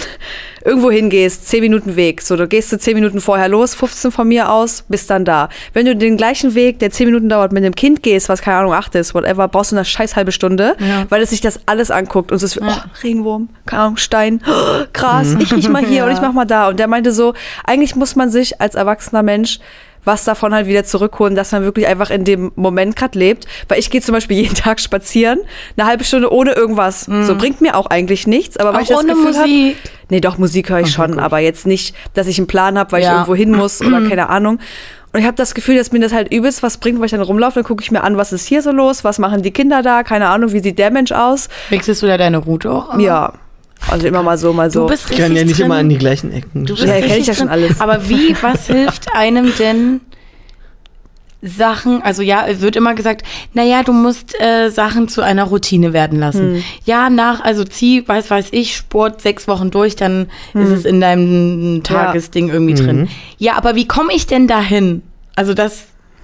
irgendwo 0.65 0.89
hingehst, 0.91 1.47
10 1.47 1.61
Minuten 1.61 1.95
Weg, 1.95 2.21
so, 2.21 2.35
du 2.35 2.47
gehst 2.47 2.71
du 2.71 2.77
10 2.79 2.95
Minuten 2.95 3.21
vorher 3.21 3.47
los, 3.47 3.75
15 3.75 4.11
von 4.11 4.27
mir 4.27 4.51
aus, 4.51 4.83
bist 4.89 5.09
dann 5.09 5.23
da. 5.23 5.47
Wenn 5.73 5.85
du 5.85 5.95
den 5.95 6.17
gleichen 6.17 6.55
Weg, 6.55 6.79
der 6.79 6.89
10 6.91 7.05
Minuten 7.05 7.29
dauert, 7.29 7.51
mit 7.53 7.63
einem 7.63 7.75
Kind 7.75 8.01
gehst, 8.03 8.27
was 8.29 8.41
keine 8.41 8.57
Ahnung, 8.57 8.73
8 8.73 8.95
ist, 8.95 9.13
whatever, 9.13 9.47
brauchst 9.47 9.71
du 9.71 9.75
eine 9.75 9.85
scheiß 9.85 10.15
halbe 10.15 10.31
Stunde, 10.31 10.75
Ja. 10.79 11.05
weil 11.09 11.21
es 11.21 11.29
sich 11.29 11.39
das 11.41 11.59
alles 11.67 11.91
anguckt 11.91 12.31
und 12.31 12.37
es 12.37 12.43
ist, 12.43 12.55
Ja. 12.55 12.83
oh, 12.85 12.89
Regenwurm, 13.03 13.49
keine 13.65 13.83
Ahnung, 13.83 13.97
Stein, 13.97 14.41
oh, 14.47 14.83
Gras, 14.91 15.35
ich 15.39 15.53
riech 15.53 15.69
mal 15.69 15.85
hier 15.85 16.05
und 16.05 16.11
ich 16.11 16.19
mach 16.21 16.33
mal 16.33 16.45
da. 16.45 16.67
Und 16.69 16.79
der 16.79 16.87
meinte 16.87 17.11
so, 17.11 17.33
eigentlich 17.63 17.95
muss 17.95 18.15
man 18.15 18.31
sich 18.31 18.59
als 18.59 18.73
erwachsener 18.75 19.21
Mensch 19.23 19.59
was 20.05 20.23
davon 20.23 20.53
halt 20.53 20.67
wieder 20.67 20.83
zurückholen, 20.85 21.35
dass 21.35 21.51
man 21.51 21.63
wirklich 21.63 21.87
einfach 21.87 22.09
in 22.09 22.23
dem 22.23 22.51
Moment 22.55 22.95
gerade 22.95 23.17
lebt. 23.19 23.45
Weil 23.67 23.79
ich 23.79 23.89
gehe 23.89 24.01
zum 24.01 24.13
Beispiel 24.13 24.37
jeden 24.41 24.55
Tag 24.55 24.79
spazieren, 24.79 25.39
eine 25.77 25.87
halbe 25.87 26.03
Stunde 26.03 26.31
ohne 26.31 26.53
irgendwas. 26.53 27.01
So 27.01 27.35
bringt 27.35 27.61
mir 27.61 27.75
auch 27.75 27.87
eigentlich 27.87 28.27
nichts. 28.27 28.57
Aber 28.57 28.73
weil 28.73 28.83
ich 28.83 28.93
Auch 28.95 29.01
das 29.01 29.05
ohne 29.05 29.13
Gefühl 29.13 29.35
hab- 29.37 29.47
Musik. 29.47 29.77
Nee, 30.09 30.21
doch, 30.21 30.37
Musik 30.37 30.69
höre 30.69 30.81
ich 30.81 30.91
schon, 30.91 31.19
aber 31.19 31.39
jetzt 31.39 31.65
nicht, 31.65 31.95
dass 32.13 32.27
ich 32.27 32.37
einen 32.37 32.47
Plan 32.47 32.77
habe, 32.77 32.91
weil 32.91 32.99
ich 33.01 33.05
Ja. 33.07 33.13
irgendwo 33.13 33.35
hin 33.35 33.51
muss 33.51 33.81
oder 33.81 34.01
keine 34.07 34.29
Ahnung. 34.29 34.59
Und 35.13 35.21
ich 35.21 35.25
habe 35.25 35.35
das 35.37 35.55
Gefühl, 35.55 35.77
dass 35.77 35.91
mir 35.93 35.99
das 35.99 36.11
halt 36.13 36.31
übelst 36.33 36.61
was 36.61 36.77
bringt, 36.77 36.99
weil 36.99 37.05
ich 37.05 37.11
dann 37.11 37.21
rumlaufe, 37.21 37.55
dann 37.55 37.63
gucke 37.63 37.81
ich 37.81 37.89
mir 37.89 38.03
an, 38.03 38.17
was 38.17 38.33
ist 38.33 38.45
hier 38.45 38.61
so 38.61 38.71
los, 38.71 39.03
was 39.05 39.17
machen 39.17 39.41
die 39.43 39.51
Kinder 39.51 39.81
da, 39.81 40.03
keine 40.03 40.27
Ahnung, 40.27 40.51
wie 40.51 40.59
sieht 40.59 40.77
der 40.77 40.91
Mensch 40.91 41.13
aus. 41.13 41.47
Wechselst 41.69 42.01
du 42.03 42.07
da 42.07 42.17
deine 42.17 42.37
Route 42.39 42.69
auch? 42.69 42.99
Ja, 42.99 43.31
also 43.89 44.07
immer 44.07 44.23
mal 44.23 44.37
so, 44.37 44.51
mal 44.53 44.71
so. 44.71 44.81
Du 44.81 44.87
bist 44.87 45.03
Ich 45.05 45.09
richtig 45.11 45.25
kann 45.27 45.35
ja 45.35 45.43
nicht 45.43 45.57
drin. 45.59 45.65
immer 45.67 45.75
an 45.75 45.89
die 45.89 45.97
gleichen 45.97 46.31
Ecken. 46.31 46.65
Du 46.65 46.73
bist 46.75 46.85
Ja, 46.87 46.93
kenn 46.95 47.03
ich 47.05 47.11
richtig 47.11 47.27
ja 47.27 47.33
schon 47.35 47.49
alles. 47.49 47.79
Aber 47.81 48.09
wie, 48.09 48.35
was 48.41 48.67
hilft 48.67 49.13
einem 49.15 49.53
denn 49.59 50.01
Sachen, 51.41 52.01
also 52.01 52.23
ja, 52.23 52.47
es 52.47 52.61
wird 52.61 52.75
immer 52.75 52.95
gesagt, 52.95 53.21
naja, 53.53 53.83
du 53.83 53.93
musst 53.93 54.33
äh, 54.41 54.69
Sachen 54.71 55.07
zu 55.07 55.21
einer 55.21 55.43
Routine 55.43 55.93
werden 55.93 56.17
lassen. 56.19 56.55
Hm. 56.55 56.63
Ja, 56.85 57.11
nach, 57.11 57.41
also 57.43 57.63
zieh, 57.63 58.07
weiß, 58.07 58.31
weiß 58.31 58.47
ich, 58.51 58.75
Sport 58.75 59.21
sechs 59.21 59.47
Wochen 59.47 59.69
durch, 59.69 59.95
dann 59.95 60.27
Hm. 60.53 60.61
ist 60.63 60.69
es 60.71 60.85
in 60.85 60.99
deinem 61.01 61.81
Tagesding 61.83 62.49
irgendwie 62.49 62.73
drin. 62.73 63.09
Ja, 63.37 63.57
aber 63.57 63.75
wie 63.75 63.85
komme 63.87 64.11
ich 64.13 64.25
denn 64.25 64.47
dahin? 64.47 65.03
Also 65.35 65.53
das 65.53 65.83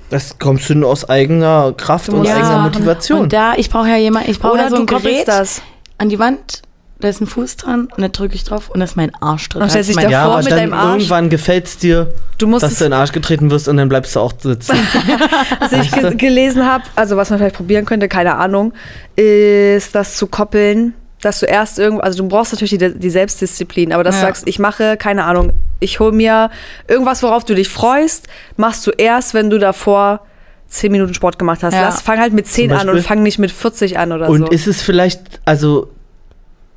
Das 0.10 0.39
kommst 0.39 0.68
du 0.72 0.76
nur 0.76 0.89
aus 0.89 1.08
eigener 1.08 1.74
Kraft 1.78 2.10
und 2.10 2.18
musst 2.20 2.32
eigener 2.32 2.49
ja, 2.49 2.58
Motivation. 2.64 3.20
Und 3.20 3.34
da, 3.34 3.54
ich 3.56 3.70
brauche 3.70 3.89
ja 3.89 3.97
jemand, 3.97 4.28
ich 4.28 4.39
brauche 4.39 4.54
Oder 4.54 4.64
ja 4.64 4.70
so 4.70 4.76
du 4.78 4.82
ein 4.84 4.86
koppelst 4.88 5.26
Gerät 5.26 5.28
das. 5.28 5.62
an 5.99 6.10
die 6.10 6.18
Wand, 6.18 6.64
da 7.02 7.10
ist 7.10 7.22
ein 7.22 7.28
Fuß 7.28 7.58
dran 7.58 7.88
und 7.95 8.02
da 8.02 8.08
drücke 8.08 8.36
ich 8.36 8.43
drauf 8.43 8.70
und 8.70 8.80
das 8.80 8.91
ist 8.91 8.95
mein 8.95 9.14
Arsch 9.22 9.49
drin. 9.49 9.62
Und 9.62 9.70
stellt 9.70 9.82
Das 9.84 9.89
ist 9.89 9.95
sich 9.95 10.04
mein- 10.04 10.12
davor 10.12 10.28
ja, 10.28 10.34
aber 10.34 10.38
mit 10.43 10.52
dann 10.52 10.58
deinem 10.60 10.74
Arsch. 10.74 10.93
irgendwann 11.04 11.30
gefällt 11.30 11.66
es 11.68 11.78
dir, 11.78 12.14
Du 12.38 12.47
musst 12.47 12.64
dass 12.64 12.74
es 12.74 12.80
du 12.80 12.86
in 12.86 12.91
den 12.91 12.99
Arsch 12.99 13.12
getreten 13.12 13.52
wirst 13.52 13.68
und 13.68 13.78
dann 13.78 13.89
bleibst 13.89 14.16
du 14.16 14.20
auch 14.20 14.34
sitzen. 14.39 14.76
was 15.60 15.72
ich 15.74 15.91
ge 15.91 16.16
gelesen 16.16 16.66
habe, 16.66 16.84
also 16.95 17.18
was 17.18 17.30
man 17.30 17.39
vielleicht 17.39 17.56
probieren 17.56 17.86
könnte, 17.86 18.08
keine 18.08 18.36
Ahnung, 18.38 18.74
ist 19.16 19.93
das 19.95 20.16
zu 20.18 20.28
koppeln, 20.28 20.93
dass 21.22 21.39
du 21.39 21.45
erst 21.45 21.78
irgendwo, 21.78 22.02
also 22.02 22.24
du 22.24 22.28
brauchst 22.28 22.52
natürlich 22.54 22.78
die, 22.78 22.97
die 22.97 23.10
Selbstdisziplin, 23.10 23.93
aber 23.93 24.04
dass 24.04 24.16
du 24.16 24.22
Ja. 24.22 24.28
sagst, 24.28 24.47
ich 24.47 24.58
mache, 24.58 24.97
keine 24.97 25.24
Ahnung, 25.26 25.54
ich 25.80 25.99
hole 25.99 26.12
mir 26.12 26.49
irgendwas, 26.88 27.22
worauf 27.22 27.45
du 27.45 27.54
dich 27.54 27.70
freust, 27.70 28.28
machst 28.58 28.86
du 28.88 28.91
erst, 28.91 29.34
wenn 29.36 29.49
du 29.49 29.60
davor 29.60 30.22
zehn 30.68 30.91
Minuten 30.91 31.14
Sport 31.14 31.38
gemacht 31.38 31.62
hast. 31.64 31.74
Ja. 31.74 31.82
Lass, 31.82 32.02
fang 32.02 32.20
halt 32.20 32.34
mit 32.34 32.47
zehn 32.47 32.72
an 32.72 32.89
und 32.89 33.02
fang 33.02 33.22
nicht 33.24 33.38
mit 33.39 33.52
40 33.52 33.99
an 33.99 34.14
oder 34.14 34.30
Und 34.30 34.39
so. 34.39 34.47
ist 34.47 34.68
es 34.68 34.82
vielleicht, 34.82 35.22
also 35.45 35.91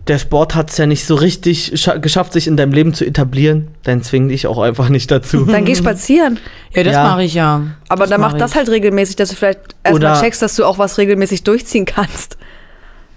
der 0.07 0.19
Sport 0.19 0.55
hat 0.55 0.71
es 0.71 0.77
ja 0.77 0.85
nicht 0.87 1.07
so 1.07 1.15
richtig 1.15 1.73
scha- 1.77 1.99
geschafft, 1.99 2.33
sich 2.35 2.47
in 2.47 2.57
deinem 2.59 2.73
Leben 2.73 2.93
zu 2.93 3.07
etablieren, 3.07 3.69
dann 3.85 4.03
zwing 4.03 4.29
dich 4.29 4.47
auch 4.47 4.59
einfach 4.59 4.89
nicht 4.91 5.11
dazu. 5.11 5.45
dann 5.47 5.65
geh 5.65 5.75
spazieren. 5.75 6.39
Ja, 6.75 6.83
das 6.83 6.93
Ja. 6.95 7.05
mache 7.05 7.23
ich 7.25 7.35
ja. 7.35 7.63
Aber 7.89 8.05
das 8.05 8.11
dann 8.11 8.21
mach 8.21 8.33
mach 8.33 8.39
das 8.39 8.51
ich. 8.51 8.57
halt 8.59 8.69
regelmäßig, 8.69 9.17
dass 9.17 9.31
du 9.31 9.37
vielleicht 9.37 9.75
erstmal 9.83 10.21
checkst, 10.21 10.43
dass 10.43 10.57
du 10.57 10.65
auch 10.67 10.77
was 10.79 10.99
regelmäßig 10.99 11.43
durchziehen 11.45 11.87
kannst. 11.87 12.37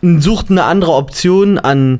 Sucht 0.02 0.50
eine 0.50 0.64
andere 0.64 0.94
Option 0.94 1.58
an 1.58 2.00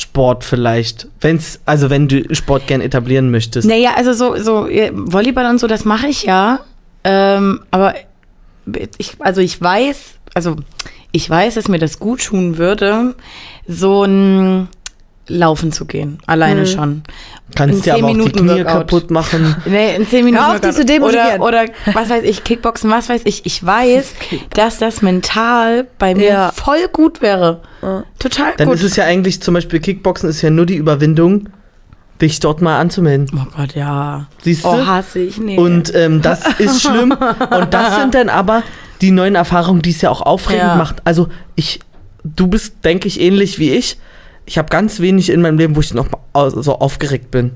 Sport 0.00 0.44
vielleicht? 0.44 1.06
Wenn's, 1.20 1.60
also 1.64 1.88
wenn 1.88 2.06
du 2.08 2.34
Sport 2.34 2.66
gern 2.66 2.80
etablieren 2.82 3.30
möchtest. 3.30 3.66
Naja, 3.66 3.92
also 3.96 4.12
so, 4.12 4.36
so 4.36 4.68
Volleyball 4.92 5.46
und 5.48 5.58
so, 5.60 5.66
das 5.66 5.84
mache 5.86 6.08
ich 6.08 6.24
ja. 6.24 6.60
Ähm, 7.04 7.60
aber 7.70 7.94
ich, 8.98 9.12
also 9.20 9.40
ich 9.40 9.60
weiß, 9.62 10.16
also 10.34 10.56
ich 11.16 11.28
weiß, 11.28 11.54
dass 11.54 11.68
mir 11.68 11.78
das 11.78 11.98
gut 11.98 12.24
tun 12.24 12.58
würde, 12.58 13.14
so 13.66 14.04
ein 14.04 14.68
Laufen 15.28 15.72
zu 15.72 15.86
gehen. 15.86 16.18
Alleine 16.26 16.66
schon. 16.66 17.02
Kannst 17.56 17.78
in 17.78 17.82
dir 17.82 17.94
zehn 17.94 18.04
aber 18.04 18.04
auch 18.04 18.08
die 18.10 18.16
Minuten 18.16 18.38
Knie 18.38 18.48
Workout. 18.64 18.66
kaputt 18.66 19.10
machen. 19.10 19.56
Nee, 19.66 19.96
in 19.96 20.06
zehn 20.06 20.24
Minuten. 20.24 20.44
Hör 20.44 20.54
auf, 20.54 20.60
zu 20.74 20.84
demotivieren. 20.84 21.40
oder, 21.40 21.64
oder 21.64 21.72
was 21.94 22.08
weiß 22.10 22.22
ich, 22.22 22.44
Kickboxen, 22.44 22.90
was 22.90 23.08
weiß 23.08 23.22
ich. 23.24 23.44
Ich 23.44 23.64
weiß, 23.64 24.14
dass 24.50 24.78
das 24.78 25.02
mental 25.02 25.88
bei 25.98 26.14
mir 26.14 26.28
Ja. 26.28 26.52
voll 26.52 26.86
gut 26.92 27.22
wäre. 27.22 27.62
Total 28.20 28.52
Dann 28.56 28.68
gut. 28.68 28.76
ist 28.76 28.84
es 28.84 28.94
ja 28.96 29.04
eigentlich 29.04 29.42
zum 29.42 29.54
Beispiel 29.54 29.80
Kickboxen 29.80 30.28
ist 30.30 30.42
ja 30.42 30.50
nur 30.50 30.64
die 30.66 30.76
Überwindung, 30.76 31.48
dich 32.20 32.38
dort 32.38 32.62
mal 32.62 32.78
anzumelden. 32.78 33.28
oh 33.36 33.46
Gott, 33.56 33.74
ja. 33.74 34.26
Siehst 34.42 34.64
du? 34.64 34.68
Oh, 34.68 34.86
hasse 34.86 35.18
ich. 35.18 35.38
Nee. 35.38 35.58
Und 35.58 35.92
ähm, 35.94 36.22
das 36.22 36.42
ist 36.58 36.82
schlimm. 36.82 37.10
Und 37.50 37.74
das 37.74 37.96
sind 37.96 38.14
dann 38.14 38.28
aber 38.28 38.62
die 39.00 39.10
neuen 39.10 39.34
Erfahrungen, 39.34 39.82
die 39.82 39.90
es 39.90 40.00
ja 40.00 40.10
auch 40.10 40.22
aufregend 40.22 40.62
Ja. 40.64 40.74
macht. 40.76 40.96
Also 41.04 41.28
ich, 41.54 41.80
du 42.24 42.46
bist, 42.46 42.84
denke 42.84 43.08
ich, 43.08 43.20
ähnlich 43.20 43.58
wie 43.58 43.70
ich. 43.72 43.98
Ich 44.46 44.58
habe 44.58 44.68
ganz 44.68 45.00
wenig 45.00 45.28
in 45.30 45.42
meinem 45.42 45.58
Leben, 45.58 45.76
wo 45.76 45.80
ich 45.80 45.92
noch 45.92 46.08
so 46.34 46.78
aufgeregt 46.78 47.30
bin. 47.30 47.52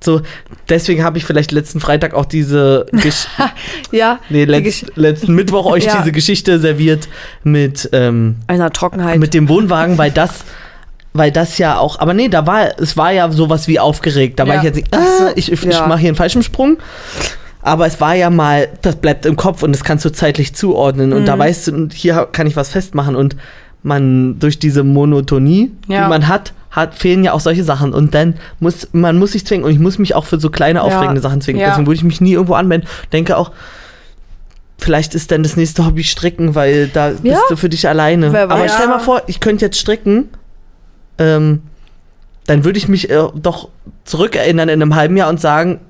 So, 0.00 0.20
deswegen 0.68 1.02
habe 1.02 1.18
ich 1.18 1.24
vielleicht 1.24 1.50
letzten 1.50 1.80
Freitag 1.80 2.14
auch 2.14 2.24
diese 2.26 2.86
Gesch 2.92 3.26
Ja, 3.90 4.20
nee, 4.28 4.46
die 4.46 4.52
letzt, 4.52 4.66
Gesch- 4.84 4.90
letzten 4.94 5.34
Mittwoch 5.34 5.66
euch 5.66 5.84
Ja. 5.86 5.98
diese 5.98 6.12
Geschichte 6.12 6.60
serviert 6.60 7.08
mit 7.42 7.88
ähm, 7.92 8.36
einer 8.46 8.70
Trockenheit. 8.70 9.18
mit 9.18 9.34
dem 9.34 9.48
Wohnwagen, 9.48 9.98
weil 9.98 10.12
das, 10.12 10.44
weil 11.14 11.32
das 11.32 11.58
ja 11.58 11.78
auch, 11.78 11.98
aber 11.98 12.14
nee, 12.14 12.28
da 12.28 12.46
war, 12.46 12.78
es 12.80 12.96
war 12.96 13.10
ja 13.10 13.28
sowas 13.32 13.66
wie 13.66 13.80
aufgeregt. 13.80 14.38
Da 14.38 14.46
war 14.46 14.54
Ja. 14.56 14.60
ich 14.70 14.76
jetzt 14.76 14.94
ah, 14.94 15.32
ich, 15.34 15.50
ich, 15.50 15.64
ich 15.64 15.74
ja. 15.74 15.86
mache 15.88 15.98
hier 15.98 16.10
einen 16.10 16.16
falschen 16.16 16.44
Sprung. 16.44 16.78
Aber 17.68 17.86
es 17.86 18.00
war 18.00 18.14
ja 18.14 18.30
mal, 18.30 18.68
das 18.82 18.96
bleibt 18.96 19.26
im 19.26 19.36
Kopf 19.36 19.62
und 19.62 19.72
das 19.72 19.84
kannst 19.84 20.04
du 20.04 20.10
zeitlich 20.10 20.54
zuordnen. 20.54 21.12
Und 21.12 21.22
Mhm. 21.22 21.26
da 21.26 21.38
weißt 21.38 21.68
du, 21.68 21.74
und 21.74 21.92
hier 21.92 22.26
kann 22.32 22.46
ich 22.46 22.56
was 22.56 22.70
festmachen. 22.70 23.14
Und 23.14 23.36
man, 23.82 24.38
durch 24.38 24.58
diese 24.58 24.84
Monotonie, 24.84 25.70
Ja. 25.86 26.02
die 26.04 26.08
man 26.08 26.28
hat, 26.28 26.52
hat, 26.70 26.94
fehlen 26.94 27.24
ja 27.24 27.32
auch 27.32 27.40
solche 27.40 27.64
Sachen. 27.64 27.92
Und 27.92 28.14
dann 28.14 28.34
muss, 28.60 28.88
man 28.92 29.18
muss 29.18 29.32
sich 29.32 29.46
zwingen. 29.46 29.64
Und 29.64 29.72
ich 29.72 29.78
muss 29.78 29.98
mich 29.98 30.14
auch 30.14 30.24
für 30.24 30.40
so 30.40 30.50
kleine, 30.50 30.82
aufregende 30.82 31.20
Sachen 31.20 31.40
zwingen. 31.40 31.60
Ja. 31.60 31.68
Deswegen 31.68 31.86
würde 31.86 31.96
ich 31.96 32.04
mich 32.04 32.20
nie 32.20 32.32
irgendwo 32.32 32.54
anmelden. 32.54 32.88
Denke 33.12 33.36
auch, 33.36 33.50
vielleicht 34.78 35.14
ist 35.14 35.30
dann 35.30 35.42
das 35.42 35.56
nächste 35.56 35.84
Hobby 35.84 36.04
stricken, 36.04 36.54
weil 36.54 36.88
da 36.88 37.10
Ja. 37.10 37.16
bist 37.22 37.42
du 37.50 37.56
für 37.56 37.68
dich 37.68 37.88
alleine. 37.88 38.26
Aber 38.48 38.68
stell 38.68 38.88
mal 38.88 38.98
vor, 39.00 39.22
ich 39.26 39.40
könnte 39.40 39.64
jetzt 39.64 39.78
stricken, 39.78 40.28
ähm, 41.18 41.62
dann 42.46 42.64
würde 42.64 42.78
ich 42.78 42.88
mich 42.88 43.10
äh, 43.10 43.22
doch 43.34 43.68
zurückerinnern 44.04 44.68
in 44.70 44.80
einem 44.80 44.94
halben 44.94 45.16
Jahr 45.16 45.28
und 45.28 45.40
sagen, 45.40 45.80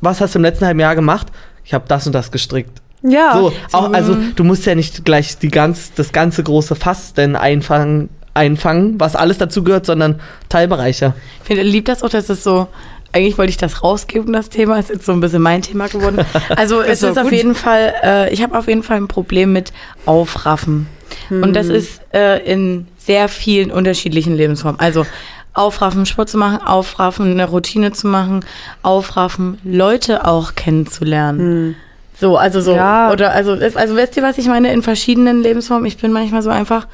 was 0.00 0.20
hast 0.20 0.34
du 0.34 0.38
im 0.38 0.44
letzten 0.44 0.66
halben 0.66 0.80
Jahr 0.80 0.94
gemacht? 0.94 1.28
Ich 1.64 1.74
habe 1.74 1.84
das 1.88 2.06
und 2.06 2.12
das 2.14 2.30
gestrickt. 2.30 2.80
ja. 3.02 3.32
So, 3.34 3.52
auch, 3.72 3.92
also 3.92 4.16
du 4.34 4.44
musst 4.44 4.66
ja 4.66 4.74
nicht 4.74 5.04
gleich 5.04 5.38
die 5.38 5.48
ganz, 5.48 5.92
das 5.94 6.12
ganze 6.12 6.42
große 6.42 6.74
Fass 6.74 7.14
denn 7.14 7.36
einfangen, 7.36 8.08
einfangen, 8.34 8.98
was 8.98 9.16
alles 9.16 9.38
dazu 9.38 9.62
gehört, 9.62 9.86
sondern 9.86 10.20
Teilbereiche. 10.48 11.14
Ich 11.42 11.46
finde, 11.46 11.62
lieb 11.62 11.84
das 11.86 12.02
auch, 12.02 12.08
dass 12.08 12.28
es 12.28 12.42
so, 12.42 12.68
eigentlich 13.12 13.36
wollte 13.38 13.50
ich 13.50 13.56
das 13.56 13.82
rausgeben, 13.82 14.32
das 14.32 14.48
Thema, 14.48 14.78
ist 14.78 14.90
jetzt 14.90 15.04
so 15.04 15.12
ein 15.12 15.20
bisschen 15.20 15.42
mein 15.42 15.62
Thema 15.62 15.88
geworden. 15.88 16.24
Also 16.56 16.80
es 16.80 17.00
doch 17.00 17.10
ist 17.10 17.18
auf 17.18 17.32
jeden 17.32 17.54
Fall, 17.54 17.94
äh, 18.02 18.32
ich 18.32 18.42
habe 18.42 18.56
auf 18.58 18.68
jeden 18.68 18.82
Fall 18.82 18.96
ein 18.96 19.08
Problem 19.08 19.52
mit 19.52 19.72
Aufraffen. 20.06 20.86
Und 21.30 21.54
das 21.54 21.68
ist 21.68 22.00
äh, 22.12 22.38
in 22.44 22.86
sehr 22.98 23.28
vielen 23.28 23.70
unterschiedlichen 23.70 24.34
Lebensformen. 24.36 24.78
Also 24.78 25.06
aufraffen, 25.54 26.06
Sport 26.06 26.28
zu 26.28 26.38
machen, 26.38 26.60
aufraffen, 26.64 27.30
eine 27.32 27.46
Routine 27.48 27.92
zu 27.92 28.06
machen, 28.06 28.44
aufraffen, 28.82 29.58
Leute 29.64 30.26
auch 30.26 30.54
kennenzulernen. 30.54 31.74
So, 32.20 32.36
also 32.36 32.60
so, 32.60 32.74
Ja. 32.74 33.12
oder 33.12 33.32
also, 33.32 33.52
also 33.52 33.96
wisst 33.96 34.16
ihr, 34.16 34.22
was 34.22 34.38
ich 34.38 34.46
meine? 34.46 34.72
In 34.72 34.82
verschiedenen 34.82 35.42
Lebensformen. 35.42 35.86
Ich 35.86 35.96
bin 35.98 36.12
manchmal 36.12 36.42
so 36.42 36.50
einfach, 36.50 36.86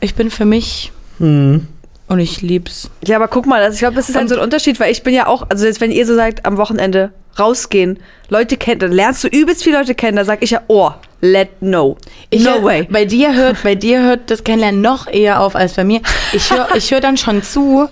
ich 0.00 0.14
bin 0.14 0.30
für 0.30 0.44
mich 0.44 0.92
Hm. 1.18 1.66
und 2.08 2.18
ich 2.18 2.42
lieb's. 2.42 2.90
Ja, 3.04 3.16
aber 3.16 3.28
guck 3.28 3.46
mal, 3.46 3.62
also 3.62 3.74
ich 3.74 3.80
glaube, 3.80 3.96
das 3.96 4.08
ist 4.08 4.16
halt 4.16 4.28
so 4.28 4.36
ein 4.36 4.40
Unterschied, 4.40 4.78
weil 4.80 4.92
ich 4.92 5.02
bin 5.02 5.14
ja 5.14 5.26
auch, 5.26 5.46
also 5.48 5.64
jetzt, 5.66 5.80
wenn 5.80 5.90
ihr 5.90 6.06
so 6.06 6.14
sagt, 6.14 6.44
am 6.46 6.58
Wochenende 6.58 7.10
rausgehen, 7.38 7.98
Leute 8.28 8.56
kennen, 8.56 8.80
dann 8.80 8.92
lernst 8.92 9.24
du 9.24 9.28
übelst 9.28 9.62
viele 9.64 9.78
Leute 9.78 9.94
kennen, 9.94 10.16
da 10.16 10.24
sag 10.24 10.42
ich 10.42 10.50
ja, 10.50 10.60
oh, 10.68 10.90
let 11.20 11.62
no. 11.62 11.96
Ich 12.30 12.44
no 12.44 12.52
hör, 12.52 12.64
way. 12.64 12.88
Bei 12.90 13.04
dir 13.04 13.34
hört, 13.34 13.62
bei 13.62 13.74
dir 13.74 14.02
hört 14.02 14.30
das 14.30 14.44
Kennenlernen 14.44 14.80
noch 14.80 15.06
eher 15.06 15.40
auf 15.40 15.56
als 15.56 15.74
bei 15.74 15.84
mir. 15.84 16.00
Ich 16.32 16.50
höre 16.50 16.74
ich 16.74 16.90
hör 16.90 17.00
dann 17.00 17.16
schon 17.16 17.42
zu. 17.42 17.88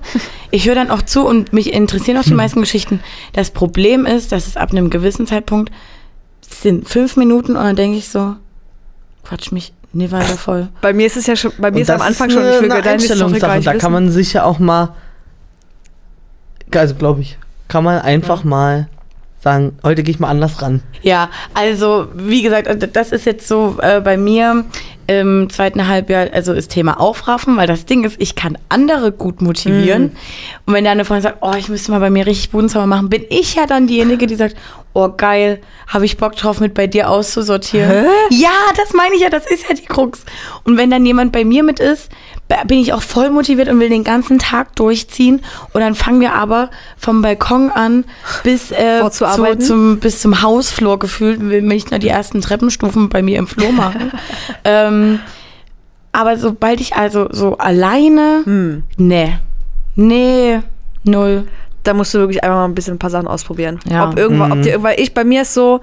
Ich 0.51 0.67
höre 0.67 0.75
dann 0.75 0.91
auch 0.91 1.03
zu 1.03 1.27
und 1.27 1.53
mich 1.53 1.73
interessieren 1.73 2.19
auch 2.19 2.25
die 2.25 2.35
meisten 2.35 2.61
Geschichten. 2.61 3.01
Das 3.33 3.51
Problem 3.51 4.07
ist, 4.07 4.33
dass 4.33 4.47
es 4.47 4.57
ab 4.57 4.71
einem 4.71 4.91
gewissen 4.91 5.27
Zeitpunkt 5.27 5.73
sind 6.49 6.89
fünf 6.89 7.17
Minuten 7.17 7.57
und 7.57 7.65
dann 7.65 7.77
denke 7.77 7.99
ich 7.99 8.09
so, 8.09 8.37
quatsch 9.25 9.53
mich 9.53 9.73
nie 9.93 10.11
weiter 10.11 10.37
voll. 10.37 10.69
Bei 10.81 10.93
mir 10.93 11.07
ist 11.07 11.17
es 11.17 11.27
ja 11.27 11.37
schon, 11.37 11.53
bei 11.59 11.71
mir 11.71 11.77
Und 11.77 11.83
ist 11.83 11.91
am 11.91 12.01
Anfang 12.01 12.29
ist 12.29 12.35
schon, 12.35 12.43
eine, 12.43 12.57
ich 12.57 12.63
will 12.63 12.73
eine 12.73 12.89
Einstellungssache. 12.89 13.61
Da 13.61 13.73
wissen. 13.73 13.79
kann 13.79 13.93
man 13.93 14.11
sich 14.11 14.33
ja 14.33 14.45
auch 14.45 14.59
mal, 14.59 14.95
also 16.73 16.95
glaube 16.95 17.23
ich, 17.23 17.39
kann 17.69 17.85
man 17.85 18.01
einfach 18.01 18.45
mal 18.45 18.89
sagen, 19.45 19.79
heute 19.85 20.03
gehe 20.03 20.13
ich 20.13 20.19
mal 20.19 20.29
anders 20.29 20.61
ran. 20.61 20.83
Ja, 21.03 21.31
also 21.55 22.09
wie 22.15 22.43
gesagt, 22.43 22.69
das 22.97 23.13
ist 23.13 23.27
jetzt 23.27 23.47
so 23.47 23.77
äh, 23.81 24.01
bei 24.01 24.17
mir 24.17 24.65
im 25.07 25.51
zweiten 25.51 25.87
Halbjahr, 25.87 26.29
also 26.33 26.53
ist 26.53 26.71
Thema 26.71 27.01
Aufraffen, 27.01 27.57
weil 27.57 27.67
das 27.67 27.85
Ding 27.85 28.05
ist, 28.05 28.17
ich 28.19 28.35
kann 28.35 28.57
andere 28.69 29.13
gut 29.13 29.43
motivieren. 29.43 30.13
Und 30.67 30.75
wenn 30.75 30.85
da 30.85 30.91
eine 30.91 31.05
Freundin 31.05 31.23
sagt, 31.23 31.39
oh, 31.43 31.53
ich 31.57 31.69
müsste 31.69 31.91
mal 31.91 32.01
bei 32.01 32.11
mir 32.11 32.27
richtig 32.27 32.51
Bodensauber 32.51 32.87
machen, 32.87 33.11
bin 33.11 33.25
ich 33.29 33.55
ja 33.55 33.67
dann 33.67 33.87
diejenige, 33.87 34.27
die 34.27 34.35
sagt, 34.35 34.57
oh 34.95 35.11
geil, 35.15 35.61
habe 35.89 36.05
ich 36.05 36.17
Bock 36.17 36.37
drauf, 36.37 36.61
mit 36.61 36.73
bei 36.73 36.87
dir 36.87 37.11
auszusortieren. 37.11 38.07
Ja, 38.31 38.51
das 38.77 38.95
meine 38.95 39.15
ich 39.17 39.21
ja, 39.21 39.29
das 39.29 39.45
ist 39.47 39.69
ja 39.69 39.75
die 39.75 39.85
Krux. 39.85 40.25
Und 40.63 40.79
wenn 40.79 40.91
dann 40.91 41.05
jemand 41.05 41.33
bei 41.33 41.45
mir 41.45 41.63
mit 41.63 41.81
ist, 41.81 42.11
bin 42.67 42.79
ich 42.79 42.93
auch 42.93 43.03
voll 43.03 43.31
motiviert 43.31 43.69
und 43.69 43.81
will 43.81 43.89
den 43.89 44.05
ganzen 44.05 44.39
Tag 44.39 44.77
durchziehen. 44.77 45.43
Und 45.73 45.81
dann 45.81 45.95
fangen 45.95 46.21
wir 46.21 46.35
aber 46.35 46.71
vom 46.97 47.23
Balkon 47.23 47.71
an 47.71 48.05
bis, 48.45 48.71
äh, 48.71 49.03
zu, 49.11 49.27
zum, 49.59 49.99
bis 49.99 50.21
zum 50.21 50.43
Hausflur 50.43 50.99
gefühlt, 50.99 51.41
will 51.41 51.63
mich 51.63 51.91
nur 51.91 51.99
die 51.99 52.09
ersten 52.09 52.41
Treppenstufen 52.41 53.09
bei 53.09 53.23
mir 53.23 53.39
im 53.39 53.47
Flur 53.47 53.73
machen. 53.73 54.13
ähm, 54.65 54.94
aber 56.13 56.37
sobald 56.37 56.81
ich 56.81 56.95
also 56.95 57.29
so 57.31 57.57
alleine, 57.59 58.43
Hm. 58.45 58.83
nee, 58.97 59.35
nee, 59.97 60.61
null. 61.05 61.47
Da 61.83 61.93
musst 61.93 62.15
du 62.15 62.19
wirklich 62.19 62.43
einfach 62.43 62.57
mal 62.57 62.65
ein 62.65 62.75
bisschen 62.75 62.95
ein 62.95 62.99
paar 62.99 63.11
Sachen 63.11 63.29
ausprobieren. 63.29 63.79
Ja. 63.89 64.09
Ob 64.09 64.19
irgendwann, 64.19 64.51
Mhm. 64.53 64.59
ob 64.59 64.63
dir, 64.63 64.83
weil 64.83 64.99
ich, 65.01 65.13
bei 65.13 65.23
mir 65.25 65.43
ist 65.43 65.53
so, 65.53 65.81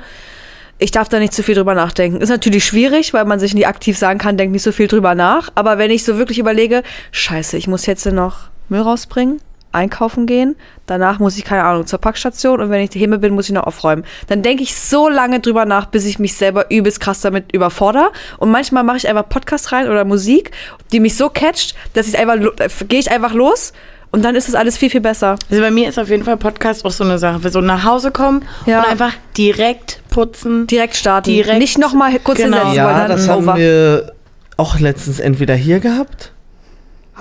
ich 0.80 0.90
darf 0.90 1.10
da 1.10 1.20
nicht 1.20 1.34
zu 1.34 1.44
viel 1.44 1.54
drüber 1.54 1.76
nachdenken. 1.76 2.22
Ist 2.22 2.30
natürlich 2.30 2.66
schwierig, 2.66 3.14
weil 3.14 3.26
man 3.26 3.40
sich 3.40 3.54
nicht 3.54 3.68
aktiv 3.68 3.98
sagen 4.00 4.18
kann, 4.18 4.36
denk 4.36 4.52
nicht 4.52 4.64
so 4.64 4.72
viel 4.72 4.88
drüber 4.88 5.14
nach. 5.14 5.50
Aber 5.54 5.78
wenn 5.78 5.92
ich 5.92 6.04
so 6.04 6.18
wirklich 6.18 6.40
überlege, 6.40 6.82
scheiße, 7.12 7.56
ich 7.58 7.68
muss 7.68 7.86
jetzt 7.86 8.06
noch 8.08 8.38
Müll 8.68 8.82
rausbringen, 8.82 9.40
einkaufen 9.72 10.26
gehen, 10.26 10.56
danach 10.86 11.20
muss 11.20 11.38
ich, 11.38 11.46
keine 11.46 11.64
Ahnung, 11.64 11.88
zur 11.88 12.00
Packstation 12.00 12.60
und 12.62 12.70
wenn 12.70 12.82
ich 12.82 12.90
daheim 12.90 13.20
bin, 13.20 13.34
muss 13.34 13.48
ich 13.48 13.54
noch 13.56 13.64
aufräumen. 13.66 14.04
Dann 14.28 14.42
denke 14.42 14.64
ich 14.64 14.76
so 14.76 15.08
lange 15.10 15.40
drüber 15.40 15.66
nach, 15.66 15.86
bis 15.86 16.06
ich 16.06 16.20
mich 16.20 16.36
selber 16.36 16.70
übelst 16.72 17.00
krass 17.00 17.22
damit 17.22 17.54
überfordere. 17.54 18.12
Und 18.38 18.52
manchmal 18.52 18.84
mache 18.84 18.98
ich 18.98 19.08
einfach 19.08 19.28
Podcast 19.30 19.72
rein 19.72 19.88
oder 19.90 20.06
Musik, 20.06 20.52
die 20.92 21.00
mich 21.00 21.16
so 21.16 21.30
catcht, 21.30 21.76
dass 21.94 22.08
ich 22.08 22.18
einfach, 22.18 22.36
äh, 22.36 22.70
gehe 22.88 23.00
ich 23.00 23.10
einfach 23.12 23.34
los 23.34 23.74
und 24.12 24.26
dann 24.26 24.36
ist 24.36 24.50
es 24.50 24.56
alles 24.56 24.78
viel, 24.78 24.90
viel 24.90 25.00
besser. 25.00 25.38
Also 25.50 25.62
bei 25.64 25.72
mir 25.72 25.88
ist 25.88 25.98
auf 25.98 26.10
jeden 26.10 26.24
Fall 26.26 26.36
Podcast 26.36 26.84
auch 26.84 26.92
so 26.92 27.06
eine 27.06 27.18
Sache. 27.18 27.44
Wir 27.44 27.52
so 27.52 27.62
nach 27.62 27.86
Hause 27.86 28.12
kommen 28.12 28.44
Ja. 28.66 28.82
und 28.82 28.90
einfach 28.90 29.14
direkt 29.38 30.02
putzen. 30.10 30.68
Direkt 30.68 30.98
starten. 30.98 31.30
Direkt- 31.30 31.60
Nicht 31.60 31.78
nochmal 31.78 32.20
kurz 32.20 32.40
Genau. 32.40 32.58
hinsetzen, 32.58 32.76
Ja, 32.76 32.86
weil 32.88 32.96
dann 32.96 33.08
das 33.12 33.28
haben 33.30 33.44
over. 33.48 33.56
wir 33.56 34.12
auch 34.58 34.80
letztens 34.80 35.20
entweder 35.22 35.56
hier 35.56 35.80
gehabt. 35.80 36.34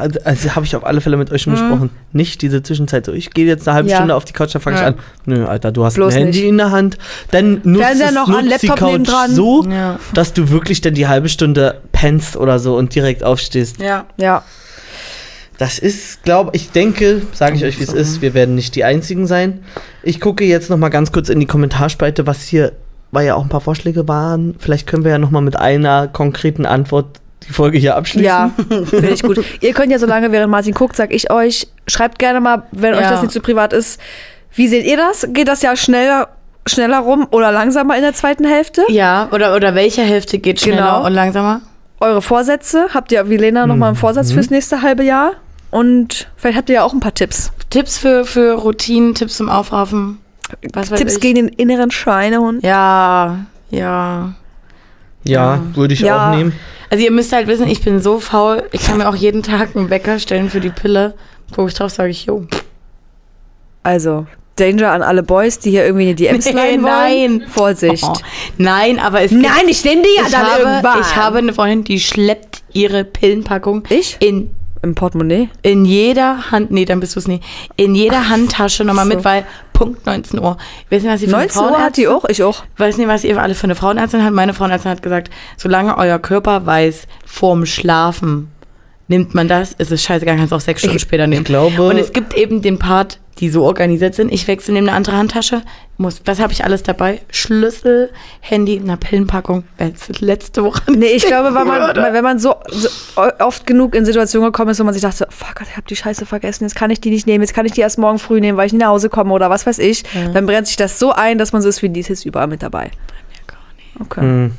Also 0.00 0.18
also 0.24 0.54
habe 0.56 0.66
ich 0.66 0.74
auf 0.74 0.84
alle 0.84 1.00
Fälle 1.00 1.16
mit 1.16 1.30
euch 1.30 1.42
schon 1.42 1.52
besprochen. 1.52 1.90
Nicht 2.12 2.42
diese 2.42 2.62
Zwischenzeit 2.62 3.06
so, 3.06 3.12
ich 3.12 3.30
gehe 3.30 3.46
jetzt 3.46 3.68
eine 3.68 3.74
halbe 3.76 3.86
Mhm. 3.86 3.90
Ja. 3.90 3.96
Stunde 3.98 4.14
auf 4.14 4.24
die 4.24 4.32
Couch, 4.32 4.54
dann 4.54 4.62
fange 4.62 4.76
ich 4.76 4.82
Ja. 4.82 4.88
an. 4.88 4.94
Nö, 5.26 5.44
Alter, 5.46 5.70
du 5.72 5.84
hast 5.84 5.94
Bloß 5.94 6.14
ein 6.14 6.24
Handy 6.24 6.38
nicht. 6.40 6.48
in 6.48 6.58
der 6.58 6.70
Hand. 6.70 6.98
Dann 7.30 7.60
nutzt, 7.64 8.00
es, 8.00 8.12
noch 8.12 8.28
an, 8.28 8.46
nutzt 8.46 8.62
die 8.62 8.66
Laptop 8.68 8.78
Couch 9.06 9.08
so, 9.28 9.64
Ja. 9.70 9.98
dass 10.14 10.32
du 10.32 10.50
wirklich 10.50 10.80
dann 10.80 10.94
die 10.94 11.06
halbe 11.06 11.28
Stunde 11.28 11.80
pennst 11.92 12.36
oder 12.36 12.58
so 12.58 12.76
und 12.76 12.94
direkt 12.94 13.22
aufstehst. 13.24 13.80
Ja. 13.80 14.06
Ja. 14.16 14.42
Das 15.58 15.78
ist, 15.78 16.22
glaube 16.22 16.52
ich, 16.54 16.70
denke, 16.70 17.20
sage 17.34 17.56
ich 17.56 17.64
euch, 17.64 17.78
wie 17.78 17.82
es 17.84 17.92
ist, 17.92 18.22
wir 18.22 18.32
werden 18.32 18.54
nicht 18.54 18.74
die 18.76 18.84
Einzigen 18.84 19.26
sein. 19.26 19.60
Ich 20.02 20.18
gucke 20.18 20.44
jetzt 20.44 20.70
noch 20.70 20.78
mal 20.78 20.88
ganz 20.88 21.12
kurz 21.12 21.28
in 21.28 21.38
die 21.38 21.44
Kommentarspalte, 21.46 22.26
was 22.26 22.44
hier, 22.44 22.72
weil 23.12 23.26
ja 23.26 23.34
auch 23.34 23.42
ein 23.42 23.50
paar 23.50 23.60
Vorschläge 23.60 24.08
waren. 24.08 24.54
Vielleicht 24.58 24.86
können 24.86 25.04
wir 25.04 25.10
ja 25.10 25.18
noch 25.18 25.30
mal 25.30 25.42
mit 25.42 25.56
einer 25.56 26.08
konkreten 26.08 26.64
Antwort 26.64 27.20
die 27.48 27.52
Folge 27.52 27.78
hier 27.78 27.96
abschließen. 27.96 28.24
Ja, 28.26 28.50
finde 28.58 29.08
ich 29.10 29.22
gut. 29.22 29.44
Ihr 29.60 29.72
könnt 29.72 29.90
ja 29.92 29.98
so 29.98 30.06
lange, 30.06 30.30
während 30.32 30.50
Martin 30.50 30.74
guckt, 30.74 30.96
sag 30.96 31.12
ich 31.12 31.30
euch, 31.30 31.68
schreibt 31.86 32.18
gerne 32.18 32.40
mal, 32.40 32.64
wenn 32.72 32.94
euch 32.94 33.00
Ja. 33.00 33.10
das 33.10 33.22
nicht 33.22 33.32
zu 33.32 33.40
privat 33.40 33.72
ist, 33.72 34.00
wie 34.54 34.68
seht 34.68 34.84
ihr 34.84 34.96
das? 34.96 35.26
Geht 35.32 35.48
das 35.48 35.62
ja 35.62 35.76
schneller, 35.76 36.28
schneller 36.66 36.98
rum 36.98 37.26
oder 37.30 37.52
langsamer 37.52 37.96
in 37.96 38.02
der 38.02 38.14
zweiten 38.14 38.44
Hälfte? 38.44 38.82
Ja, 38.88 39.28
oder, 39.32 39.54
oder 39.54 39.74
welche 39.74 40.02
Hälfte 40.02 40.38
geht 40.38 40.60
schneller 40.60 40.76
Genau. 40.96 41.06
und 41.06 41.12
langsamer? 41.14 41.60
Eure 42.00 42.22
Vorsätze? 42.22 42.86
Habt 42.94 43.12
ihr 43.12 43.28
wie 43.30 43.36
Lena 43.36 43.66
nochmal 43.66 43.88
einen 43.90 43.96
Vorsatz 43.96 44.32
fürs 44.32 44.50
nächste 44.50 44.82
halbe 44.82 45.04
Jahr? 45.04 45.32
Und 45.70 46.28
vielleicht 46.36 46.56
habt 46.58 46.68
ihr 46.68 46.76
ja 46.76 46.82
auch 46.82 46.92
ein 46.92 47.00
paar 47.00 47.14
Tipps. 47.14 47.52
Tipps 47.70 47.98
für, 47.98 48.24
für 48.24 48.54
Routinen, 48.54 49.14
Tipps 49.14 49.36
zum 49.36 49.48
Aufraffen. 49.48 50.18
Tipps 50.72 51.14
ich. 51.14 51.20
gegen 51.20 51.34
den 51.36 51.48
inneren 51.48 51.90
Schweinehund. 51.92 52.64
Ja, 52.64 53.38
ja. 53.70 54.32
Ja, 55.22 55.60
würde 55.74 55.94
ich 55.94 56.00
Ja. 56.00 56.30
auch 56.30 56.34
nehmen. 56.36 56.52
Also 56.90 57.04
ihr 57.04 57.10
müsst 57.12 57.32
halt 57.32 57.46
wissen, 57.46 57.68
ich 57.68 57.82
bin 57.82 58.00
so 58.00 58.18
faul. 58.20 58.64
Ich 58.72 58.84
kann 58.84 58.98
mir 58.98 59.08
auch 59.08 59.14
jeden 59.14 59.42
Tag 59.42 59.74
einen 59.76 59.90
Wecker 59.90 60.18
stellen 60.18 60.50
für 60.50 60.60
die 60.60 60.70
Pille. 60.70 61.14
Guck 61.54 61.68
ich 61.68 61.74
drauf, 61.74 61.90
sage 61.92 62.10
ich, 62.10 62.26
jo. 62.26 62.46
Also, 63.82 64.26
Danger 64.56 64.92
an 64.92 65.02
alle 65.02 65.22
Boys, 65.22 65.58
die 65.58 65.70
hier 65.70 65.84
irgendwie 65.84 66.10
in 66.10 66.16
die 66.16 66.24
DMs 66.24 66.44
Nee, 66.46 66.52
leiten 66.52 66.82
wollen. 66.82 66.92
nein. 67.38 67.44
Vorsicht. 67.48 68.04
Oh, 68.04 68.14
nein, 68.58 68.98
aber 68.98 69.22
es 69.22 69.30
Nein, 69.30 69.68
ich 69.68 69.84
nehme 69.84 70.02
die 70.02 70.16
ja 70.16 70.24
ich 70.26 70.32
dann 70.32 70.46
habe, 70.46 70.62
irgendwann. 70.62 71.00
ich 71.00 71.16
habe 71.16 71.38
eine 71.38 71.52
Freundin, 71.54 71.84
die 71.84 72.00
schleppt 72.00 72.62
ihre 72.72 73.04
Pillenpackung 73.04 73.84
Ich? 73.88 74.16
in 74.20 74.50
Im 74.82 74.94
Portemonnaie. 74.94 75.48
in 75.62 75.84
jeder 75.84 76.50
Hand, 76.50 76.70
nee, 76.70 76.84
dann 76.86 77.00
bist 77.00 77.14
du 77.14 77.20
es 77.20 77.28
nicht, 77.28 77.44
in 77.76 77.94
jeder 77.94 78.28
Handtasche 78.30 78.84
nochmal 78.84 79.06
so. 79.06 79.14
mit, 79.14 79.24
weil 79.24 79.44
Punkt 79.74 80.06
19 80.06 80.40
Uhr. 80.40 80.56
Ich 80.86 80.90
weiß 80.96 81.02
nicht, 81.02 81.12
was 81.12 81.20
sie 81.20 81.26
für 81.28 81.36
eine 81.36 81.46
19 81.46 81.62
Uhr 81.62 81.78
hat 81.78 81.96
die 81.96 82.08
auch, 82.08 82.24
ich 82.28 82.42
auch. 82.42 82.64
weiß 82.78 82.96
nicht, 82.96 83.06
was 83.08 83.24
ihr 83.24 83.40
alle 83.40 83.54
für 83.54 83.64
eine 83.64 83.74
Frauenärztin 83.74 84.24
hat. 84.24 84.32
Meine 84.32 84.54
Frauenärztin 84.54 84.90
hat 84.90 85.02
gesagt, 85.02 85.30
solange 85.56 85.96
euer 85.98 86.18
Körper 86.18 86.64
weiß, 86.66 87.06
vorm 87.24 87.66
Schlafen 87.66 88.50
nimmt 89.08 89.34
man 89.34 89.48
das, 89.48 89.72
ist 89.72 89.90
es 89.92 90.02
scheißegal, 90.02 90.36
kannst 90.36 90.52
du 90.52 90.56
auch 90.56 90.60
sechs 90.60 90.80
Stunden 90.80 90.96
Ich- 90.96 91.02
später 91.02 91.26
nehmen. 91.26 91.42
ich 91.42 91.46
glaube- 91.46 91.82
Und 91.88 91.96
es 91.98 92.12
gibt 92.12 92.34
eben 92.34 92.62
den 92.62 92.78
Part, 92.78 93.19
die 93.40 93.48
so 93.48 93.64
organisiert 93.64 94.14
sind. 94.14 94.32
Ich 94.32 94.46
wechsle 94.46 94.74
nehme 94.74 94.88
eine 94.88 94.96
andere 94.96 95.16
Handtasche. 95.16 95.62
Muss, 95.96 96.22
was 96.26 96.40
habe 96.40 96.52
ich 96.52 96.64
alles 96.64 96.82
dabei? 96.82 97.20
Schlüssel, 97.30 98.10
Handy, 98.40 98.78
eine 98.78 98.96
Pillenpackung. 98.96 99.64
Letzte 100.20 100.62
Woche. 100.62 100.82
Nee, 100.92 101.06
ich 101.06 101.26
glaube, 101.26 101.54
weil 101.54 101.64
man, 101.64 101.96
wenn 101.96 102.24
man 102.24 102.38
so, 102.38 102.56
so 102.68 102.88
oft 103.38 103.66
genug 103.66 103.94
in 103.94 104.04
Situationen 104.04 104.52
gekommen 104.52 104.70
ist, 104.70 104.80
wo 104.80 104.84
man 104.84 104.94
sich 104.94 105.02
dachte, 105.02 105.26
fuck 105.30 105.56
Gott, 105.56 105.68
ich 105.70 105.76
habe 105.76 105.86
die 105.88 105.96
Scheiße 105.96 106.26
vergessen, 106.26 106.64
jetzt 106.64 106.74
kann 106.74 106.90
ich 106.90 107.00
die 107.00 107.10
nicht 107.10 107.26
nehmen, 107.26 107.42
jetzt 107.42 107.54
kann 107.54 107.66
ich 107.66 107.72
die 107.72 107.80
erst 107.80 107.98
morgen 107.98 108.18
früh 108.18 108.40
nehmen, 108.40 108.58
weil 108.58 108.66
ich 108.66 108.72
nicht 108.72 108.82
nach 108.82 108.88
Hause 108.88 109.08
komme 109.08 109.32
oder 109.32 109.50
was 109.50 109.66
weiß 109.66 109.78
ich, 109.78 110.04
dann 110.34 110.46
brennt 110.46 110.66
sich 110.66 110.76
das 110.76 110.98
so 110.98 111.12
ein, 111.12 111.38
dass 111.38 111.52
man 111.52 111.62
so 111.62 111.68
ist 111.68 111.82
wie 111.82 111.88
dies 111.88 112.10
ist 112.10 112.24
überall 112.24 112.46
mit 112.46 112.62
dabei. 112.62 112.90
Okay. 113.98 114.20
Hm. 114.20 114.52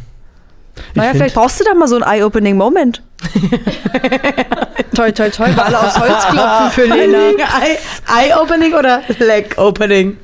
Ich 0.75 0.95
naja, 0.95 1.11
vielleicht 1.11 1.35
brauchst 1.35 1.59
du 1.59 1.63
da 1.63 1.73
mal 1.73 1.87
so 1.87 1.95
einen 1.95 2.03
Eye-Opening 2.03 2.55
Moment. 2.55 3.03
toi, 4.95 5.11
toi, 5.11 5.29
toi, 5.29 5.47
alle 5.57 5.79
aufs 5.79 5.99
Holz 5.99 6.27
klopfen 6.29 6.71
für 6.71 6.85
Lena. 6.85 7.17
Eye- 7.29 7.77
Eye-Opening 8.07 8.73
oder 8.73 9.01
Leg-Opening? 9.19 10.17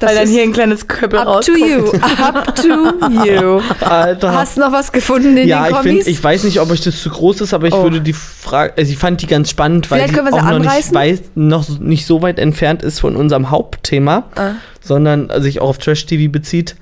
Weil 0.00 0.16
dann 0.16 0.26
hier 0.26 0.42
ein 0.42 0.52
kleines 0.52 0.88
Köppel 0.88 1.20
Up 1.20 1.26
to 1.26 1.52
rauskommt. 1.52 1.58
you, 1.60 1.92
up 2.24 2.54
to 2.56 3.24
you. 3.24 3.60
Alter. 3.88 4.34
Hast 4.34 4.56
du 4.56 4.62
noch 4.62 4.72
was 4.72 4.90
gefunden 4.90 5.36
in 5.36 5.46
ja, 5.46 5.62
den 5.62 5.66
ich 5.70 5.76
Kommis? 5.76 5.92
finde, 6.04 6.10
ich 6.10 6.24
weiß 6.24 6.42
nicht, 6.42 6.58
ob 6.60 6.70
euch 6.72 6.80
das 6.80 7.00
zu 7.00 7.08
groß 7.08 7.40
ist, 7.42 7.54
aber 7.54 7.68
ich 7.68 7.74
Oh. 7.74 7.84
würde 7.84 8.00
die 8.00 8.12
Frage, 8.12 8.72
also 8.76 8.90
ich 8.90 8.98
fand 8.98 9.22
die 9.22 9.28
ganz 9.28 9.50
spannend, 9.50 9.88
weil 9.92 9.98
Vielleicht 9.98 10.10
die 10.10 10.14
können 10.16 10.26
wir 10.26 10.32
sie 10.40 10.44
auch 10.44 10.50
noch 10.58 10.74
nicht, 10.74 10.92
weiß, 10.92 11.22
noch 11.36 11.68
nicht 11.78 12.04
so 12.06 12.20
weit 12.20 12.40
entfernt 12.40 12.82
ist 12.82 12.98
von 12.98 13.14
unserem 13.14 13.50
Hauptthema, 13.50 14.24
Ah. 14.34 14.50
sondern 14.80 15.30
sich 15.40 15.60
auch 15.60 15.68
auf 15.68 15.78
Trash 15.78 16.04
TV 16.06 16.32
bezieht. 16.32 16.74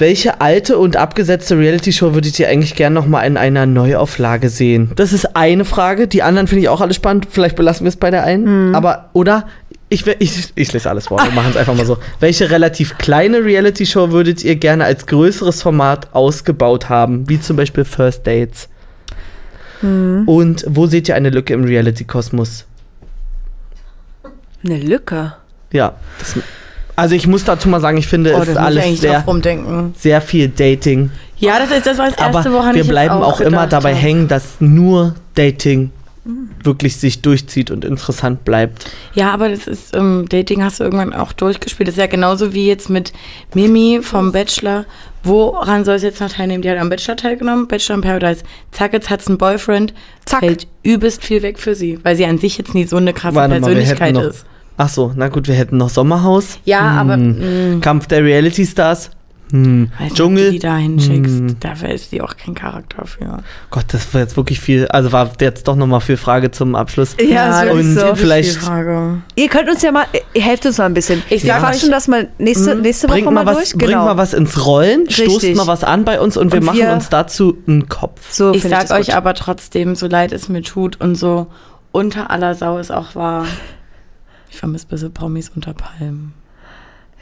Welche 0.00 0.40
alte 0.40 0.78
und 0.78 0.96
abgesetzte 0.96 1.58
Reality-Show 1.58 2.14
würdet 2.14 2.38
ihr 2.40 2.48
eigentlich 2.48 2.74
gern 2.74 2.94
noch 2.94 3.04
mal 3.04 3.20
in 3.20 3.36
einer 3.36 3.66
Neuauflage 3.66 4.48
sehen? 4.48 4.92
Das 4.96 5.12
ist 5.12 5.36
eine 5.36 5.66
Frage. 5.66 6.08
Die 6.08 6.22
anderen 6.22 6.46
finde 6.46 6.62
ich 6.62 6.70
auch 6.70 6.80
alle 6.80 6.94
spannend. 6.94 7.28
Vielleicht 7.30 7.54
belassen 7.54 7.84
wir 7.84 7.90
es 7.90 7.96
bei 7.96 8.10
der 8.10 8.24
einen. 8.24 8.46
Hm. 8.46 8.74
Aber, 8.74 9.10
oder? 9.12 9.46
Ich, 9.90 10.06
ich, 10.06 10.52
ich 10.54 10.72
lese 10.72 10.88
alles 10.88 11.08
vor. 11.08 11.22
Wir 11.22 11.30
machen 11.32 11.50
es 11.50 11.56
einfach 11.58 11.74
mal 11.74 11.84
so. 11.84 11.98
Welche 12.20 12.50
relativ 12.50 12.96
kleine 12.96 13.44
Reality-Show 13.44 14.10
würdet 14.10 14.42
ihr 14.42 14.56
gerne 14.56 14.86
als 14.86 15.06
größeres 15.06 15.60
Format 15.60 16.08
ausgebaut 16.14 16.88
haben? 16.88 17.28
Wie 17.28 17.38
zum 17.38 17.58
Beispiel 17.58 17.84
First 17.84 18.26
Dates. 18.26 18.70
Hm. 19.80 20.22
Und 20.26 20.64
wo 20.66 20.86
seht 20.86 21.10
ihr 21.10 21.14
eine 21.14 21.28
Lücke 21.28 21.52
im 21.52 21.64
Reality-Kosmos? 21.64 22.64
Eine 24.64 24.78
Lücke. 24.78 25.34
Ja. 25.72 25.96
Das, 26.18 26.36
also 27.00 27.14
ich 27.14 27.26
muss 27.26 27.44
dazu 27.44 27.68
mal 27.68 27.80
sagen, 27.80 27.96
ich 27.96 28.06
finde, 28.06 28.34
Oh, 28.36 28.42
es 28.42 28.48
ist 28.48 28.56
alles 28.56 29.00
sehr, 29.00 29.24
sehr 29.98 30.20
viel 30.20 30.48
Dating. 30.48 31.10
Ja, 31.38 31.58
das 31.58 31.70
ist 31.70 31.86
das 31.86 31.98
war 31.98 32.06
das 32.10 32.18
erste, 32.18 32.38
Aber 32.48 32.52
woran 32.58 32.74
wir 32.74 32.82
ich 32.82 32.88
bleiben 32.88 33.14
auch, 33.14 33.40
immer 33.40 33.50
gedacht 33.64 33.72
dabei 33.72 33.90
habe. 33.92 34.00
hängen, 34.02 34.28
dass 34.28 34.44
nur 34.60 35.14
Dating 35.34 35.90
wirklich 36.62 36.98
sich 36.98 37.22
durchzieht 37.22 37.70
und 37.70 37.82
interessant 37.84 38.44
bleibt. 38.44 38.90
Ja, 39.14 39.32
aber 39.32 39.48
das 39.48 39.66
ist, 39.66 39.96
ähm, 39.96 40.26
Dating 40.28 40.62
hast 40.62 40.78
du 40.78 40.84
irgendwann 40.84 41.14
auch 41.14 41.32
durchgespielt. 41.32 41.88
Das 41.88 41.94
ist 41.94 41.98
ja 42.00 42.06
genauso 42.06 42.52
wie 42.52 42.66
jetzt 42.66 42.90
mit 42.90 43.12
Mimi 43.54 44.00
vom 44.02 44.30
Bachelor. 44.30 44.84
Woran 45.22 45.84
soll 45.86 45.94
es 45.96 46.02
jetzt 46.02 46.20
noch 46.20 46.30
teilnehmen? 46.30 46.62
Die 46.62 46.70
hat 46.70 46.78
am 46.78 46.90
Bachelor 46.90 47.16
teilgenommen, 47.16 47.66
Bachelor 47.68 47.96
in 47.96 48.00
Paradise. 48.02 48.42
Zack, 48.70 48.92
jetzt 48.92 49.08
hat 49.08 49.22
sie 49.22 49.28
einen 49.28 49.38
Boyfriend. 49.38 49.94
Zack. 50.26 50.40
Fällt 50.40 50.66
übelst 50.82 51.24
viel 51.24 51.40
weg 51.42 51.58
für 51.58 51.74
sie, 51.74 51.98
weil 52.02 52.16
sie 52.16 52.26
an 52.26 52.36
sich 52.38 52.58
jetzt 52.58 52.74
nie 52.74 52.84
so 52.84 52.96
eine 52.98 53.14
krasse 53.14 53.36
Warte 53.36 53.54
mal, 53.58 53.60
wir 53.62 53.74
Persönlichkeit 53.76 54.14
noch- 54.14 54.24
ist. 54.24 54.44
Ach 54.82 54.88
so, 54.88 55.12
na 55.14 55.28
gut, 55.28 55.46
wir 55.46 55.54
hätten 55.54 55.76
noch 55.76 55.90
Sommerhaus. 55.90 56.58
Ja, 56.64 56.80
aber 56.80 57.14
Hm. 57.16 57.74
mh, 57.74 57.80
Kampf 57.80 58.06
der 58.06 58.24
Reality 58.24 58.64
Stars. 58.64 59.10
Hm. 59.52 59.90
weiß 59.98 60.14
Dschungel. 60.14 60.44
du 60.46 60.50
die 60.52 60.58
da 60.60 60.76
hinschickst. 60.76 61.38
Hm. 61.38 61.56
Dafür 61.60 61.88
ist 61.90 62.12
die 62.12 62.22
auch 62.22 62.34
kein 62.36 62.54
Charakter 62.54 63.04
für. 63.04 63.42
Gott, 63.70 63.84
das 63.88 64.14
war 64.14 64.22
jetzt 64.22 64.36
wirklich 64.38 64.58
viel. 64.60 64.86
Also 64.86 65.12
war 65.12 65.32
jetzt 65.40 65.68
doch 65.68 65.76
nochmal 65.76 66.00
viel 66.00 66.16
Frage 66.16 66.50
zum 66.50 66.74
Abschluss. 66.76 67.14
Ja, 67.20 67.64
das 67.64 67.72
so 67.72 67.76
und 67.78 67.94
so. 67.98 68.14
vielleicht-. 68.14 68.58
Ihr 69.36 69.48
könnt 69.48 69.68
uns 69.68 69.82
ja 69.82 69.92
mal, 69.92 70.06
ihr 70.32 70.40
helft 70.42 70.64
uns 70.64 70.78
mal 70.78 70.84
ein 70.86 70.94
bisschen. 70.94 71.22
Ich 71.28 71.42
sag 71.42 71.58
quatschen 71.58 71.88
euch- 71.90 71.94
das 71.94 72.08
mal 72.08 72.28
nächste, 72.38 72.74
nächste 72.76 73.08
Woche 73.08 73.14
Bringt 73.16 73.24
mal, 73.34 73.44
mal, 73.44 73.54
was, 73.54 73.70
durch. 73.72 73.84
bringt 73.86 73.98
mal 74.02 74.16
was 74.16 74.32
ins 74.32 74.64
Rollen, 74.64 75.10
stoßt 75.10 75.28
Richtig. 75.28 75.56
mal 75.56 75.66
was 75.66 75.84
an 75.84 76.04
bei 76.06 76.20
uns 76.20 76.38
und 76.38 76.52
wir 76.52 76.60
Und 76.60 76.66
machen 76.66 76.78
wir- 76.78 76.92
uns 76.94 77.10
dazu 77.10 77.58
einen 77.66 77.86
Kopf. 77.88 78.32
So 78.32 78.54
Ich 78.54 78.62
sag 78.62 78.82
das 78.82 78.92
euch 78.92 79.06
gut. 79.08 79.14
aber 79.16 79.34
trotzdem, 79.34 79.94
so 79.94 80.06
leid 80.06 80.32
es 80.32 80.48
mir 80.48 80.62
tut 80.62 80.98
und 81.02 81.16
so 81.16 81.48
unter 81.92 82.30
aller 82.30 82.54
Sau 82.54 82.78
es 82.78 82.90
auch 82.92 83.14
war. 83.14 83.44
Ich 84.50 84.56
vermisse 84.58 84.86
bisschen 84.86 85.12
Promis 85.12 85.50
unter 85.54 85.72
Palmen. 85.74 86.34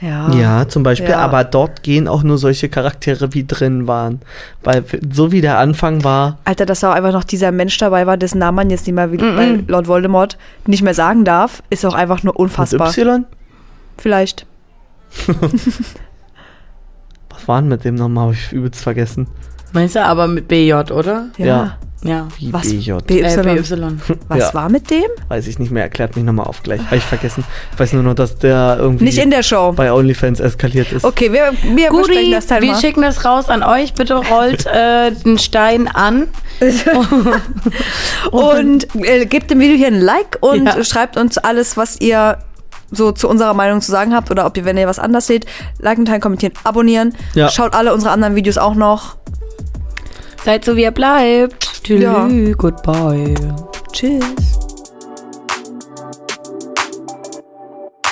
Ja. 0.01 0.31
Ja, 0.33 0.69
zum 0.69 0.85
Beispiel, 0.85 1.11
Ja. 1.11 1.19
aber 1.19 1.43
dort 1.43 1.83
gehen 1.83 2.07
auch 2.07 2.23
nur 2.23 2.39
solche 2.39 2.69
Charaktere, 2.69 3.35
wie 3.35 3.45
drin 3.45 3.89
waren. 3.89 4.21
Weil 4.63 4.85
so 5.13 5.33
wie 5.33 5.41
der 5.41 5.59
Anfang 5.59 6.05
war, 6.05 6.39
Alter, 6.45 6.67
dass 6.67 6.81
da 6.81 6.91
auch 6.93 6.95
einfach 6.95 7.13
noch 7.13 7.25
dieser 7.25 7.51
Mensch 7.51 7.77
dabei 7.79 8.07
war, 8.07 8.17
dessen 8.17 8.39
Namen 8.39 8.55
man 8.57 8.71
jetzt 8.71 8.87
nicht 8.87 8.95
mal, 8.95 9.11
wie, 9.11 9.19
weil 9.21 9.65
Lord 9.67 9.89
Voldemort 9.89 10.39
nicht 10.67 10.83
mehr 10.85 10.95
sagen 10.95 11.25
darf, 11.25 11.65
ist 11.71 11.85
auch 11.85 11.95
einfach 11.95 12.23
nur 12.23 12.35
mit 12.35 12.39
unfassbar. 12.41 12.91
Y? 12.97 13.25
Vielleicht. 13.97 14.47
Was 17.31 17.49
war 17.49 17.61
denn 17.61 17.69
mit 17.69 17.85
dem 17.85 17.95
nochmal? 17.97 18.25
Habe 18.27 18.35
ich 18.35 18.53
übelst 18.53 18.81
vergessen. 18.83 19.27
Meinst 19.73 19.97
du 19.97 20.05
aber 20.05 20.29
mit 20.29 20.47
BJ, 20.49 20.73
oder? 20.93 21.27
Ja. 21.39 21.47
Ja. 21.47 21.77
Ja. 22.05 22.29
Wie 22.39 22.53
Was? 22.53 22.63
BJ. 22.69 22.93
BY. 23.07 23.21
Äh, 23.23 23.43
BY. 23.43 23.63
Was 24.29 24.39
Ja. 24.39 24.55
war 24.55 24.69
mit 24.69 24.89
dem? 24.91 25.03
Weiß 25.29 25.47
ich 25.49 25.59
nicht 25.59 25.73
mehr, 25.73 25.83
erklärt 25.83 26.15
mich 26.15 26.25
nochmal 26.25 26.47
auf 26.47 26.63
gleich. 26.63 26.81
Habe 26.87 26.97
ich 26.97 27.03
vergessen. 27.03 27.43
Ich 27.73 27.79
weiß 27.81 27.93
nur 27.95 28.05
noch, 28.05 28.15
dass 28.15 28.37
der 28.39 28.77
irgendwie 28.79 29.05
Nicht 29.07 29.19
in 29.19 29.31
der 29.31 29.43
Show. 29.43 29.73
bei 29.73 29.93
OnlyFans 29.93 30.39
eskaliert 30.39 30.93
ist. 30.93 31.05
Okay, 31.05 31.33
wir, 31.33 31.53
wir 31.75 31.91
besprechen 31.91 32.23
Gudi, 32.23 32.31
das 32.31 32.47
Teil 32.47 32.63
wir 32.63 32.73
mal. 32.73 32.81
schicken 32.81 33.03
das 33.03 33.25
raus 33.25 33.49
an 33.49 33.63
euch. 33.65 33.95
Bitte 33.95 34.15
rollt 34.15 34.65
äh, 34.67 35.11
den 35.11 35.39
Stein 35.39 35.89
an. 35.89 36.29
Und 38.31 38.87
äh, 38.95 39.27
gebt 39.27 39.51
dem 39.51 39.61
Video 39.61 39.77
hier 39.77 39.89
ein 39.89 40.01
Like 40.01 40.39
und 40.41 40.67
Ja. 40.67 40.83
schreibt 40.85 41.17
uns 41.17 41.39
alles, 41.39 41.77
was 41.77 42.01
ihr 42.01 42.39
so 42.91 43.13
zu 43.13 43.29
unserer 43.29 43.55
Meinung 43.55 43.81
zu 43.83 43.91
sagen 43.91 44.15
habt 44.15 44.31
oder 44.31 44.47
ob 44.47 44.57
ihr, 44.57 44.65
wenn 44.65 44.79
ihr 44.79 44.87
was 44.87 44.99
anders 44.99 45.27
seht, 45.27 45.47
liken, 45.79 46.05
teilen, 46.07 46.21
kommentieren, 46.23 46.55
abonnieren. 46.65 47.15
Ja. 47.35 47.49
Schaut 47.51 47.75
alle 47.75 47.93
unsere 47.93 48.13
anderen 48.13 48.35
Videos 48.35 48.57
auch 48.57 48.75
noch. 48.75 49.17
Seid 50.45 50.65
so, 50.65 50.77
wie 50.77 50.83
ihr 50.83 50.91
bleibt. 50.91 51.83
Tschüss. 51.83 52.03
Ja. 52.03 52.29
Goodbye. 52.57 53.35
Tschüss. 53.93 54.68